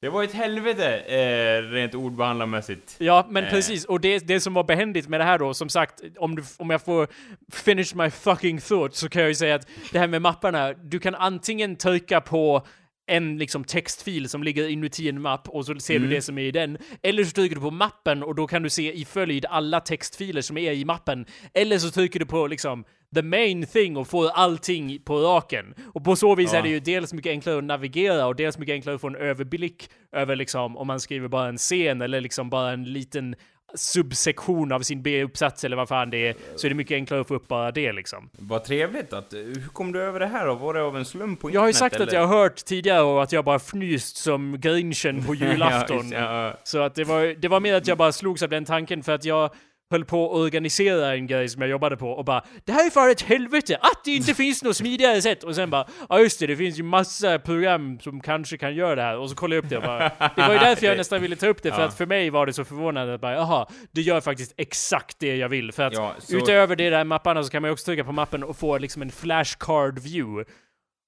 Det 0.00 0.08
var 0.08 0.24
ett 0.24 0.32
helvete, 0.32 0.98
eh, 0.98 1.62
rent 1.62 1.94
ordbehandlarmässigt. 1.94 2.94
Ja, 2.98 3.26
men 3.30 3.44
Eh. 3.44 3.50
precis. 3.50 3.84
Och 3.84 4.00
det, 4.00 4.18
det 4.18 4.40
som 4.40 4.54
var 4.54 4.64
behändigt 4.64 5.08
med 5.08 5.20
det 5.20 5.24
här 5.24 5.38
då, 5.38 5.54
som 5.54 5.68
sagt, 5.68 6.02
om, 6.18 6.34
du, 6.36 6.42
om 6.58 6.70
jag 6.70 6.82
får 6.82 7.08
finish 7.52 7.94
my 7.96 8.10
fucking 8.10 8.60
thought 8.60 8.94
så 8.94 9.08
kan 9.08 9.22
jag 9.22 9.28
ju 9.28 9.34
säga 9.34 9.54
att 9.54 9.66
det 9.92 9.98
här 9.98 10.06
med 10.06 10.22
mapparna, 10.22 10.72
du 10.72 10.98
kan 10.98 11.14
antingen 11.14 11.76
trycka 11.76 12.20
på 12.20 12.66
en 13.06 13.38
liksom 13.38 13.64
textfil 13.64 14.28
som 14.28 14.42
ligger 14.42 14.68
inuti 14.68 15.08
en 15.08 15.20
mapp 15.22 15.48
och 15.48 15.66
så 15.66 15.74
ser 15.78 15.96
Mm. 15.96 16.08
du 16.08 16.14
det 16.14 16.22
som 16.22 16.38
är 16.38 16.42
i 16.42 16.50
den. 16.50 16.78
Eller 17.02 17.24
så 17.24 17.30
trycker 17.30 17.54
du 17.56 17.60
på 17.62 17.70
mappen 17.70 18.22
och 18.22 18.34
då 18.34 18.46
kan 18.46 18.62
du 18.62 18.70
se 18.70 18.92
i 18.92 19.04
följd 19.04 19.46
alla 19.48 19.80
textfiler 19.80 20.40
som 20.40 20.58
är 20.58 20.72
i 20.72 20.84
mappen. 20.84 21.26
Eller 21.54 21.78
så 21.78 21.90
trycker 21.90 22.18
du 22.20 22.26
på 22.26 22.46
liksom 22.46 22.84
the 23.14 23.22
main 23.22 23.66
thing 23.66 23.96
och 23.96 24.08
får 24.08 24.28
allting 24.30 24.98
på 25.04 25.18
raken. 25.20 25.74
Och 25.94 26.04
på 26.04 26.16
så 26.16 26.34
vis 26.34 26.52
Ja. 26.52 26.58
är 26.58 26.62
det 26.62 26.68
ju 26.68 26.80
dels 26.80 27.12
mycket 27.12 27.30
enklare 27.30 27.58
att 27.58 27.64
navigera 27.64 28.26
och 28.26 28.36
dels 28.36 28.58
mycket 28.58 28.72
enklare 28.72 28.94
att 28.94 29.00
få 29.00 29.06
en 29.08 29.16
överblick 29.16 29.88
över 30.12 30.36
liksom 30.36 30.76
om 30.76 30.86
man 30.86 31.00
skriver 31.00 31.28
bara 31.28 31.48
en 31.48 31.58
scen 31.58 32.02
eller 32.02 32.20
liksom 32.20 32.50
bara 32.50 32.72
en 32.72 32.84
liten 32.84 33.34
subsektion 33.74 34.72
av 34.72 34.80
sin 34.80 35.02
B-uppsats 35.02 35.64
eller 35.64 35.76
vad 35.76 35.88
fan 35.88 36.10
det 36.10 36.28
är, 36.28 36.34
så 36.56 36.66
är 36.66 36.68
det 36.68 36.74
mycket 36.74 36.94
enklare 36.94 37.20
att 37.20 37.28
få 37.28 37.34
upp 37.34 37.48
bara 37.48 37.72
det 37.72 37.92
liksom. 37.92 38.30
Vad 38.38 38.64
trevligt 38.64 39.12
att... 39.12 39.32
Hur 39.32 39.68
kom 39.72 39.92
du 39.92 40.02
över 40.02 40.20
det 40.20 40.26
här 40.26 40.46
då? 40.46 40.54
Var 40.54 40.74
det 40.74 40.82
av 40.82 40.96
en 40.96 41.04
slump 41.04 41.40
på 41.40 41.48
internet? 41.48 41.54
Jag 41.54 41.60
har 41.60 41.66
ju 41.66 41.72
sagt 41.72 41.94
eller? 41.94 42.06
att 42.06 42.12
jag 42.12 42.26
har 42.26 42.38
hört 42.38 42.64
tidigare 42.64 43.02
och 43.02 43.22
att 43.22 43.32
jag 43.32 43.44
bara 43.44 43.58
fnyst 43.58 44.16
som 44.16 44.60
grinchen 44.60 45.24
på 45.24 45.34
julafton. 45.34 46.10
ja, 46.10 46.46
ja, 46.46 46.54
Så 46.64 46.78
att 46.78 46.94
det 46.94 47.04
var, 47.04 47.40
det 47.40 47.48
var 47.48 47.60
mer 47.60 47.74
att 47.74 47.86
jag 47.86 47.98
bara 47.98 48.12
slogs 48.12 48.42
av 48.42 48.48
den 48.48 48.64
tanken 48.64 49.02
för 49.02 49.12
att 49.12 49.24
jag 49.24 49.50
höll 49.92 50.04
på 50.04 50.24
att 50.30 50.36
organisera 50.40 51.14
en 51.14 51.26
grej 51.26 51.48
som 51.48 51.62
jag 51.62 51.70
jobbade 51.70 51.96
på 51.96 52.10
och 52.10 52.24
bara 52.24 52.44
Det 52.64 52.72
här 52.72 52.86
är 52.86 52.90
för 52.90 53.08
ett 53.10 53.22
helvete 53.22 53.76
att 53.80 54.04
det 54.04 54.10
inte 54.10 54.34
finns 54.34 54.62
något 54.62 54.76
smidigare 54.76 55.22
sätt. 55.22 55.44
Och 55.44 55.54
sen 55.54 55.70
bara 55.70 55.86
Ja 56.08 56.18
just 56.20 56.40
det, 56.40 56.46
det 56.46 56.56
finns 56.56 56.78
ju 56.78 56.82
massa 56.82 57.38
program 57.38 58.00
som 58.00 58.20
kanske 58.20 58.56
kan 58.58 58.74
göra 58.74 58.94
det 58.94 59.02
här. 59.02 59.18
Och 59.18 59.30
så 59.30 59.36
kollade 59.36 59.56
jag 59.56 59.64
upp 59.64 59.70
det 59.70 59.76
och 59.76 59.82
bara 59.82 59.98
Det 60.36 60.42
var 60.42 60.52
ju 60.52 60.58
därför 60.68 60.86
jag 60.86 60.96
nästan 60.96 61.22
ville 61.22 61.36
ta 61.36 61.46
upp 61.46 61.62
det 61.62 61.70
för 61.72 61.80
Ja. 61.80 61.86
att 61.86 61.96
för 61.96 62.06
mig 62.06 62.30
var 62.30 62.46
det 62.46 62.52
så 62.52 62.64
förvånande 62.64 63.14
att 63.14 63.20
bara 63.20 63.34
jaha 63.34 63.66
Det 63.92 64.00
gör 64.00 64.20
faktiskt 64.20 64.54
exakt 64.56 65.16
det 65.18 65.36
jag 65.36 65.48
vill. 65.48 65.72
För 65.72 65.82
att 65.82 65.92
Ja, 65.94 66.14
så- 66.18 66.36
utöver 66.36 66.76
det 66.76 66.90
där 66.90 67.04
mapparna 67.04 67.42
så 67.42 67.50
kan 67.50 67.62
man 67.62 67.68
ju 67.68 67.72
också 67.72 67.84
trycka 67.84 68.04
på 68.04 68.12
mappen 68.12 68.42
och 68.44 68.56
få 68.56 68.78
liksom 68.78 69.02
en 69.02 69.10
flashcard 69.10 69.98
view 69.98 70.44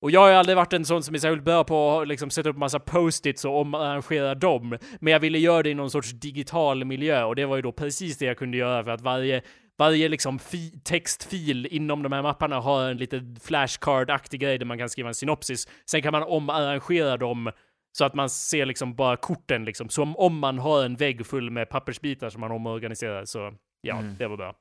och 0.05 0.11
jag 0.11 0.21
har 0.21 0.31
aldrig 0.31 0.57
varit 0.57 0.73
en 0.73 0.85
sån 0.85 1.03
som 1.03 1.15
är 1.15 1.19
särskilt 1.19 1.45
bra 1.45 1.65
på 1.65 2.01
att 2.01 2.09
liksom 2.09 2.31
sätta 2.31 2.49
upp 2.49 2.57
massa 2.57 2.79
post-its 2.81 3.45
och 3.45 3.61
omarrangera 3.61 4.35
dem. 4.35 4.79
Men 5.01 5.13
jag 5.13 5.21
ville 5.21 5.39
göra 5.39 5.63
det 5.63 5.71
i 5.71 5.75
någon 5.75 5.91
sorts 5.91 6.11
digital 6.11 6.85
miljö 6.85 7.25
och 7.25 7.37
det 7.37 7.47
var 7.47 7.57
ju 7.57 7.63
då 7.63 7.73
precis 7.73 8.19
det 8.19 8.25
jag 8.25 8.39
kunde 8.39 8.57
göra 8.57 8.85
för 8.85 8.91
att 8.91 9.01
varje 9.01 9.43
varje 9.79 10.09
liksom 10.09 10.39
fi- 10.39 10.81
textfil 10.85 11.67
inom 11.67 12.03
de 12.03 12.13
här 12.13 12.23
mapparna 12.23 12.61
har 12.61 12.91
en 12.91 12.97
liten 12.97 13.37
flashcard-aktig 13.43 14.41
grej 14.41 14.59
där 14.59 14.67
man 14.67 14.79
kan 14.79 14.89
skriva 14.89 15.09
en 15.09 15.15
synopsis. 15.15 15.69
Sen 15.91 16.03
kan 16.03 16.13
man 16.13 16.23
omarrangera 16.23 17.17
dem 17.17 17.51
så 17.99 18.05
att 18.05 18.15
man 18.15 18.31
ser 18.31 18.67
liksom 18.67 18.95
bara 18.95 19.17
korten 19.17 19.65
liksom. 19.65 19.89
Som 19.89 20.17
om 20.17 20.39
man 20.39 20.59
har 20.59 20.85
en 20.85 20.97
vägg 20.97 21.27
full 21.27 21.51
med 21.51 21.69
pappersbitar 21.69 22.31
som 22.31 22.41
man 22.41 22.51
omorganiserar. 22.53 23.25
Så 23.25 23.55
ja, 23.81 23.97
Mm. 23.99 24.15
det 24.19 24.27
var 24.27 24.37
bra. 24.37 24.55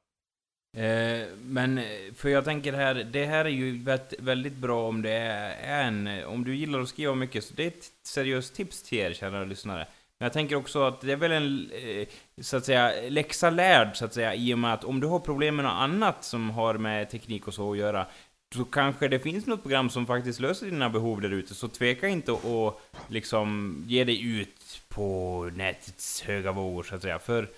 Eh, 0.77 1.27
men, 1.45 1.77
eh, 1.77 2.13
för 2.15 2.29
jag 2.29 2.45
tänker 2.45 2.73
här, 2.73 2.93
det 2.93 3.25
här 3.25 3.45
är 3.45 3.49
ju 3.49 3.85
väldigt 4.19 4.55
bra 4.55 4.87
om 4.87 5.01
det 5.01 5.11
är 5.11 5.83
en, 5.87 6.25
om 6.25 6.43
du 6.43 6.55
gillar 6.55 6.79
att 6.79 6.89
skriva 6.89 7.15
mycket, 7.15 7.43
så 7.43 7.53
det 7.53 7.63
är 7.63 7.67
ett 7.67 7.91
seriöst 8.03 8.55
tips 8.55 8.83
till 8.83 8.97
er, 8.97 9.13
kära 9.13 9.43
lyssnare. 9.43 9.87
Men 10.19 10.25
jag 10.25 10.33
tänker 10.33 10.55
också 10.55 10.83
att 10.83 11.01
det 11.01 11.11
är 11.11 11.15
väl 11.15 11.31
en, 11.31 11.71
eh, 11.71 12.07
så 12.41 12.57
att 12.57 12.65
säga, 12.65 13.09
läxa 13.09 13.49
lärd, 13.49 13.97
så 13.97 14.05
att 14.05 14.13
säga, 14.13 14.35
i 14.35 14.53
och 14.53 14.59
med 14.59 14.73
att 14.73 14.83
om 14.83 14.99
du 14.99 15.07
har 15.07 15.19
problem 15.19 15.55
med 15.55 15.65
något 15.65 15.81
annat 15.81 16.23
som 16.23 16.49
har 16.49 16.73
med 16.73 17.09
teknik 17.09 17.47
och 17.47 17.53
så 17.53 17.71
att 17.71 17.77
göra, 17.77 18.05
så 18.55 18.65
kanske 18.65 19.07
det 19.07 19.19
finns 19.19 19.45
något 19.45 19.61
program 19.61 19.89
som 19.89 20.05
faktiskt 20.05 20.39
löser 20.39 20.65
dina 20.65 20.89
behov 20.89 21.21
där 21.21 21.33
ute, 21.33 21.53
så 21.53 21.67
tveka 21.67 22.07
inte 22.07 22.31
att 22.31 22.79
liksom 23.07 23.77
ge 23.87 24.03
dig 24.03 24.39
ut 24.39 24.81
på 24.89 25.49
nätets 25.55 26.21
höga 26.21 26.51
vågor, 26.51 26.83
så 26.83 26.95
att 26.95 27.01
säga. 27.01 27.19
För, 27.19 27.49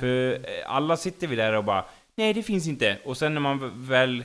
för 0.00 0.32
eh, 0.32 0.40
alla 0.66 0.96
sitter 0.96 1.26
vi 1.26 1.36
där 1.36 1.52
och 1.52 1.64
bara 1.64 1.84
Nej, 2.22 2.32
det 2.32 2.42
finns 2.42 2.68
inte. 2.68 2.98
Och 3.04 3.16
sen 3.16 3.34
när 3.34 3.40
man 3.40 3.86
väl 3.86 4.24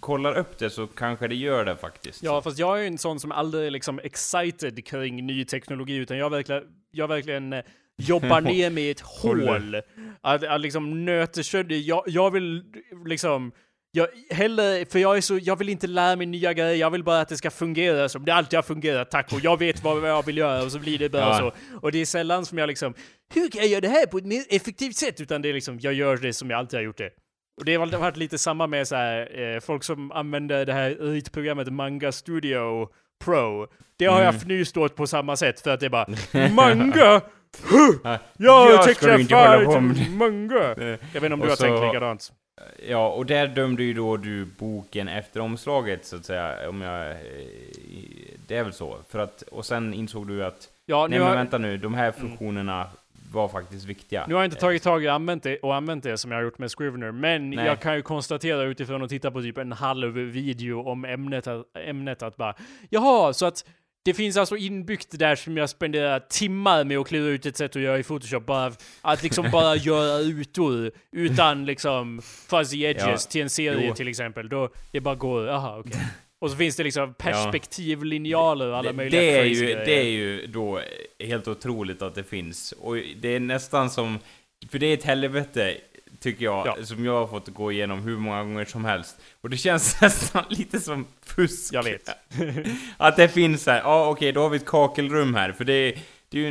kollar 0.00 0.34
upp 0.34 0.58
det 0.58 0.70
så 0.70 0.86
kanske 0.86 1.28
det 1.28 1.34
gör 1.34 1.64
det 1.64 1.76
faktiskt. 1.76 2.22
Ja, 2.22 2.42
fast 2.42 2.58
jag 2.58 2.78
är 2.78 2.82
ju 2.82 2.86
en 2.86 2.98
sån 2.98 3.20
som 3.20 3.32
aldrig 3.32 3.66
är 3.66 3.70
liksom 3.70 4.00
excited 4.02 4.86
kring 4.86 5.26
ny 5.26 5.44
teknologi, 5.44 5.94
utan 5.94 6.18
jag 6.18 6.30
verkligen, 6.30 6.62
jag 6.90 7.08
verkligen 7.08 7.52
eh, 7.52 7.64
jobbar 7.96 8.40
ner 8.52 8.70
mig 8.70 8.84
i 8.84 8.90
ett 8.90 9.00
hål. 9.00 9.76
Att, 10.20 10.44
att 10.44 10.60
liksom 10.60 11.04
nöter 11.04 11.42
sönder, 11.42 11.76
jag, 11.76 12.02
jag 12.06 12.30
vill 12.30 12.64
liksom 13.06 13.52
jag, 13.96 14.08
heller, 14.30 14.84
för 14.84 14.98
jag 14.98 15.16
är 15.16 15.20
så, 15.20 15.38
jag 15.42 15.58
vill 15.58 15.68
inte 15.68 15.86
lära 15.86 16.16
mig 16.16 16.26
nya 16.26 16.52
grejer, 16.52 16.74
jag 16.74 16.90
vill 16.90 17.04
bara 17.04 17.20
att 17.20 17.28
det 17.28 17.36
ska 17.36 17.50
fungera 17.50 18.08
som 18.08 18.24
det 18.24 18.34
alltid 18.34 18.56
har 18.56 18.62
fungerat, 18.62 19.10
tack 19.10 19.32
och 19.32 19.40
jag 19.40 19.58
vet 19.58 19.84
vad 19.84 20.08
jag 20.08 20.26
vill 20.26 20.36
göra 20.36 20.62
och 20.62 20.72
så 20.72 20.78
blir 20.78 20.98
det 20.98 21.08
bara 21.08 21.22
ja. 21.22 21.38
så. 21.38 21.76
Och 21.82 21.92
det 21.92 21.98
är 21.98 22.06
sällan 22.06 22.46
som 22.46 22.58
jag 22.58 22.66
liksom, 22.66 22.94
hur 23.34 23.48
kan 23.48 23.60
jag 23.60 23.70
göra 23.70 23.80
det 23.80 23.88
här 23.88 24.06
på 24.06 24.18
ett 24.18 24.26
mer 24.26 24.44
effektivt 24.48 24.96
sätt? 24.96 25.20
Utan 25.20 25.42
det 25.42 25.48
är 25.48 25.52
liksom, 25.52 25.80
jag 25.80 25.94
gör 25.94 26.16
det 26.16 26.32
som 26.32 26.50
jag 26.50 26.58
alltid 26.58 26.78
har 26.78 26.84
gjort 26.84 26.98
det. 26.98 27.10
Och 27.56 27.64
det 27.64 27.74
har 27.74 27.98
varit 27.98 28.16
lite 28.16 28.38
samma 28.38 28.66
med 28.66 28.88
så 28.88 28.94
här, 28.96 29.40
eh, 29.40 29.60
folk 29.60 29.84
som 29.84 30.12
använder 30.12 30.66
det 30.66 30.72
här 30.72 30.90
ritprogrammet 30.90 31.72
Manga 31.72 32.12
Studio 32.12 32.88
Pro. 33.24 33.66
Det 33.96 34.06
har 34.06 34.20
mm. 34.20 34.24
jag 34.24 34.34
fnyst 34.34 34.76
åt 34.76 34.96
på 34.96 35.06
samma 35.06 35.36
sätt 35.36 35.60
för 35.60 35.70
att 35.70 35.80
det 35.80 35.86
är 35.86 35.90
bara 35.90 36.06
Manga! 36.50 37.20
Huh! 37.62 38.18
Jag 38.36 38.82
tecknar 38.82 39.64
fan 39.64 40.16
manga! 40.18 40.74
Jag 41.12 41.20
vet 41.20 41.22
inte 41.22 41.34
om 41.34 41.40
du 41.40 41.48
har 41.48 41.56
tänkt 41.56 41.80
likadant. 41.80 42.32
Ja, 42.88 43.08
och 43.08 43.26
där 43.26 43.46
dömde 43.46 43.82
ju 43.82 43.94
då 43.94 44.16
du 44.16 44.44
boken 44.44 45.08
efter 45.08 45.40
omslaget, 45.40 46.04
så 46.04 46.16
att 46.16 46.24
säga, 46.24 46.68
om 46.68 46.82
jag... 46.82 47.10
Eh, 47.10 47.16
det 48.46 48.56
är 48.56 48.64
väl 48.64 48.72
så? 48.72 48.96
För 49.08 49.18
att, 49.18 49.42
och 49.42 49.66
sen 49.66 49.94
insåg 49.94 50.28
du 50.28 50.44
att... 50.44 50.68
Ja, 50.86 51.06
nej 51.06 51.18
men 51.18 51.28
har... 51.28 51.34
vänta 51.34 51.58
nu, 51.58 51.76
de 51.76 51.94
här 51.94 52.12
funktionerna 52.12 52.80
mm. 52.80 52.96
Var 53.34 53.48
faktiskt 53.48 53.84
viktiga. 53.84 54.24
Nu 54.28 54.34
har 54.34 54.42
jag 54.42 54.46
inte 54.46 54.60
tagit 54.60 54.82
tag 54.82 55.04
i 55.04 55.08
använt 55.08 55.42
det, 55.42 55.58
och 55.58 55.74
använt 55.74 56.04
det 56.04 56.18
som 56.18 56.30
jag 56.30 56.38
har 56.38 56.44
gjort 56.44 56.58
med 56.58 56.70
Scrivener, 56.70 57.12
men 57.12 57.50
nej. 57.50 57.66
jag 57.66 57.80
kan 57.80 57.96
ju 57.96 58.02
konstatera 58.02 58.62
utifrån 58.62 59.02
att 59.02 59.10
titta 59.10 59.30
på 59.30 59.42
typ 59.42 59.58
en 59.58 59.72
halv 59.72 60.14
video 60.14 60.88
om 60.88 61.04
ämnet, 61.04 61.46
ämnet 61.86 62.22
att 62.22 62.36
bara 62.36 62.54
Jaha, 62.90 63.32
så 63.32 63.46
att 63.46 63.64
det 64.04 64.14
finns 64.14 64.36
alltså 64.36 64.56
inbyggt 64.56 65.18
där 65.18 65.36
som 65.36 65.56
jag 65.56 65.70
spenderar 65.70 66.20
timmar 66.20 66.84
med 66.84 66.98
att 66.98 67.06
klura 67.06 67.28
ut 67.28 67.46
ett 67.46 67.56
sätt 67.56 67.76
att 67.76 67.82
göra 67.82 67.98
i 67.98 68.02
Photoshop. 68.02 68.46
Bara, 68.46 68.72
att 69.02 69.22
liksom 69.22 69.50
bara 69.50 69.76
göra 69.90 70.20
ytor 70.20 70.92
utan 71.12 71.64
liksom 71.64 72.20
fuzzy 72.22 72.82
edges 72.82 73.06
ja, 73.06 73.30
till 73.30 73.42
en 73.42 73.50
serie 73.50 73.86
jo. 73.88 73.94
till 73.94 74.08
exempel. 74.08 74.48
Då 74.48 74.68
det 74.92 75.00
bara 75.00 75.14
går, 75.14 75.48
aha 75.48 75.78
okej. 75.78 75.90
Okay. 75.90 76.02
Och 76.44 76.50
så 76.50 76.56
finns 76.56 76.76
det 76.76 76.84
liksom 76.84 77.14
perspektivlinjaler 77.14 78.68
och 78.68 78.76
alla 78.76 78.90
det, 78.90 78.96
möjliga 78.96 79.20
det 79.20 79.38
är 79.38 79.44
ju, 79.44 79.66
Det 79.66 80.00
är 80.00 80.04
ju 80.04 80.46
då 80.46 80.80
helt 81.18 81.48
otroligt 81.48 82.02
att 82.02 82.14
det 82.14 82.24
finns. 82.24 82.72
Och 82.72 82.96
det 83.16 83.28
är 83.28 83.40
nästan 83.40 83.90
som... 83.90 84.18
För 84.70 84.78
det 84.78 84.86
är 84.86 84.94
ett 84.94 85.04
helvete 85.04 85.76
tycker 86.20 86.44
jag, 86.44 86.66
ja. 86.66 86.84
som 86.84 87.04
jag 87.04 87.12
har 87.12 87.26
fått 87.26 87.48
gå 87.48 87.72
igenom 87.72 88.00
hur 88.02 88.16
många 88.16 88.42
gånger 88.42 88.64
som 88.64 88.84
helst. 88.84 89.16
Och 89.40 89.50
det 89.50 89.56
känns 89.56 90.00
nästan 90.02 90.44
lite 90.48 90.80
som 90.80 91.06
fusk. 91.22 91.74
Jag 91.74 91.82
vet. 91.82 92.08
att 92.96 93.16
det 93.16 93.28
finns 93.28 93.66
här, 93.66 93.76
ja 93.78 93.84
ah, 93.84 94.08
okej, 94.08 94.12
okay, 94.12 94.32
då 94.32 94.40
har 94.40 94.50
vi 94.50 94.56
ett 94.56 94.66
kakelrum 94.66 95.34
här, 95.34 95.52
för 95.52 95.64
det, 95.64 95.98
det 96.28 96.38
är 96.38 96.50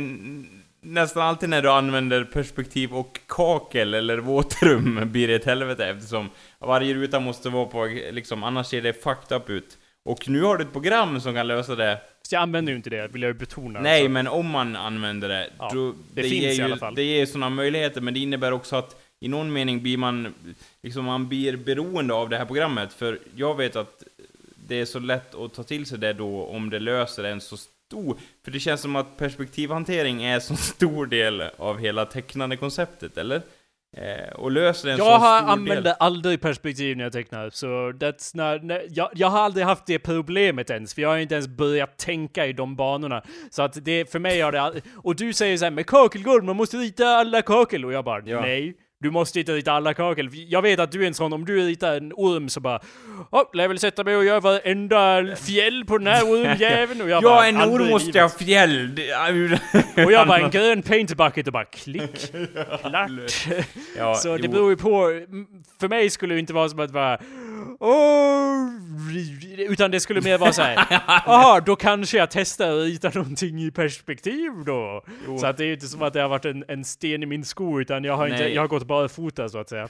nästan 0.80 1.22
alltid 1.22 1.48
när 1.48 1.62
du 1.62 1.70
använder 1.70 2.24
perspektiv 2.24 2.94
och 2.94 3.20
kakel 3.26 3.94
eller 3.94 4.18
våtrum 4.18 5.00
blir 5.12 5.28
det 5.28 5.34
ett 5.34 5.44
helvete 5.44 5.86
eftersom 5.86 6.30
varje 6.58 6.94
ruta 6.94 7.20
måste 7.20 7.48
vara 7.48 7.66
på, 7.66 7.84
liksom, 8.10 8.44
annars 8.44 8.66
ser 8.66 8.82
det 8.82 9.02
fucked 9.02 9.36
up 9.36 9.50
ut. 9.50 9.78
Och 10.04 10.28
nu 10.28 10.42
har 10.42 10.56
du 10.56 10.64
ett 10.64 10.72
program 10.72 11.20
som 11.20 11.34
kan 11.34 11.46
lösa 11.46 11.76
det. 11.76 12.00
Så 12.22 12.34
jag 12.34 12.42
använder 12.42 12.72
ju 12.72 12.76
inte 12.76 12.90
det, 12.90 13.08
vill 13.08 13.22
jag 13.22 13.28
ju 13.28 13.38
betona. 13.38 13.80
Nej, 13.80 14.02
så. 14.02 14.08
men 14.08 14.26
om 14.26 14.50
man 14.50 14.76
använder 14.76 15.28
det, 15.28 15.50
ja, 15.58 15.70
då, 15.74 15.92
det, 15.92 15.96
det 16.12 16.22
finns 16.22 16.34
ger 16.34 16.52
ju, 16.52 16.60
i 16.60 16.62
alla 16.62 16.76
fall. 16.76 16.94
Det 16.94 17.02
ger 17.02 17.26
sådana 17.26 17.50
möjligheter, 17.50 18.00
men 18.00 18.14
det 18.14 18.20
innebär 18.20 18.52
också 18.52 18.76
att 18.76 19.00
i 19.20 19.28
någon 19.28 19.52
mening 19.52 19.82
blir 19.82 19.96
man, 19.96 20.34
liksom 20.82 21.04
man 21.04 21.28
blir 21.28 21.56
beroende 21.56 22.14
av 22.14 22.28
det 22.28 22.38
här 22.38 22.44
programmet, 22.44 22.92
för 22.92 23.18
jag 23.34 23.56
vet 23.56 23.76
att 23.76 24.02
det 24.68 24.80
är 24.80 24.84
så 24.84 24.98
lätt 24.98 25.34
att 25.34 25.54
ta 25.54 25.62
till 25.62 25.86
sig 25.86 25.98
det 25.98 26.12
då 26.12 26.44
om 26.44 26.70
det 26.70 26.78
löser 26.78 27.24
en 27.24 27.40
så 27.40 27.56
stor, 27.56 28.18
för 28.44 28.50
det 28.50 28.60
känns 28.60 28.80
som 28.80 28.96
att 28.96 29.16
perspektivhantering 29.16 30.24
är 30.24 30.34
en 30.34 30.40
så 30.40 30.56
stor 30.74 31.06
del 31.06 31.40
av 31.56 31.78
hela 31.78 32.06
tecknande 32.06 32.56
konceptet, 32.56 33.18
eller? 33.18 33.42
Eh, 33.96 34.34
och 34.34 34.50
löser 34.50 34.88
en 34.88 34.98
jag 34.98 35.18
har 35.18 35.38
använder 35.38 35.94
aldrig 36.00 36.40
perspektiv 36.40 36.96
när 36.96 37.04
jag 37.04 37.12
tecknar, 37.12 37.50
så 37.50 37.66
that's 37.90 38.36
not, 38.36 38.80
jag, 38.90 39.10
jag 39.14 39.28
har 39.28 39.38
aldrig 39.38 39.66
haft 39.66 39.86
det 39.86 39.98
problemet 39.98 40.70
ens, 40.70 40.94
för 40.94 41.02
jag 41.02 41.08
har 41.08 41.18
inte 41.18 41.34
ens 41.34 41.48
börjat 41.48 41.98
tänka 41.98 42.46
i 42.46 42.52
de 42.52 42.76
banorna. 42.76 43.22
Så 43.50 43.62
att 43.62 43.84
det, 43.84 44.12
för 44.12 44.18
mig 44.18 44.40
har 44.40 44.52
det 44.52 44.60
aldrig, 44.60 44.84
och 44.96 45.16
du 45.16 45.32
säger 45.32 45.56
såhär 45.56 45.70
med 45.70 45.86
kakelgolv, 45.86 46.44
man 46.44 46.56
måste 46.56 46.76
rita 46.76 47.06
alla 47.06 47.42
kakel, 47.42 47.84
och 47.84 47.92
jag 47.92 48.04
bara 48.04 48.22
ja. 48.24 48.40
nej. 48.40 48.76
Du 49.04 49.10
måste 49.10 49.40
inte 49.40 49.52
rita 49.52 49.72
alla 49.72 49.94
kakel. 49.94 50.28
Jag 50.32 50.62
vet 50.62 50.80
att 50.80 50.92
du 50.92 51.02
är 51.02 51.06
en 51.06 51.14
sån, 51.14 51.32
om 51.32 51.44
du 51.44 51.66
ritar 51.66 51.96
en 51.96 52.12
orm 52.16 52.48
så 52.48 52.60
bara 52.60 52.80
Åh, 53.30 53.42
lär 53.52 53.68
väl 53.68 53.78
sätta 53.78 54.04
mig 54.04 54.16
och 54.16 54.24
göra 54.24 54.40
varenda 54.40 55.36
fjäll 55.36 55.84
på 55.84 55.98
den 55.98 56.06
här 56.06 56.22
ormjäveln. 56.30 57.00
Och 57.02 57.08
jag 57.08 57.22
Ja, 57.22 57.28
bara, 57.28 57.46
en 57.46 57.56
orm 57.62 57.90
måste 57.90 58.20
ha 58.20 58.28
fjäll! 58.28 59.00
och 59.96 60.12
jag 60.12 60.26
bara 60.28 60.38
en 60.38 60.50
grön 60.50 60.82
paint 60.82 61.16
bucket 61.16 61.46
och 61.46 61.52
bara 61.52 61.64
klick, 61.64 62.32
klart. 62.80 63.46
Ja, 63.96 64.14
så 64.14 64.36
det 64.36 64.48
beror 64.48 64.70
ju 64.70 64.76
på, 64.76 65.20
för 65.80 65.88
mig 65.88 66.10
skulle 66.10 66.34
det 66.34 66.40
inte 66.40 66.52
vara 66.52 66.68
som 66.68 66.80
att 66.80 66.90
bara 66.92 67.18
Utan 69.58 69.90
det 69.90 70.00
skulle 70.00 70.20
mer 70.20 70.38
vara 70.38 70.52
så 70.52 70.62
här. 70.62 70.86
Jaha, 71.26 71.60
då 71.60 71.76
kanske 71.76 72.16
jag 72.16 72.30
testar 72.30 72.78
att 72.78 72.84
rita 72.84 73.10
någonting 73.14 73.62
i 73.62 73.70
perspektiv 73.70 74.50
då. 74.66 75.04
Jo. 75.26 75.38
Så 75.38 75.46
att 75.46 75.56
det 75.56 75.64
är 75.64 75.66
ju 75.66 75.74
inte 75.74 75.86
som 75.86 76.02
att 76.02 76.12
det 76.12 76.20
har 76.20 76.28
varit 76.28 76.44
en, 76.44 76.64
en 76.68 76.84
sten 76.84 77.22
i 77.22 77.26
min 77.26 77.44
sko, 77.44 77.80
utan 77.80 78.04
jag 78.04 78.16
har, 78.16 78.28
inte, 78.28 78.48
jag 78.48 78.62
har 78.62 78.68
gått 78.68 78.86
bara 78.86 79.08
fota 79.08 79.48
så 79.48 79.58
att 79.58 79.68
säga. 79.68 79.88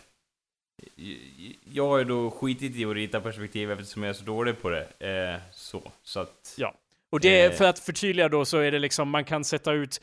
Jag 1.65 1.89
har 1.89 1.99
ju 1.99 2.05
då 2.05 2.31
skitit 2.31 2.77
i 2.77 2.85
att 2.85 2.95
rita 2.95 3.21
perspektiv 3.21 3.71
eftersom 3.71 4.03
jag 4.03 4.11
är 4.11 4.15
så 4.15 4.25
dålig 4.25 4.63
på 4.63 4.71
det. 4.71 4.87
Eh, 4.99 5.41
så, 5.53 5.93
så 6.03 6.21
att... 6.21 6.55
Ja. 6.57 6.75
Och 7.11 7.21
det, 7.21 7.45
eh. 7.45 7.53
för 7.53 7.65
att 7.65 7.79
förtydliga 7.79 8.29
då, 8.29 8.45
så 8.45 8.59
är 8.59 8.73
det 8.73 8.79
liksom, 8.79 9.09
man 9.09 9.25
kan 9.25 9.45
sätta 9.45 9.73
ut 9.73 10.01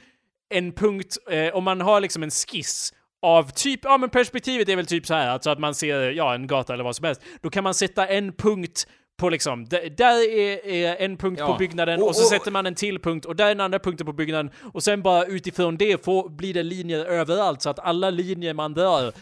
en 0.50 0.72
punkt, 0.72 1.18
eh, 1.30 1.56
om 1.56 1.64
man 1.64 1.82
har 1.82 2.02
liksom 2.02 2.24
en 2.24 2.32
skiss 2.32 2.94
av 3.22 3.52
typ, 3.52 3.80
ja 3.84 3.98
men 3.98 4.10
perspektivet 4.10 4.70
är 4.70 4.76
väl 4.76 4.86
typ 4.86 5.06
så 5.06 5.14
här, 5.14 5.28
alltså 5.28 5.50
att 5.50 5.60
man 5.60 5.76
ser, 5.76 6.12
ja, 6.12 6.36
en 6.36 6.48
gata 6.48 6.74
eller 6.74 6.84
vad 6.84 6.96
som 6.96 7.06
helst. 7.06 7.22
Då 7.42 7.50
kan 7.50 7.64
man 7.64 7.74
sätta 7.74 8.08
en 8.08 8.34
punkt 8.34 8.88
på 9.18 9.30
liksom, 9.30 9.66
där 9.98 10.30
är, 10.32 10.68
är 10.68 10.96
en 10.96 11.18
punkt 11.18 11.40
ja. 11.40 11.48
på 11.48 11.58
byggnaden 11.58 12.02
och, 12.02 12.08
och 12.08 12.16
så 12.16 12.22
och, 12.22 12.28
sätter 12.28 12.52
man 12.52 12.66
en 12.66 12.76
till 12.76 13.00
punkt 13.00 13.26
och 13.26 13.36
där 13.36 13.46
är 13.46 13.50
den 13.50 13.62
andra 13.62 13.80
punkten 13.80 14.06
på 14.06 14.14
byggnaden 14.14 14.52
och 14.74 14.84
sen 14.84 15.02
bara 15.02 15.26
utifrån 15.26 15.78
det 15.78 16.06
får, 16.06 16.30
blir 16.30 16.54
det 16.54 16.64
linjer 16.64 17.06
överallt 17.06 17.62
så 17.62 17.70
att 17.70 17.80
alla 17.80 18.10
linjer 18.10 18.54
man 18.54 18.74
drar 18.74 19.14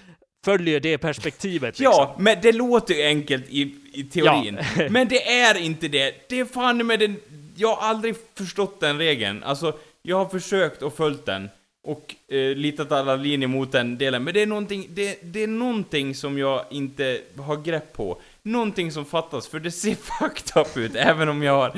följer 0.45 0.79
det 0.79 0.97
perspektivet. 0.97 1.79
Liksom. 1.79 1.93
Ja, 1.97 2.15
men 2.19 2.37
det 2.41 2.51
låter 2.51 2.93
ju 2.93 3.03
enkelt 3.03 3.45
i, 3.49 3.75
i 3.93 4.03
teorin. 4.03 4.59
Ja. 4.77 4.87
men 4.89 5.07
det 5.07 5.29
är 5.29 5.57
inte 5.57 5.87
det. 5.87 6.29
Det 6.29 6.39
är 6.39 6.45
fan 6.45 6.87
med 6.87 6.99
den... 6.99 7.15
Jag 7.55 7.75
har 7.75 7.87
aldrig 7.87 8.15
förstått 8.37 8.79
den 8.79 8.97
regeln. 8.97 9.43
Alltså, 9.43 9.73
jag 10.01 10.17
har 10.17 10.25
försökt 10.25 10.81
och 10.81 10.93
följt 10.93 11.25
den 11.25 11.49
och 11.83 12.15
eh, 12.27 12.55
litat 12.55 12.91
alla 12.91 13.15
linjer 13.15 13.47
mot 13.47 13.71
den 13.71 13.97
delen. 13.97 14.23
Men 14.23 14.33
det 14.33 14.41
är 14.41 14.47
någonting, 14.47 14.87
det, 14.89 15.19
det 15.23 15.43
är 15.43 15.47
någonting 15.47 16.15
som 16.15 16.37
jag 16.37 16.65
inte 16.69 17.21
har 17.37 17.57
grepp 17.63 17.93
på. 17.93 18.21
Någonting 18.43 18.91
som 18.91 19.05
fattas, 19.05 19.47
för 19.47 19.59
det 19.59 19.71
ser 19.71 19.95
fucked 20.19 20.61
up 20.61 20.77
ut, 20.77 20.95
även 20.95 21.29
om 21.29 21.43
jag 21.43 21.53
har... 21.53 21.69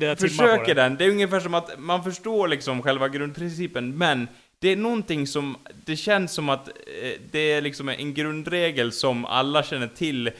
Eh, 0.00 0.16
försöker 0.16 0.74
den. 0.74 0.96
Det 0.96 1.04
är 1.04 1.10
ungefär 1.10 1.40
som 1.40 1.54
att 1.54 1.78
man 1.78 2.04
förstår 2.04 2.48
liksom 2.48 2.82
själva 2.82 3.08
grundprincipen, 3.08 3.98
men 3.98 4.28
det 4.58 4.68
är 4.68 4.76
någonting 4.76 5.26
som, 5.26 5.56
det 5.84 5.96
känns 5.96 6.32
som 6.32 6.48
att 6.48 6.68
eh, 6.68 7.20
det 7.30 7.52
är 7.52 7.62
liksom 7.62 7.88
en 7.88 8.14
grundregel 8.14 8.92
som 8.92 9.24
alla 9.24 9.62
känner 9.62 9.88
till, 9.88 10.30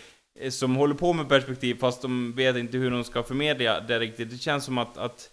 eh, 0.41 0.51
som 0.51 0.77
håller 0.77 0.95
på 0.95 1.13
med 1.13 1.29
perspektiv, 1.29 1.75
fast 1.81 2.03
de 2.03 2.33
vet 2.33 2.57
inte 2.57 2.79
hur 2.79 2.91
de 2.91 3.05
ska 3.05 3.23
förmedla 3.23 3.81
det 3.81 3.99
riktigt. 3.99 4.31
Det 4.31 4.39
känns 4.39 4.65
som 4.65 4.79
att, 4.79 4.99
att 4.99 5.31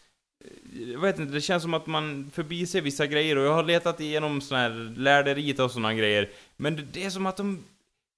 jag 0.93 0.99
vet 0.99 1.19
inte, 1.19 1.33
det 1.33 1.41
känns 1.41 1.63
som 1.63 1.73
att 1.73 1.87
man 1.87 2.31
förbiser 2.33 2.81
vissa 2.81 3.07
grejer 3.07 3.37
och 3.37 3.45
jag 3.45 3.53
har 3.53 3.63
letat 3.63 3.99
igenom 3.99 4.41
såna 4.41 4.59
här 4.61 4.93
lärderiet 4.97 5.59
och 5.59 5.71
såna 5.71 5.93
grejer. 5.93 6.29
Men 6.57 6.87
det 6.91 7.03
är 7.03 7.09
som 7.09 7.25
att 7.25 7.37
de 7.37 7.63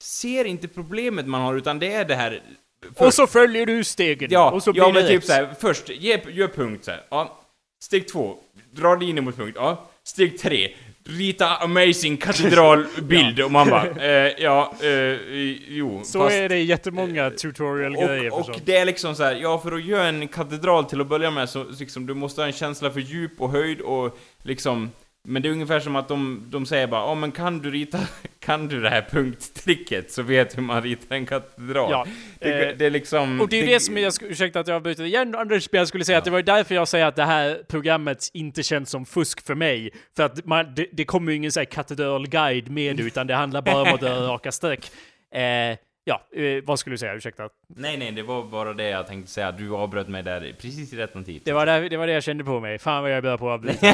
ser 0.03 0.45
inte 0.45 0.67
problemet 0.67 1.27
man 1.27 1.41
har, 1.41 1.55
utan 1.55 1.79
det 1.79 1.93
är 1.93 2.05
det 2.05 2.15
här... 2.15 2.41
Först. 2.81 3.01
Och 3.01 3.13
så 3.13 3.27
följer 3.27 3.65
du 3.65 3.83
stegen. 3.83 4.31
Ja, 4.31 4.51
och 4.51 4.63
så 4.63 4.71
blir 4.71 4.83
ja 4.83 4.91
men 4.93 5.07
typ 5.07 5.23
såhär, 5.23 5.55
först, 5.59 5.89
ge, 5.89 6.21
gör 6.29 6.47
punkt 6.47 6.85
såhär. 6.85 7.03
Ja. 7.09 7.39
Steg 7.83 8.07
två, 8.07 8.37
dra 8.71 8.95
linjer 8.95 9.23
mot 9.23 9.35
punkt. 9.35 9.55
Ja. 9.55 9.89
Steg 10.03 10.39
tre, 10.39 10.75
rita 11.05 11.57
amazing 11.57 12.17
katedralbild 12.17 13.39
ja. 13.39 13.45
och 13.45 13.51
man 13.51 13.69
bara, 13.69 13.89
eh, 13.89 14.33
ja, 14.37 14.73
eh, 14.81 14.89
jo. 15.67 16.01
Så 16.03 16.19
fast, 16.19 16.35
är 16.35 16.49
det 16.49 16.59
jättemånga 16.59 17.29
tutorial-grejer 17.29 18.33
Och, 18.33 18.49
och 18.49 18.59
det 18.65 18.77
är 18.77 18.85
liksom 18.85 19.15
så 19.15 19.23
här, 19.23 19.35
ja 19.35 19.59
för 19.59 19.71
att 19.71 19.85
göra 19.85 20.07
en 20.07 20.27
katedral 20.27 20.85
till 20.85 21.01
att 21.01 21.07
börja 21.07 21.31
med 21.31 21.49
så 21.49 21.65
liksom, 21.79 22.05
du 22.05 22.13
måste 22.13 22.41
ha 22.41 22.45
en 22.45 22.53
känsla 22.53 22.91
för 22.91 22.99
djup 22.99 23.41
och 23.41 23.51
höjd 23.51 23.81
och 23.81 24.17
liksom 24.43 24.91
men 25.27 25.41
det 25.41 25.49
är 25.49 25.51
ungefär 25.51 25.79
som 25.79 25.95
att 25.95 26.07
de, 26.07 26.43
de 26.49 26.65
säger 26.65 26.87
bara 26.87 27.01
ja 27.01 27.15
men 27.15 27.31
kan 27.31 27.59
du 27.59 27.71
rita, 27.71 27.99
kan 28.39 28.67
du 28.67 28.81
det 28.81 28.89
här 28.89 29.07
punkttricket 29.11 30.11
så 30.11 30.21
vet 30.21 30.49
du 30.49 30.55
hur 30.55 30.63
man 30.63 30.81
ritar 30.81 31.15
en 31.15 31.25
katedral. 31.25 31.91
Ja, 31.91 32.07
det, 32.39 32.69
eh, 32.69 32.77
det, 32.77 32.85
är 32.85 32.89
liksom... 32.89 33.41
Och 33.41 33.49
det 33.49 33.59
är 33.59 33.65
det, 33.65 33.73
det 33.73 33.79
som 33.79 33.97
jag, 33.97 34.13
ursäkta 34.21 34.59
att 34.59 34.67
jag 34.67 34.75
avbryter 34.75 35.03
igen 35.03 35.35
Anders, 35.35 35.71
men 35.71 35.79
jag 35.79 35.87
skulle 35.87 36.05
säga 36.05 36.15
ja. 36.15 36.17
att 36.17 36.25
det 36.25 36.31
var 36.31 36.41
därför 36.41 36.75
jag 36.75 36.87
säger 36.87 37.05
att 37.05 37.15
det 37.15 37.25
här 37.25 37.63
programmet 37.67 38.29
inte 38.33 38.63
känns 38.63 38.89
som 38.89 39.05
fusk 39.05 39.45
för 39.45 39.55
mig. 39.55 39.89
För 40.15 40.23
att 40.23 40.45
man, 40.45 40.75
det, 40.75 40.87
det 40.91 41.05
kommer 41.05 41.31
ju 41.31 41.37
ingen 41.37 41.51
här 41.55 41.65
katedralguide 41.65 42.69
med 42.69 42.99
utan 43.07 43.27
det 43.27 43.35
handlar 43.35 43.61
bara 43.61 43.81
om 43.81 43.93
att 43.93 44.01
dra 44.01 44.27
raka 44.27 44.51
streck. 44.51 44.91
Eh, 45.35 45.77
Ja, 46.05 46.21
eh, 46.35 46.63
vad 46.63 46.79
skulle 46.79 46.93
du 46.93 46.97
säga? 46.97 47.13
Ursäkta. 47.13 47.49
Nej, 47.75 47.97
nej, 47.97 48.11
det 48.11 48.23
var 48.23 48.43
bara 48.43 48.73
det 48.73 48.89
jag 48.89 49.07
tänkte 49.07 49.31
säga. 49.31 49.51
Du 49.51 49.75
avbröt 49.75 50.07
mig 50.07 50.23
där 50.23 50.55
precis 50.61 50.93
i 50.93 50.97
rätt 50.97 51.25
tid. 51.25 51.41
Det 51.45 51.53
var 51.53 51.65
det, 51.65 51.89
det 51.89 51.97
var 51.97 52.07
det 52.07 52.13
jag 52.13 52.23
kände 52.23 52.43
på 52.43 52.59
mig. 52.59 52.79
Fan 52.79 53.01
vad 53.01 53.11
jag 53.11 53.17
är 53.17 53.21
bra 53.21 53.37
på 53.37 53.49
att 53.49 53.53
avbryta. 53.53 53.87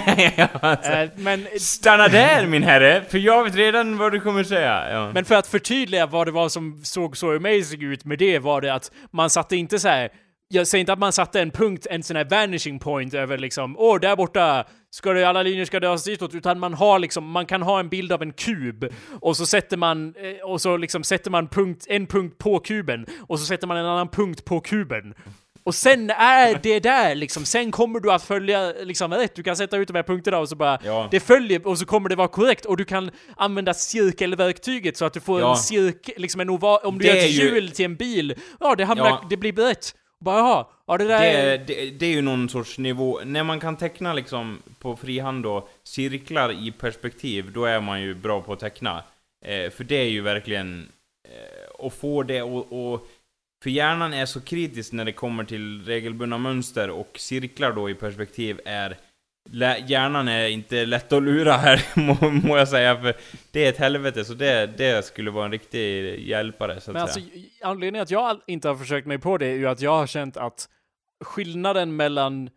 Eh, 0.89 1.09
men, 1.15 1.47
Stanna 1.59 2.07
där 2.07 2.47
min 2.47 2.63
herre, 2.63 3.03
för 3.09 3.17
jag 3.17 3.43
vet 3.43 3.55
redan 3.55 3.97
vad 3.97 4.11
du 4.11 4.19
kommer 4.19 4.43
säga. 4.43 4.91
Ja. 4.91 5.11
men 5.11 5.25
för 5.25 5.35
att 5.35 5.47
förtydliga 5.47 6.05
vad 6.05 6.27
det 6.27 6.31
var 6.31 6.49
som 6.49 6.81
såg 6.83 7.17
så 7.17 7.35
amazing 7.35 7.83
ut 7.83 8.05
med 8.05 8.19
det 8.19 8.39
var 8.39 8.61
det 8.61 8.73
att 8.73 8.91
man 9.11 9.29
satte 9.29 9.55
inte 9.55 9.79
så 9.79 9.87
här. 9.87 10.09
Jag 10.47 10.67
säger 10.67 10.79
inte 10.79 10.93
att 10.93 10.99
man 10.99 11.13
satte 11.13 11.41
en 11.41 11.51
punkt, 11.51 11.87
en 11.89 12.03
sån 12.03 12.15
här 12.15 12.25
vanishing 12.25 12.79
point 12.79 13.13
över 13.13 13.37
liksom, 13.37 13.75
åh, 13.77 13.99
där 13.99 14.15
borta 14.15 14.65
ska 14.91 15.13
det, 15.13 15.23
alla 15.25 15.43
linjer 15.43 15.65
ska 15.65 15.79
dras 15.79 16.03
ditåt, 16.03 16.35
utan 16.35 16.59
man 16.59 16.73
har 16.73 16.99
liksom, 16.99 17.31
man 17.31 17.45
kan 17.45 17.61
ha 17.61 17.79
en 17.79 17.89
bild 17.89 18.11
av 18.11 18.21
en 18.21 18.33
kub, 18.33 18.85
och 19.21 19.37
så 19.37 19.45
sätter 19.45 19.77
man, 19.77 20.13
eh, 20.17 20.45
och 20.49 20.61
så 20.61 20.77
liksom 20.77 21.03
sätter 21.03 21.31
man 21.31 21.47
punkt, 21.47 21.85
en 21.89 22.07
punkt 22.07 22.37
på 22.37 22.59
kuben, 22.59 23.05
och 23.27 23.39
så 23.39 23.45
sätter 23.45 23.67
man 23.67 23.77
en 23.77 23.85
annan 23.85 24.07
punkt 24.09 24.45
på 24.45 24.59
kuben. 24.59 25.13
Och 25.63 25.75
sen 25.75 26.09
är 26.09 26.59
det 26.63 26.79
där 26.79 27.15
liksom, 27.15 27.45
sen 27.45 27.71
kommer 27.71 27.99
du 27.99 28.11
att 28.11 28.23
följa 28.23 28.73
liksom 28.83 29.13
rätt, 29.13 29.35
du 29.35 29.43
kan 29.43 29.55
sätta 29.55 29.77
ut 29.77 29.87
de 29.87 29.95
här 29.95 30.03
punkterna 30.03 30.37
och 30.37 30.49
så 30.49 30.55
bara, 30.55 30.79
Ja. 30.85 31.07
det 31.11 31.19
följer, 31.19 31.67
och 31.67 31.77
så 31.77 31.85
kommer 31.85 32.09
det 32.09 32.15
vara 32.15 32.27
korrekt, 32.27 32.65
och 32.65 32.77
du 32.77 32.85
kan 32.85 33.11
använda 33.37 33.73
cirkelverktyget 33.73 34.97
så 34.97 35.05
att 35.05 35.13
du 35.13 35.19
får 35.19 35.39
Ja. 35.41 35.51
en 35.51 35.57
cirkel, 35.57 36.13
liksom 36.17 36.41
en 36.41 36.49
oval, 36.49 36.79
om 36.83 36.97
du 36.99 37.03
Det 37.03 37.09
gör 37.09 37.15
är 37.15 37.19
ett 37.25 37.31
ju- 37.31 37.41
hjul 37.43 37.71
till 37.71 37.85
en 37.85 37.95
bil, 37.95 38.35
ja 38.59 38.75
det 38.75 38.85
hamnar, 38.85 39.05
Ja. 39.09 39.25
det 39.29 39.37
blir 39.37 39.53
rätt. 39.53 39.95
Bara 40.19 40.39
jaha, 40.39 40.65
ja 40.87 40.97
det 40.97 41.07
där 41.07 41.19
Det, 41.21 41.57
det, 41.57 41.91
det 41.91 42.05
är 42.05 42.11
ju 42.11 42.21
någon 42.21 42.49
sorts 42.49 42.77
nivå, 42.77 43.19
när 43.25 43.43
man 43.43 43.59
kan 43.59 43.77
teckna 43.77 44.13
liksom 44.13 44.61
på 44.79 44.95
frihand 44.95 45.43
då, 45.43 45.67
cirklar 45.83 46.67
i 46.67 46.71
perspektiv, 46.71 47.51
då 47.51 47.65
är 47.65 47.81
man 47.81 48.01
ju 48.01 48.13
bra 48.13 48.41
på 48.41 48.53
att 48.53 48.59
teckna. 48.59 49.03
Eh, 49.45 49.71
för 49.71 49.83
det 49.83 49.95
är 49.95 50.09
ju 50.09 50.21
verkligen, 50.21 50.89
eh, 51.27 51.85
att 51.85 51.93
få 51.93 52.23
det 52.23 52.41
och, 52.41 52.91
och 52.93 53.07
för 53.63 53.69
hjärnan 53.69 54.13
är 54.13 54.25
så 54.25 54.41
kritisk 54.41 54.93
när 54.93 55.05
det 55.05 55.11
kommer 55.11 55.43
till 55.43 55.85
regelbundna 55.85 56.37
mönster 56.37 56.89
och 56.89 57.11
cirklar 57.15 57.73
då 57.73 57.89
i 57.89 57.93
perspektiv 57.93 58.61
är 58.65 58.97
Hjärnan 59.87 60.27
är 60.27 60.47
inte 60.47 60.85
lätt 60.85 61.13
att 61.13 61.23
lura 61.23 61.53
här, 61.53 61.81
må, 61.99 62.29
må 62.29 62.57
jag 62.57 62.67
säga, 62.67 63.01
för 63.01 63.13
det 63.51 63.65
är 63.65 63.69
ett 63.69 63.77
helvete, 63.77 64.25
så 64.25 64.33
det, 64.33 64.67
det 64.77 65.05
skulle 65.05 65.31
vara 65.31 65.45
en 65.45 65.51
riktig 65.51 66.19
hjälpare, 66.27 66.81
så 66.81 66.91
att 66.91 66.93
Men 66.93 67.07
säga. 67.07 67.25
alltså, 67.25 67.49
anledningen 67.61 68.03
att 68.03 68.11
jag 68.11 68.39
inte 68.47 68.67
har 68.67 68.75
försökt 68.75 69.07
mig 69.07 69.17
på 69.19 69.37
det 69.37 69.45
är 69.45 69.55
ju 69.55 69.67
att 69.67 69.81
jag 69.81 69.97
har 69.97 70.07
känt 70.07 70.37
att 70.37 70.69
skillnaden 71.23 71.95
mellan 71.95 72.49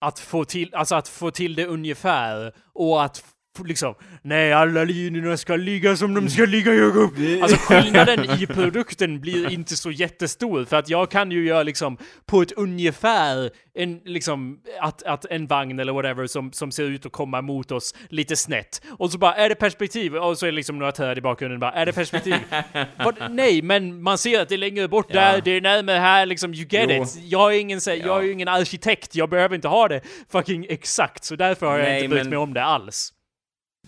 att 0.00 0.18
få 0.18 0.44
till, 0.44 0.74
alltså 0.74 0.94
att 0.94 1.08
få 1.08 1.30
till 1.30 1.54
det 1.54 1.66
ungefär 1.66 2.52
och 2.72 3.04
att 3.04 3.24
liksom, 3.64 3.94
nej 4.22 4.52
alla 4.52 4.84
linjerna 4.84 5.36
ska 5.36 5.56
ligga 5.56 5.96
som 5.96 6.14
de 6.14 6.28
ska 6.28 6.44
ligga 6.44 6.72
Jakob. 6.74 7.10
Alltså 7.42 7.56
skillnaden 7.60 8.24
i 8.40 8.46
produkten 8.46 9.20
blir 9.20 9.50
inte 9.52 9.76
så 9.76 9.90
jättestor 9.90 10.64
för 10.64 10.76
att 10.76 10.88
jag 10.88 11.10
kan 11.10 11.30
ju 11.30 11.46
göra 11.46 11.62
liksom 11.62 11.96
på 12.26 12.42
ett 12.42 12.52
ungefär 12.52 13.50
en 13.74 14.00
liksom 14.04 14.58
att, 14.80 15.02
att 15.02 15.24
en 15.24 15.46
vagn 15.46 15.78
eller 15.80 15.92
whatever 15.92 16.26
som, 16.26 16.52
som 16.52 16.72
ser 16.72 16.84
ut 16.84 17.06
att 17.06 17.12
komma 17.12 17.42
mot 17.42 17.72
oss 17.72 17.94
lite 18.08 18.36
snett 18.36 18.82
och 18.98 19.12
så 19.12 19.18
bara 19.18 19.34
är 19.34 19.48
det 19.48 19.54
perspektiv 19.54 20.16
och 20.16 20.38
så 20.38 20.46
är 20.46 20.50
det 20.50 20.56
liksom 20.56 20.78
några 20.78 20.92
träd 20.92 21.18
i 21.18 21.20
bakgrunden 21.20 21.60
bara 21.60 21.72
är 21.72 21.86
det 21.86 21.92
perspektiv? 21.92 22.34
Vad, 23.04 23.16
nej, 23.30 23.62
men 23.62 24.02
man 24.02 24.18
ser 24.18 24.40
att 24.40 24.48
det 24.48 24.54
är 24.54 24.58
längre 24.58 24.88
bort 24.88 25.06
Ja. 25.08 25.20
där, 25.20 25.40
det 25.44 25.50
är 25.50 25.60
närmare 25.60 25.98
här 25.98 26.26
liksom, 26.26 26.54
you 26.54 26.66
get 26.70 26.90
Jo. 26.90 27.02
it. 27.02 27.16
Jag 27.22 27.54
är 27.54 27.58
ingen, 27.60 27.80
så, 27.80 27.90
jag 27.90 28.24
är 28.24 28.32
ingen 28.32 28.48
arkitekt, 28.48 29.14
jag 29.14 29.30
behöver 29.30 29.54
inte 29.54 29.68
ha 29.68 29.88
det 29.88 30.00
fucking 30.32 30.66
exakt, 30.68 31.24
så 31.24 31.36
därför 31.36 31.66
har 31.66 31.78
jag 31.78 31.88
Nej, 31.88 31.96
inte 31.98 32.08
brytt 32.08 32.22
men- 32.22 32.30
mig 32.30 32.38
om 32.38 32.54
det 32.54 32.64
alls. 32.64 33.12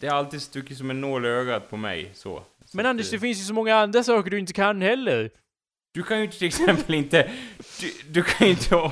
Det 0.03 0.09
har 0.09 0.18
alltid 0.18 0.42
stuckit 0.42 0.78
som 0.78 0.90
en 0.90 1.00
nål 1.00 1.26
i 1.26 1.28
ögat 1.28 1.70
på 1.70 1.76
mig, 1.76 2.11
så. 2.14 2.42
så 2.64 2.76
Men 2.76 2.86
Anders, 2.86 3.07
eh, 3.07 3.12
det 3.12 3.18
finns 3.18 3.40
ju 3.40 3.44
så 3.44 3.55
många 3.55 3.76
andra 3.76 4.03
saker 4.03 4.30
du 4.30 4.38
inte 4.38 4.53
kan 4.53 4.82
heller. 4.82 5.30
Du 5.94 6.03
kan 6.03 6.20
ju 6.20 6.26
till 6.26 6.46
exempel 6.46 6.94
inte... 6.94 7.30
Du, 7.80 7.92
du 8.11 8.22
kan 8.22 8.46
inte... 8.46 8.90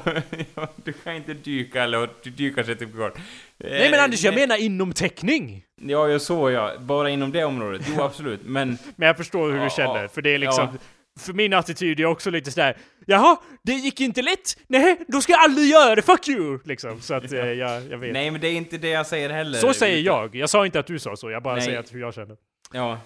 Du 0.85 0.93
kan 0.93 1.15
inte 1.15 1.35
dyka 1.35 1.83
eller 1.83 2.09
dykarcertifikat. 2.31 3.19
Nej 3.59 3.91
men 3.91 4.01
Anders, 4.01 4.25
jag 4.25 4.35
menar 4.35 4.57
inom 4.57 4.93
teckning! 4.93 5.65
Ja, 5.81 6.09
jag 6.09 6.21
så 6.21 6.51
ja. 6.51 6.73
Bara 6.81 7.11
inom 7.11 7.33
det 7.33 7.45
området. 7.45 7.87
Jo, 7.89 8.03
absolut. 8.03 8.41
Men... 8.45 8.79
Men 8.97 9.07
jag 9.07 9.17
förstår 9.17 9.51
hur 9.51 9.59
Ja, 9.59 9.65
du 9.65 9.71
känner, 9.71 10.09
för 10.09 10.23
det 10.23 10.31
är 10.31 10.39
liksom... 10.39 10.69
Ja. 10.73 10.79
För 11.21 11.33
min 11.33 11.53
attityd 11.53 12.01
är 12.01 12.05
också 12.05 12.31
lite 12.31 12.51
sådär 12.51 12.77
Jaha, 13.07 13.37
det 13.63 13.73
gick 13.73 14.01
inte 14.01 14.23
lätt? 14.23 14.57
Nej, 14.69 15.01
då 15.09 15.21
ska 15.21 15.33
jag 15.33 15.41
aldrig 15.41 15.69
göra 15.69 15.95
det, 15.95 16.03
fuck 16.03 16.29
you! 16.29 16.59
Liksom, 16.65 17.01
så 17.01 17.15
att 17.15 17.33
eh, 17.33 17.39
jag, 17.39 17.83
jag 17.91 17.99
vet. 17.99 18.13
Nej, 18.13 18.31
men 18.31 18.41
det 18.41 18.49
är 18.49 18.53
inte 18.53 18.79
det 18.79 18.89
jag 18.89 19.07
säger 19.07 19.31
heller. 19.31 19.59
så 19.59 19.75
säger 19.75 19.99
utan- 19.99 20.05
jag, 20.15 20.35
jag 20.35 20.51
sa 20.51 20.67
inte 20.67 20.81
att 20.81 20.87
du 20.87 20.99
sa 20.99 21.17
så, 21.17 21.31
jag 21.31 21.43
bara 21.43 21.55
Nej. 21.55 21.65
säger 21.65 21.79
att 21.79 21.95
hur 21.95 22.01
jag 22.01 22.15
känner. 22.15 22.37
Ja. 22.73 22.99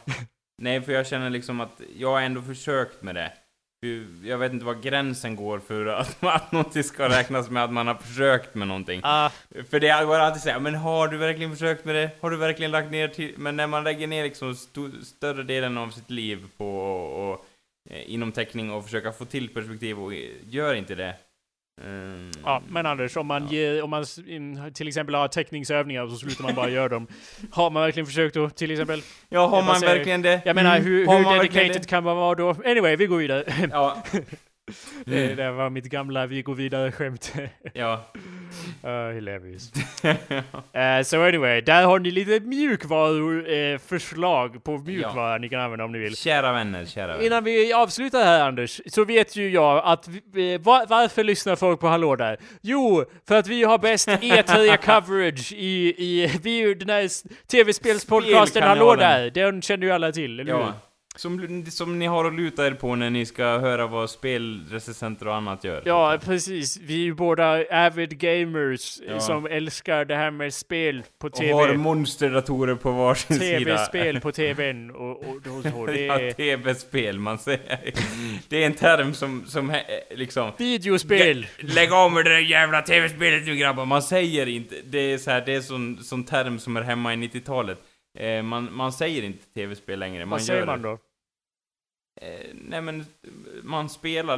Nej, 0.63 0.81
för 0.83 0.93
jag 0.93 1.07
känner 1.07 1.31
liksom 1.31 1.61
att 1.61 1.81
jag 1.97 2.11
har 2.11 2.21
ändå 2.21 2.43
försökt 2.43 3.03
med 3.03 3.15
det. 3.15 3.33
Jag 4.25 4.39
vet 4.39 4.53
inte 4.53 4.65
var 4.65 4.75
gränsen 4.75 5.37
går 5.37 5.59
för 5.59 5.87
att, 5.87 6.17
att 6.25 6.53
någonting 6.53 6.83
ska 6.85 7.09
räknas 7.09 7.51
med 7.51 7.65
att 7.65 7.73
man 7.73 7.87
har 7.87 7.95
försökt 7.95 8.55
med 8.55 8.69
någonting. 8.69 9.01
Ah, 9.05 9.31
För 9.71 9.81
det 9.81 10.05
går 10.07 10.19
alltid 10.19 10.43
säga, 10.43 10.59
men 10.59 10.75
har 10.75 11.09
du 11.09 11.17
verkligen 11.17 11.51
försökt 11.53 11.85
med 11.85 11.95
det? 11.95 12.11
Har 12.21 12.31
du 12.31 12.37
verkligen 12.37 12.71
lagt 12.71 12.91
ner 12.91 13.09
till... 13.09 13.35
Men 13.37 13.57
när 13.57 13.67
man 13.67 13.85
lägger 13.85 14.07
ner 14.07 14.25
liksom 14.25 14.53
sto- 14.53 15.03
större 15.05 15.43
delen 15.43 15.79
av 15.79 15.91
sitt 15.91 16.11
liv 16.11 16.47
på 16.57 16.79
och, 16.79 17.31
och, 17.33 17.47
inom 17.91 18.33
teckning 18.33 18.71
och 18.71 18.85
försöka 18.85 19.13
få 19.13 19.25
till 19.25 19.49
perspektiv 19.49 19.99
och 20.01 20.15
eh, 20.15 20.19
gör 20.49 20.75
inte 20.75 20.95
det. 20.95 21.17
ehm, 21.85 22.31
ja, 22.45 22.63
men 22.69 22.87
Anders, 22.87 23.17
om 23.17 23.27
man, 23.27 23.43
Ja. 23.47 23.53
ger, 23.53 23.83
om 23.83 23.91
man 23.91 24.05
till 24.75 24.89
exempel 24.89 25.15
har 25.15 25.29
teckningsövningar 25.29 26.07
så 26.09 26.17
slutar 26.17 26.43
man 26.45 26.55
bara 26.55 26.69
göra 26.71 26.89
dem. 26.89 27.07
Har 27.51 27.71
man 27.71 27.83
verkligen 27.83 28.07
försökt 28.07 28.35
då, 28.35 28.51
till 28.51 28.71
exempel? 28.71 29.03
Ja, 29.29 29.47
har 29.47 29.63
man 29.63 29.81
säger- 29.81 29.95
verkligen 29.97 30.23
det? 30.23 30.43
Jag 30.45 30.57
menar, 30.57 30.77
Mm, 30.77 30.87
hur, 30.89 31.07
har 31.07 31.19
hur 31.19 31.39
dedicated 31.39 31.87
kan 31.89 32.05
man 32.05 32.17
vara 32.17 32.35
då? 32.35 32.51
Anyway, 32.65 32.97
vi 32.97 33.07
går 33.07 33.17
vidare. 33.19 33.45
Ja, 33.71 34.03
Det, 35.05 35.35
det 35.35 35.51
var 35.53 35.71
mitt 35.71 35.85
gamla 35.85 36.27
vi 36.27 36.43
går 36.43 36.55
vidare-skämt. 36.55 37.33
ja. 37.73 38.05
Uh, 38.85 39.09
hilarious. 39.15 39.73
Uh, 40.05 41.03
so 41.05 41.23
anyway, 41.23 41.61
där 41.61 41.85
har 41.85 41.99
ni 41.99 42.11
lite 42.11 42.41
mjukvaruförslag 42.41 44.65
på 44.65 44.79
mjukvara 44.79 45.39
ni 45.39 45.49
kan 45.49 45.61
använda 45.61 45.85
om 45.85 45.93
ni 45.93 45.99
vill. 45.99 46.17
Kära 46.17 46.53
vänner, 46.53 46.85
kära 46.85 47.07
vänner. 47.07 47.27
Innan 47.27 47.45
vi 47.45 47.73
avslutar 47.73 48.25
här 48.25 48.41
Anders, 48.41 48.81
så 48.87 49.05
vet 49.05 49.37
ju 49.37 49.51
jag 49.51 49.83
att 49.85 50.09
vi, 50.33 50.55
eh, 50.55 50.61
var, 50.61 50.87
varför 50.87 51.25
lyssnar 51.25 51.57
folk 51.57 51.81
på 51.81 51.89
Hallå 51.89 52.17
där? 52.17 52.39
Jo, 52.63 53.05
för 53.29 53.35
att 53.35 53.47
vi 53.47 53.65
har 53.65 53.79
bäst 53.79 54.09
E3 54.09 54.77
coverage 54.77 55.53
i, 55.53 55.95
i 55.99 56.31
vi 56.43 56.75
den 56.75 56.91
här 56.91 57.09
tv-spelspodcasten 57.47 58.63
Hallå 58.63 58.97
där, 58.97 59.31
den 59.31 59.63
känner 59.63 59.87
ju 59.87 59.93
alla 59.93 60.13
till, 60.13 60.41
eller 60.41 60.53
hur? 60.53 60.73
Ja. 61.15 61.19
Som, 61.19 61.65
som 61.71 61.99
ni 61.99 62.07
har 62.07 62.25
att 62.25 62.35
luta 62.35 62.67
er 62.67 62.71
på 62.71 62.95
när 62.95 63.11
ni 63.11 63.27
ska 63.27 63.45
höra 63.59 63.87
vad 63.87 64.11
spelrecensenter 64.11 65.29
och 65.29 65.35
annat 65.35 65.65
gör. 65.65 65.83
Ja, 65.85 66.19
precis. 66.25 66.77
Vi 66.83 66.95
är 66.95 67.05
ju 67.05 67.15
båda 67.15 67.65
avid 67.87 68.19
gamers 68.19 69.01
eh, 69.01 69.13
Ja. 69.13 69.21
som 69.21 69.47
älskar 69.47 70.05
det 70.05 70.17
här 70.17 70.31
med 70.31 70.55
spel 70.55 71.03
på 71.19 71.27
och 71.27 71.33
TV. 71.33 71.53
har 71.53 71.75
monsterdatorer 71.75 72.75
på 72.75 72.91
varsin 72.93 73.39
sida. 73.39 73.59
TV-spel 73.59 74.21
på 74.21 74.33
TVn 74.33 74.91
och, 74.91 75.11
och, 75.11 75.37
och 75.37 75.63
så. 75.73 75.87
Det 75.87 76.01
Ja, 76.07 76.21
är 76.21 76.33
tv-spel, 76.33 77.19
man 77.19 77.39
säger. 77.39 77.79
Det 78.49 78.63
är 78.63 78.67
en 78.67 78.75
term 78.75 79.15
som, 79.15 79.45
som 79.47 79.77
liksom... 80.11 80.51
videospel. 80.59 81.47
Lägg 81.59 81.93
av 81.93 82.13
med 82.13 82.25
det 82.25 82.31
där 82.31 82.39
jävla 82.39 82.83
tv-spelet 82.83 83.47
nu 83.47 83.57
grabbar! 83.57 83.85
Man 83.85 84.03
säger 84.03 84.49
inte, 84.49 84.75
det 84.85 84.99
är 85.13 85.19
så 85.19 85.31
här, 85.31 85.43
det 85.47 85.55
är 85.55 85.61
sån, 85.61 85.99
sån 86.03 86.25
term 86.25 86.59
som 86.59 86.77
är 86.77 86.83
hemma 86.83 87.15
i 87.15 87.17
90-talet. 87.17 87.79
Eh, 88.19 88.43
man, 88.43 88.69
man 88.75 88.93
säger 88.93 89.23
inte 89.23 89.45
tv-spel 89.55 89.99
längre, 89.99 90.25
man 90.25 90.31
Vad 90.31 90.43
säger 90.43 90.59
gör 90.61 90.67
man 90.67 90.83
då? 90.83 90.99
Eh, 92.21 92.47
nej 92.55 92.81
men, 92.81 93.07
man 93.63 93.89
spelar... 93.89 94.37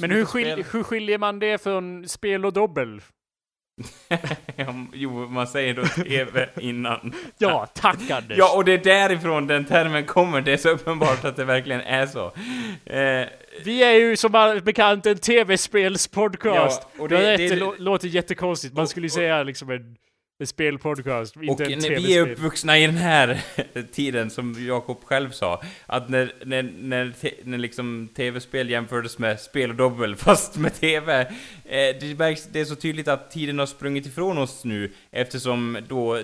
Men 0.00 0.10
hur, 0.10 0.24
skil, 0.24 0.64
hur 0.72 0.82
skiljer 0.82 1.18
man 1.18 1.38
det 1.38 1.62
från 1.62 2.08
spel 2.08 2.44
och 2.44 2.52
dobbel? 2.52 3.00
Jo, 4.92 5.10
man 5.28 5.46
säger 5.46 5.74
då 5.74 5.84
tv 5.84 6.48
innan. 6.60 7.12
Ja, 7.38 7.66
tack 7.74 8.10
Anders. 8.10 8.38
Ja, 8.38 8.56
och 8.56 8.64
det 8.64 8.72
är 8.72 8.78
därifrån 8.78 9.46
den 9.46 9.64
termen 9.64 10.04
kommer, 10.06 10.40
det 10.40 10.52
är 10.52 10.56
så 10.56 10.68
uppenbart 10.68 11.24
att 11.24 11.36
det 11.36 11.44
verkligen 11.44 11.80
är 11.80 12.06
så. 12.06 12.26
Eh, 12.84 13.26
Vi 13.64 13.82
är 13.82 13.92
ju 13.92 14.16
som 14.16 14.60
bekant 14.64 15.06
en 15.06 15.18
tv-spelspodcast. 15.18 16.82
Ja, 16.96 17.02
och 17.02 17.08
det- 17.08 17.36
det- 17.36 17.48
det, 17.48 17.56
lå- 17.56 17.78
låter 17.78 18.08
jättekonstigt. 18.08 18.74
Man 18.74 18.88
skulle 18.88 19.06
ju 19.06 19.10
säga 19.10 19.42
liksom 19.42 19.70
en, 19.70 19.96
spelpodcast, 20.46 21.36
och 21.36 21.42
inte 21.42 21.64
en 21.64 21.78
när 21.78 21.90
vi 21.90 22.16
är 22.16 22.30
uppvuxna 22.30 22.78
i 22.78 22.86
den 22.86 22.96
här 22.96 23.40
tiden, 23.92 24.30
som 24.30 24.66
Jakob 24.66 25.04
själv 25.04 25.30
sa, 25.30 25.62
att 25.86 26.08
när, 26.08 26.32
när, 26.44 26.62
när, 26.62 27.14
när 27.44 27.58
liksom 27.58 28.08
tv-spel 28.14 28.70
jämfördes 28.70 29.18
med 29.18 29.40
spel 29.40 29.70
och 29.70 29.76
dobbel, 29.76 30.16
fast 30.16 30.56
med 30.56 30.74
tv, 30.74 31.20
eh, 31.20 31.30
det, 32.00 32.18
märks, 32.18 32.46
det 32.52 32.60
är 32.60 32.64
så 32.64 32.76
tydligt 32.76 33.08
att 33.08 33.30
tiden 33.30 33.58
har 33.58 33.66
sprungit 33.66 34.06
ifrån 34.06 34.38
oss 34.38 34.64
nu, 34.64 34.92
eftersom 35.10 35.78
då 35.88 36.22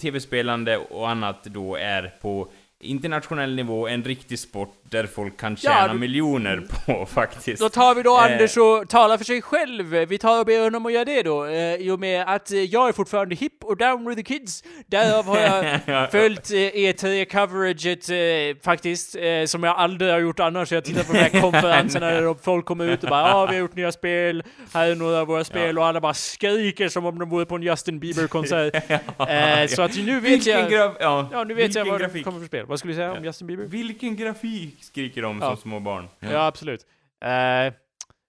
tv-spelande 0.00 0.76
och 0.76 1.10
annat 1.10 1.44
då 1.44 1.76
är 1.76 2.14
på 2.22 2.50
internationell 2.80 3.54
nivå 3.54 3.88
en 3.88 4.04
riktig 4.04 4.38
sport 4.38 4.79
där 4.90 5.06
folk 5.06 5.36
kan 5.40 5.56
tjäna 5.56 5.88
då- 5.88 5.94
miljoner 5.94 6.62
på 6.86 7.06
faktiskt. 7.14 7.60
Då 7.62 7.68
tar 7.68 7.94
vi 7.94 8.02
då 8.02 8.10
Eh. 8.18 8.24
Anders 8.24 8.56
och 8.56 8.88
talar 8.88 9.16
för 9.18 9.24
sig 9.24 9.42
själv. 9.42 9.86
Vi 9.86 10.18
tar 10.18 10.40
och 10.40 10.46
ber 10.46 10.64
honom 10.64 10.86
att 10.86 10.92
göra 10.92 11.04
det 11.04 11.22
då. 11.22 11.44
Eh, 11.46 11.74
I 11.74 11.90
och 11.90 12.00
med 12.00 12.24
att 12.28 12.50
eh, 12.52 12.58
jag 12.58 12.88
är 12.88 12.92
fortfarande 12.92 13.34
hip 13.34 13.64
och 13.64 13.76
down 13.76 14.08
with 14.08 14.16
the 14.16 14.22
kids. 14.38 14.64
Därav 14.86 15.24
har 15.26 15.38
jag 15.38 16.10
följt 16.10 16.50
eh, 16.50 16.54
E3-coveraget 16.56 18.10
eh, 18.10 18.56
faktiskt. 18.64 19.16
Eh, 19.16 19.44
som 19.46 19.64
jag 19.64 19.76
aldrig 19.76 20.10
har 20.12 20.18
gjort 20.20 20.40
annars. 20.40 20.72
Jag 20.72 20.84
tittar 20.84 21.02
på 21.04 21.12
de 21.12 21.18
här 21.18 21.40
konferenserna 21.40 22.10
där 22.10 22.34
folk 22.42 22.64
kommer 22.64 22.86
ut 22.88 23.04
och 23.04 23.10
bara 23.10 23.28
ja, 23.28 23.46
vi 23.46 23.52
har 23.54 23.60
gjort 23.60 23.74
nya 23.76 23.92
spel. 23.92 24.42
Här 24.74 24.90
är 24.90 24.94
några 24.94 25.20
av 25.20 25.26
våra 25.26 25.44
spel. 25.44 25.78
Och 25.78 25.86
alla 25.86 26.00
bara 26.00 26.14
skriker 26.14 26.88
som 26.88 27.06
om 27.06 27.18
de 27.18 27.30
vore 27.30 27.46
på 27.46 27.54
en 27.54 27.62
Justin 27.62 27.98
Bieber-konsert. 28.00 28.74
eh, 29.28 29.66
så 29.68 29.82
att 29.82 29.96
nu 29.96 30.20
vet 30.20 30.30
Vilken 30.32 30.70
jag... 30.70 30.94
Ja, 31.00 31.28
Ja, 31.32 31.44
nu 31.44 31.54
vet 31.54 31.74
jag 31.74 31.84
vad 31.84 32.00
det 32.00 32.04
grafik. 32.04 32.24
kommer 32.24 32.38
för 32.38 32.46
spel. 32.46 32.66
Vad 32.66 32.78
skulle 32.78 32.92
du 32.92 32.96
säga 32.96 33.12
om 33.12 33.24
Justin 33.24 33.46
Bieber? 33.46 33.64
Vilken 33.64 34.16
grafik 34.16 34.76
skriker 34.84 35.22
de 35.22 35.38
Ja. 35.40 35.46
som 35.48 35.56
små 35.56 35.80
barn. 35.80 36.08
Ja, 36.20 36.46
absolut. 36.46 36.86
Eh, 37.24 37.74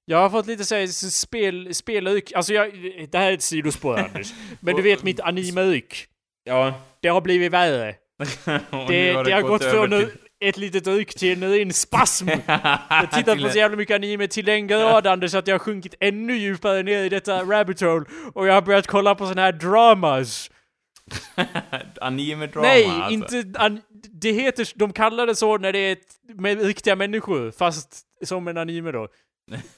jag 0.06 0.18
har 0.18 0.30
fått 0.30 0.48
lite 0.48 0.66
såhär 0.66 0.88
spel, 1.10 1.76
spelryck, 1.76 2.34
alltså 2.34 2.54
jag, 2.54 2.72
det 3.12 3.18
här 3.18 3.30
är 3.30 3.34
ett 3.34 3.42
sidospår 3.42 3.98
Anders. 4.06 4.34
Men 4.60 4.76
du 4.76 4.82
vet 4.82 5.04
mitt 5.04 5.20
animeryck. 5.20 6.06
Ja. 6.44 6.74
Det 7.02 7.08
har 7.08 7.22
blivit 7.22 7.52
värre. 7.52 7.96
Det, 8.46 9.14
nu 9.18 9.24
det 9.24 9.32
har 9.32 9.42
gått 9.42 9.62
över 9.62 9.74
från 9.88 9.90
till- 10.00 10.10
ett 10.44 10.58
litet 10.58 10.88
ryck 10.88 11.16
till 11.16 11.44
en 11.44 11.52
ren 11.54 11.74
spasm. 11.74 12.28
Jag 12.46 12.58
har 12.58 13.06
tittat 13.18 13.42
på 13.42 13.50
så 13.50 13.58
jävla 13.58 13.78
mycket 13.78 13.96
anime 13.96 14.28
till 14.28 14.46
den 14.46 14.68
grad 14.68 15.08
Anders 15.08 15.34
att 15.34 15.48
jag 15.48 15.54
har 15.54 15.60
sjunkit 15.60 15.96
ännu 16.00 16.38
djupare 16.38 16.84
ner 16.84 17.04
i 17.04 17.10
detta 17.10 17.44
rabbit 17.44 17.82
hole. 17.82 18.06
Och 18.34 18.48
jag 18.48 18.54
har 18.54 18.62
börjat 18.62 18.88
kolla 18.88 19.16
på 19.16 19.28
såna 19.28 19.42
här 19.42 19.52
dramas. 19.52 20.52
Anime-drama 22.02 22.62
Nej, 22.62 22.86
alltså. 22.90 23.12
inte... 23.38 23.60
An, 23.60 23.82
det 24.12 24.32
heter... 24.32 24.68
De 24.76 24.94
kallar 24.94 25.28
det 25.28 25.36
så 25.36 25.58
när 25.58 25.74
det 25.74 25.80
är 25.80 25.98
med 26.36 26.62
riktiga 26.66 26.96
människor, 26.96 27.52
fast 27.52 28.02
som 28.24 28.48
en 28.48 28.58
anime 28.58 28.92
då. 28.92 29.08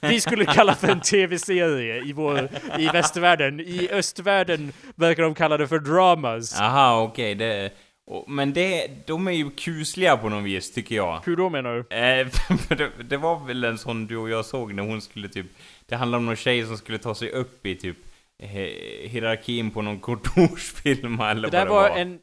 Vi 0.00 0.20
skulle 0.20 0.44
kalla 0.44 0.74
för 0.74 0.88
en 0.88 1.00
tv-serie 1.00 2.02
i, 2.04 2.12
vår, 2.12 2.48
i 2.78 2.86
västvärlden. 2.86 3.60
I 3.60 3.88
östvärlden 3.90 4.72
verkar 4.94 5.22
de 5.22 5.34
kalla 5.34 5.56
det 5.56 5.68
för 5.68 5.78
dramas. 5.78 6.60
Aha, 6.60 7.02
okej, 7.02 7.34
det... 7.34 7.70
och- 8.06 8.30
Men 8.30 8.52
det, 8.52 8.88
de 9.06 9.26
är 9.28 9.32
ju 9.32 9.50
kusliga 9.50 10.16
på 10.16 10.28
något 10.28 10.44
vis, 10.44 10.72
tycker 10.72 10.94
jag. 10.96 11.20
Hur 11.24 11.36
då 11.36 11.50
menar 11.50 11.74
du? 11.74 11.96
Eh, 11.96 12.28
det, 12.78 12.90
det 13.08 13.16
var 13.16 13.46
väl 13.46 13.64
en 13.64 13.78
sån 13.78 14.06
du 14.06 14.16
och 14.16 14.30
jag 14.30 14.44
såg 14.44 14.74
när 14.74 14.82
hon 14.82 15.00
skulle 15.00 15.28
typ... 15.28 15.46
Det 15.86 15.96
handlade 15.96 16.18
om 16.18 16.26
någon 16.26 16.36
tjej 16.36 16.66
som 16.66 16.76
skulle 16.76 16.98
ta 16.98 17.14
sig 17.14 17.30
upp 17.30 17.66
i 17.66 17.74
typ 17.76 17.96
hierarkin 18.42 19.70
på 19.70 19.82
någon 19.82 20.00
kontorsfirma 20.00 21.30
eller 21.30 21.50
Det 21.50 21.56
vad 21.58 21.66
det 21.66 21.70
var 21.70 21.88
var. 21.90 21.96
en... 21.96 22.18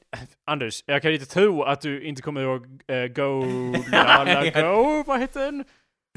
Anders, 0.46 0.84
jag 0.86 1.02
kan 1.02 1.14
inte 1.14 1.26
tro 1.26 1.64
att 1.64 1.82
du 1.82 2.04
inte 2.04 2.22
kommer 2.22 2.42
ihåg 2.42 2.66
uh, 2.66 3.08
Go... 3.08 3.46
Lala 3.92 4.44
Go? 4.62 5.04
Vad 5.08 5.20
heter 5.20 5.40
den? 5.46 5.64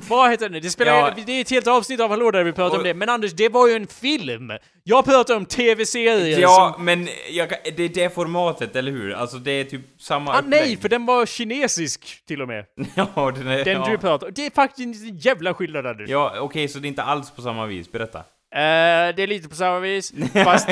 Vad 0.09 0.31
heter 0.31 0.49
den? 0.49 0.63
Det 0.63 0.71
spelar 0.71 0.93
Ja. 0.93 1.15
Det 1.27 1.33
är 1.33 1.41
ett 1.41 1.51
helt 1.51 1.67
avsnitt 1.67 2.01
av 2.01 2.11
Hallå 2.11 2.31
där 2.31 2.45
vi 2.45 2.53
pratar 2.53 2.77
om 2.77 2.81
Och- 2.81 2.85
det. 2.85 2.95
Men 2.95 3.09
Anders, 3.09 3.33
det 3.33 3.49
var 3.49 3.69
ju 3.69 3.75
en 3.75 3.87
film! 3.87 4.53
Jag 4.85 5.05
pratar 5.05 5.37
om 5.37 5.45
tv-serier 5.47 6.39
Ja, 6.41 6.73
som... 6.77 6.85
men 6.85 7.09
jag, 7.31 7.49
det 7.77 7.83
är 7.83 7.89
det 7.89 8.15
formatet, 8.15 8.77
eller 8.77 8.93
hur? 8.93 9.13
Alltså 9.13 9.37
det 9.39 9.51
är 9.51 9.65
typ 9.65 9.81
samma 9.99 10.33
Ah, 10.33 10.41
nej, 10.47 10.77
för 10.77 10.89
den 10.89 11.07
var 11.07 11.27
kinesisk 11.27 12.27
till 12.27 12.43
och 12.43 12.49
med. 12.49 12.65
Ja, 12.95 13.33
den 13.37 13.47
är... 13.49 13.65
Den 13.65 13.75
ja. 13.81 13.89
du 13.91 13.99
pratar 13.99 14.27
om. 14.27 14.33
Det 14.37 14.47
är 14.47 14.51
faktiskt 14.51 15.03
en 15.05 15.17
jävla 15.19 15.55
skillnad 15.55 15.87
Anders. 15.87 16.11
Ja, 16.11 16.35
okej, 16.41 16.69
så 16.69 16.79
det 16.79 16.87
är 16.87 16.89
inte 16.89 17.03
alls 17.03 17.31
på 17.31 17.43
samma 17.43 17.67
vis. 17.67 17.93
Berätta. 17.93 18.25
Eh, 18.55 19.15
det 19.17 19.23
är 19.23 19.27
lite 19.27 19.49
på 19.49 19.55
samma 19.55 19.79
vis. 19.79 20.13
Fast, 20.33 20.69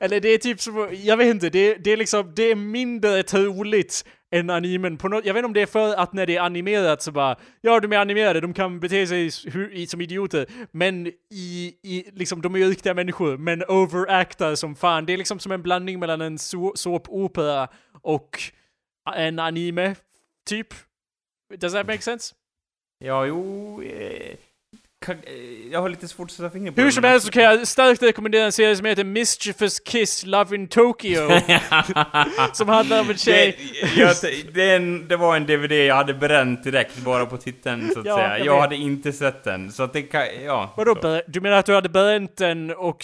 eller 0.00 0.20
det 0.20 0.28
är 0.28 0.38
typ 0.38 0.60
som, 0.60 0.88
jag 0.92 1.16
vet 1.16 1.26
inte, 1.26 1.50
det, 1.50 1.74
det 1.74 1.92
är 1.92 1.96
liksom, 1.96 2.32
det 2.36 2.42
är 2.42 2.54
mindre 2.54 3.22
troligt 3.22 4.04
än 4.30 4.50
animen 4.50 4.96
på 4.96 5.08
något, 5.08 5.24
jag 5.24 5.34
vet 5.34 5.38
inte 5.38 5.46
om 5.46 5.52
det 5.52 5.62
är 5.62 5.66
för 5.66 5.94
att 5.94 6.12
när 6.12 6.26
det 6.26 6.36
är 6.36 6.40
animerat 6.40 7.02
så 7.02 7.12
bara, 7.12 7.36
ja 7.60 7.80
de 7.80 7.92
är 7.92 7.98
animerade, 7.98 8.40
de 8.40 8.54
kan 8.54 8.80
bete 8.80 9.06
sig 9.06 9.22
hur, 9.52 9.86
som 9.86 10.00
idioter, 10.00 10.46
men 10.70 11.06
i, 11.30 11.74
i, 11.82 12.10
liksom 12.12 12.42
de 12.42 12.54
är 12.54 12.58
ju 12.58 12.70
riktiga 12.70 12.94
människor, 12.94 13.36
men 13.36 13.62
overactar 13.68 14.54
som 14.54 14.76
fan. 14.76 15.06
Det 15.06 15.12
är 15.12 15.18
liksom 15.18 15.38
som 15.38 15.52
en 15.52 15.62
blandning 15.62 15.98
mellan 15.98 16.20
en 16.20 16.38
so, 16.38 16.72
såpopera 16.76 17.68
och 18.02 18.40
en 19.16 19.38
anime, 19.38 19.94
typ. 20.48 20.74
Does 21.58 21.72
that 21.72 21.86
make 21.86 22.02
sense? 22.02 22.34
Ja, 22.98 23.26
jo... 23.26 23.82
Eh, 23.82 24.36
jag 25.72 25.80
har 25.80 25.88
lite 25.88 26.08
svårt 26.08 26.24
att 26.24 26.30
sätta 26.32 26.50
fingret 26.50 26.74
på 26.74 26.80
Hur 26.80 26.90
som 26.90 27.04
helst 27.04 27.26
så 27.26 27.32
kan 27.32 27.42
jag 27.42 27.68
starkt 27.68 28.02
rekommendera 28.02 28.44
en 28.44 28.52
serie 28.52 28.76
som 28.76 28.86
heter 28.86 29.04
Mischievous 29.04 29.80
Kiss 29.80 30.26
Love 30.26 30.56
in 30.56 30.68
Tokyo. 30.68 31.20
som 32.52 32.68
handlar 32.68 33.00
om 33.00 33.10
en 33.10 33.16
tjej. 33.16 33.58
Det, 33.82 34.00
jag, 34.00 34.16
det, 34.54 34.74
en, 34.74 35.08
det 35.08 35.16
var 35.16 35.36
en 35.36 35.46
DVD 35.46 35.72
jag 35.72 35.94
hade 35.94 36.14
bränt 36.14 36.64
direkt 36.64 36.96
bara 36.96 37.26
på 37.26 37.36
titeln 37.36 37.90
så 37.94 38.00
att 38.00 38.06
Ja, 38.06 38.16
säga. 38.16 38.38
jag 38.38 38.46
Jag, 38.46 38.60
hade 38.60 38.76
inte 38.76 39.12
sett 39.12 39.44
den, 39.44 39.72
så 39.72 39.82
att 39.82 39.92
det 39.92 40.02
kan, 40.02 40.22
ja. 40.44 40.74
Vadå, 40.76 40.96
så. 41.02 41.22
du 41.26 41.40
menar 41.40 41.56
att 41.56 41.66
du 41.66 41.74
hade 41.74 41.88
bränt 41.88 42.36
den 42.36 42.70
och 42.70 42.98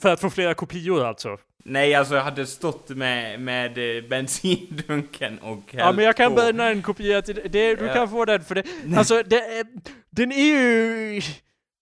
för 0.00 0.08
att 0.12 0.20
få 0.20 0.30
flera 0.30 0.54
kopior 0.54 1.04
alltså? 1.04 1.36
Nej, 1.66 1.94
alltså 1.94 2.14
jag 2.14 2.22
hade 2.22 2.46
stått 2.46 2.88
med, 2.88 3.40
med 3.40 3.96
eh, 3.98 4.04
bensindunken 4.08 5.38
och 5.38 5.62
Ja 5.70 5.92
men 5.92 6.04
jag 6.04 6.16
kan 6.16 6.34
bränna 6.34 6.68
en 6.68 6.82
kopia 6.82 7.22
till 7.22 7.34
det, 7.34 7.48
det 7.48 7.74
du 7.74 7.86
Ja. 7.86 7.94
kan 7.94 8.08
få 8.10 8.24
den 8.24 8.44
för 8.44 8.54
det. 8.54 8.64
Alltså 8.96 9.22
det 9.22 9.64
den 10.10 10.32
är 10.32 10.44
ju... 10.44 11.20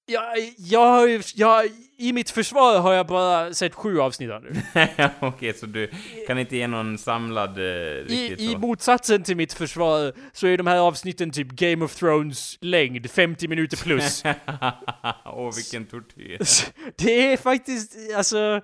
Jag, 0.07 0.25
jag 0.57 0.87
har 0.87 1.07
ju, 1.07 1.23
jag, 1.35 1.65
i 1.99 2.13
mitt 2.13 2.31
försvar 2.31 2.81
har 2.81 2.93
jag 2.93 3.07
bara 3.07 3.55
sett 3.55 3.75
sju 3.75 4.01
avsnitt 4.01 4.31
av 4.31 4.43
nu. 4.43 4.63
Okej, 5.21 5.55
så 5.55 5.67
du 5.67 5.91
kan 6.27 6.39
inte 6.39 6.57
ge 6.57 6.67
någon 6.67 6.99
samlad 6.99 7.59
eh, 7.59 7.65
I, 7.65 8.37
I 8.39 8.57
motsatsen 8.57 9.23
till 9.23 9.37
mitt 9.37 9.53
försvar 9.53 10.13
så 10.33 10.47
är 10.47 10.57
de 10.57 10.67
här 10.67 10.79
avsnitten 10.79 11.31
typ 11.31 11.49
Game 11.49 11.85
of 11.85 11.95
Thrones 11.95 12.59
längd, 12.61 13.11
50 13.11 13.49
minuter 13.49 13.77
plus. 13.77 14.23
Åh, 15.25 15.55
vilken 15.57 15.87
tortyr. 15.87 16.39
Det 16.97 17.33
är 17.33 17.37
faktiskt, 17.37 17.97
alltså, 18.17 18.61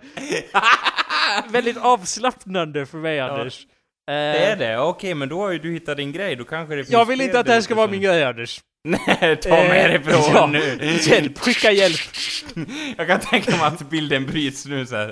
väldigt 1.49 1.77
avslappnande 1.77 2.87
för 2.87 2.99
mig, 2.99 3.21
Anders. 3.21 3.67
Det 4.13 4.39
är 4.45 4.57
det? 4.57 4.79
Okej, 4.79 5.15
men 5.15 5.29
då 5.29 5.41
har 5.41 5.53
ju 5.53 5.59
du 5.59 5.73
hittat 5.73 5.97
din 5.97 6.13
grej, 6.13 6.37
då 6.37 6.45
kanske 6.45 6.75
det 6.75 6.85
finns 6.85 6.93
Jag 6.93 7.05
vill 7.05 7.21
inte 7.21 7.41
att 7.41 7.47
det 7.47 7.53
här 7.53 7.61
ska 7.61 7.75
vara 7.75 7.87
min 7.87 8.01
grej, 8.01 8.25
Anders. 8.25 8.61
Nej, 8.85 9.37
ta 9.37 9.49
med 9.51 9.85
Eh, 9.85 9.91
dig 9.91 9.95
ifrån 9.95 10.35
ja, 10.35 10.47
nu! 10.47 10.79
Hjälp, 11.01 11.39
skicka 11.39 11.73
hjälp. 11.73 12.01
Jag 12.97 13.07
kan 13.07 13.21
tänka 13.21 13.51
mig 13.51 13.61
att 13.67 13.91
bilden 13.91 14.27
bryts 14.27 14.67
nu 14.67 14.87
så 14.87 15.11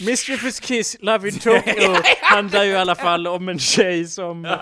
Mischievous 0.00 0.60
Kiss, 0.60 0.96
Love 1.00 1.28
in 1.28 1.38
Tokyo 1.38 1.96
handlar 2.22 2.64
ju 2.64 2.70
i 2.70 2.76
alla 2.76 2.94
fall 2.94 3.26
om 3.26 3.48
en 3.48 3.58
tjej 3.58 4.06
som 4.06 4.44
eh, 4.44 4.52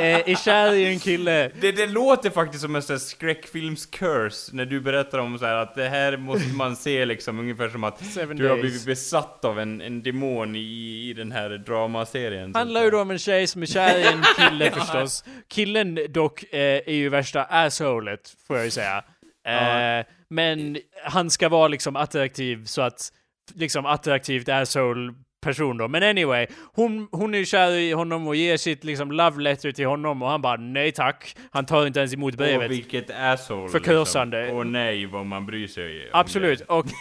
är 0.00 0.44
kär 0.44 0.72
i 0.72 0.86
en 0.86 0.98
kille. 0.98 1.50
Det, 1.60 1.72
det 1.72 1.86
låter 1.86 2.30
faktiskt 2.30 2.62
som 2.62 2.76
en 2.76 2.82
sån 2.82 3.00
skräckfilms 3.00 3.86
curse 3.86 4.56
när 4.56 4.64
du 4.64 4.80
berättar 4.80 5.18
om 5.18 5.38
så 5.38 5.44
här 5.46 5.54
att 5.54 5.74
det 5.74 5.88
här 5.88 6.16
måste 6.16 6.48
man 6.48 6.76
se 6.76 7.04
liksom 7.04 7.38
ungefär 7.38 7.68
som 7.68 7.84
att 7.84 8.04
Seven 8.04 8.36
du 8.36 8.42
har 8.42 8.50
days. 8.50 8.60
blivit 8.60 8.86
besatt 8.86 9.44
av 9.44 9.60
en, 9.60 9.80
en 9.80 10.02
demon 10.02 10.56
i, 10.56 11.08
i 11.08 11.12
den 11.12 11.32
här 11.32 11.50
dramaserien. 11.50 12.54
Handlar 12.54 12.84
ju 12.84 12.90
då 12.90 13.00
om 13.00 13.10
en 13.10 13.18
tjej 13.18 13.46
som 13.46 13.62
är 13.62 13.66
kär 13.66 13.98
i 13.98 14.02
en 14.06 14.22
kille 14.38 14.70
förstås. 14.74 15.24
Killen 15.48 15.98
dock 16.08 16.42
eh, 16.42 16.58
är 16.60 16.94
ju 16.94 17.08
värsta 17.08 17.42
assholet, 17.44 18.34
får 18.46 18.56
jag 18.56 18.64
ju 18.64 18.70
säga. 18.70 19.04
Eh. 19.46 20.06
Men 20.28 20.76
han 21.04 21.30
ska 21.30 21.48
vara 21.48 21.68
liksom 21.68 21.96
attraktiv 21.96 22.64
så 22.64 22.82
att, 22.82 23.12
liksom 23.54 23.86
attraktivt 23.86 24.48
asshole 24.48 25.14
person 25.42 25.76
då. 25.76 25.88
Men 25.88 26.02
anyway, 26.02 26.46
hon, 26.74 27.08
hon 27.12 27.34
är 27.34 27.44
kär 27.44 27.70
i 27.70 27.92
honom 27.92 28.28
och 28.28 28.36
ger 28.36 28.56
sitt 28.56 28.84
liksom 28.84 29.12
love 29.12 29.42
letter 29.42 29.72
till 29.72 29.86
honom 29.86 30.22
och 30.22 30.28
han 30.28 30.42
bara 30.42 30.56
nej 30.56 30.92
tack. 30.92 31.36
Han 31.50 31.66
tar 31.66 31.86
inte 31.86 31.98
ens 31.98 32.14
emot 32.14 32.34
brevet. 32.34 32.70
vilket 32.70 33.10
asshole. 33.10 33.68
Förkursande. 33.68 34.40
Liksom. 34.40 34.58
Åh 34.58 34.64
nej, 34.64 35.06
vad 35.06 35.26
man 35.26 35.46
bryr 35.46 35.66
sig 35.66 36.10
Absolut. 36.12 36.60
Och, 36.60 36.86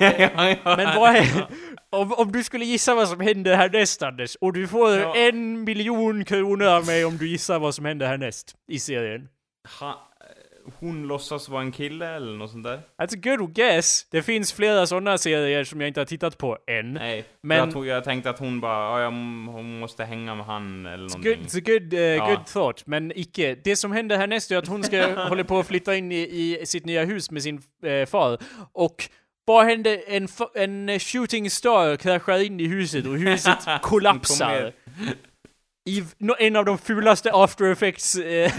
men 0.63 0.95
vad 0.95 1.15
är, 1.15 1.45
om, 1.89 2.13
om 2.13 2.31
du 2.31 2.43
skulle 2.43 2.65
gissa 2.65 2.95
vad 2.95 3.07
som 3.09 3.19
händer 3.19 3.55
härnäst 3.55 4.03
Anders, 4.03 4.35
och 4.41 4.53
du 4.53 4.67
får 4.67 4.91
Ja. 4.91 5.15
en 5.15 5.63
miljon 5.63 6.25
kronor 6.25 6.65
av 6.67 6.85
mig 6.85 7.05
om 7.05 7.17
du 7.17 7.27
gissar 7.27 7.59
vad 7.59 7.75
som 7.75 7.85
händer 7.85 8.07
härnäst 8.07 8.55
i 8.71 8.79
serien. 8.79 9.27
Ha, 9.79 10.08
hon 10.79 11.07
låtsas 11.07 11.49
vara 11.49 11.61
en 11.61 11.71
kille 11.71 12.07
eller 12.15 12.37
något 12.37 12.51
sånt 12.51 12.63
där? 12.63 12.81
That's 13.01 13.15
a 13.17 13.37
good 13.37 13.53
guess. 13.55 14.07
Det 14.11 14.21
finns 14.21 14.53
flera 14.53 14.87
sådana 14.87 15.17
serier 15.17 15.63
som 15.63 15.81
jag 15.81 15.87
inte 15.87 15.99
har 15.99 16.05
tittat 16.05 16.37
på 16.37 16.57
än. 16.67 16.93
Nej, 16.93 17.25
Men- 17.43 17.71
jag, 17.71 17.85
jag 17.87 18.03
tänkte 18.03 18.29
att 18.29 18.39
hon 18.39 18.59
bara, 18.61 18.73
ja, 18.99 19.01
jag, 19.01 19.11
hon 19.53 19.79
måste 19.79 20.03
hänga 20.03 20.35
med 20.35 20.45
han 20.45 20.85
eller 20.85 21.05
It's 21.07 21.09
någonting. 21.09 21.35
good, 21.35 21.45
it's 21.45 21.57
a 21.57 21.61
good, 21.65 21.93
uh, 21.93 21.99
Ja. 21.99 22.25
good 22.29 22.45
thought, 22.45 22.87
men 22.87 23.11
icke. 23.15 23.55
Det 23.63 23.75
som 23.75 23.91
händer 23.91 24.17
härnäst 24.17 24.51
är 24.51 24.57
att 24.57 24.67
hon 24.67 24.83
ska 24.83 25.13
hålla 25.29 25.43
på 25.43 25.59
att 25.59 25.67
flytta 25.67 25.95
in 25.95 26.11
i, 26.11 26.19
i 26.61 26.65
sitt 26.65 26.85
nya 26.85 27.03
hus 27.05 27.31
med 27.31 27.43
sin 27.43 27.61
eh, 27.85 28.05
far. 28.05 28.37
Och 28.73 29.09
vad 29.45 29.65
händer? 29.65 30.01
En, 30.07 30.27
en 30.55 30.99
shooting 30.99 31.49
star 31.49 31.95
kraschar 31.95 32.39
in 32.45 32.59
i 32.59 32.67
huset 32.67 33.05
och 33.05 33.17
huset 33.17 33.57
kollapsar. 33.81 34.73
I 35.89 36.03
en 36.39 36.55
av 36.55 36.65
de 36.65 36.77
fulaste 36.77 37.31
after 37.33 37.71
effects 37.71 38.15
eh, 38.15 38.51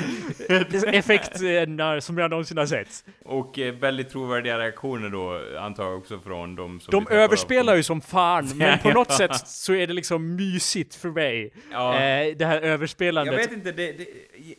effekterna 0.95 2.01
som 2.01 2.19
jag 2.19 2.31
någonsin 2.31 2.59
har 2.59 2.67
sett. 2.67 3.05
Och 3.25 3.59
eh, 3.59 3.75
väldigt 3.75 4.11
trovärdiga 4.11 4.59
reaktioner 4.59 5.09
då, 5.09 5.41
antar 5.59 5.85
jag 5.85 5.99
också 5.99 6.19
från 6.21 6.57
de 6.57 6.81
som... 6.81 6.91
De 6.91 7.15
överspelar 7.15 7.73
av- 7.73 7.77
ju 7.77 7.83
som 7.83 8.01
fan, 8.01 8.51
men 8.59 8.79
på 8.79 8.91
något 8.91 9.13
sätt 9.13 9.49
så 9.49 9.75
är 9.75 9.87
det 9.87 9.93
liksom 9.93 10.37
mysigt 10.37 10.95
för 10.95 11.09
mig. 11.11 11.53
Ja. 11.73 11.95
Eh, 11.95 12.37
det 12.37 12.45
här 12.47 12.55
Jag 12.55 12.65
överspelandet. 12.65 13.39
vet 13.39 13.53
inte, 13.53 13.73
det, 13.73 13.93
det, 13.93 14.07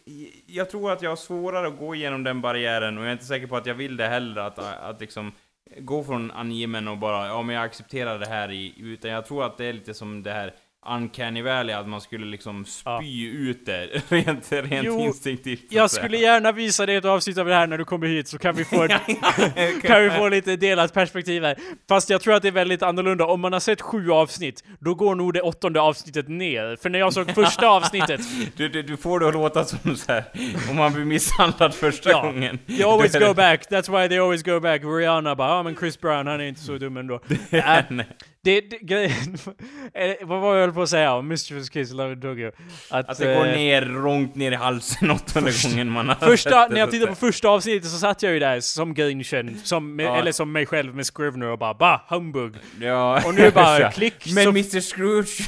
jag, 0.05 0.27
jag 0.45 0.69
tror 0.69 0.91
att 0.91 1.01
jag 1.01 1.11
har 1.11 1.15
svårare 1.15 1.67
att 1.67 1.77
gå 1.77 1.95
igenom 1.95 2.23
den 2.23 2.41
barriären 2.41 2.97
och 2.97 3.03
jag 3.03 3.07
är 3.09 3.13
inte 3.13 3.25
säker 3.25 3.47
på 3.47 3.57
att 3.57 3.65
jag 3.65 3.73
vill 3.75 3.97
det 3.97 4.07
heller, 4.07 4.41
att, 4.41 4.59
att 4.59 5.01
liksom 5.01 5.31
gå 5.79 6.03
från 6.03 6.31
animen 6.31 6.87
och 6.87 6.97
bara, 6.97 7.27
ja 7.27 7.41
men 7.41 7.55
jag 7.55 7.65
accepterar 7.65 8.19
det 8.19 8.25
här 8.27 8.51
i, 8.51 8.73
utan 8.79 9.11
jag 9.11 9.25
tror 9.25 9.45
att 9.45 9.57
det 9.57 9.65
är 9.65 9.73
lite 9.73 9.93
som 9.93 10.23
det 10.23 10.31
här 10.31 10.53
uncanny 10.89 11.41
valley, 11.41 11.75
att 11.75 11.87
man 11.87 12.01
skulle 12.01 12.25
liksom 12.25 12.65
spy 12.65 13.27
ut 13.29 13.65
det 13.65 13.87
rent, 14.09 14.51
rent 14.51 14.85
Jo, 14.85 14.99
instinktivt. 14.99 15.63
Jag 15.69 15.91
skulle 15.91 16.17
gärna 16.17 16.51
visa 16.51 16.85
dig 16.85 16.95
ett 16.95 17.05
avsnitt 17.05 17.37
av 17.37 17.45
det 17.45 17.55
här 17.55 17.67
när 17.67 17.77
du 17.77 17.85
kommer 17.85 18.07
hit 18.07 18.27
så 18.27 18.37
kan 18.37 18.55
vi 18.55 18.65
få, 18.65 18.87
kan 19.83 20.03
vi 20.03 20.09
få 20.09 20.29
lite 20.29 20.55
delat 20.55 20.93
perspektiv 20.93 21.43
här. 21.43 21.55
Fast 21.89 22.09
jag 22.09 22.21
tror 22.21 22.33
att 22.33 22.41
det 22.41 22.47
är 22.47 22.51
väldigt 22.51 22.83
annorlunda. 22.83 23.25
Om 23.25 23.41
man 23.41 23.53
har 23.53 23.59
sett 23.59 23.81
sju 23.81 24.11
avsnitt, 24.11 24.63
då 24.79 24.95
går 24.95 25.15
nog 25.15 25.33
det 25.33 25.41
åttonde 25.41 25.81
avsnittet 25.81 26.27
ner. 26.27 26.75
För 26.81 26.89
när 26.89 26.99
jag 26.99 27.13
såg 27.13 27.31
första 27.35 27.67
avsnittet, 27.67 28.21
Du, 28.57 28.69
du, 28.69 28.81
du 28.83 28.97
får 28.97 29.19
det 29.19 29.27
att 29.27 29.33
låta 29.33 29.65
som 29.65 29.95
så 29.95 30.11
här, 30.11 30.23
om 30.69 30.75
man 30.75 30.93
blir 30.93 31.05
misshandlad 31.05 31.73
första 31.73 32.09
Ja. 32.09 32.21
gången. 32.21 32.59
they 32.67 32.83
always 32.83 33.13
go 33.19 33.33
back. 33.33 33.69
That's 33.69 34.01
why 34.01 34.07
they 34.09 34.17
always 34.19 34.43
go 34.43 34.59
back. 34.59 34.81
Rihanna 34.83 35.35
bara, 35.35 35.49
ja 35.49 35.63
men 35.63 35.75
Chris 35.75 36.01
Brown, 36.01 36.27
han 36.27 36.41
är 36.41 36.45
inte 36.45 36.61
så 36.61 36.77
dum 36.77 36.97
ändå. 36.97 37.19
Äh, 37.51 37.75
Nej. 37.89 38.07
Det, 38.43 38.61
det, 38.61 38.77
grejen, 38.81 39.37
eh, 39.93 40.13
vad 40.21 40.41
var 40.41 40.55
jag 40.55 40.61
höll 40.61 40.73
på 40.73 40.81
att 40.81 40.89
säga 40.89 41.13
om 41.13 41.27
Mischievous 41.27 41.69
Kiss 41.69 41.91
Love 41.91 42.13
in 42.13 42.21
Tokyo? 42.21 42.51
Att 42.89 43.17
det 43.17 43.35
går 43.35 43.45
eh, 43.47 43.55
ner, 43.55 43.81
långt 43.81 44.35
ner 44.35 44.51
i 44.51 44.55
halsen 44.55 45.11
åttonde 45.31 45.51
gången 45.63 45.89
man 45.89 46.07
har 46.09 46.15
Första, 46.15 46.67
när 46.67 46.79
jag 46.79 46.91
tittade 46.91 47.11
att 47.11 47.19
på 47.19 47.25
första 47.25 47.49
avsnittet 47.49 47.89
så 47.89 47.97
satt 47.97 48.23
jag 48.23 48.33
ju 48.33 48.39
där 48.39 48.59
som 48.59 48.93
grinchen, 48.93 49.61
som, 49.63 49.99
Ja. 49.99 50.15
eller 50.17 50.31
som 50.31 50.51
mig 50.51 50.65
själv 50.65 50.95
med 50.95 51.05
Scrivener 51.05 51.47
och 51.47 51.57
bara 51.59 51.73
bah, 51.73 52.01
humbug. 52.07 52.55
Ja. 52.81 53.21
Och 53.25 53.33
nu 53.33 53.51
bara 53.51 53.91
klick, 53.91 54.33
Men 54.33 54.47
Mr 54.47 54.79
Scrooge! 54.81 55.39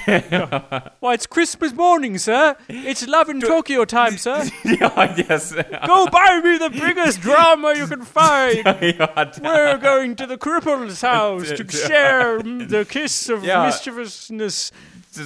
Why 1.01 1.15
it's 1.15 1.33
Christmas 1.33 1.73
morning 1.73 2.19
sir! 2.19 2.55
It's 2.67 3.07
Love 3.07 3.31
in 3.31 3.41
Tokyo 3.41 3.85
time 3.85 4.17
sir! 4.17 4.37
ja, 4.79 5.07
yes! 5.17 5.53
Go 5.87 6.05
buy 6.11 6.41
me 6.43 6.57
the 6.59 6.69
biggest 6.69 7.21
drama 7.21 7.73
you 7.73 7.87
can 7.87 8.05
find! 8.05 8.65
ja, 8.99 9.07
We're 9.41 9.77
going 9.77 10.15
to 10.15 10.27
the 10.27 10.37
cripple's 10.37 11.01
house 11.01 11.49
to 11.57 11.63
share 11.87 12.39
the 12.43 12.82
kiss 12.85 13.29
of 13.29 13.43
Ja. 13.43 13.65
mischievousness. 13.65 14.73
så 15.11 15.21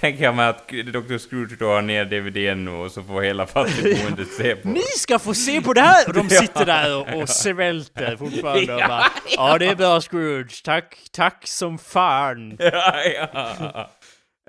tänker 0.00 0.24
jag 0.24 0.34
mig 0.34 0.48
att 0.48 0.68
Dr 0.68 1.18
Scrooge 1.18 1.56
då 1.58 1.66
har 1.68 1.82
ner 1.82 2.04
DVDn 2.04 2.68
och 2.68 2.90
så 2.92 3.02
får 3.02 3.22
hela 3.22 3.46
fattigboende 3.46 4.24
se 4.24 4.56
på. 4.56 4.68
Ni 4.68 4.82
ska 4.98 5.18
få 5.18 5.34
se 5.34 5.60
på 5.62 5.72
det 5.72 5.80
här! 5.80 6.08
Och 6.08 6.14
de 6.14 6.30
sitter 6.30 6.64
där 6.66 6.96
och, 6.96 7.22
och 7.22 7.28
svälter 7.28 8.16
fortfarande 8.16 8.74
och 8.74 8.80
bara 8.88 9.06
Ja 9.36 9.58
det 9.58 9.66
är 9.66 9.74
bra 9.74 10.00
Scrooge, 10.00 10.62
tack, 10.64 10.98
tack 11.12 11.46
som 11.46 11.78
fan. 11.78 12.56
ja, 12.58 13.02
ja. 13.04 13.90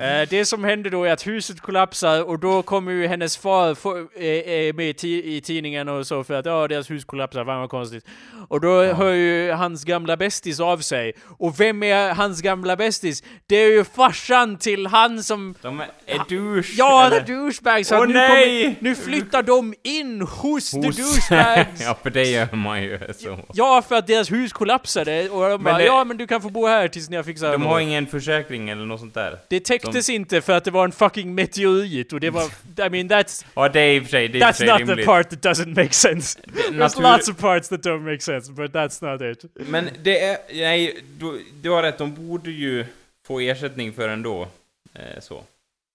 Eh, 0.02 0.30
det 0.30 0.46
som 0.46 0.64
händer 0.64 0.90
då 0.90 1.04
är 1.04 1.12
att 1.14 1.28
huset 1.28 1.62
kollapsar 1.62 2.24
och 2.30 2.40
då 2.40 2.62
kommer 2.62 2.92
ju 2.92 3.08
hennes 3.08 3.38
far 3.38 3.76
få, 3.76 3.98
eh, 3.98 4.26
eh, 4.26 4.74
med 4.76 4.90
i, 4.90 4.94
ti- 4.94 5.24
i 5.24 5.42
tidningen 5.42 5.90
och 5.90 6.08
så 6.08 6.24
för 6.24 6.34
att 6.34 6.46
ja, 6.46 6.68
deras 6.68 6.90
hus 6.92 7.06
kollapsar, 7.06 7.46
fan 7.46 7.60
vad 7.60 7.70
konstigt. 7.70 8.06
Och 8.50 8.62
då 8.62 8.84
hör 8.84 9.12
ju 9.14 9.52
hans 9.52 9.84
gamla 9.84 10.18
bästis 10.18 10.60
av 10.60 10.78
sig. 10.78 11.14
Och 11.38 11.60
vem 11.60 11.84
är 11.84 12.14
hans 12.14 12.42
gamla 12.42 12.76
bästis? 12.76 13.24
Det 13.48 13.56
är 13.56 13.72
ju 13.72 13.84
farsan 13.84 14.58
till 14.58 14.88
han 14.88 15.24
som... 15.24 15.56
De 15.62 15.82
är, 16.06 16.18
douche, 16.30 16.74
Ja, 16.78 17.06
eller? 17.08 17.20
the 17.22 17.34
douchebag! 17.34 17.86
Så 17.86 17.96
Åh, 17.96 18.02
att 18.02 18.08
nu, 18.08 18.14
nej! 18.14 18.64
kommer, 18.64 18.76
nu 18.80 18.96
flyttar 18.96 19.44
de 19.44 19.74
in 19.84 20.22
hos, 20.22 20.72
the 20.72 20.78
Hos- 20.78 20.98
douchebags! 20.98 21.82
ja, 21.86 21.98
för 22.04 22.10
det 22.10 22.24
gör 22.26 22.56
man 22.56 22.84
ju 22.84 23.00
så. 23.18 23.40
Ja, 23.54 23.84
för 23.90 23.96
att 23.96 24.08
deras 24.08 24.32
hus 24.32 24.54
kollapsade 24.54 25.30
och 25.30 25.50
de 25.50 25.64
bara 25.64 25.78
det- 25.78 25.86
ja 25.86 26.04
men 26.04 26.18
du 26.18 26.28
kan 26.28 26.42
få 26.42 26.50
bo 26.50 26.68
här 26.68 26.88
tills 26.88 27.10
ni 27.10 27.16
har 27.16 27.24
fixat 27.24 27.52
De 27.52 27.58
något." 27.62 27.70
har 27.72 27.80
ingen 27.80 28.08
försäkring 28.08 28.70
eller 28.70 28.86
något 28.86 29.00
sånt 29.00 29.14
där. 29.14 29.40
Det 29.50 29.60
täcktes 29.92 30.10
inte 30.10 30.42
för 30.42 30.54
att 30.54 30.64
det 30.64 30.72
var 30.72 30.86
en 30.86 30.92
fucking 30.92 31.36
meteorit 31.36 32.14
och 32.14 32.20
det 32.20 32.30
var... 32.30 32.44
I 32.44 32.90
mean 32.90 33.10
that's... 33.10 33.46
Ja, 33.56 33.70
det 33.70 33.80
är 33.80 33.94
i 33.96 34.00
och 34.00 34.04
för 34.04 34.10
sig, 34.10 34.28
det 34.28 34.40
är 34.40 34.42
That's 34.42 34.66
not 34.66 34.78
the 34.78 34.84
rimligt. 34.84 35.06
part 35.06 35.30
that 35.30 35.46
doesn't 35.46 35.76
make 35.76 35.94
sense. 35.94 36.40
There's 36.40 36.72
natur- 36.72 37.02
lots 37.02 37.30
of 37.30 37.38
parts 37.38 37.70
that 37.70 37.82
don't 37.86 38.12
make 38.12 38.22
sense, 38.22 38.52
but 38.52 38.72
that's 38.72 39.12
not 39.12 39.22
it. 39.22 39.52
Men 39.54 39.90
det 40.04 40.24
är, 40.24 40.38
nej, 40.54 41.00
du, 41.20 41.46
du 41.62 41.70
har 41.70 41.84
rätt, 41.84 41.98
de 41.98 42.14
borde 42.28 42.52
ju 42.52 42.86
få 43.28 43.40
ersättning 43.40 43.94
för 43.94 44.10
ändå. 44.10 44.48
Eh, 44.94 45.20
så. 45.20 45.44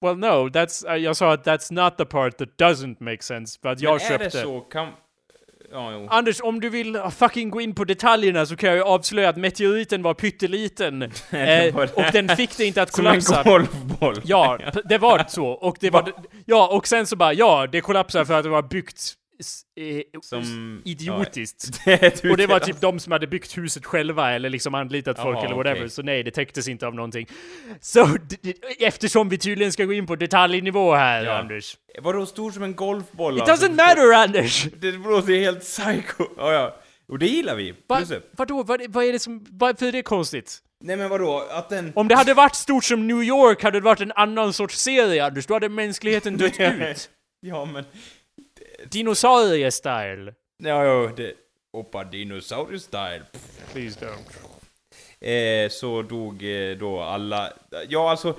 Well 0.01 0.16
no, 0.16 0.49
that's... 0.49 0.95
Uh, 0.95 0.97
jag 0.97 1.16
sa 1.16 1.32
att 1.32 1.47
that's 1.47 1.72
not 1.84 1.97
the 1.97 2.05
part 2.05 2.38
that 2.38 2.49
doesn't 2.59 2.97
make 2.99 3.22
sense, 3.22 3.59
för 3.62 3.68
att 3.68 3.80
jag 3.80 3.93
Men 3.93 4.01
är 4.07 4.09
köpte... 4.09 4.38
det 4.38 4.43
så, 4.43 4.61
kan... 4.61 4.88
Ja, 5.73 5.93
jo. 5.93 6.07
Anders, 6.11 6.41
om 6.43 6.61
du 6.61 6.68
vill 6.68 7.01
fucking 7.16 7.51
gå 7.51 7.61
in 7.61 7.75
på 7.75 7.85
detaljerna 7.85 8.47
så 8.47 8.57
kan 8.57 8.68
jag 8.68 8.77
ju 8.77 8.83
avslöja 8.83 9.29
att 9.29 9.37
meteoriten 9.37 10.03
var 10.03 10.14
pytteliten. 10.14 11.03
Eh, 11.31 11.77
och 11.77 12.12
den 12.12 12.29
fick 12.37 12.57
det 12.57 12.64
inte 12.64 12.83
att 12.83 12.93
Som 12.95 13.07
en 13.07 13.12
kollapsa. 13.12 13.43
golfboll. 13.43 14.20
Ja, 14.25 14.59
det 14.85 14.99
var 14.99 15.25
så. 15.29 15.47
Och 15.47 15.77
det 15.81 15.91
var... 15.91 16.12
Ja, 16.47 16.68
och 16.77 16.87
sen 16.87 17.07
så 17.07 17.16
bara, 17.16 17.33
ja, 17.33 17.66
det 17.73 17.81
kollapsade 17.81 18.27
för 18.27 18.35
att 18.35 18.43
det 18.45 18.49
var 18.51 18.62
byggt 18.62 19.14
Som... 20.22 20.83
idiotiskt. 20.85 21.80
Ja, 21.87 21.97
det 22.01 22.30
Och 22.30 22.37
det 22.37 22.47
var 22.47 22.61
typ 22.61 22.80
de 22.80 23.01
som 23.01 23.12
hade 23.12 23.26
byggt 23.26 23.59
huset 23.59 23.85
själva 23.87 24.33
eller 24.33 24.51
liksom 24.51 24.74
anlitat 24.74 25.18
folk 25.18 25.37
Jaha, 25.37 25.45
eller 25.45 25.57
whatever, 25.57 25.76
okej. 25.76 25.91
så 25.91 26.03
nej, 26.03 26.22
det 26.22 26.30
täcktes 26.30 26.68
inte 26.68 26.87
av 26.87 26.95
någonting. 26.95 27.26
Så, 27.80 28.16
eftersom 28.78 29.28
vi 29.28 29.39
tydligen 29.39 29.72
ska 29.72 29.85
gå 29.85 29.93
in 29.93 30.07
på 30.07 30.16
detaljnivå 30.16 30.95
här, 30.95 31.24
Ja. 31.24 31.39
Anders. 31.39 31.76
Vadå 32.03 32.26
stor 32.26 32.51
som 32.51 32.62
en 32.62 32.74
golfboll 32.74 33.37
It 33.37 33.49
alltså? 33.49 33.66
doesn't 33.66 33.76
matter, 33.76 34.12
Anders! 34.12 34.66
Det 34.80 34.93
låter 34.93 35.41
helt 35.41 35.61
psycho. 35.61 36.24
Ja, 36.37 36.53
ja. 36.53 36.76
Och 37.09 37.18
det 37.18 37.26
gillar 37.26 37.57
vi. 37.57 37.74
Va, 37.87 38.01
vadå, 38.33 38.62
vad, 38.62 38.83
vad 38.89 39.05
är 39.05 39.12
det 39.12 39.18
som, 39.18 39.47
varför 39.51 39.87
är 39.87 39.93
det 39.93 40.03
konstigt? 40.03 40.59
Nej 40.85 40.97
men 40.97 41.11
vadå, 41.11 41.47
att 41.51 41.68
den... 41.68 41.93
Om 41.95 42.09
det 42.09 42.14
hade 42.14 42.35
varit 42.35 42.55
stort 42.55 42.85
som 42.85 43.07
New 43.07 43.22
York 43.22 43.62
hade 43.62 43.80
det 43.80 43.85
varit 43.85 44.01
en 44.01 44.12
annan 44.12 44.53
sorts 44.53 44.78
serie, 44.78 45.24
Anders. 45.24 45.47
Då 45.47 45.55
hade 45.55 45.68
mänskligheten 45.68 46.37
dött 46.37 46.55
ut. 46.61 47.11
Ja 47.41 47.64
men... 47.64 47.85
Dinosaurier-style. 48.91 50.35
Ja, 50.59 50.85
ja, 50.85 51.11
det... 51.16 51.33
Oppa 51.72 52.05
dinosaurier 52.05 52.78
style. 52.78 53.22
Please 53.72 54.01
don't. 54.01 54.49
Eh, 55.20 55.68
så 55.70 56.03
dog 56.03 56.43
eh, 56.45 56.76
då 56.76 57.01
alla... 57.01 57.53
Ja, 57.89 58.11
alltså, 58.11 58.37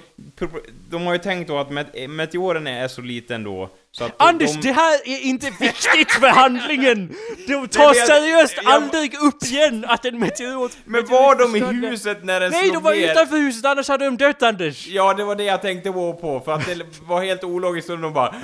de 0.90 1.06
har 1.06 1.14
ju 1.14 1.20
tänkt 1.20 1.48
då 1.48 1.58
att 1.58 1.70
met- 1.70 2.08
meteoren 2.08 2.68
är 2.68 2.88
så 2.88 3.02
liten 3.02 3.44
då, 3.44 3.70
så 3.92 4.04
att 4.04 4.12
Anders, 4.18 4.52
de... 4.54 4.62
det 4.62 4.72
här 4.74 4.94
är 5.06 5.20
inte 5.20 5.46
viktigt 5.60 6.12
för 6.12 6.28
handlingen! 6.28 7.16
De 7.48 7.68
tar 7.68 7.84
jag- 7.84 8.08
seriöst 8.08 8.56
jag- 8.64 8.74
aldrig 8.74 9.14
upp 9.20 9.44
igen 9.44 9.86
att 9.88 10.06
en 10.06 10.20
meteorit... 10.20 10.78
Men 10.86 11.06
var 11.06 11.36
de 11.36 11.56
i 11.56 11.88
huset 11.90 12.24
när 12.24 12.40
den 12.40 12.52
Nej, 12.52 12.62
slog 12.70 12.74
de 12.76 12.84
var 12.84 12.94
ner? 12.94 13.12
utanför 13.12 13.38
huset, 13.38 13.66
annars 13.66 13.88
hade 13.88 14.06
de 14.06 14.18
dött 14.18 14.44
Anders! 14.44 14.88
Ja, 14.88 15.14
det 15.14 15.24
var 15.24 15.36
det 15.36 15.44
jag 15.44 15.62
tänkte 15.62 15.92
på, 15.92 16.42
för 16.46 16.52
att 16.54 16.66
det 16.66 16.86
var 17.08 17.24
helt 17.24 17.44
ologiskt 17.44 17.90
och 17.90 18.00
de 18.00 18.14
bara... 18.14 18.36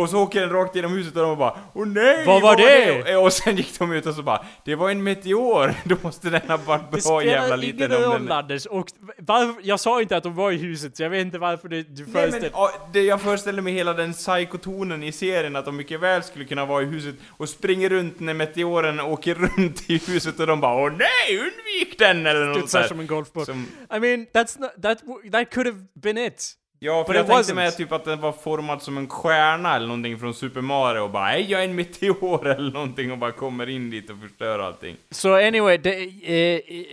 Och 0.00 0.10
så 0.10 0.22
åker 0.22 0.40
den 0.40 0.50
rakt 0.50 0.76
genom 0.76 0.92
huset 0.92 1.16
och 1.16 1.22
de 1.22 1.38
bara 1.38 1.58
Åh 1.74 1.86
nej! 1.86 2.26
Vad 2.26 2.42
var 2.42 2.56
det?" 2.56 3.16
Och 3.16 3.32
sen 3.32 3.56
gick 3.56 3.78
de 3.78 3.92
ut 3.92 4.06
och 4.06 4.14
så 4.14 4.22
bara 4.22 4.44
Det 4.64 4.74
var 4.74 4.90
en 4.90 5.02
meteor! 5.02 5.74
Då 5.84 5.96
måste 6.02 6.30
den 6.30 6.48
ha 6.48 6.56
varit 6.56 6.90
Det 6.92 7.04
bra 7.04 7.24
jävla 7.24 7.44
spelar 7.44 7.56
liten 7.56 7.92
ingen 7.92 8.04
om 8.04 8.12
roll 8.12 8.26
den... 8.26 8.32
Anders, 8.32 8.66
och 8.66 8.86
varför, 9.18 9.62
jag 9.62 9.80
sa 9.80 10.00
inte 10.00 10.16
att 10.16 10.22
de 10.22 10.34
var 10.34 10.52
i 10.52 10.56
huset, 10.56 10.96
så 10.96 11.02
jag 11.02 11.10
vet 11.10 11.20
inte 11.20 11.38
varför 11.38 11.68
det, 11.68 11.82
du 11.82 12.02
Nej 12.02 12.04
men, 12.06 12.12
föreställer... 12.12 12.50
ja, 12.52 12.70
det, 12.92 13.02
jag 13.02 13.20
föreställer 13.20 13.62
mig 13.62 13.72
hela 13.72 13.92
den 13.92 14.12
psykotonen 14.12 15.02
i 15.02 15.12
serien 15.12 15.56
att 15.56 15.64
de 15.64 15.76
mycket 15.76 16.00
väl 16.00 16.22
skulle 16.22 16.44
kunna 16.44 16.64
vara 16.64 16.82
i 16.82 16.86
huset 16.86 17.14
och 17.28 17.48
springer 17.48 17.88
runt 17.88 18.20
när 18.20 18.34
meteoren 18.34 19.00
åker 19.00 19.34
runt 19.56 19.90
i 19.90 19.98
huset 20.06 20.40
och 20.40 20.46
de 20.46 20.60
bara 20.60 20.74
Åh 20.84 20.92
nej, 20.92 21.38
undvik 21.38 21.98
den! 21.98 22.26
Eller 22.26 22.46
något 22.46 22.72
där. 22.72 22.88
som 22.88 23.00
en 23.00 23.06
golfboll. 23.06 23.46
Som, 23.46 23.66
I 23.96 24.00
mean, 24.00 24.26
that's 24.32 24.60
not, 24.60 24.70
that, 24.82 24.98
that 25.32 25.54
could 25.54 25.66
have 25.66 25.84
been 25.94 26.18
it. 26.18 26.56
Ja, 26.84 27.04
för 27.04 27.12
But 27.12 27.16
jag 27.16 27.26
tänkte 27.26 27.52
wasn't. 27.52 27.56
mig 27.56 27.72
typ 27.72 27.92
att 27.92 28.04
den 28.04 28.20
var 28.20 28.32
formad 28.32 28.82
som 28.82 28.98
en 28.98 29.08
stjärna 29.08 29.76
eller 29.76 29.86
någonting 29.86 30.18
från 30.18 30.34
Super 30.34 30.60
Mario 30.60 31.00
och 31.00 31.10
bara 31.10 31.24
Hej, 31.26 31.46
jag 31.50 31.60
är 31.60 31.64
en 31.64 31.74
meteor 31.74 32.46
eller 32.56 32.70
någonting 32.72 33.12
och 33.12 33.18
bara 33.18 33.32
kommer 33.32 33.68
in 33.68 33.90
dit 33.90 34.10
och 34.10 34.16
förstör 34.18 34.58
allting. 34.58 34.96
Så 35.10 35.34
anyway, 35.34 35.76
det, 35.76 35.90
eh, 36.24 36.76
eh, 36.78 36.84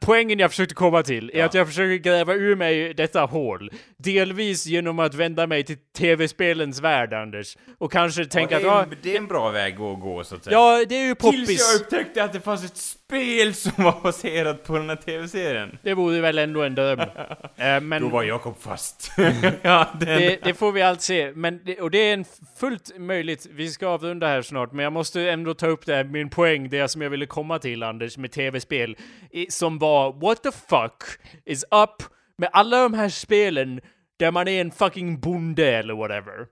poängen 0.00 0.38
jag 0.38 0.50
försökte 0.50 0.74
komma 0.74 1.02
till 1.02 1.30
är 1.34 1.38
Ja. 1.38 1.44
att 1.44 1.54
jag 1.54 1.66
försöker 1.66 1.96
gräva 2.10 2.34
ur 2.34 2.56
mig 2.56 2.94
detta 2.94 3.20
hål. 3.24 3.70
Delvis 4.02 4.66
genom 4.66 4.98
att 4.98 5.14
vända 5.14 5.46
mig 5.46 5.64
till 5.64 5.76
tv-spelens 5.98 6.80
värld, 6.80 7.12
Anders. 7.12 7.56
Och 7.78 7.92
kanske 7.92 8.24
tänka 8.24 8.60
ja, 8.60 8.80
att, 8.80 8.88
ja, 8.90 8.96
det 9.02 9.12
är 9.12 9.18
en 9.18 9.26
bra 9.26 9.50
väg 9.50 9.72
att 9.72 10.00
gå 10.00 10.24
så 10.24 10.34
att 10.34 10.44
säga. 10.44 10.56
ja, 10.56 10.84
det 10.88 10.96
är 10.96 11.06
ju 11.06 11.14
Tills 11.14 11.32
jag 11.32 11.46
poppis. 11.46 11.80
upptäckte 11.80 12.24
att 12.24 12.32
det 12.32 12.40
fanns 12.40 12.64
ett 12.64 12.76
spel 12.76 13.54
som 13.54 13.84
var 13.84 14.02
baserat 14.02 14.64
på 14.64 14.78
den 14.78 14.88
här 14.88 14.96
tv-serien. 14.96 15.78
Det 15.82 15.94
vore 15.94 16.20
väl 16.20 16.38
ändå 16.38 16.62
en 16.62 16.74
dröm. 16.74 17.00
Eh, 17.56 17.80
men 17.80 18.02
Då 18.02 18.08
var 18.08 18.22
Jakob 18.22 18.60
fast. 18.60 19.12
ja, 19.62 19.88
det, 20.00 20.38
det 20.44 20.54
får 20.54 20.72
vi 20.72 20.82
allt 20.82 21.02
se. 21.02 21.32
Men 21.34 21.60
det, 21.64 21.80
och 21.80 21.90
det 21.90 21.98
är 21.98 22.14
en 22.14 22.24
fullt 22.58 22.98
möjligt, 22.98 23.46
vi 23.50 23.70
ska 23.70 23.88
avrunda 23.88 24.26
här 24.26 24.42
snart, 24.42 24.72
men 24.72 24.82
jag 24.82 24.92
måste 24.92 25.30
ändå 25.30 25.54
ta 25.54 25.66
upp 25.66 25.86
det 25.86 25.94
här, 25.94 26.04
min 26.04 26.30
poäng, 26.30 26.68
det 26.68 26.88
som 26.88 27.02
jag 27.02 27.10
ville 27.10 27.26
komma 27.26 27.58
till 27.58 27.82
Anders, 27.82 28.16
med 28.16 28.32
tv-spel. 28.32 28.96
Som 29.48 29.78
var, 29.78 30.12
what 30.12 30.42
the 30.42 30.50
fuck 30.52 31.02
is 31.44 31.64
up 31.64 32.02
med 32.38 32.48
alla 32.52 32.82
de 32.82 32.94
här 32.94 33.08
spelen 33.08 33.80
där 34.18 34.30
man 34.30 34.48
är 34.48 34.60
en 34.60 34.70
fucking 34.70 35.20
bonde 35.20 35.66
eller 35.66 35.94
whatever. 35.94 36.46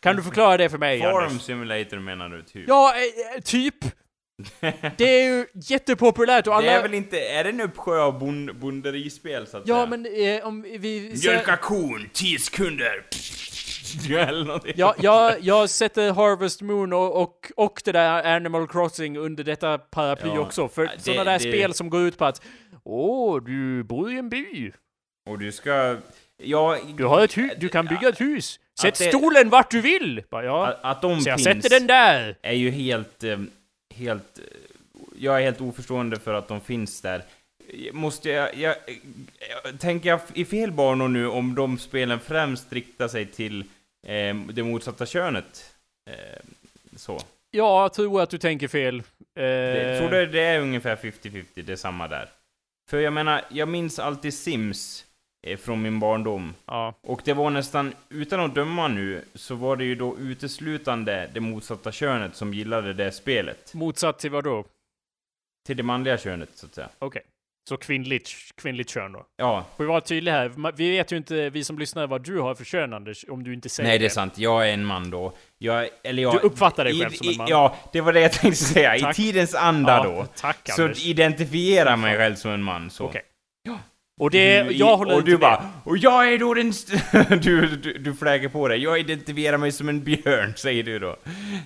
Kan 0.00 0.16
du 0.16 0.22
förklara 0.22 0.56
det 0.56 0.68
för 0.70 0.78
mig, 0.78 1.00
Farm 1.00 1.16
Anders? 1.16 1.42
Simulator 1.42 1.98
menar 1.98 2.28
du 2.28 2.42
typ? 2.42 2.64
Ja, 2.68 2.92
eh, 2.96 3.36
eh, 3.36 3.40
typ. 3.42 3.74
Det 4.96 5.04
är 5.04 5.24
ju 5.24 5.46
jättepopulärt 5.54 6.46
och 6.46 6.54
alla... 6.54 6.66
Det 6.66 6.72
är 6.72 6.82
väl 6.82 6.94
inte, 6.94 7.20
är 7.20 7.44
det 7.44 7.50
en 7.50 7.60
uppsjö 7.60 8.00
av 8.00 8.18
bond, 8.18 8.56
bonderispel 8.56 9.46
så 9.46 9.56
att 9.56 9.68
Ja, 9.68 9.74
säga? 9.76 9.86
men 9.86 10.06
eh, 10.40 10.46
om 10.46 10.62
vi... 10.62 11.14
Mjölka 11.24 11.56
kon, 11.56 12.08
10 12.12 12.38
sekunder! 12.38 13.04
Ja, 14.76 14.94
jag, 14.98 15.34
jag 15.40 15.70
sätter 15.70 16.12
Harvest 16.12 16.62
Moon 16.62 16.92
och, 16.92 17.22
och, 17.22 17.52
och 17.56 17.82
det 17.84 17.92
där 17.92 18.36
Animal 18.36 18.68
Crossing 18.68 19.18
under 19.18 19.44
detta 19.44 19.78
paraply 19.78 20.28
Ja, 20.34 20.40
också. 20.40 20.68
För 20.68 20.82
det- 20.82 21.00
sådana 21.02 21.24
där 21.24 21.32
det- 21.32 21.38
spel 21.38 21.74
som 21.74 21.90
går 21.90 22.00
ut 22.02 22.18
på 22.18 22.24
att 22.24 22.42
Åh, 22.84 23.42
du 23.44 23.82
bor 23.82 24.12
i 24.12 24.18
en 24.18 24.28
by. 24.28 24.72
Och 25.30 25.38
du 25.38 25.52
ska... 25.52 25.96
Ja, 26.42 26.78
Du 26.96 27.04
har 27.04 27.24
ett 27.24 27.36
hus, 27.38 27.52
du 27.58 27.68
kan 27.68 27.86
bygga 27.86 28.08
ett 28.08 28.20
hus. 28.20 28.60
Sätt 28.80 28.98
det- 28.98 29.08
stolen 29.08 29.50
vart 29.50 29.70
du 29.70 29.80
vill! 29.80 30.22
Bara, 30.30 30.44
ja. 30.44 30.66
att, 30.66 30.78
att 30.84 31.02
de 31.02 31.20
Så 31.20 31.28
jag 31.28 31.38
finns 31.38 31.44
sätter 31.64 31.78
den 31.78 31.86
där! 31.86 32.36
är 32.42 32.52
ju 32.52 32.70
helt... 32.70 33.24
eh, 33.24 33.38
Helt... 33.94 34.38
eh, 34.38 34.44
Jag 35.18 35.36
är 35.38 35.40
helt 35.44 35.60
oförstående 35.60 36.18
för 36.18 36.34
att 36.34 36.48
de 36.48 36.60
finns 36.60 37.00
där. 37.00 37.22
Måste 37.92 38.30
jag... 38.30 38.54
jag, 38.56 38.76
jag 39.64 39.80
tänker 39.80 40.08
jag 40.08 40.20
i 40.34 40.44
fel 40.44 40.72
banor 40.72 41.08
nu 41.08 41.28
om 41.28 41.54
de 41.54 41.78
spelen 41.78 42.20
främst 42.20 42.72
riktar 42.72 43.08
sig 43.08 43.26
till 43.26 43.60
eh, 44.06 44.34
det 44.52 44.62
motsatta 44.62 45.06
könet? 45.06 45.74
Eh, 46.10 46.14
så. 46.96 47.20
Ja, 47.50 47.82
jag 47.82 47.92
tror 47.94 48.22
att 48.22 48.30
du 48.30 48.38
tänker 48.38 48.68
fel. 48.68 49.02
Eh, 49.38 49.44
Jag 49.44 49.98
tror 49.98 50.10
det, 50.10 50.26
det 50.26 50.40
är 50.40 50.60
ungefär 50.60 50.96
50-50, 50.96 51.44
det 51.54 51.72
är 51.72 51.76
samma 51.76 52.08
där. 52.08 52.28
För 52.92 53.00
jag 53.00 53.12
menar, 53.12 53.44
jag 53.48 53.68
minns 53.68 53.98
alltid 53.98 54.34
Sims 54.34 55.04
eh, 55.46 55.58
från 55.58 55.82
min 55.82 56.00
barndom. 56.00 56.54
Ja. 56.66 56.94
Och 57.00 57.22
det 57.24 57.32
var 57.32 57.50
nästan, 57.50 57.94
utan 58.08 58.40
att 58.40 58.54
döma 58.54 58.88
nu, 58.88 59.24
så 59.34 59.54
var 59.54 59.76
det 59.76 59.84
ju 59.84 59.94
då 59.94 60.18
uteslutande 60.18 61.30
det 61.34 61.40
motsatta 61.40 61.92
könet 61.92 62.36
som 62.36 62.54
gillade 62.54 62.92
det 62.92 63.12
spelet. 63.12 63.74
Motsatt 63.74 64.18
till 64.18 64.30
vad 64.30 64.44
då? 64.44 64.64
Till 65.66 65.76
det 65.76 65.82
manliga 65.82 66.18
könet, 66.18 66.50
så 66.54 66.66
att 66.66 66.74
säga. 66.74 66.88
Okej. 66.98 67.22
Så 67.68 67.76
kvinnligt, 67.76 68.30
kvinnligt 68.62 68.90
kön 68.90 69.12
då. 69.12 69.26
Ja, 69.36 69.64
Får 69.76 69.84
vi 69.84 69.88
vara 69.88 70.00
tydliga 70.00 70.34
här? 70.34 70.72
Vi 70.76 70.90
vet 70.90 71.12
ju 71.12 71.16
inte, 71.16 71.50
vi 71.50 71.64
som 71.64 71.78
lyssnar, 71.78 72.06
vad 72.06 72.24
du 72.24 72.38
har 72.40 72.54
för 72.54 72.64
kön 72.64 72.92
Anders, 72.92 73.24
om 73.28 73.44
du 73.44 73.54
inte 73.54 73.68
säger 73.68 73.88
nej 73.88 73.98
det 73.98 74.04
är 74.04 74.08
sant. 74.08 74.38
Jag 74.38 74.68
är 74.68 74.72
en 74.74 74.84
man 74.84 75.10
då. 75.10 75.32
Jag, 75.58 75.88
eller 76.04 76.22
jag... 76.22 76.34
Du 76.34 76.38
uppfattar 76.38 76.84
dig 76.84 76.96
i- 76.98 77.00
själv 77.02 77.10
som 77.10 77.26
en 77.28 77.34
i- 77.34 77.38
man. 77.38 77.46
Ja, 77.50 77.76
det 77.92 78.00
var 78.00 78.12
det 78.12 78.20
jag 78.20 78.32
tänkte 78.32 78.64
säga. 78.64 78.98
Tack. 78.98 79.18
I 79.18 79.22
tidens 79.22 79.54
anda 79.54 79.96
Ja, 79.96 80.02
då. 80.04 80.26
Tack 80.36 80.58
Så 80.64 80.82
Anders. 80.82 81.06
identifiera 81.06 81.96
mig 81.96 82.16
själv 82.16 82.34
som 82.34 82.50
en 82.50 82.62
man. 82.62 82.90
Okej. 83.00 83.22
Och 84.20 84.30
det, 84.30 84.62
Du- 84.62 84.72
jag 84.72 84.96
håller 84.96 85.14
och 85.14 85.24
du 85.24 85.36
bara, 85.38 85.70
och 85.84 85.98
jag 85.98 86.32
är 86.32 86.38
då 86.38 86.54
den... 86.54 86.72
du, 87.42 87.66
du, 87.76 87.98
du 87.98 88.14
fläger 88.14 88.48
på 88.48 88.68
dig. 88.68 88.82
Jag 88.82 88.98
identifierar 88.98 89.58
mig 89.58 89.72
som 89.72 89.88
en 89.88 90.04
björn, 90.04 90.52
säger 90.56 90.82
du 90.82 90.98
då. 90.98 91.16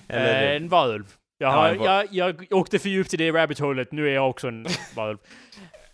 Eller, 0.07 0.49
Eh, 0.51 0.55
en 0.55 0.69
varulv. 0.69 1.05
Jag, 1.37 1.47
Ja, 1.47 1.51
har, 1.55 1.75
var- 1.75 1.87
jag, 1.87 2.07
jag 2.11 2.47
åkte 2.51 2.79
för 2.79 2.89
djupt 2.89 3.13
i 3.13 3.17
det 3.17 3.31
rabbit 3.31 3.59
holet, 3.59 3.91
nu 3.91 4.07
är 4.09 4.13
jag 4.13 4.29
också 4.29 4.47
en 4.47 4.67
varulv. 4.95 5.17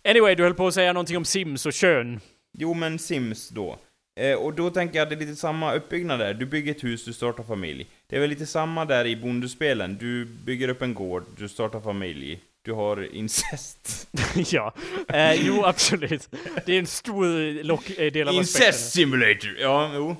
Anyway, 0.08 0.34
du 0.34 0.42
höll 0.42 0.54
på 0.54 0.66
att 0.66 0.74
säga 0.74 0.92
någonting 0.92 1.16
om 1.16 1.24
Sims 1.24 1.66
och 1.66 1.72
kön. 1.72 2.20
Jo, 2.58 2.74
men 2.74 2.98
Sims 2.98 3.48
då. 3.48 3.78
Eh, 4.20 4.34
och 4.34 4.54
då 4.54 4.70
tänker 4.70 4.98
jag 4.98 5.02
att 5.02 5.10
det 5.10 5.14
är 5.16 5.26
lite 5.26 5.36
samma 5.36 5.74
uppbyggnad 5.74 6.20
där. 6.20 6.34
Du 6.34 6.46
bygger 6.46 6.74
ett 6.74 6.84
hus, 6.84 7.04
du 7.04 7.12
startar 7.12 7.42
familj. 7.44 7.86
Det 8.06 8.16
är 8.16 8.20
väl 8.20 8.30
lite 8.30 8.46
samma 8.46 8.84
där 8.84 9.06
i 9.06 9.16
bondespelen. 9.16 9.96
Du 10.00 10.24
bygger 10.24 10.68
upp 10.68 10.82
en 10.82 10.94
gård, 10.94 11.24
du 11.36 11.48
startar 11.48 11.80
familj. 11.80 12.40
Du 12.64 12.72
har 12.72 13.14
incest. 13.14 14.08
ja. 14.50 14.74
Eh, 15.08 15.46
jo, 15.46 15.64
absolut. 15.64 16.28
Det 16.66 16.74
är 16.74 16.78
en 16.78 16.86
stor 16.86 17.62
lock, 17.62 17.90
eh, 17.90 18.12
del 18.12 18.28
av 18.28 18.38
aspekten. 18.38 18.66
incest 18.68 18.92
simulator! 18.92 19.56
Ja, 19.60 19.90
jo. 19.94 20.16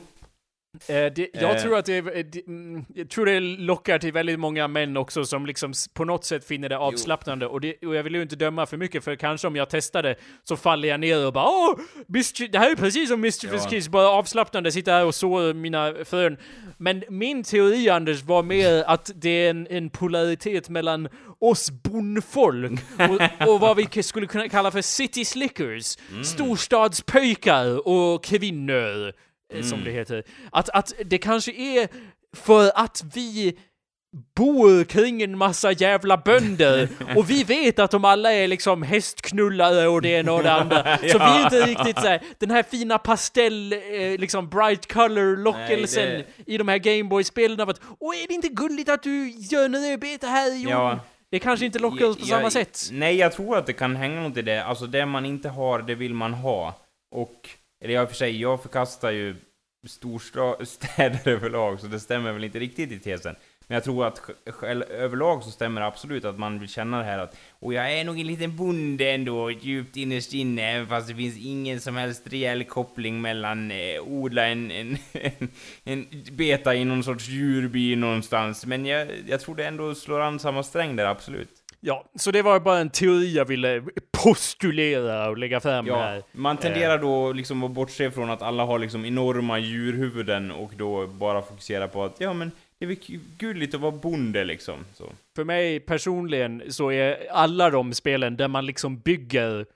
Eh, 0.86 1.12
det, 1.14 1.28
jag 1.32 1.56
Eh. 1.56 1.62
tror 1.62 1.76
att 1.78 1.84
det, 1.86 1.96
är- 1.96 2.22
det, 2.22 2.46
mm, 2.46 2.84
jag 2.94 3.10
tror 3.10 3.26
det 3.26 3.40
lockar 3.40 3.98
till 3.98 4.12
väldigt 4.12 4.38
många 4.40 4.68
män 4.68 4.96
också 4.96 5.24
som 5.24 5.46
liksom 5.46 5.72
på 5.94 6.05
något 6.05 6.24
sätt 6.24 6.44
finner 6.44 6.68
det 6.68 6.78
avslappnande. 6.78 7.46
Och, 7.46 7.60
det, 7.60 7.76
och 7.86 7.94
jag 7.94 8.02
vill 8.02 8.14
ju 8.14 8.22
inte 8.22 8.36
döma 8.36 8.66
för 8.66 8.76
mycket 8.76 9.05
för 9.05 9.16
kanske 9.16 9.46
om 9.46 9.56
jag 9.56 9.68
testar 9.70 10.02
det 10.02 10.14
så 10.44 10.56
faller 10.56 10.88
jag 10.88 11.01
ner 11.01 11.26
och 11.26 11.32
bara 11.32 11.44
åh, 11.48 11.78
det 12.51 12.59
här 12.59 12.70
är 12.70 12.76
precis 12.76 13.09
som 13.09 13.20
Mischievous 13.20 13.62
Ja. 13.64 13.70
Kids, 13.70 13.88
bara 13.88 14.09
avslappnande, 14.09 14.72
sitta 14.72 14.92
här 14.92 15.05
och 15.05 15.14
så 15.14 15.55
mina 15.55 15.94
frön. 16.05 16.36
Men 16.78 17.05
min 17.09 17.42
teori 17.44 17.88
Anders 17.88 18.22
var 18.22 18.42
mer 18.42 18.84
att 18.86 19.10
det 19.14 19.28
är 19.28 19.51
en, 19.51 19.66
en 19.66 19.90
polaritet 19.90 20.68
mellan 20.68 21.09
oss 21.40 21.70
bondfolk 21.70 22.80
och, 22.98 23.48
och 23.48 23.60
vad 23.60 23.76
vi 23.76 24.02
skulle 24.02 24.26
kunna 24.26 24.48
kalla 24.48 24.70
för 24.70 24.82
city 24.82 25.24
slickers, 25.24 25.96
storstadspöjkar 26.24 27.88
och 27.88 28.24
kvinnor 28.24 29.12
eh, 29.55 29.62
som 29.62 29.85
det 29.85 29.90
heter. 29.90 30.24
Att, 30.52 30.68
att 30.68 30.93
det 31.05 31.18
kanske 31.18 31.52
är 31.52 31.89
för 32.36 32.72
att 32.74 33.02
vi 33.14 33.59
bor 34.36 34.85
kring 34.85 35.22
en 35.22 35.39
massa 35.39 35.72
jävla 35.72 36.16
bönder 36.16 36.89
och 37.16 37.31
vi 37.31 37.44
vet 37.44 37.78
att 37.78 37.90
de 37.90 38.05
alla 38.05 38.32
är 38.32 38.48
liksom 38.48 38.82
hästknullare 38.82 39.89
och 39.89 40.02
det 40.02 40.09
ena 40.09 40.32
och 40.32 40.43
det 40.43 40.52
andra. 40.52 40.98
Så 40.98 41.18
vi 41.18 41.24
är 41.24 41.44
inte 41.44 41.66
riktigt 41.66 41.97
såhär, 42.01 42.20
den 42.39 42.51
här 42.51 42.62
fina 42.62 42.98
pastell, 42.98 43.72
eh, 43.72 43.78
liksom 44.18 44.48
bright 44.48 44.93
color 44.93 45.36
lockelsen 45.36 46.09
Nej, 46.09 46.26
i 46.47 46.59
de 46.59 46.68
här 46.68 46.78
Gameboy-spelen 46.78 47.60
av 47.60 47.70
att 47.70 47.81
Åh, 47.98 48.16
är 48.22 48.28
det 48.28 48.35
inte 48.35 48.48
gulligt 48.48 48.89
att 48.89 49.02
du 49.02 49.31
gör 49.31 49.68
nödbete 49.68 50.26
här 50.26 50.52
i 50.52 50.62
jorden? 50.62 50.78
Ja. 50.78 50.98
Det 51.31 51.39
kanske 51.39 51.66
inte 51.66 51.78
lockar 51.78 52.06
oss 52.06 52.16
på 52.16 52.22
Jag- 52.22 52.39
samma 52.39 52.51
sätt. 52.51 52.89
Nej, 52.93 53.16
jag 53.16 53.32
tror 53.32 53.56
att 53.59 53.66
det 53.66 53.72
kan 53.72 53.97
hänga 53.97 54.20
något 54.20 54.36
i 54.36 54.43
det. 54.43 54.64
Alltså, 54.64 54.86
det 54.86 55.06
man 55.06 55.26
inte 55.26 55.48
har, 55.48 55.82
det 55.82 55.94
vill 55.94 56.14
man 56.14 56.35
ha. 56.35 56.74
Och, 57.14 57.48
eller 57.85 57.94
jag 57.94 58.02
i 58.02 58.05
och 58.05 58.09
för 58.09 58.16
sig, 58.16 58.40
jag 58.40 58.62
förkastar 58.62 59.11
ju 59.11 59.36
storstäder 59.86 61.28
överlag, 61.28 61.81
så 61.81 61.86
det 61.86 62.01
stämmer 62.01 62.32
väl 62.32 62.44
inte 62.44 62.59
riktigt 62.59 62.93
i 62.93 62.98
tesen. 62.98 63.36
Men 63.66 63.74
jag 63.74 63.85
tror 63.85 64.06
att 64.06 64.31
själv, 64.47 64.82
överlag 64.82 65.44
så 65.44 65.51
stämmer 65.51 65.81
det 65.81 65.86
absolut 65.86 66.24
att 66.24 66.39
man 66.39 66.61
vill 66.61 66.69
känna 66.69 66.98
det 66.98 67.05
här 67.05 67.19
att 67.19 67.36
och 67.51 67.74
jag 67.74 67.93
är 67.93 68.05
nog 68.05 68.20
en 68.20 68.27
liten 68.27 68.56
bonde 68.56 69.11
ändå, 69.11 69.51
djupt 69.51 69.97
innerst 69.97 70.35
inne, 70.35 70.62
även 70.62 70.86
fast 70.86 71.09
det 71.09 71.15
finns 71.15 71.36
ingen 71.39 71.81
som 71.81 71.97
helst 71.97 72.23
rejäl 72.27 72.65
koppling 72.65 73.20
mellan 73.20 73.70
eh, 73.70 74.01
odla 74.02 74.47
en, 74.47 74.70
en, 74.70 74.98
en, 75.12 75.48
en 75.85 76.06
beta 76.32 76.74
i 76.74 76.85
någon 76.85 77.05
sorts 77.05 77.28
djurby 77.28 77.97
någonstans. 77.97 78.66
Men 78.66 78.86
jag, 78.86 79.09
jag 79.27 79.40
tror 79.40 79.56
det 79.56 79.66
ändå 79.66 79.94
slår 79.94 80.20
an 80.20 80.39
samma 80.39 80.62
sträng 80.62 80.97
där, 80.97 81.06
absolut. 81.06 81.64
Ja, 81.86 82.05
så 82.15 82.31
det 82.31 82.43
var 82.43 82.61
bara 82.61 82.78
en 82.78 82.90
teori 82.90 83.32
jag 83.36 83.44
ville 83.44 83.82
postulera 84.24 85.28
och 85.28 85.39
lägga 85.39 85.61
fram 85.61 85.86
Ja, 85.86 85.97
här. 86.02 86.23
man 86.32 86.56
tenderar 86.56 86.98
då 86.98 87.32
liksom 87.32 87.65
att 87.65 87.70
bortse 87.70 88.11
från 88.11 88.31
att 88.31 88.43
alla 88.43 88.65
har 88.65 88.78
liksom 88.78 89.05
enorma 89.05 89.59
djurhuvuden 89.59 90.51
och 90.51 90.73
då 90.77 91.06
bara 91.06 91.43
fokusera 91.43 91.89
på 91.89 92.05
att 92.05 92.15
ja 92.19 92.32
men 92.32 92.51
det 92.78 92.85
är 92.85 92.89
väl 92.89 92.97
gulligt 93.39 93.74
att 93.74 93.81
vara 93.81 93.93
bonde 93.93 94.44
liksom. 94.44 94.74
Så. 94.94 95.05
För 95.36 95.44
mig 95.44 95.81
personligen 95.81 96.62
så 96.69 96.93
är 96.93 97.16
alla 97.31 97.70
de 97.70 97.93
spelen 97.93 98.36
där 98.36 98.48
man 98.48 98.66
liksom 98.66 98.98
bygger 98.98 99.66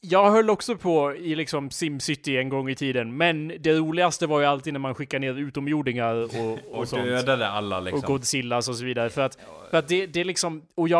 jag 0.00 0.30
höll 0.30 0.50
också 0.50 0.76
på 0.76 1.14
i 1.16 1.34
liksom 1.34 1.70
SimCity 1.70 2.36
en 2.36 2.48
gång 2.48 2.70
i 2.70 2.74
tiden, 2.74 3.16
men 3.16 3.52
det 3.60 3.74
roligaste 3.74 4.26
var 4.26 4.40
ju 4.40 4.46
alltid 4.46 4.72
när 4.72 4.80
man 4.80 4.94
skickar 4.94 5.18
ner 5.18 5.38
utomjordingar 5.38 6.14
och, 6.14 6.34
och, 6.34 6.58
Och 6.78 6.88
sånt. 6.88 7.04
dödade 7.04 7.48
alla 7.48 7.80
liksom. 7.80 7.98
Och 7.98 8.04
Godzillas 8.06 8.68
och 8.68 8.76
så 8.76 8.84
vidare. 8.84 9.10
För 9.10 9.22
att, 9.22 9.38
för 9.70 9.78
att 9.78 9.88
det, 9.88 10.06
det 10.06 10.20
är 10.20 10.24
liksom, 10.24 10.62
och 10.74 10.88
jag 10.88 10.98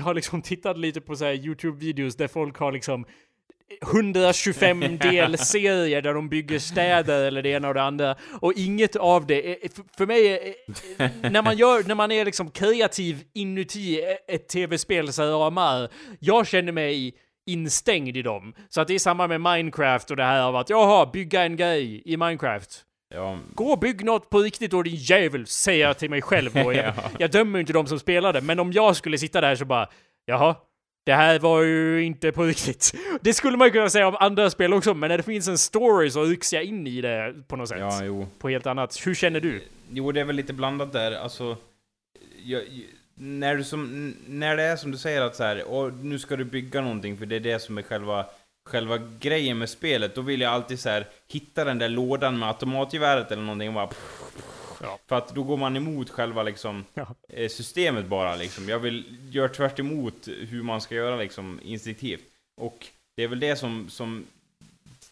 har 0.00 0.14
liksom 0.14 0.42
tittat 0.52 0.78
lite 0.78 1.00
på 1.00 1.16
så 1.16 1.24
YouTube-videos 1.24 2.16
där 2.18 2.28
folk 2.28 2.56
har 2.58 2.72
liksom 2.72 3.04
125 3.82 4.98
delserier 5.00 6.02
där 6.02 6.14
de 6.14 6.28
bygger 6.28 6.58
städer 6.58 7.24
eller 7.24 7.42
det 7.42 7.48
ena 7.48 7.68
och 7.68 7.74
det 7.74 7.82
andra. 7.82 8.16
Och 8.40 8.52
inget 8.56 8.96
av 8.96 9.26
det, 9.26 9.64
är, 9.64 9.68
för- 9.96 10.06
mig, 10.06 10.26
är, 10.28 11.30
när 11.30 11.42
man 11.42 11.56
gör, 11.56 11.88
när 11.88 11.94
man 11.94 12.12
är 12.12 12.24
liksom 12.24 12.50
kreativ 12.50 13.24
inuti 13.32 14.00
ett 14.28 14.48
tv-spel 14.48 15.12
så 15.12 15.22
ramar, 15.22 15.88
jag 16.20 16.46
känner 16.46 16.72
mig 16.72 17.14
instängd 17.46 18.16
i 18.16 18.22
dem. 18.22 18.54
Så 18.68 18.80
att 18.80 18.88
det 18.88 18.94
är 18.94 18.98
samma 18.98 19.26
med 19.26 19.40
Minecraft 19.40 20.10
och 20.10 20.16
det 20.16 20.24
här 20.24 20.42
av 20.42 20.56
att, 20.56 20.70
jaha, 20.70 21.06
bygga 21.12 21.42
en 21.44 21.56
grej 21.56 22.02
i 22.04 22.16
Minecraft. 22.16 22.84
Ja, 23.14 23.38
Gå 23.54 23.64
och 23.64 23.78
bygg 23.78 24.04
något 24.04 24.30
på 24.30 24.38
riktigt 24.38 24.70
då 24.70 24.82
din 24.82 24.94
jävel, 24.94 25.46
säger 25.46 25.86
jag 25.86 25.98
till 25.98 26.10
mig 26.10 26.22
själv 26.22 26.52
då. 26.54 26.72
Jag, 26.72 26.86
Ja. 26.86 26.92
jag 27.18 27.30
dömer 27.30 27.58
inte 27.58 27.72
de 27.72 27.86
som 27.86 27.98
spelade, 27.98 28.40
men 28.40 28.58
om 28.60 28.72
jag 28.72 28.96
skulle 28.96 29.18
sitta 29.18 29.40
där 29.40 29.56
så 29.56 29.64
bara, 29.64 29.88
jaha, 30.24 30.54
det 31.06 31.12
här 31.12 31.38
var 31.38 31.62
ju 31.62 32.04
inte 32.04 32.32
på 32.32 32.42
riktigt. 32.44 32.94
Det 33.20 33.34
skulle 33.34 33.56
man 33.56 33.70
kunna 33.70 33.90
säga 33.90 34.08
om 34.08 34.16
andra 34.20 34.50
spel 34.50 34.74
också, 34.74 34.94
men 34.94 35.08
när 35.08 35.16
det 35.16 35.22
finns 35.22 35.48
en 35.48 35.58
story 35.58 36.10
så 36.10 36.24
rycks 36.24 36.52
jag 36.52 36.64
in 36.64 36.86
i 36.86 37.00
det 37.00 37.34
på 37.48 37.56
något 37.56 37.68
sätt. 37.68 37.78
ja, 37.80 38.04
jo. 38.04 38.26
På 38.38 38.48
helt 38.48 38.66
annat. 38.66 39.06
Hur 39.06 39.14
känner 39.14 39.40
du? 39.40 39.62
Jo, 39.90 40.12
det 40.12 40.20
är 40.20 40.24
väl 40.24 40.36
lite 40.36 40.52
blandat 40.52 40.92
där. 40.92 41.12
Alltså, 41.12 41.56
jag, 42.44 42.62
när, 43.14 43.56
du 43.56 43.64
som, 43.64 44.14
när 44.26 44.56
det 44.56 44.62
är 44.62 44.76
som 44.76 44.90
du 44.90 44.98
säger 44.98 45.20
att 45.22 45.36
så 45.36 45.44
här, 45.44 45.64
och 45.64 45.92
nu 45.92 46.18
ska 46.18 46.36
du 46.36 46.44
bygga 46.44 46.80
någonting 46.80 47.16
för 47.18 47.26
det 47.26 47.36
är 47.36 47.40
det 47.40 47.58
som 47.58 47.78
är 47.78 47.82
själva, 47.82 48.26
själva 48.66 48.98
grejen 49.20 49.58
med 49.58 49.68
spelet, 49.70 50.14
då 50.14 50.20
vill 50.20 50.40
jag 50.40 50.52
alltid 50.52 50.80
så 50.80 50.88
här, 50.88 51.06
hitta 51.28 51.64
den 51.64 51.78
där 51.78 51.88
lådan 51.88 52.38
med 52.38 52.48
automatgeväret 52.48 53.32
eller 53.32 53.42
någonting 53.42 53.68
och 53.68 53.74
bara 53.74 53.88
Ja. 54.82 54.98
För 55.06 55.16
att 55.16 55.34
då 55.34 55.42
går 55.42 55.56
man 55.56 55.76
emot 55.76 56.10
själva 56.10 56.42
liksom 56.42 56.84
Ja. 56.94 57.14
eh, 57.28 57.48
systemet 57.48 58.06
bara 58.06 58.36
liksom. 58.36 58.68
Jag 58.68 58.78
vill 58.78 59.16
göra 59.30 59.48
tvärt 59.48 59.78
emot 59.78 60.28
hur 60.28 60.62
man 60.62 60.80
ska 60.80 60.94
göra 60.94 61.16
liksom 61.16 61.60
instinktivt. 61.64 62.24
Och 62.60 62.86
det 63.16 63.22
är 63.22 63.28
väl 63.28 63.40
det 63.40 63.56
som, 63.56 63.88
som 63.90 64.26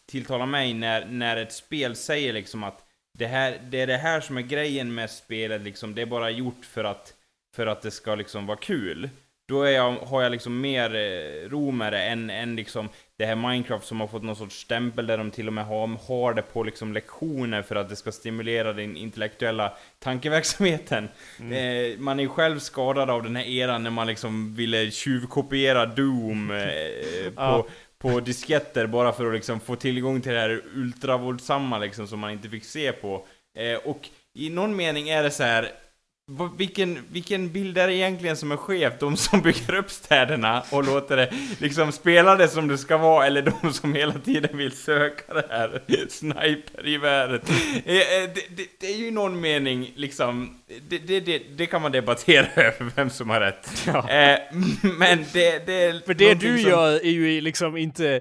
tilltalar 0.07 0.47
mig 0.47 0.75
när, 0.75 1.07
när 1.07 1.37
ett 1.37 1.53
spel 1.53 1.97
säger 1.97 2.33
liksom 2.33 2.65
att 2.65 2.85
det, 3.19 3.27
här, 3.27 3.61
det 3.71 3.81
är 3.81 3.87
det 3.87 3.97
här 3.97 4.21
som 4.21 4.39
är 4.39 4.43
grejen 4.43 4.95
med 4.95 5.11
spelet, 5.11 5.63
liksom, 5.63 5.95
det 5.95 6.03
är 6.03 6.07
bara 6.07 6.31
gjort 6.31 6.65
för 6.65 6.85
att, 6.85 7.15
för 7.55 7.67
att 7.67 7.83
det 7.83 7.91
ska 7.91 8.15
liksom 8.15 8.47
vara 8.47 8.59
kul. 8.59 9.11
Då 9.49 9.63
är 9.63 9.71
jag, 9.71 9.93
har 9.93 10.23
jag 10.23 10.33
liksom 10.33 10.61
mer 10.61 10.95
eh, 10.95 11.49
ro 11.49 11.71
med 11.71 11.93
det 11.93 12.03
än, 12.03 12.31
än 12.31 12.57
liksom 12.57 12.89
det 13.17 13.27
här 13.27 13.37
Minecraft 13.37 13.87
som 13.87 14.01
har 14.01 14.07
fått 14.07 14.23
någon 14.23 14.37
sorts 14.37 14.61
stämpel 14.61 15.07
där 15.07 15.19
de 15.19 15.31
till 15.31 15.47
och 15.47 15.53
med 15.53 15.67
har, 15.67 15.99
har 16.09 16.35
det 16.35 16.43
på 16.43 16.63
liksom 16.63 16.93
lektioner 16.93 17.63
för 17.63 17.77
att 17.77 17.89
det 17.89 17.97
ska 17.97 18.13
stimulera 18.13 18.73
den 18.73 18.97
intellektuella 18.97 19.73
tankeverksamheten. 19.99 21.09
Mm. 21.41 21.53
Eh, 21.93 21.99
man 21.99 22.19
är 22.19 22.23
ju 22.23 22.29
själv 22.29 22.59
skadad 22.59 23.11
av 23.11 23.23
den 23.23 23.37
här 23.37 23.45
eran 23.45 23.83
när 23.83 23.91
man 23.91 24.07
liksom 24.07 24.55
ville 24.55 24.91
tjuvkopiera 24.91 25.87
Doom 25.87 26.51
eh, 26.51 27.31
på, 27.35 27.67
på 27.99 28.21
disketter 28.21 28.87
bara 28.87 29.13
för 29.13 29.27
att 29.27 29.35
liksom 29.35 29.61
få 29.61 29.77
tillgång 29.77 30.21
till 30.21 30.33
det 30.33 30.41
här 30.41 30.63
ultravåldsamma 30.75 31.79
liksom 31.79 32.09
som 32.09 32.21
man 32.21 32.31
inte 32.31 32.49
fick 32.49 32.65
se 32.65 32.93
på. 32.93 33.27
Eh, 33.59 33.77
och 33.77 34.09
i 34.35 34.51
någon 34.51 34.77
mening 34.77 35.09
är 35.09 35.23
det 35.23 35.31
så 35.31 35.43
här 35.43 35.71
vilken, 36.57 36.99
vilken 37.13 37.53
bild 37.53 37.79
är 37.79 37.87
det 37.87 37.95
egentligen 37.95 38.37
som 38.37 38.53
är 38.53 38.57
skev? 38.57 38.93
De 39.01 39.17
som 39.17 39.41
bygger 39.41 39.75
upp 39.75 39.91
städerna 39.91 40.63
och 40.71 40.85
låter 40.85 41.17
det 41.17 41.33
liksom 41.59 41.93
spela 41.93 42.37
det 42.37 42.49
som 42.49 42.69
det 42.69 42.79
ska 42.79 42.97
vara, 42.97 43.27
eller 43.27 43.43
de 43.63 43.73
som 43.73 43.95
hela 43.95 44.13
tiden 44.13 44.57
vill 44.57 44.73
söka 44.73 45.35
det 45.35 45.47
här 45.51 45.83
snipergeväret? 46.09 47.51
Eh, 47.51 47.97
eh, 47.97 48.31
det, 48.35 48.57
det, 48.57 48.67
det 48.81 48.87
är 48.87 48.97
ju 48.97 49.07
i 49.07 49.11
någon 49.11 49.41
mening 49.41 49.93
liksom, 49.97 50.59
det, 50.89 50.99
det, 50.99 51.43
det, 51.57 51.67
kan 51.67 51.83
man 51.83 51.93
debattera 51.93 52.47
över 52.63 52.93
vem 52.97 53.11
som 53.11 53.31
har 53.31 53.41
rätt. 53.41 53.83
Ja. 53.87 54.11
Eh, 54.11 54.39
men 54.83 55.25
det, 55.33 55.67
det 55.67 56.07
För 56.07 56.15
det 56.15 56.35
du 56.35 56.59
som... 56.59 56.71
gör 56.71 56.93
är 56.93 57.11
ju 57.11 57.41
liksom 57.41 57.77
inte 57.77 58.21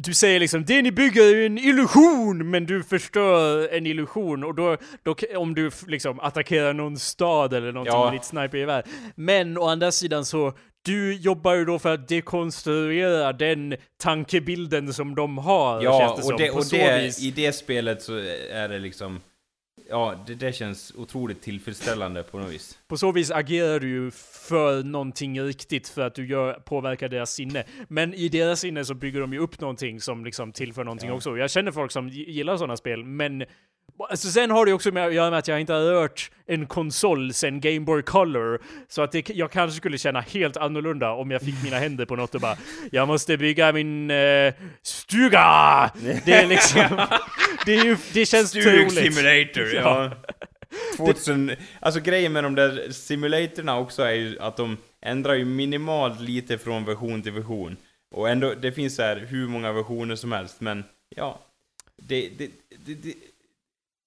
du 0.00 0.14
säger 0.14 0.40
liksom 0.40 0.64
det 0.64 0.82
ni 0.82 0.92
bygger 0.92 1.22
är 1.22 1.46
en 1.46 1.58
illusion, 1.58 2.50
men 2.50 2.66
du 2.66 2.82
förstör 2.82 3.68
en 3.68 3.86
illusion 3.86 4.44
och 4.44 4.54
då, 4.54 4.76
då 5.02 5.14
om 5.36 5.54
du 5.54 5.70
liksom 5.86 6.20
attackerar 6.20 6.72
någon 6.72 6.98
stad 6.98 7.54
eller 7.54 7.72
någonting 7.72 7.94
ja. 7.94 8.04
med 8.04 8.14
ditt 8.14 8.24
snipergevär. 8.24 8.82
Men 9.14 9.58
å 9.58 9.68
andra 9.68 9.92
sidan 9.92 10.24
så, 10.24 10.52
du 10.82 11.14
jobbar 11.14 11.54
ju 11.54 11.64
då 11.64 11.78
för 11.78 11.94
att 11.94 12.08
dekonstruera 12.08 13.32
den 13.32 13.76
tankebilden 14.02 14.92
som 14.92 15.14
de 15.14 15.38
har. 15.38 15.82
Ja, 15.82 16.18
och, 16.24 16.38
det, 16.38 16.50
och 16.50 16.64
det, 16.70 17.18
i 17.20 17.30
det 17.36 17.52
spelet 17.52 18.02
så 18.02 18.16
är 18.50 18.68
det 18.68 18.78
liksom 18.78 19.20
Ja, 19.90 20.24
det, 20.26 20.34
det 20.34 20.52
känns 20.52 20.92
otroligt 20.96 21.42
tillfredsställande 21.42 22.22
på 22.22 22.38
något 22.38 22.50
vis. 22.52 22.78
På 22.88 22.96
så 22.96 23.12
vis 23.12 23.30
agerar 23.30 23.80
du 23.80 23.88
ju 23.88 24.10
för 24.48 24.82
någonting 24.82 25.42
riktigt 25.42 25.88
för 25.88 26.02
att 26.02 26.14
du 26.14 26.26
gör, 26.26 26.52
påverkar 26.54 27.08
deras 27.08 27.30
sinne. 27.30 27.64
Men 27.88 28.14
i 28.14 28.28
deras 28.28 28.60
sinne 28.60 28.84
så 28.84 28.94
bygger 28.94 29.20
de 29.20 29.32
ju 29.32 29.38
upp 29.38 29.60
någonting 29.60 30.00
som 30.00 30.24
liksom 30.24 30.52
tillför 30.52 30.84
någonting 30.84 31.08
ja. 31.08 31.14
också. 31.14 31.36
Jag 31.36 31.50
känner 31.50 31.72
folk 31.72 31.92
som 31.92 32.08
gillar 32.08 32.56
sådana 32.56 32.76
spel, 32.76 33.04
men 33.04 33.44
Alltså 33.98 34.28
sen 34.28 34.50
har 34.50 34.66
det 34.66 34.72
också 34.72 34.92
med 34.92 35.06
att 35.06 35.14
göra 35.14 35.30
med 35.30 35.38
att 35.38 35.48
jag 35.48 35.60
inte 35.60 35.72
har 35.72 35.80
rört 35.80 36.30
en 36.46 36.66
konsol 36.66 37.32
sen 37.34 37.60
Game 37.60 37.80
Boy 37.80 38.02
Color. 38.02 38.60
Så 38.88 39.02
att 39.02 39.12
det, 39.12 39.30
jag 39.30 39.50
kanske 39.50 39.76
skulle 39.76 39.98
känna 39.98 40.20
helt 40.20 40.56
annorlunda 40.56 41.12
om 41.12 41.30
jag 41.30 41.42
fick 41.42 41.62
mina 41.64 41.78
händer 41.78 42.04
på 42.04 42.16
något 42.16 42.34
och 42.34 42.40
bara 42.40 42.56
Jag 42.92 43.08
måste 43.08 43.36
bygga 43.36 43.72
min 43.72 44.10
uh, 44.10 44.52
stuga! 44.82 45.90
Det 46.24 46.32
är 46.32 46.46
liksom... 46.46 46.82
det, 47.66 47.74
är 47.74 47.84
ju, 47.84 47.96
det 48.12 48.26
känns 48.26 48.50
Stug 48.50 48.92
simulator, 48.92 49.74
ja. 49.74 50.10
2000, 50.96 51.52
alltså 51.80 52.00
grejen 52.00 52.32
med 52.32 52.44
de 52.44 52.54
där 52.54 52.90
simulatorerna 52.90 53.78
också 53.78 54.02
är 54.02 54.12
ju 54.12 54.38
att 54.40 54.56
de 54.56 54.76
ändrar 55.00 55.34
ju 55.34 55.44
minimalt 55.44 56.20
lite 56.20 56.58
från 56.58 56.84
version 56.84 57.22
till 57.22 57.32
version. 57.32 57.76
Och 58.14 58.28
ändå, 58.28 58.54
det 58.54 58.72
finns 58.72 58.96
så 58.96 59.02
här 59.02 59.16
hur 59.16 59.48
många 59.48 59.72
versioner 59.72 60.16
som 60.16 60.32
helst, 60.32 60.60
men 60.60 60.84
ja. 61.16 61.40
Det, 61.96 62.28
det, 62.38 62.50
det, 62.86 62.94
det 62.94 63.14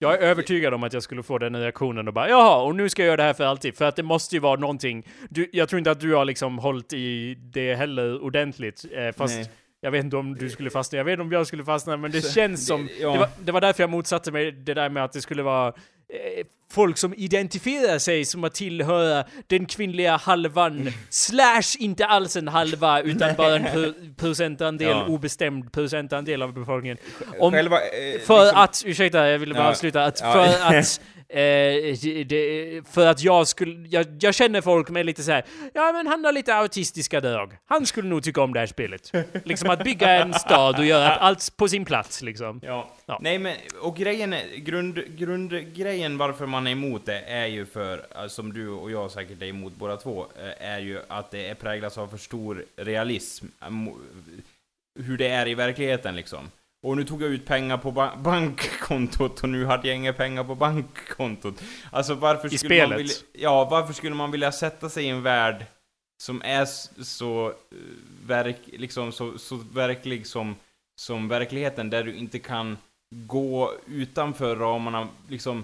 jag 0.02 0.14
är 0.14 0.18
övertygad 0.18 0.74
om 0.74 0.84
att 0.84 0.94
jag 0.94 1.04
skulle 1.04 1.24
få 1.24 1.38
den 1.38 1.56
reaktionen 1.56 2.08
och 2.08 2.14
bara 2.14 2.30
jaha, 2.30 2.64
och 2.64 2.76
nu 2.76 2.90
ska 2.90 3.02
jag 3.02 3.08
göra 3.08 3.18
det 3.18 3.24
här 3.24 3.34
för 3.34 3.44
alltid. 3.44 3.76
För 3.76 3.86
att 3.86 3.96
det 3.96 4.04
måste 4.04 4.36
ju 4.36 4.40
vara 4.40 4.60
någonting. 4.60 5.08
Du, 5.30 5.50
jag 5.54 5.70
tror 5.70 5.78
inte 5.78 5.92
att 5.92 6.00
du 6.00 6.14
har 6.14 6.26
liksom 6.26 6.60
hållit 6.60 6.94
i 6.94 7.38
det 7.54 7.76
heller 7.76 8.24
ordentligt. 8.24 8.86
Eh, 8.92 9.12
fast 9.18 9.36
Nej. 9.36 9.50
Jag 9.82 9.92
vet 9.92 10.04
inte 10.04 10.18
om 10.18 10.36
du 10.36 10.50
skulle 10.50 10.70
fastna, 10.70 10.98
jag 10.98 11.06
vet 11.06 11.12
inte 11.12 11.22
om 11.22 11.32
jag 11.32 11.48
skulle 11.48 11.64
fastna, 11.66 11.98
men 11.98 12.12
det 12.22 12.34
känns 12.34 12.68
som... 12.68 12.88
Det, 12.88 12.94
ja. 13.02 13.12
det, 13.12 13.20
var, 13.20 13.30
det 13.44 13.52
var 13.52 13.62
därför 13.62 13.84
jag 13.84 13.90
motsatte 13.90 14.32
mig 14.32 14.52
det 14.52 14.74
där 14.74 14.90
med 14.90 15.04
att 15.04 15.12
det 15.12 15.22
skulle 15.22 15.44
vara 15.44 15.74
Eh, 16.14 16.46
folk 16.72 16.98
som 16.98 17.14
identifierar 17.14 18.00
sig 18.00 18.26
som 18.26 18.44
att 18.44 18.54
tillhöra 18.54 19.24
den 19.48 19.66
kvinnliga 19.66 20.18
halvan, 20.18 20.92
slash 21.10 21.78
inte 21.80 22.06
alls 22.06 22.36
en 22.36 22.48
halva, 22.48 23.02
utan 23.02 23.28
Nej. 23.28 23.36
bara 23.38 23.56
en 23.56 24.16
procentandel, 24.18 24.90
ja. 24.90 25.06
obestämd 25.06 25.72
procentandel 25.72 26.42
av 26.42 26.54
befolkningen. 26.54 26.98
Om, 27.40 27.54
Själva, 27.54 27.76
eh, 27.76 28.20
för 28.26 28.44
liksom, 28.44 28.62
att, 28.62 28.84
ursäkta, 28.86 29.28
jag 29.28 29.40
ville 29.40 29.54
bara 29.54 29.68
ja, 29.68 29.76
sluta, 29.76 30.04
att 30.04 30.20
för 30.20 30.78
att 30.78 31.02
Eh, 31.34 31.98
det, 32.26 32.82
för 32.88 33.08
att 33.08 33.24
jag 33.24 33.48
skulle, 33.48 33.88
jag, 33.88 34.06
jag, 34.20 34.36
känner 34.36 34.62
folk 34.62 34.90
med 34.90 35.06
lite 35.06 35.24
så 35.24 35.32
här, 35.32 35.46
ja 35.74 35.92
men 35.92 36.08
han 36.08 36.26
har 36.26 36.32
lite 36.32 36.56
autistiska 36.56 37.22
drag. 37.22 37.58
Han 37.66 37.86
skulle 37.86 38.10
nog 38.10 38.24
tycka 38.24 38.42
om 38.42 38.54
det 38.54 38.60
här 38.60 38.68
spelet. 38.68 39.12
liksom 39.44 39.70
att 39.70 39.84
bygga 39.84 40.10
en 40.10 40.34
stad 40.34 40.80
och 40.80 40.86
göra 40.86 41.16
allt 41.16 41.58
på 41.58 41.68
sin 41.68 41.86
plats 41.86 42.22
liksom. 42.22 42.60
Ja. 42.64 42.92
ja. 43.06 43.20
Nej 43.22 43.40
men, 43.40 43.56
och 43.82 43.96
grejen 43.96 44.34
är, 44.34 44.56
grund, 44.56 45.18
grundgrejen 45.18 46.18
varför 46.18 46.46
man 46.46 46.68
är 46.68 46.72
emot 46.72 47.06
det 47.06 47.20
är 47.20 47.46
ju 47.46 47.66
för, 47.66 48.06
eh, 48.16 48.28
som 48.28 48.54
du 48.54 48.70
och 48.70 48.92
jag 48.92 49.12
säkert 49.12 49.42
är 49.42 49.48
emot 49.48 49.74
båda 49.76 49.98
två, 49.98 50.26
eh, 50.36 50.68
är 50.68 50.80
ju 50.80 51.00
att 51.08 51.32
det 51.32 51.50
är 51.50 51.56
präglas 51.56 51.98
av 51.98 52.08
för 52.08 52.18
stor 52.18 52.66
realism. 52.76 53.46
Hur 55.00 55.18
det 55.18 55.28
är 55.28 55.48
i 55.48 55.56
verkligheten 55.56 56.16
liksom. 56.16 56.50
Och 56.84 56.98
nu 56.98 57.04
tog 57.04 57.22
jag 57.22 57.30
ut 57.30 57.46
pengar 57.46 57.78
på 57.78 57.92
ba 57.92 58.16
bankkontot 58.24 59.44
och 59.44 59.50
nu 59.50 59.66
hade 59.66 59.88
jag 59.88 59.98
inga 59.98 60.14
pengar 60.14 60.44
på 60.44 60.56
bankkontot. 60.56 61.64
Alltså 61.92 62.14
varför 62.14 62.54
I 62.54 62.58
skulle 62.58 62.70
spelet. 62.70 62.90
man 62.90 62.98
vilja... 62.98 63.14
Ja, 63.34 63.66
varför 63.66 63.94
skulle 63.94 64.16
man 64.16 64.32
vilja 64.32 64.52
sätta 64.52 64.90
sig 64.90 65.06
i 65.06 65.10
en 65.10 65.24
värld 65.24 65.66
som 66.24 66.42
är 66.46 66.66
så 67.04 67.48
uh, 67.48 67.54
verk, 68.26 68.58
liksom 68.66 69.12
så, 69.12 69.38
så 69.38 69.56
verklig 69.56 70.28
som, 70.28 70.56
som 70.96 71.28
verkligheten, 71.28 71.90
där 71.90 72.04
du 72.04 72.16
inte 72.16 72.40
kan 72.40 72.78
gå 73.10 73.74
utanför 73.88 74.56
ramarna, 74.56 75.08
liksom... 75.28 75.64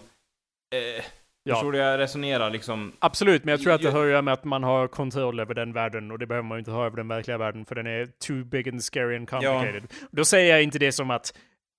Eh, 0.75 1.05
Ja. 1.47 1.55
Förstår 1.55 1.71
du 1.71 1.77
jag 1.77 1.99
resonerar 1.99 2.49
liksom? 2.49 2.91
Absolut, 2.99 3.43
men 3.43 3.51
jag 3.51 3.61
tror 3.61 3.73
att 3.73 3.81
det 3.81 3.91
hör 3.91 4.05
ju 4.05 4.21
med 4.21 4.33
att 4.33 4.43
man 4.43 4.63
har 4.63 4.87
kontroll 4.87 5.39
över 5.39 5.53
den 5.53 5.73
världen 5.73 6.11
och 6.11 6.19
det 6.19 6.27
behöver 6.27 6.47
man 6.47 6.57
ju 6.57 6.59
inte 6.59 6.71
ha 6.71 6.85
över 6.85 6.97
den 6.97 7.07
verkliga 7.07 7.37
världen 7.37 7.65
för 7.65 7.75
den 7.75 7.87
är 7.87 8.07
too 8.27 8.43
big 8.43 8.69
and 8.69 8.83
scary 8.83 9.15
and 9.15 9.29
complicated. 9.29 9.83
Ja. 9.89 10.07
Då 10.11 10.25
säger 10.25 10.53
jag 10.53 10.63
inte 10.63 10.79
det 10.79 10.91
som 10.91 11.11
att 11.11 11.33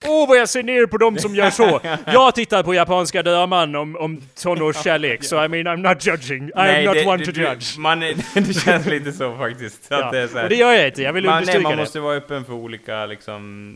Åh 0.05 0.25
oh, 0.25 0.29
vad 0.29 0.39
jag 0.39 0.49
ser 0.49 0.63
ner 0.63 0.87
på 0.87 0.99
dem 0.99 1.19
som 1.19 1.35
gör 1.35 1.51
så! 1.51 1.81
Jag 2.07 2.35
tittar 2.35 2.63
på 2.63 2.75
japanska 2.75 3.23
draman 3.23 3.77
om, 3.77 3.97
om 3.97 4.21
tonårskärlek, 4.43 5.25
så 5.25 5.45
I 5.45 5.49
mean 5.49 5.67
I'm 5.67 5.89
not 5.89 6.07
judging. 6.07 6.51
I'm 6.53 6.85
not 6.85 6.95
det, 6.95 7.07
one 7.07 7.25
to 7.25 7.31
judge. 7.31 7.79
Man 7.79 8.03
är, 8.03 8.15
det 8.41 8.55
känns 8.55 8.87
lite 8.87 9.13
så 9.13 9.37
faktiskt. 9.37 9.93
Att 9.93 10.01
ja. 10.01 10.11
det 10.11 10.19
är 10.19 10.29
så 10.29 10.37
här. 10.37 10.43
Och 10.43 10.49
det 10.49 10.57
gör 10.57 10.73
jag 10.73 10.87
inte, 10.87 11.03
jag 11.03 11.13
vill 11.13 11.25
man, 11.25 11.35
understryka 11.35 11.59
nej, 11.59 11.63
man 11.63 11.77
det. 11.77 11.83
måste 11.83 12.01
vara 12.01 12.17
öppen 12.17 12.45
för 12.45 12.53
olika 12.53 13.07
liksom 13.07 13.75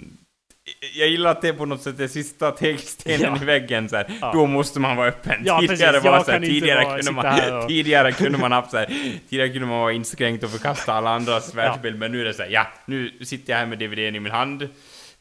jag 0.95 1.09
gillar 1.09 1.31
att 1.31 1.43
det 1.43 1.49
är 1.49 1.53
på 1.53 1.67
något 1.67 1.83
sätt 1.83 2.01
är 2.01 2.09
sista 2.09 2.51
tegelstenen 2.51 3.21
ja. 3.21 3.43
i 3.43 3.45
väggen 3.45 3.89
så 3.89 3.97
här. 3.97 4.07
Ja. 4.21 4.33
Då 4.33 4.47
måste 4.47 4.81
man 4.81 4.97
vara 4.97 5.09
öppen. 5.09 5.43
Ja, 5.45 5.61
tidigare 5.61 5.93
precis. 5.93 6.05
var 6.11 6.25
så 6.25 6.31
här, 6.31 6.41
tidigare, 6.41 6.85
kunde 6.85 7.13
man, 7.13 7.63
och... 7.63 7.69
tidigare 7.69 8.13
kunde 8.13 8.39
man 8.39 8.53
haft 8.53 8.71
så 8.71 8.77
här, 8.77 8.87
tidigare 9.29 9.49
kunde 9.49 9.67
man 9.67 9.81
vara 9.81 9.93
inskränkt 9.93 10.45
och 10.45 10.51
förkasta 10.51 10.93
alla 10.93 11.11
andras 11.11 11.55
världsbild, 11.55 11.99
men 11.99 12.13
nu 12.13 12.21
är 12.21 12.25
det 12.25 12.35
så 12.35 12.43
här, 12.43 12.51
ja, 12.51 12.67
nu 12.87 13.13
sitter 13.25 13.53
jag 13.53 13.59
här 13.59 13.67
med 13.67 13.79
DVDn 13.79 14.17
i 14.17 14.21
min 14.21 14.33
hand. 14.33 14.69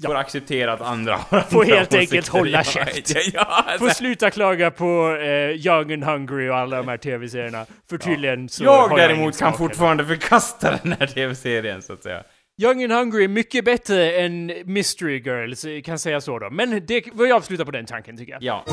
Får 0.05 0.15
acceptera 0.15 0.73
att 0.73 0.81
andra 0.81 1.15
har 1.29 1.41
Får 1.41 1.65
helt 1.65 1.93
enkelt 1.93 2.27
hålla 2.27 2.63
käft. 2.63 3.13
Får 3.79 3.89
sluta 3.89 4.31
klaga 4.31 4.71
på 4.71 5.17
eh, 5.21 5.67
Young 5.67 5.93
and 5.93 6.03
Hungry 6.03 6.49
och 6.49 6.57
alla 6.57 6.77
de 6.77 6.87
här 6.87 6.97
tv-serierna. 6.97 7.65
För 7.89 7.97
tydligen 7.97 8.49
så 8.49 8.63
Jag 8.63 8.97
däremot 8.97 9.39
kan 9.39 9.57
fortfarande 9.57 10.05
förkasta 10.05 10.79
den 10.83 10.95
här 10.99 11.07
tv-serien 11.07 11.81
så 11.81 11.93
att 11.93 12.03
säga. 12.03 12.23
Young 12.57 12.83
and 12.83 12.91
Hungry 12.93 13.23
är 13.23 13.27
mycket 13.27 13.65
bättre 13.65 14.11
än 14.11 14.51
Mystery 14.65 15.19
Girls, 15.19 15.65
eh, 15.65 15.81
kan 15.81 15.99
säga 15.99 16.21
så 16.21 16.39
då. 16.39 16.49
Men 16.49 16.85
det 16.85 17.03
var 17.13 17.25
jag 17.25 17.43
på 17.65 17.71
den 17.71 17.85
tanken 17.85 18.17
tycker 18.17 18.33
jag. 18.33 18.43
Ja. 18.43 18.65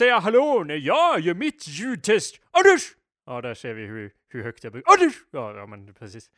Säga 0.00 0.18
hallå 0.18 0.64
när 0.66 0.74
jag 0.74 1.20
gör 1.20 1.34
mitt 1.34 1.68
ljudtest. 1.68 2.40
Anders! 2.50 2.82
Ja, 3.26 3.40
där 3.40 3.54
ser 3.54 3.74
vi 3.74 3.86
hur, 3.86 4.12
hur 4.28 4.42
högt 4.42 4.64
jag 4.64 4.72
brukar... 4.72 4.92
Anders! 4.92 5.14
Ja, 5.30 5.56
ja, 5.56 5.66
men 5.66 5.94
precis. 5.94 6.30